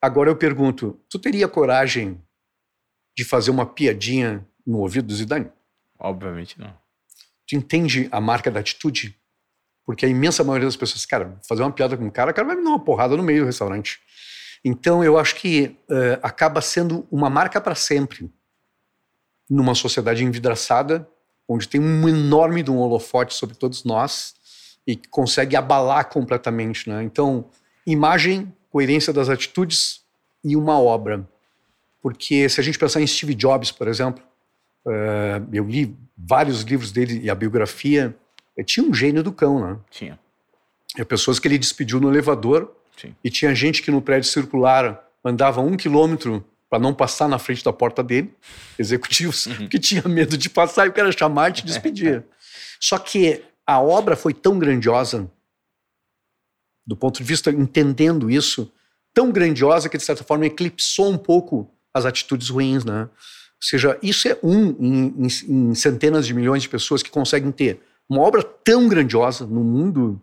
Agora 0.00 0.30
eu 0.30 0.36
pergunto, 0.36 0.98
tu 1.08 1.18
teria 1.18 1.48
coragem 1.48 2.20
de 3.16 3.24
fazer 3.24 3.50
uma 3.50 3.66
piadinha 3.66 4.46
no 4.66 4.78
ouvido 4.78 5.08
do 5.08 5.14
Zidane? 5.14 5.50
Obviamente 5.98 6.58
não. 6.58 6.72
Tu 7.46 7.56
entende 7.56 8.08
a 8.10 8.20
marca 8.20 8.50
da 8.50 8.60
atitude? 8.60 9.18
Porque 9.84 10.06
a 10.06 10.08
imensa 10.08 10.44
maioria 10.44 10.68
das 10.68 10.76
pessoas, 10.76 11.04
cara, 11.04 11.38
fazer 11.46 11.62
uma 11.62 11.72
piada 11.72 11.96
com 11.96 12.06
o 12.06 12.12
cara, 12.12 12.30
o 12.30 12.34
cara 12.34 12.46
vai 12.46 12.56
me 12.56 12.62
dar 12.62 12.70
uma 12.70 12.84
porrada 12.84 13.16
no 13.16 13.22
meio 13.22 13.40
do 13.40 13.46
restaurante. 13.46 14.00
Então 14.64 15.02
eu 15.02 15.18
acho 15.18 15.36
que 15.36 15.76
eh, 15.88 16.18
acaba 16.22 16.60
sendo 16.60 17.06
uma 17.10 17.30
marca 17.30 17.60
para 17.60 17.74
sempre 17.74 18.30
numa 19.48 19.74
sociedade 19.74 20.24
envidraçada, 20.24 21.08
onde 21.48 21.68
tem 21.68 21.80
um 21.80 22.08
enorme 22.08 22.62
de 22.62 22.70
um 22.70 22.78
holofote 22.78 23.34
sobre 23.34 23.56
todos 23.56 23.82
nós 23.84 24.34
e 24.86 24.94
que 24.94 25.08
consegue 25.08 25.56
abalar 25.56 26.08
completamente, 26.08 26.88
né? 26.88 27.02
Então, 27.02 27.46
imagem, 27.86 28.54
coerência 28.70 29.12
das 29.12 29.28
atitudes 29.28 30.02
e 30.44 30.56
uma 30.56 30.78
obra. 30.78 31.28
Porque 32.00 32.48
se 32.48 32.60
a 32.60 32.64
gente 32.64 32.78
pensar 32.78 33.00
em 33.00 33.06
Steve 33.06 33.34
Jobs, 33.34 33.72
por 33.72 33.88
exemplo, 33.88 34.22
eh, 34.86 35.42
eu 35.52 35.64
li 35.64 35.96
vários 36.16 36.62
livros 36.62 36.92
dele 36.92 37.20
e 37.22 37.28
a 37.28 37.34
biografia, 37.34 38.16
eh, 38.56 38.62
tinha 38.62 38.86
um 38.86 38.94
gênio 38.94 39.22
do 39.22 39.32
cão, 39.32 39.60
né? 39.60 39.78
Tinha. 39.90 40.18
É 40.96 41.04
pessoas 41.04 41.38
que 41.38 41.48
ele 41.48 41.58
despediu 41.58 42.00
no 42.00 42.10
elevador 42.10 42.74
Sim. 43.00 43.14
e 43.24 43.30
tinha 43.30 43.54
gente 43.54 43.82
que 43.82 43.90
no 43.90 44.02
prédio 44.02 44.28
circular 44.30 45.02
andava 45.24 45.60
um 45.60 45.76
quilômetro 45.76 46.44
para 46.68 46.78
não 46.78 46.94
passar 46.94 47.28
na 47.28 47.38
frente 47.38 47.64
da 47.64 47.72
porta 47.72 48.02
dele, 48.02 48.32
executivos, 48.78 49.46
que 49.70 49.78
tinha 49.78 50.02
medo 50.02 50.36
de 50.36 50.48
passar 50.50 50.86
e 50.86 50.90
o 50.90 50.92
cara 50.92 51.10
chamar 51.12 51.50
e 51.50 51.54
te 51.54 51.64
despedir. 51.66 52.24
Só 52.80 52.98
que 52.98 53.42
a 53.66 53.80
obra 53.80 54.16
foi 54.16 54.32
tão 54.32 54.58
grandiosa, 54.58 55.30
do 56.86 56.96
ponto 56.96 57.18
de 57.18 57.24
vista 57.24 57.50
entendendo 57.50 58.30
isso, 58.30 58.70
tão 59.12 59.30
grandiosa 59.30 59.88
que 59.88 59.98
de 59.98 60.04
certa 60.04 60.24
forma 60.24 60.46
eclipsou 60.46 61.10
um 61.10 61.18
pouco 61.18 61.70
as 61.92 62.04
atitudes 62.06 62.48
ruins, 62.48 62.84
né? 62.84 63.02
Ou 63.02 63.08
seja, 63.62 63.98
isso 64.02 64.26
é 64.28 64.38
um 64.42 64.70
em, 64.80 65.26
em- 65.26 65.70
em 65.70 65.74
centenas 65.74 66.26
de 66.26 66.32
milhões 66.32 66.62
de 66.62 66.68
pessoas 66.68 67.02
que 67.02 67.10
conseguem 67.10 67.52
ter 67.52 67.80
uma 68.08 68.22
obra 68.22 68.42
tão 68.42 68.88
grandiosa 68.88 69.46
no 69.46 69.62
mundo 69.62 70.20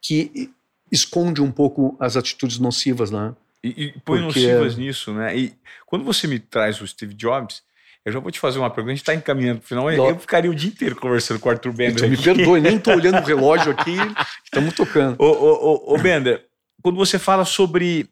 que 0.00 0.50
esconde 0.90 1.40
um 1.42 1.50
pouco 1.50 1.96
as 2.00 2.16
atitudes 2.16 2.58
nocivas, 2.58 3.10
né? 3.10 3.34
E, 3.62 3.68
e 3.86 3.92
põe 4.00 4.22
Porque- 4.22 4.40
nocivas 4.40 4.76
nisso, 4.76 5.12
né? 5.12 5.36
E 5.36 5.54
quando 5.86 6.04
você 6.04 6.26
me 6.26 6.38
traz 6.38 6.80
o 6.80 6.86
Steve 6.86 7.14
Jobs, 7.14 7.62
eu 8.04 8.12
já 8.12 8.20
vou 8.20 8.30
te 8.30 8.38
fazer 8.38 8.58
uma 8.60 8.70
pergunta. 8.70 8.92
A 8.92 8.94
gente 8.94 9.02
está 9.02 9.14
encaminhando 9.14 9.58
para 9.58 9.64
o 9.64 9.68
final. 9.68 9.90
Eu 9.90 10.18
ficaria 10.18 10.50
o 10.50 10.54
dia 10.54 10.70
inteiro 10.70 10.94
conversando 10.94 11.40
com 11.40 11.48
o 11.48 11.52
Arthur 11.52 11.72
Bender. 11.72 11.96
Então, 11.96 12.08
me 12.08 12.16
perdoe, 12.16 12.60
nem 12.60 12.78
tô 12.78 12.92
olhando 12.92 13.18
o 13.18 13.24
relógio 13.24 13.72
aqui, 13.72 13.96
estamos 14.44 14.74
tocando. 14.74 15.20
Ô, 15.20 15.26
ô, 15.26 15.54
ô, 15.54 15.94
ô, 15.94 15.98
Bender, 15.98 16.46
quando 16.82 16.96
você 16.96 17.18
fala 17.18 17.44
sobre 17.44 18.08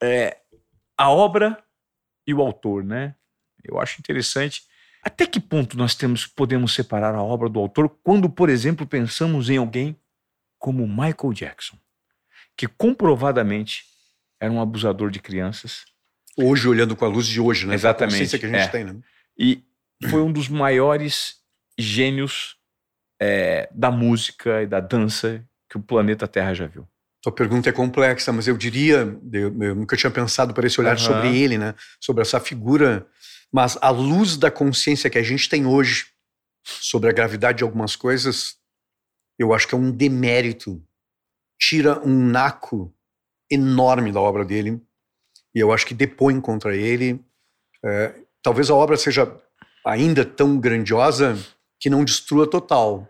é, 0.00 0.36
a 0.96 1.10
obra 1.10 1.58
e 2.24 2.32
o 2.32 2.40
autor, 2.40 2.84
né? 2.84 3.16
Eu 3.64 3.80
acho 3.80 3.98
interessante. 3.98 4.62
Até 5.02 5.26
que 5.26 5.40
ponto 5.40 5.76
nós 5.76 5.96
temos, 5.96 6.24
podemos 6.26 6.72
separar 6.72 7.14
a 7.14 7.22
obra 7.22 7.48
do 7.48 7.58
autor 7.58 7.88
quando, 8.04 8.28
por 8.30 8.48
exemplo, 8.48 8.86
pensamos 8.86 9.50
em 9.50 9.56
alguém 9.56 9.96
como 10.58 10.86
Michael 10.86 11.32
Jackson, 11.32 11.76
que 12.56 12.66
comprovadamente 12.66 13.84
era 14.40 14.52
um 14.52 14.60
abusador 14.60 15.10
de 15.10 15.20
crianças 15.20 15.84
Hoje, 16.36 16.68
olhando 16.68 16.94
com 16.94 17.04
a 17.04 17.08
luz 17.08 17.26
de 17.26 17.40
hoje, 17.40 17.66
né? 17.66 17.74
Exatamente, 17.74 18.14
A 18.14 18.18
consciência 18.18 18.38
que 18.38 18.46
a 18.46 18.48
gente 18.50 18.68
é. 18.68 18.68
tem, 18.68 18.84
né? 18.84 18.96
e 19.38 19.62
foi 20.10 20.20
um 20.20 20.30
dos 20.30 20.48
maiores 20.48 21.36
gênios 21.78 22.56
é, 23.20 23.68
da 23.72 23.90
música 23.90 24.62
e 24.62 24.66
da 24.66 24.78
dança 24.78 25.42
que 25.70 25.78
o 25.78 25.82
planeta 25.82 26.28
Terra 26.28 26.52
já 26.52 26.66
viu. 26.66 26.86
Tua 27.22 27.32
pergunta 27.32 27.70
é 27.70 27.72
complexa, 27.72 28.32
mas 28.32 28.46
eu 28.46 28.56
diria, 28.56 29.18
eu, 29.32 29.62
eu 29.62 29.74
nunca 29.74 29.96
tinha 29.96 30.10
pensado 30.10 30.52
por 30.52 30.64
esse 30.64 30.78
olhar 30.78 30.96
Aham. 30.96 30.98
sobre 30.98 31.36
ele, 31.38 31.56
né? 31.56 31.74
Sobre 31.98 32.20
essa 32.20 32.38
figura, 32.38 33.06
mas 33.50 33.78
à 33.80 33.88
luz 33.88 34.36
da 34.36 34.50
consciência 34.50 35.08
que 35.08 35.18
a 35.18 35.22
gente 35.22 35.48
tem 35.48 35.64
hoje 35.64 36.06
sobre 36.62 37.08
a 37.08 37.12
gravidade 37.12 37.58
de 37.58 37.64
algumas 37.64 37.96
coisas, 37.96 38.56
eu 39.38 39.54
acho 39.54 39.66
que 39.66 39.74
é 39.74 39.78
um 39.78 39.90
demérito 39.90 40.82
tira 41.58 41.98
um 42.06 42.26
naco 42.26 42.92
enorme 43.50 44.12
da 44.12 44.20
obra 44.20 44.44
dele 44.44 44.80
e 45.54 45.60
eu 45.60 45.72
acho 45.72 45.86
que 45.86 45.94
depõe 45.94 46.40
contra 46.40 46.76
ele. 46.76 47.20
É, 47.84 48.14
talvez 48.42 48.68
a 48.70 48.74
obra 48.74 48.96
seja 48.96 49.32
ainda 49.84 50.24
tão 50.24 50.58
grandiosa 50.58 51.36
que 51.78 51.88
não 51.88 52.04
destrua 52.04 52.48
total, 52.48 53.08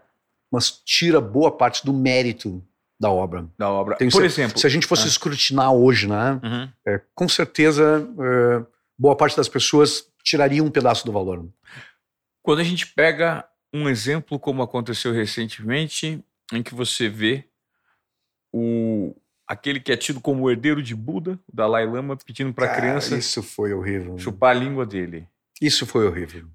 mas 0.52 0.70
tira 0.84 1.20
boa 1.20 1.50
parte 1.56 1.84
do 1.84 1.92
mérito 1.92 2.62
da 3.00 3.10
obra. 3.10 3.48
Da 3.58 3.70
obra. 3.70 3.96
Tem- 3.96 4.08
Por 4.10 4.20
se, 4.20 4.26
exemplo. 4.26 4.58
se 4.58 4.66
a 4.66 4.70
gente 4.70 4.86
fosse 4.86 5.04
Ah. 5.04 5.08
escrutinar 5.08 5.72
hoje, 5.72 6.06
né, 6.08 6.40
Uhum. 6.42 6.68
é, 6.86 7.00
com 7.14 7.28
certeza 7.28 8.08
é, 8.18 8.66
boa 8.98 9.16
parte 9.16 9.36
das 9.36 9.48
pessoas 9.48 10.06
tiraria 10.22 10.62
um 10.62 10.70
pedaço 10.70 11.04
do 11.06 11.12
valor. 11.12 11.46
Quando 12.42 12.60
a 12.60 12.64
gente 12.64 12.86
pega 12.86 13.46
um 13.72 13.88
exemplo 13.88 14.38
como 14.38 14.62
aconteceu 14.62 15.12
recentemente, 15.12 16.22
em 16.52 16.62
que 16.62 16.74
você 16.74 17.08
vê 17.08 17.44
o 18.52 19.14
aquele 19.46 19.78
que 19.78 19.92
é 19.92 19.96
tido 19.96 20.20
como 20.20 20.42
o 20.42 20.50
herdeiro 20.50 20.82
de 20.82 20.94
Buda, 20.94 21.38
o 21.46 21.54
Dalai 21.54 21.86
Lama, 21.86 22.16
pedindo 22.16 22.52
para 22.52 22.66
a 22.66 22.74
criança 22.74 23.16
Isso 23.16 23.42
foi 23.42 23.72
horrível. 23.72 24.18
chupar 24.18 24.56
a 24.56 24.58
língua 24.58 24.84
dele. 24.84 25.28
Isso 25.60 25.86
foi 25.86 26.06
horrível. 26.06 26.48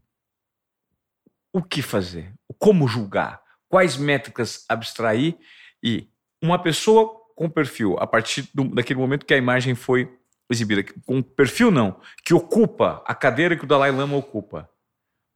O 1.53 1.63
que 1.63 1.81
fazer? 1.81 2.33
Como 2.59 2.87
julgar? 2.87 3.41
Quais 3.69 3.97
métricas 3.97 4.65
abstrair? 4.67 5.37
E 5.81 6.07
uma 6.41 6.61
pessoa 6.61 7.21
com 7.35 7.49
perfil, 7.49 7.95
a 7.99 8.05
partir 8.05 8.49
do, 8.53 8.65
daquele 8.65 8.99
momento 8.99 9.25
que 9.25 9.33
a 9.33 9.37
imagem 9.37 9.73
foi 9.73 10.11
exibida, 10.49 10.83
com 11.05 11.21
perfil 11.21 11.71
não, 11.71 11.99
que 12.25 12.33
ocupa 12.33 13.01
a 13.05 13.15
cadeira 13.15 13.55
que 13.55 13.63
o 13.63 13.67
Dalai 13.67 13.89
Lama 13.89 14.17
ocupa, 14.17 14.69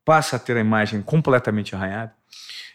passa 0.04 0.36
a 0.36 0.40
ter 0.40 0.58
a 0.58 0.60
imagem 0.60 1.02
completamente 1.02 1.74
arranhada? 1.74 2.14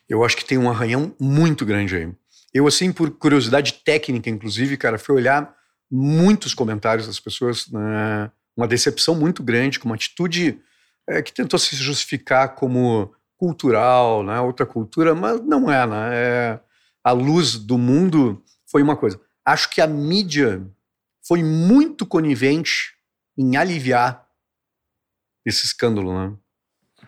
Eu 0.08 0.24
acho 0.24 0.36
que 0.36 0.44
tem 0.44 0.58
um 0.58 0.70
arranhão 0.70 1.14
muito 1.20 1.64
grande 1.64 1.94
aí. 1.96 2.12
Eu, 2.52 2.66
assim, 2.66 2.92
por 2.92 3.10
curiosidade 3.10 3.74
técnica, 3.84 4.28
inclusive, 4.28 4.76
cara, 4.76 4.98
fui 4.98 5.14
olhar 5.14 5.54
muitos 5.90 6.54
comentários 6.54 7.06
das 7.06 7.20
pessoas, 7.20 7.68
né, 7.68 8.30
uma 8.56 8.66
decepção 8.68 9.14
muito 9.14 9.42
grande, 9.42 9.78
com 9.78 9.88
uma 9.88 9.94
atitude 9.94 10.60
é, 11.08 11.22
que 11.22 11.32
tentou 11.32 11.58
se 11.58 11.74
justificar 11.76 12.54
como 12.54 13.14
cultural, 13.36 14.22
né, 14.22 14.40
outra 14.40 14.66
cultura, 14.66 15.14
mas 15.14 15.40
não 15.40 15.70
é, 15.70 15.86
né? 15.86 16.10
É, 16.12 16.60
a 17.02 17.12
luz 17.12 17.56
do 17.56 17.78
mundo 17.78 18.44
foi 18.70 18.82
uma 18.82 18.96
coisa. 18.96 19.20
Acho 19.44 19.70
que 19.70 19.80
a 19.80 19.86
mídia 19.86 20.62
foi 21.26 21.42
muito 21.42 22.04
conivente 22.04 22.94
em 23.36 23.56
aliviar 23.56 24.26
esse 25.44 25.64
escândalo, 25.64 26.12
né? 26.12 26.36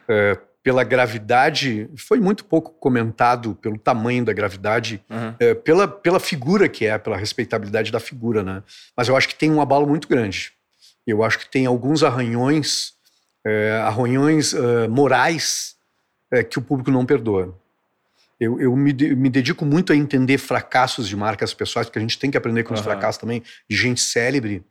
É, 0.08 0.38
pela 0.62 0.84
gravidade, 0.84 1.90
foi 1.96 2.20
muito 2.20 2.44
pouco 2.44 2.70
comentado 2.72 3.54
pelo 3.56 3.76
tamanho 3.78 4.24
da 4.24 4.32
gravidade, 4.32 5.02
Uhum. 5.10 5.34
é, 5.40 5.54
pela, 5.54 5.88
pela 5.88 6.20
figura 6.20 6.68
que 6.68 6.86
é, 6.86 6.96
pela 6.98 7.16
respeitabilidade 7.16 7.90
da 7.90 7.98
figura, 7.98 8.42
né? 8.44 8.62
Mas 8.96 9.08
eu 9.08 9.16
acho 9.16 9.28
que 9.28 9.34
tem 9.34 9.50
um 9.50 9.60
abalo 9.60 9.86
muito 9.86 10.06
grande. 10.06 10.52
Eu 11.06 11.24
acho 11.24 11.38
que 11.38 11.48
tem 11.50 11.66
alguns 11.66 12.04
arranhões, 12.04 12.92
é, 13.44 13.80
arranhões 13.84 14.54
é, 14.54 14.86
morais 14.88 15.74
que 16.48 16.58
o 16.58 16.62
público 16.62 16.90
não 16.90 17.04
perdoa. 17.04 17.54
Eu, 18.40 18.58
eu 18.60 18.74
me, 18.74 18.92
de- 18.92 19.14
me 19.14 19.28
dedico 19.28 19.64
muito 19.66 19.92
a 19.92 19.96
entender 19.96 20.38
fracassos 20.38 21.06
de 21.08 21.14
marcas 21.16 21.52
pessoais, 21.52 21.86
porque 21.88 21.98
a 21.98 22.02
gente 22.02 22.18
tem 22.18 22.30
que 22.30 22.36
aprender 22.38 22.62
com 22.62 22.72
os 22.72 22.80
Aham. 22.80 22.90
fracassos 22.90 23.20
também 23.20 23.42
de 23.68 23.76
gente 23.76 24.00
célebre. 24.00 24.64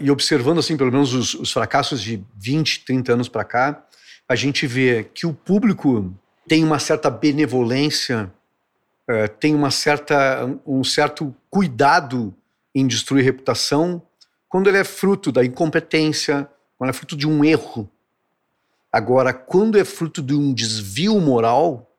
E 0.00 0.10
observando, 0.10 0.58
assim, 0.58 0.76
pelo 0.76 0.92
menos 0.92 1.12
os, 1.14 1.34
os 1.34 1.50
fracassos 1.52 2.00
de 2.02 2.22
20, 2.36 2.84
30 2.84 3.12
anos 3.14 3.28
para 3.28 3.42
cá, 3.44 3.82
a 4.28 4.34
gente 4.34 4.66
vê 4.66 5.04
que 5.14 5.26
o 5.26 5.32
público 5.32 6.12
tem 6.46 6.62
uma 6.64 6.78
certa 6.78 7.08
benevolência, 7.10 8.30
eh, 9.08 9.26
tem 9.28 9.54
uma 9.54 9.70
certa, 9.70 10.44
um 10.66 10.84
certo 10.84 11.34
cuidado 11.50 12.34
em 12.74 12.86
destruir 12.86 13.24
reputação 13.24 14.02
quando 14.48 14.68
ele 14.68 14.78
é 14.78 14.84
fruto 14.84 15.30
da 15.32 15.44
incompetência, 15.44 16.48
quando 16.76 16.90
é 16.90 16.92
fruto 16.92 17.16
de 17.16 17.26
um 17.26 17.44
erro. 17.44 17.88
Agora, 18.92 19.32
quando 19.32 19.78
é 19.78 19.84
fruto 19.84 20.22
de 20.22 20.34
um 20.34 20.52
desvio 20.52 21.20
moral, 21.20 21.90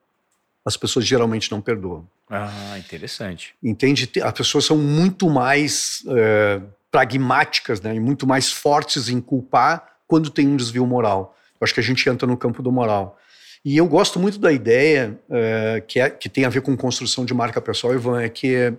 as 0.64 0.76
pessoas 0.76 1.04
geralmente 1.06 1.50
não 1.50 1.60
perdoam. 1.60 2.06
Ah, 2.28 2.76
interessante. 2.78 3.54
Entende? 3.62 4.06
Te- 4.06 4.20
As 4.22 4.32
pessoas 4.32 4.64
são 4.64 4.76
muito 4.76 5.28
mais 5.28 6.02
eh, 6.08 6.60
pragmáticas 6.90 7.80
né? 7.80 7.94
e 7.94 8.00
muito 8.00 8.26
mais 8.26 8.52
fortes 8.52 9.08
em 9.08 9.20
culpar 9.20 9.96
quando 10.06 10.30
tem 10.30 10.46
um 10.48 10.56
desvio 10.56 10.86
moral. 10.86 11.36
Acho 11.60 11.74
que 11.74 11.80
a 11.80 11.82
gente 11.82 12.08
entra 12.08 12.26
no 12.26 12.36
campo 12.36 12.62
do 12.62 12.72
moral. 12.72 13.18
E 13.64 13.76
eu 13.76 13.86
gosto 13.86 14.18
muito 14.18 14.38
da 14.38 14.50
ideia 14.50 15.18
eh, 15.30 15.82
que, 15.86 16.00
é, 16.00 16.08
que 16.08 16.30
tem 16.30 16.46
a 16.46 16.48
ver 16.48 16.62
com 16.62 16.74
construção 16.74 17.26
de 17.26 17.34
marca 17.34 17.60
pessoal, 17.60 17.92
Ivan, 17.92 18.22
é 18.22 18.28
que 18.28 18.72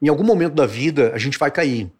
em 0.00 0.08
algum 0.08 0.24
momento 0.24 0.54
da 0.54 0.64
vida 0.64 1.12
a 1.14 1.18
gente 1.18 1.38
vai 1.38 1.50
cair. 1.50 1.90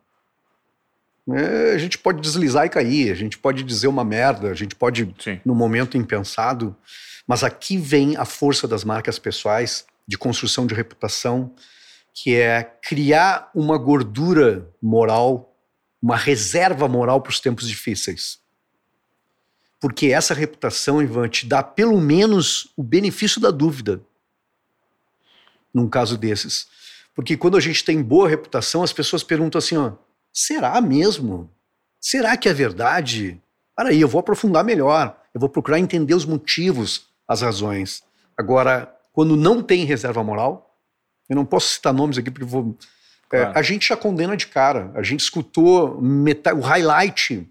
É, 1.30 1.74
a 1.74 1.78
gente 1.78 1.98
pode 1.98 2.22
deslizar 2.22 2.64
e 2.64 2.70
cair, 2.70 3.12
a 3.12 3.14
gente 3.14 3.36
pode 3.36 3.62
dizer 3.62 3.86
uma 3.88 4.04
merda, 4.04 4.50
a 4.50 4.54
gente 4.54 4.74
pode 4.74 5.14
Sim. 5.18 5.38
no 5.44 5.54
momento 5.54 5.98
impensado, 5.98 6.74
mas 7.26 7.44
aqui 7.44 7.76
vem 7.76 8.16
a 8.16 8.24
força 8.24 8.66
das 8.66 8.82
marcas 8.82 9.18
pessoais, 9.18 9.84
de 10.06 10.16
construção 10.16 10.66
de 10.66 10.74
reputação, 10.74 11.52
que 12.14 12.34
é 12.34 12.62
criar 12.82 13.50
uma 13.54 13.76
gordura 13.76 14.66
moral, 14.80 15.54
uma 16.00 16.16
reserva 16.16 16.88
moral 16.88 17.20
para 17.20 17.30
os 17.30 17.40
tempos 17.40 17.68
difíceis. 17.68 18.38
Porque 19.80 20.06
essa 20.08 20.34
reputação, 20.34 21.00
Ivan, 21.02 21.28
te 21.28 21.46
dá 21.46 21.62
pelo 21.62 22.00
menos 22.00 22.72
o 22.76 22.82
benefício 22.82 23.40
da 23.40 23.50
dúvida 23.50 24.00
num 25.72 25.88
caso 25.88 26.16
desses. 26.16 26.66
Porque 27.14 27.36
quando 27.36 27.56
a 27.56 27.60
gente 27.60 27.84
tem 27.84 28.02
boa 28.02 28.28
reputação, 28.28 28.82
as 28.82 28.92
pessoas 28.92 29.22
perguntam 29.22 29.58
assim, 29.58 29.76
ó, 29.76 29.92
será 30.32 30.80
mesmo? 30.80 31.50
Será 32.00 32.36
que 32.36 32.48
é 32.48 32.52
verdade? 32.54 33.40
Para 33.74 33.90
aí, 33.90 34.00
eu 34.00 34.08
vou 34.08 34.18
aprofundar 34.20 34.64
melhor, 34.64 35.16
eu 35.34 35.40
vou 35.40 35.48
procurar 35.48 35.78
entender 35.78 36.14
os 36.14 36.24
motivos, 36.24 37.06
as 37.26 37.42
razões. 37.42 38.02
Agora, 38.36 38.92
quando 39.12 39.36
não 39.36 39.62
tem 39.62 39.84
reserva 39.84 40.22
moral, 40.24 40.76
eu 41.28 41.36
não 41.36 41.44
posso 41.44 41.68
citar 41.74 41.92
nomes 41.92 42.18
aqui 42.18 42.30
porque 42.30 42.44
vou. 42.46 42.76
é, 43.32 43.40
Claro. 43.42 43.58
a 43.58 43.62
gente 43.62 43.88
já 43.88 43.96
condena 43.96 44.36
de 44.36 44.46
cara. 44.46 44.90
A 44.94 45.02
gente 45.02 45.20
escutou 45.20 46.00
meta- 46.00 46.54
o 46.54 46.60
highlight 46.60 47.34
é, 47.34 47.44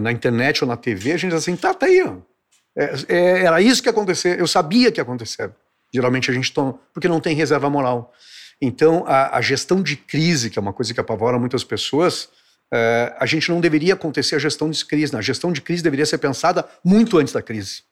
na 0.00 0.12
internet 0.12 0.62
ou 0.62 0.68
na 0.68 0.76
TV, 0.76 1.12
a 1.12 1.16
gente 1.16 1.30
diz 1.30 1.40
assim, 1.40 1.56
tá, 1.56 1.72
tá 1.72 1.86
aí. 1.86 2.00
É, 2.76 2.94
é, 3.08 3.44
era 3.44 3.60
isso 3.60 3.82
que 3.82 3.88
acontecer, 3.88 4.38
eu 4.38 4.46
sabia 4.46 4.90
que 4.90 5.00
ia 5.00 5.02
acontecer. 5.02 5.52
Geralmente 5.92 6.30
a 6.30 6.34
gente 6.34 6.52
toma, 6.52 6.78
porque 6.92 7.08
não 7.08 7.20
tem 7.20 7.34
reserva 7.34 7.70
moral. 7.70 8.12
Então, 8.60 9.04
a, 9.06 9.36
a 9.36 9.40
gestão 9.40 9.82
de 9.82 9.96
crise, 9.96 10.50
que 10.50 10.58
é 10.58 10.62
uma 10.62 10.72
coisa 10.72 10.92
que 10.92 11.00
apavora 11.00 11.38
muitas 11.38 11.62
pessoas, 11.62 12.28
é, 12.72 13.14
a 13.18 13.26
gente 13.26 13.50
não 13.50 13.60
deveria 13.60 13.94
acontecer 13.94 14.34
a 14.34 14.38
gestão 14.38 14.70
de 14.70 14.84
crise. 14.84 15.12
né? 15.12 15.18
A 15.18 15.22
gestão 15.22 15.52
de 15.52 15.60
crise 15.60 15.82
deveria 15.82 16.06
ser 16.06 16.18
pensada 16.18 16.68
muito 16.84 17.18
antes 17.18 17.32
da 17.32 17.42
crise. 17.42 17.82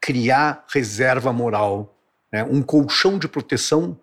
Criar 0.00 0.64
reserva 0.72 1.32
moral, 1.32 1.98
né? 2.32 2.42
um 2.44 2.62
colchão 2.62 3.18
de 3.18 3.28
proteção 3.28 3.98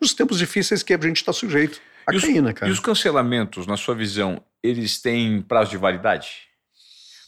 nos 0.00 0.14
tempos 0.14 0.38
difíceis 0.38 0.82
que 0.82 0.94
a 0.94 0.98
gente 1.00 1.18
está 1.18 1.32
sujeito 1.32 1.80
a 2.06 2.12
E 2.12 2.16
os- 2.16 2.22
cair, 2.24 2.42
né, 2.42 2.52
cara? 2.52 2.68
E 2.70 2.72
os 2.72 2.80
cancelamentos, 2.80 3.66
na 3.66 3.76
sua 3.76 3.94
visão, 3.94 4.42
eles 4.62 5.00
têm 5.00 5.40
prazo 5.42 5.70
de 5.70 5.76
validade? 5.76 6.28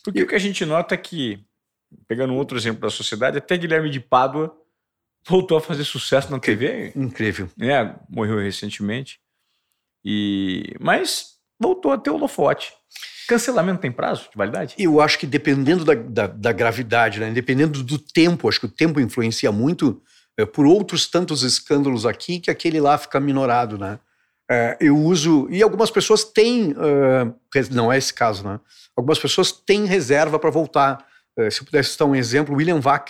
Porque 0.05 0.21
E- 0.21 0.23
o 0.23 0.27
que 0.27 0.35
a 0.35 0.39
gente 0.39 0.65
nota 0.65 0.95
é 0.95 0.99
que, 0.99 1.45
pegando 2.09 2.33
um 2.33 2.37
outro 2.37 2.57
exemplo 2.59 2.81
da 2.83 2.91
sociedade, 2.91 3.39
até 3.39 3.57
Guilherme 3.57 3.91
de 3.91 4.01
Pádua 4.01 4.55
voltou 5.29 5.57
a 5.57 5.61
fazer 5.61 5.85
sucesso 5.85 6.31
na 6.31 6.39
TV, 6.41 6.93
Incrível. 6.97 7.49
né? 7.57 7.95
morreu 8.09 8.39
recentemente, 8.39 9.21
e 10.05 10.75
mas 10.81 11.37
voltou 11.61 11.93
a 11.93 11.99
ter 11.99 12.11
holofote. 12.11 12.73
Cancelamento 13.29 13.81
tem 13.81 13.93
prazo 13.93 14.29
de 14.31 14.37
validade? 14.37 14.75
Eu 14.77 15.01
acho 15.01 15.17
que 15.19 15.27
dependendo 15.27 15.85
da, 15.85 15.95
da, 15.95 16.27
da 16.27 16.53
gravidade, 16.53 17.21
né? 17.21 17.31
dependendo 17.31 17.83
do 17.83 17.99
tempo, 17.99 18.49
acho 18.49 18.59
que 18.61 18.67
o 18.67 18.71
tempo 18.71 18.99
influencia 19.01 19.53
muito 19.53 20.03
é, 20.37 20.45
por 20.45 20.67
outros 20.67 21.09
tantos 21.09 21.43
escândalos 21.43 22.05
aqui 22.05 22.41
que 22.41 22.51
aquele 22.51 22.81
lá 22.81 22.99
fica 22.99 23.21
minorado, 23.21 23.79
né? 23.79 23.99
É, 24.53 24.77
eu 24.81 24.97
uso 24.99 25.49
e 25.51 25.63
algumas 25.63 25.91
pessoas 25.91 26.25
têm, 26.25 26.75
res- 27.55 27.71
não 27.71 27.91
é 27.91 27.97
esse 27.97 28.13
caso, 28.13 28.45
né? 28.47 28.61
Algumas 28.95 29.19
pessoas 29.19 29.51
têm 29.51 29.87
reserva 29.87 30.39
para 30.39 30.51
voltar. 30.51 31.07
É, 31.39 31.49
se 31.51 31.61
eu 31.63 31.65
pudesse 31.65 31.91
citar 31.93 32.07
um 32.07 32.15
exemplo, 32.15 32.55
William 32.55 32.79
Vac. 32.81 33.09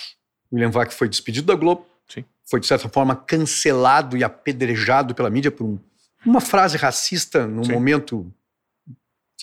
William 0.53 0.70
Vac 0.70 0.93
foi 0.93 1.09
despedido 1.09 1.47
da 1.49 1.55
Globo, 1.57 1.84
Sim. 2.09 2.24
foi 2.49 2.61
de 2.61 2.66
certa 2.66 2.88
forma 2.88 3.16
cancelado 3.16 4.16
e 4.16 4.22
apedrejado 4.22 5.14
pela 5.14 5.28
mídia 5.30 5.51
por 5.51 5.64
um- 5.64 5.78
uma 6.24 6.40
frase 6.40 6.76
racista 6.76 7.47
num 7.47 7.64
Sim. 7.64 7.72
momento 7.72 8.32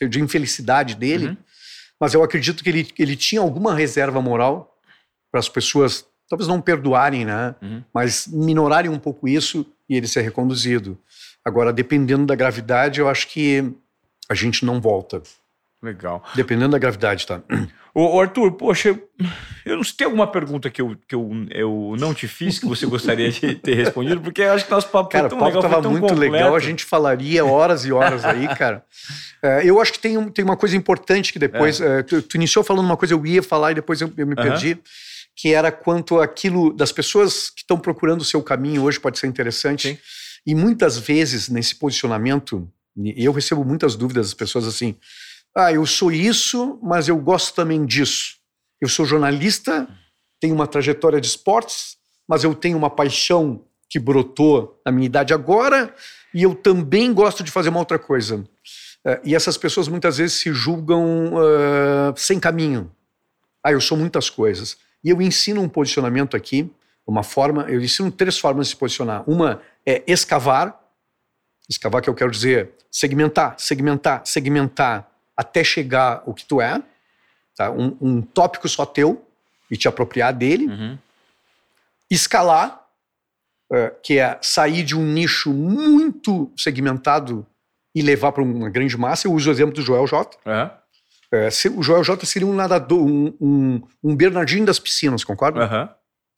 de 0.10 0.22
infelicidade 0.22 0.96
dele 0.96 1.28
Uhum. 1.30 1.38
mas 2.00 2.14
eu 2.14 2.24
acredito 2.24 2.64
que 2.64 2.70
ele, 2.70 2.88
ele 2.98 3.18
tinha 3.18 3.42
alguma 3.42 3.76
reserva 3.76 4.22
moral 4.22 4.80
para 5.30 5.40
as 5.42 5.50
pessoas, 5.50 6.06
talvez 6.30 6.48
não 6.48 6.62
perdoarem, 6.62 7.26
né? 7.26 7.54
Uhum. 7.62 7.84
Mas 7.94 8.26
minorarem 8.28 8.90
um 8.90 8.98
pouco 9.00 9.28
isso 9.28 9.66
e 9.90 9.98
ele 9.98 10.08
ser 10.08 10.22
reconduzido. 10.22 10.98
Agora, 11.46 11.72
dependendo 11.74 12.26
da 12.26 12.36
gravidade, 12.36 13.00
eu 13.00 13.08
acho 13.10 13.28
que 13.28 13.72
a 14.30 14.36
gente 14.36 14.66
não 14.66 14.80
volta. 14.82 15.22
Legal. 15.82 16.24
Dependendo 16.36 16.72
da 16.72 16.78
gravidade, 16.78 17.26
tá? 17.26 17.42
Ô, 17.96 18.20
Arthur, 18.20 18.52
poxa, 18.52 18.90
eu, 19.66 19.78
não 19.78 19.84
sei, 19.84 19.94
tem 19.98 20.06
alguma 20.06 20.28
pergunta 20.28 20.70
que, 20.70 20.82
eu, 20.82 20.96
que 21.08 21.16
eu, 21.16 21.32
eu 21.50 21.96
não 21.98 22.14
te 22.14 22.28
fiz 22.28 22.60
que 22.60 22.66
você 22.66 22.86
gostaria 22.86 23.32
de 23.32 23.56
ter 23.56 23.74
respondido? 23.76 24.20
Porque 24.22 24.42
eu 24.42 24.52
acho 24.52 24.66
que 24.66 24.72
nosso 24.72 24.90
papo 24.90 25.10
Cara, 25.10 25.30
foi 25.30 25.38
o 25.38 25.40
tão 25.40 25.40
papo 25.40 25.50
legal, 25.56 25.62
foi 25.62 25.70
tava 25.72 25.82
tão 25.82 25.92
muito 25.92 26.08
completo. 26.10 26.32
legal, 26.34 26.56
a 26.56 26.60
gente 26.60 26.84
falaria 26.84 27.46
horas 27.46 27.86
e 27.86 27.92
horas 27.94 28.26
aí, 28.26 28.48
cara. 28.56 28.84
É, 29.42 29.62
eu 29.66 29.80
acho 29.82 29.94
que 29.94 30.00
tem, 30.00 30.18
um- 30.18 30.30
tem 30.30 30.44
uma 30.44 30.58
coisa 30.58 30.76
importante 30.76 31.32
que 31.32 31.40
depois. 31.40 31.80
é, 31.80 32.04
tu, 32.04 32.22
tu 32.22 32.36
iniciou 32.36 32.64
falando 32.64 32.86
uma 32.86 32.98
coisa, 32.98 33.14
eu 33.14 33.26
ia 33.26 33.42
falar 33.42 33.72
e 33.72 33.76
depois 33.76 34.02
eu, 34.02 34.12
eu 34.18 34.28
me 34.28 34.36
perdi, 34.36 34.78
que 35.34 35.54
era 35.54 35.72
quanto 35.72 36.20
aquilo 36.20 36.74
das 36.74 36.92
pessoas 36.92 37.50
que 37.50 37.62
estão 37.62 37.80
procurando 37.80 38.20
o 38.22 38.26
seu 38.26 38.44
caminho 38.44 38.84
hoje 38.84 39.00
pode 39.00 39.18
ser 39.18 39.28
interessante. 39.28 39.94
Sim. 39.94 39.98
E 40.46 40.56
muitas 40.56 40.98
vezes 40.98 41.50
nesse 41.50 41.76
posicionamento, 41.76 42.70
eu 43.16 43.32
recebo 43.32 43.64
muitas 43.64 43.96
dúvidas 43.96 44.28
das 44.28 44.34
pessoas 44.34 44.66
assim: 44.68 44.96
ah, 45.56 45.72
eu 45.72 45.86
sou 45.86 46.12
isso, 46.12 46.80
mas 46.82 47.08
eu 47.08 47.18
gosto 47.18 47.54
também 47.56 47.86
disso. 47.86 48.38
Eu 48.82 48.88
sou 48.88 49.06
jornalista, 49.06 49.88
tenho 50.40 50.56
uma 50.56 50.68
trajetória 50.68 51.20
de 51.20 51.28
esportes, 51.28 51.98
mas 52.28 52.44
eu 52.44 52.54
tenho 52.54 52.78
uma 52.78 52.90
paixão 52.90 53.66
que 53.90 54.00
brotou 54.00 54.80
na 54.86 54.92
minha 54.92 55.08
idade 55.08 55.34
agora 55.34 55.94
e 56.34 56.44
eu 56.44 56.54
também 56.54 57.12
gosto 57.12 57.44
de 57.44 57.52
fazer 57.52 57.70
uma 57.70 57.80
outra 57.80 57.98
coisa. 57.98 58.48
Eh, 59.06 59.22
e 59.26 59.36
essas 59.36 59.58
pessoas 59.58 59.88
muitas 59.88 60.18
vezes 60.18 60.38
se 60.38 60.54
julgam 60.54 61.34
ah, 61.38 62.14
sem 62.16 62.40
caminho. 62.40 62.92
Ah, 63.64 63.72
eu 63.72 63.82
sou 63.82 63.98
muitas 63.98 64.30
coisas. 64.30 64.78
E 65.04 65.10
eu 65.10 65.22
ensino 65.22 65.62
um 65.62 65.70
posicionamento 65.70 66.38
aqui, 66.38 66.70
uma 67.10 67.24
forma, 67.24 67.64
eu 67.64 67.82
ensino 67.82 68.12
três 68.12 68.38
formas 68.38 68.68
de 68.68 68.72
se 68.72 68.78
posicionar. 68.78 69.24
Uma 69.30 69.62
é 69.86 70.04
escavar, 70.08 70.80
escavar 71.70 72.02
que 72.02 72.10
eu 72.10 72.16
quero 72.16 72.32
dizer 72.32 72.72
segmentar, 72.92 73.56
segmentar, 73.58 74.22
segmentar 74.26 75.10
até 75.38 75.64
chegar 75.64 76.24
o 76.26 76.34
que 76.34 76.46
tu 76.46 76.60
é, 76.62 76.82
tá? 77.56 77.72
um, 77.72 77.96
um 78.02 78.22
tópico 78.22 78.68
só 78.68 78.86
teu 78.86 79.26
e 79.70 79.78
te 79.78 79.88
apropriar 79.88 80.34
dele 80.34 80.68
Uhum. 80.68 80.98
escalar, 82.10 82.86
eh, 83.72 83.94
que 84.04 84.18
é 84.18 84.38
sair 84.42 84.84
de 84.84 84.98
um 84.98 85.06
nicho 85.06 85.54
muito 85.54 86.52
segmentado 86.58 87.46
e 87.94 88.02
levar 88.02 88.32
para 88.32 88.44
uma 88.44 88.70
grande 88.70 88.98
massa. 88.98 89.28
Eu 89.28 89.34
uso 89.34 89.50
o 89.50 89.54
exemplo 89.54 89.76
do 89.76 89.82
Joel 89.82 90.08
J. 90.08 90.38
Aham. 90.46 90.72
Eh, 91.32 91.50
o 91.76 91.84
Joel 91.84 92.04
J 92.04 92.26
seria 92.26 92.48
um 92.48 92.56
nadador, 92.56 93.00
um, 93.06 93.34
um, 93.40 93.82
um 94.04 94.16
Bernardinho 94.16 94.66
das 94.66 94.80
piscinas, 94.80 95.24
concorda? 95.24 95.64
Aham. 95.64 95.90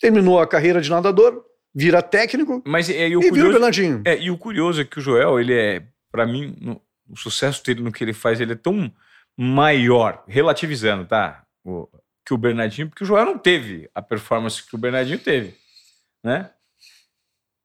Terminou 0.02 0.40
a 0.40 0.48
carreira 0.48 0.82
de 0.82 0.90
nadador, 0.90 1.46
vira 1.74 2.02
técnico 2.02 2.62
Mas 2.66 2.90
é, 2.90 3.08
e 3.08 3.16
o 3.16 3.20
e 3.20 3.24
vira 3.24 3.26
o 3.26 3.30
curioso, 3.30 3.52
Bernardinho. 3.54 4.02
é, 4.06 4.18
e 4.20 4.32
o 4.32 4.38
curioso 4.38 4.82
é 4.82 4.86
que 4.86 4.98
o 5.00 5.02
Joel, 5.02 5.40
ele 5.40 5.54
é, 5.54 5.84
pra 6.12 6.26
mim, 6.26 6.56
no- 6.60 6.82
o 7.10 7.16
sucesso 7.16 7.64
dele 7.64 7.82
no 7.82 7.92
que 7.92 8.04
ele 8.04 8.14
faz, 8.14 8.42
ele 8.42 8.54
é 8.54 8.56
tão 8.56 8.92
maior, 9.38 10.24
relativizando, 10.28 11.06
tá? 11.06 11.44
O- 11.64 11.88
que 12.26 12.34
o 12.34 12.38
Bernardinho, 12.38 12.88
porque 12.90 13.04
o 13.04 13.08
Joel 13.08 13.26
não 13.26 13.38
teve 13.38 13.90
a 13.96 14.02
performance 14.02 14.62
que 14.64 14.76
o 14.76 14.78
Bernardinho 14.78 15.20
teve, 15.20 15.56
né? 16.24 16.50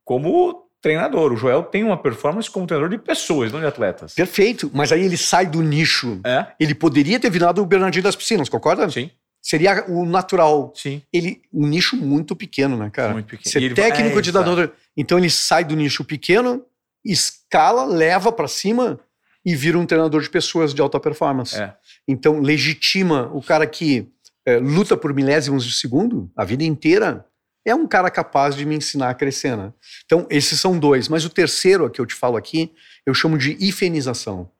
Como 0.04 0.66
treinador. 0.80 1.32
O 1.32 1.36
Joel 1.36 1.62
tem 1.64 1.82
uma 1.84 1.96
performance 2.00 2.50
como 2.50 2.66
treinador 2.66 2.96
de 2.96 3.02
pessoas, 3.04 3.52
não 3.52 3.60
de 3.60 3.66
atletas. 3.66 4.14
Perfeito, 4.14 4.70
mas 4.72 4.92
aí 4.92 5.02
ele 5.02 5.16
sai 5.16 5.46
do 5.46 5.60
nicho. 5.62 6.20
É? 6.24 6.46
Ele 6.60 6.74
poderia 6.74 7.18
ter 7.18 7.30
virado 7.30 7.60
o 7.62 7.66
Bernardinho 7.66 8.04
das 8.04 8.14
piscinas, 8.16 8.48
concorda? 8.48 8.88
Sim, 8.88 9.10
Seria 9.46 9.84
o 9.88 10.04
natural. 10.04 10.72
sim. 10.74 11.00
Ele, 11.12 11.40
um 11.52 11.68
nicho 11.68 11.96
muito 11.96 12.34
pequeno, 12.34 12.76
né, 12.76 12.90
cara? 12.90 13.12
Muito 13.12 13.28
pequeno. 13.28 13.52
Ser 13.52 13.62
ele- 13.62 13.76
técnico 13.76 14.18
é, 14.18 14.20
de 14.20 14.32
dador. 14.32 14.72
Então 14.96 15.16
ele 15.16 15.30
sai 15.30 15.62
do 15.62 15.76
nicho 15.76 16.04
pequeno, 16.04 16.64
escala, 17.04 17.84
leva 17.84 18.32
pra 18.32 18.48
cima 18.48 18.98
e 19.44 19.54
vira 19.54 19.78
um 19.78 19.86
treinador 19.86 20.20
de 20.20 20.28
pessoas 20.28 20.74
de 20.74 20.82
alta 20.82 20.98
performance. 20.98 21.54
É. 21.54 21.76
Então 22.08 22.40
legitima 22.40 23.30
o 23.32 23.40
cara 23.40 23.68
que 23.68 24.08
eh, 24.44 24.58
luta 24.58 24.96
por 24.96 25.14
milésimos 25.14 25.64
de 25.64 25.74
segundo 25.74 26.28
a 26.36 26.44
vida 26.44 26.64
inteira. 26.64 27.24
É 27.64 27.72
um 27.72 27.86
cara 27.86 28.10
capaz 28.10 28.56
de 28.56 28.66
me 28.66 28.74
ensinar 28.74 29.10
a 29.10 29.14
crescer, 29.14 29.56
né? 29.56 29.72
Então, 30.04 30.26
esses 30.28 30.58
são 30.58 30.76
dois. 30.76 31.08
Mas 31.08 31.24
o 31.24 31.30
terceiro 31.30 31.88
que 31.88 32.00
eu 32.00 32.06
te 32.06 32.14
falo 32.14 32.36
aqui, 32.36 32.72
eu 33.06 33.14
chamo 33.14 33.38
de 33.38 33.56
ifenização. 33.60 34.50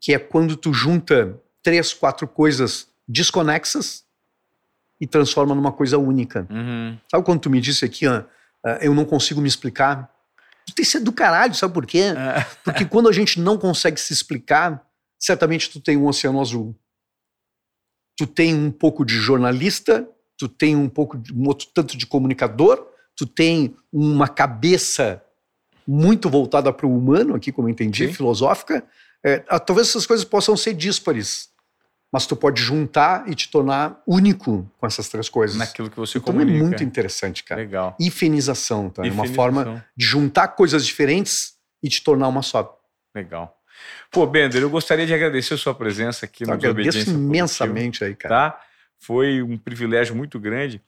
Que 0.00 0.14
é 0.14 0.18
quando 0.18 0.56
tu 0.56 0.72
junta 0.72 1.38
três, 1.62 1.92
quatro 1.92 2.26
coisas 2.26 2.88
desconexas 3.06 4.04
e 5.00 5.06
transforma 5.06 5.54
numa 5.54 5.72
coisa 5.72 5.98
única. 5.98 6.46
Uhum. 6.50 6.98
Sabe 7.10 7.24
quando 7.24 7.40
tu 7.40 7.50
me 7.50 7.60
disse 7.60 7.84
aqui, 7.84 8.06
ó, 8.06 8.22
ah, 8.64 8.78
eu 8.80 8.94
não 8.94 9.04
consigo 9.04 9.40
me 9.40 9.48
explicar? 9.48 10.10
Tu 10.66 10.74
tem 10.74 10.84
ser 10.84 11.00
do 11.00 11.12
caralho, 11.12 11.54
sabe 11.54 11.72
por 11.72 11.86
quê? 11.86 12.14
É. 12.16 12.44
Porque 12.64 12.84
quando 12.84 13.08
a 13.08 13.12
gente 13.12 13.40
não 13.40 13.56
consegue 13.56 14.00
se 14.00 14.12
explicar, 14.12 14.84
certamente 15.18 15.70
tu 15.70 15.80
tem 15.80 15.96
um 15.96 16.06
oceano 16.06 16.40
azul. 16.40 16.74
Tu 18.16 18.26
tem 18.26 18.54
um 18.54 18.70
pouco 18.70 19.04
de 19.04 19.14
jornalista, 19.14 20.08
tu 20.38 20.48
tem 20.48 20.74
um 20.74 20.88
pouco 20.88 21.18
de 21.18 21.32
um 21.32 21.46
outro 21.46 21.68
tanto 21.72 21.96
de 21.96 22.06
comunicador, 22.06 22.86
tu 23.14 23.26
tem 23.26 23.76
uma 23.92 24.26
cabeça 24.26 25.22
muito 25.86 26.28
voltada 26.28 26.72
para 26.72 26.86
o 26.86 26.96
humano, 26.96 27.34
aqui 27.34 27.52
como 27.52 27.68
eu 27.68 27.72
entendi, 27.72 28.08
Sim. 28.08 28.12
filosófica. 28.12 28.84
É, 29.24 29.44
ah, 29.48 29.60
talvez 29.60 29.88
essas 29.88 30.06
coisas 30.06 30.24
possam 30.24 30.56
ser 30.56 30.74
díspares, 30.74 31.50
mas 32.12 32.26
tu 32.26 32.36
pode 32.36 32.62
juntar 32.62 33.28
e 33.28 33.34
te 33.34 33.50
tornar 33.50 34.00
único 34.06 34.70
com 34.78 34.86
essas 34.86 35.08
três 35.08 35.28
coisas. 35.28 35.56
Naquilo 35.56 35.90
que 35.90 35.96
você 35.96 36.18
Então 36.18 36.32
comunica. 36.32 36.58
é 36.58 36.62
muito 36.62 36.82
interessante, 36.82 37.42
cara. 37.44 37.60
Legal. 37.60 37.96
Ifenização, 38.00 38.88
tá? 38.88 39.06
É 39.06 39.10
uma 39.10 39.26
forma 39.26 39.84
de 39.96 40.06
juntar 40.06 40.48
coisas 40.48 40.86
diferentes 40.86 41.54
e 41.82 41.88
te 41.88 42.02
tornar 42.02 42.28
uma 42.28 42.42
só. 42.42 42.78
Legal. 43.14 43.56
Pô, 44.10 44.26
Bender, 44.26 44.62
eu 44.62 44.70
gostaria 44.70 45.06
de 45.06 45.12
agradecer 45.12 45.54
a 45.54 45.58
sua 45.58 45.74
presença 45.74 46.24
aqui 46.24 46.44
Eu 46.44 46.48
no 46.48 46.54
agradeço 46.54 46.98
Desobediência 46.98 47.10
imensamente 47.10 48.04
aí, 48.04 48.14
cara. 48.14 48.50
Tá? 48.52 48.60
Foi 48.98 49.42
um 49.42 49.58
privilégio 49.58 50.14
muito 50.14 50.40
grande. 50.40 50.80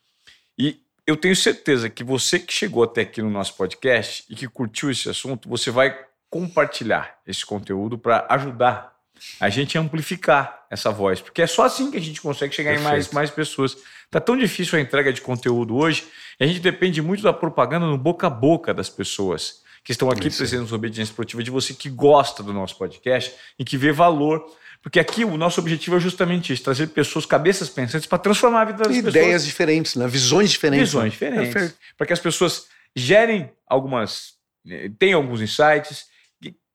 E 0.58 0.80
eu 1.06 1.16
tenho 1.16 1.36
certeza 1.36 1.88
que 1.90 2.02
você 2.02 2.38
que 2.38 2.52
chegou 2.52 2.82
até 2.84 3.02
aqui 3.02 3.20
no 3.22 3.30
nosso 3.30 3.54
podcast 3.54 4.24
e 4.28 4.34
que 4.34 4.48
curtiu 4.48 4.90
esse 4.90 5.08
assunto, 5.08 5.48
você 5.48 5.70
vai 5.70 5.98
compartilhar 6.30 7.18
esse 7.26 7.44
conteúdo 7.44 7.96
para 7.98 8.26
ajudar 8.30 8.97
a 9.40 9.48
gente 9.48 9.76
amplificar 9.78 10.66
essa 10.70 10.90
voz. 10.90 11.20
Porque 11.20 11.42
é 11.42 11.46
só 11.46 11.64
assim 11.64 11.90
que 11.90 11.96
a 11.96 12.00
gente 12.00 12.20
consegue 12.20 12.54
chegar 12.54 12.72
em 12.72 12.78
mais, 12.78 13.06
Perfeito. 13.06 13.14
mais 13.14 13.30
pessoas. 13.30 13.76
Tá 14.10 14.20
tão 14.20 14.36
difícil 14.36 14.78
a 14.78 14.80
entrega 14.80 15.12
de 15.12 15.20
conteúdo 15.20 15.76
hoje, 15.76 16.06
e 16.40 16.44
a 16.44 16.46
gente 16.46 16.60
depende 16.60 17.02
muito 17.02 17.22
da 17.22 17.32
propaganda 17.32 17.86
no 17.86 17.98
boca 17.98 18.26
a 18.26 18.30
boca 18.30 18.72
das 18.72 18.88
pessoas 18.88 19.62
que 19.84 19.92
estão 19.92 20.10
aqui 20.10 20.28
Isso 20.28 20.38
presentes 20.38 20.70
no 20.70 20.76
Obediência 20.76 21.14
Produtiva, 21.14 21.42
de 21.42 21.50
você 21.50 21.72
que 21.72 21.88
gosta 21.88 22.42
do 22.42 22.52
nosso 22.52 22.76
podcast 22.76 23.34
e 23.58 23.64
que 23.64 23.76
vê 23.76 23.92
valor. 23.92 24.44
Porque 24.82 25.00
aqui 25.00 25.24
o 25.24 25.36
nosso 25.36 25.60
objetivo 25.60 25.96
é 25.96 26.00
justamente 26.00 26.52
isso: 26.52 26.62
trazer 26.62 26.88
pessoas, 26.88 27.26
cabeças 27.26 27.68
pensantes, 27.68 28.06
para 28.06 28.18
transformar 28.18 28.62
a 28.62 28.64
vida 28.66 28.78
das 28.78 28.88
pessoas. 28.88 29.14
Ideias 29.14 29.44
diferentes, 29.44 29.94
né? 29.96 30.06
Visões 30.06 30.50
diferentes. 30.50 30.88
Visões 30.88 31.04
né? 31.04 31.10
diferentes. 31.10 31.52
Perfeito. 31.52 31.76
Para 31.96 32.06
que 32.06 32.12
as 32.12 32.20
pessoas 32.20 32.66
gerem 32.94 33.50
algumas. 33.66 34.34
eh, 34.68 34.90
tenham 34.99 35.20
alguns 35.22 35.40
insights, 35.40 36.07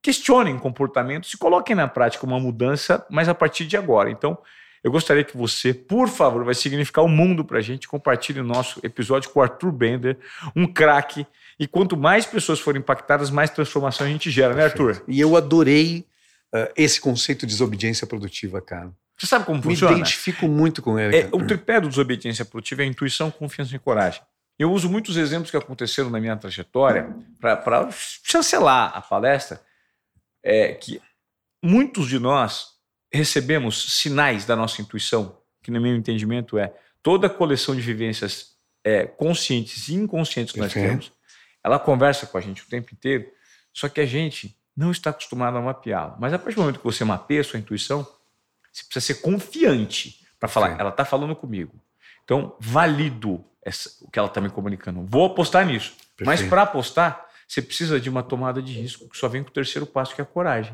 questionem 0.04 0.60
comportamentos 0.60 1.34
e 1.34 1.38
coloquem 1.38 1.76
na 1.76 1.88
prática 1.88 2.26
uma 2.26 2.40
mudança, 2.40 3.06
mas 3.10 3.30
a 3.30 3.34
partir 3.34 3.66
de 3.66 3.78
agora. 3.78 4.12
Então, 4.12 4.38
eu 4.84 4.92
gostaria 4.92 5.24
que 5.24 5.36
você, 5.36 5.74
por 5.74 6.10
favor, 6.10 6.44
vai 6.44 6.54
significar 6.54 7.06
o 7.06 7.08
mundo 7.08 7.46
para 7.46 7.60
a 7.60 7.62
gente, 7.62 7.88
compartilhe 7.88 8.42
o 8.42 8.44
nosso 8.44 8.82
episódio 8.84 9.30
com 9.30 9.40
o 9.40 9.44
Arthur 9.44 9.72
Bender, 9.72 10.18
um 10.54 10.68
craque. 10.68 11.26
E 11.58 11.66
quanto 11.66 11.96
mais 11.96 12.26
pessoas 12.26 12.60
forem 12.60 12.82
impactadas, 12.82 13.32
mais 13.32 13.50
transformação 13.50 14.06
a 14.06 14.10
gente 14.10 14.30
gera, 14.30 14.54
né, 14.54 14.66
Arthur? 14.66 15.02
E 15.08 15.22
eu 15.22 15.38
adorei 15.38 16.06
uh, 16.54 16.68
esse 16.76 17.00
conceito 17.00 17.48
de 17.48 17.54
desobediência 17.54 18.06
produtiva, 18.06 18.60
cara. 18.60 18.92
Você 19.18 19.26
sabe 19.26 19.46
como 19.46 19.60
Me 19.60 19.64
funciona? 19.64 19.94
identifico 19.94 20.50
muito 20.50 20.82
com 20.82 21.00
ele. 21.00 21.16
É, 21.16 21.30
o 21.32 21.46
tripé 21.46 21.80
do 21.80 21.88
desobediência 21.88 22.44
produtiva 22.44 22.84
é 22.84 22.86
intuição, 22.86 23.32
confiança 23.32 23.74
e 23.74 23.80
coragem. 23.80 24.22
Eu 24.60 24.70
uso 24.72 24.90
muitos 24.90 25.16
exemplos 25.16 25.50
que 25.50 25.56
aconteceram 25.56 26.10
na 26.10 26.20
minha 26.20 26.36
trajetória 26.36 27.10
para 27.40 27.90
chancelar 28.24 28.92
a 28.94 29.02
palestra, 29.02 29.62
é, 30.44 30.74
que 30.74 31.02
muitos 31.64 32.08
de 32.10 32.20
nós 32.20 32.74
recebemos 33.12 33.94
sinais 34.00 34.46
da 34.46 34.56
nossa 34.56 34.82
intuição, 34.82 35.38
que 35.62 35.72
no 35.72 35.80
meu 35.80 35.96
entendimento 35.96 36.58
é 36.58 36.74
toda 37.02 37.28
a 37.28 37.30
coleção 37.30 37.76
de 37.76 37.82
vivências 37.82 38.54
é, 38.84 39.06
conscientes 39.06 39.88
e 39.88 39.96
inconscientes 39.96 40.52
que 40.54 40.60
nós 40.60 40.74
Perfeito. 40.74 40.90
temos, 40.92 41.12
ela 41.64 41.80
conversa 41.80 42.26
com 42.28 42.38
a 42.38 42.42
gente 42.42 42.64
o 42.64 42.68
tempo 42.68 42.94
inteiro, 42.94 43.32
só 43.72 43.88
que 43.88 44.02
a 44.02 44.06
gente 44.06 44.58
não 44.76 44.92
está 44.92 45.12
acostumado 45.12 45.56
a 45.58 45.62
mapeá-la. 45.62 46.18
Mas 46.20 46.34
a 46.34 46.40
partir 46.40 46.56
do 46.56 46.62
momento 46.62 46.80
que 46.80 46.84
você 46.86 47.06
mapeia 47.06 47.42
a 47.42 47.44
sua 47.44 47.60
intuição, 47.60 48.02
você 48.72 48.84
precisa 48.86 49.14
ser 49.14 49.22
confiante 49.22 50.26
para 50.40 50.50
falar, 50.50 50.72
Sim. 50.74 50.78
ela 50.80 50.90
está 50.90 51.06
falando 51.06 51.36
comigo. 51.36 51.80
Então, 52.24 52.56
valido 52.60 53.46
essa- 53.64 53.90
o 54.02 54.10
que 54.10 54.18
ela 54.20 54.28
está 54.28 54.42
me 54.42 54.50
comunicando. 54.50 55.06
Vou 55.06 55.26
apostar 55.26 55.66
nisso. 55.66 55.94
Mas 56.20 56.40
Perfeito. 56.40 56.50
para 56.50 56.62
apostar, 56.64 57.26
você 57.54 57.62
precisa 57.62 58.00
de 58.00 58.10
uma 58.10 58.24
tomada 58.24 58.62
de 58.62 58.74
risco, 58.74 59.08
que 59.08 59.18
só 59.18 59.28
vem 59.28 59.44
com 59.44 59.50
o 59.50 59.54
terceiro 59.54 59.86
passo, 59.86 60.16
que 60.16 60.22
é 60.22 60.24
a 60.24 60.26
coragem. 60.26 60.74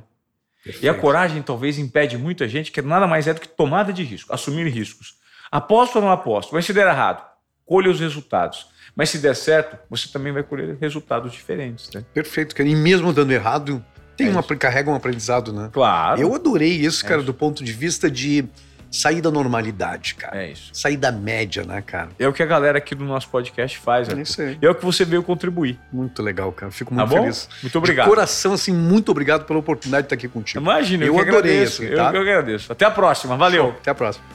E 0.65 0.69
a 0.69 0.73
Perfeito. 0.73 0.99
coragem 0.99 1.41
talvez 1.41 1.77
impede 1.77 2.17
muita 2.17 2.47
gente, 2.47 2.71
que 2.71 2.81
nada 2.81 3.05
mais 3.07 3.27
é 3.27 3.33
do 3.33 3.41
que 3.41 3.47
tomada 3.47 3.91
de 3.93 4.03
risco, 4.03 4.33
assumir 4.33 4.67
riscos. 4.69 5.15
Aposto 5.51 5.97
ou 5.97 6.01
não 6.01 6.11
aposto? 6.11 6.53
Mas 6.53 6.65
se 6.65 6.73
der 6.73 6.87
errado, 6.87 7.25
colha 7.65 7.89
os 7.89 7.99
resultados. 7.99 8.67
Mas 8.95 9.09
se 9.09 9.17
der 9.19 9.35
certo, 9.35 9.77
você 9.89 10.07
também 10.09 10.31
vai 10.33 10.43
colher 10.43 10.77
resultados 10.79 11.31
diferentes. 11.31 11.89
Né? 11.91 12.03
Perfeito, 12.13 12.55
cara. 12.55 12.67
E 12.67 12.75
mesmo 12.75 13.11
dando 13.13 13.31
errado, 13.31 13.83
tem 14.17 14.27
É 14.27 14.31
uma, 14.31 14.41
isso. 14.41 14.55
carrega 14.57 14.89
um 14.91 14.95
aprendizado, 14.95 15.53
né? 15.53 15.69
Claro. 15.71 16.19
Eu 16.21 16.33
adorei 16.35 16.71
isso, 16.71 17.05
É 17.05 17.07
cara, 17.07 17.21
isso. 17.21 17.25
do 17.27 17.33
ponto 17.33 17.63
de 17.63 17.71
vista 17.71 18.09
de 18.11 18.45
sair 18.91 19.21
da 19.21 19.29
normalidade, 19.31 20.15
cara. 20.15 20.43
É 20.43 20.51
isso. 20.51 20.69
Sair 20.73 20.97
da 20.97 21.11
média, 21.11 21.63
né, 21.63 21.81
cara? 21.85 22.09
É 22.17 22.27
o 22.27 22.33
que 22.33 22.41
a 22.41 22.45
galera 22.45 22.77
aqui 22.77 22.95
do 22.95 23.03
nosso 23.05 23.29
podcast 23.29 23.77
faz. 23.77 24.07
É 24.07 24.11
Arthur. 24.11 24.21
isso 24.23 24.41
aí. 24.41 24.57
E 24.61 24.65
é 24.65 24.69
o 24.69 24.75
que 24.75 24.83
você 24.85 25.05
veio 25.05 25.21
contribuir. 25.23 25.79
Muito 25.91 26.21
legal, 26.23 26.51
cara. 26.51 26.71
Fico 26.71 26.89
Tá 26.95 27.05
muito 27.05 27.09
bom? 27.15 27.21
feliz. 27.23 27.47
Muito 27.61 27.71
De 27.71 27.77
obrigado. 27.77 28.07
coração, 28.07 28.53
assim, 28.53 28.73
muito 28.73 29.09
obrigado 29.11 29.45
pela 29.45 29.59
oportunidade 29.59 30.03
de 30.03 30.05
estar 30.07 30.15
aqui 30.15 30.27
contigo. 30.27 30.59
Imagina, 30.59 31.05
eu, 31.05 31.15
Eu 31.15 31.23
que 31.23 31.29
adorei 31.29 31.51
agradeço. 31.53 31.83
eu 31.83 31.97
tá? 31.97 32.11
que 32.11 32.17
agradeço. 32.17 32.71
Até 32.71 32.85
a 32.85 32.91
próxima. 32.91 33.37
Valeu. 33.37 33.69
Até 33.79 33.91
a 33.91 33.95
próxima. 33.95 34.25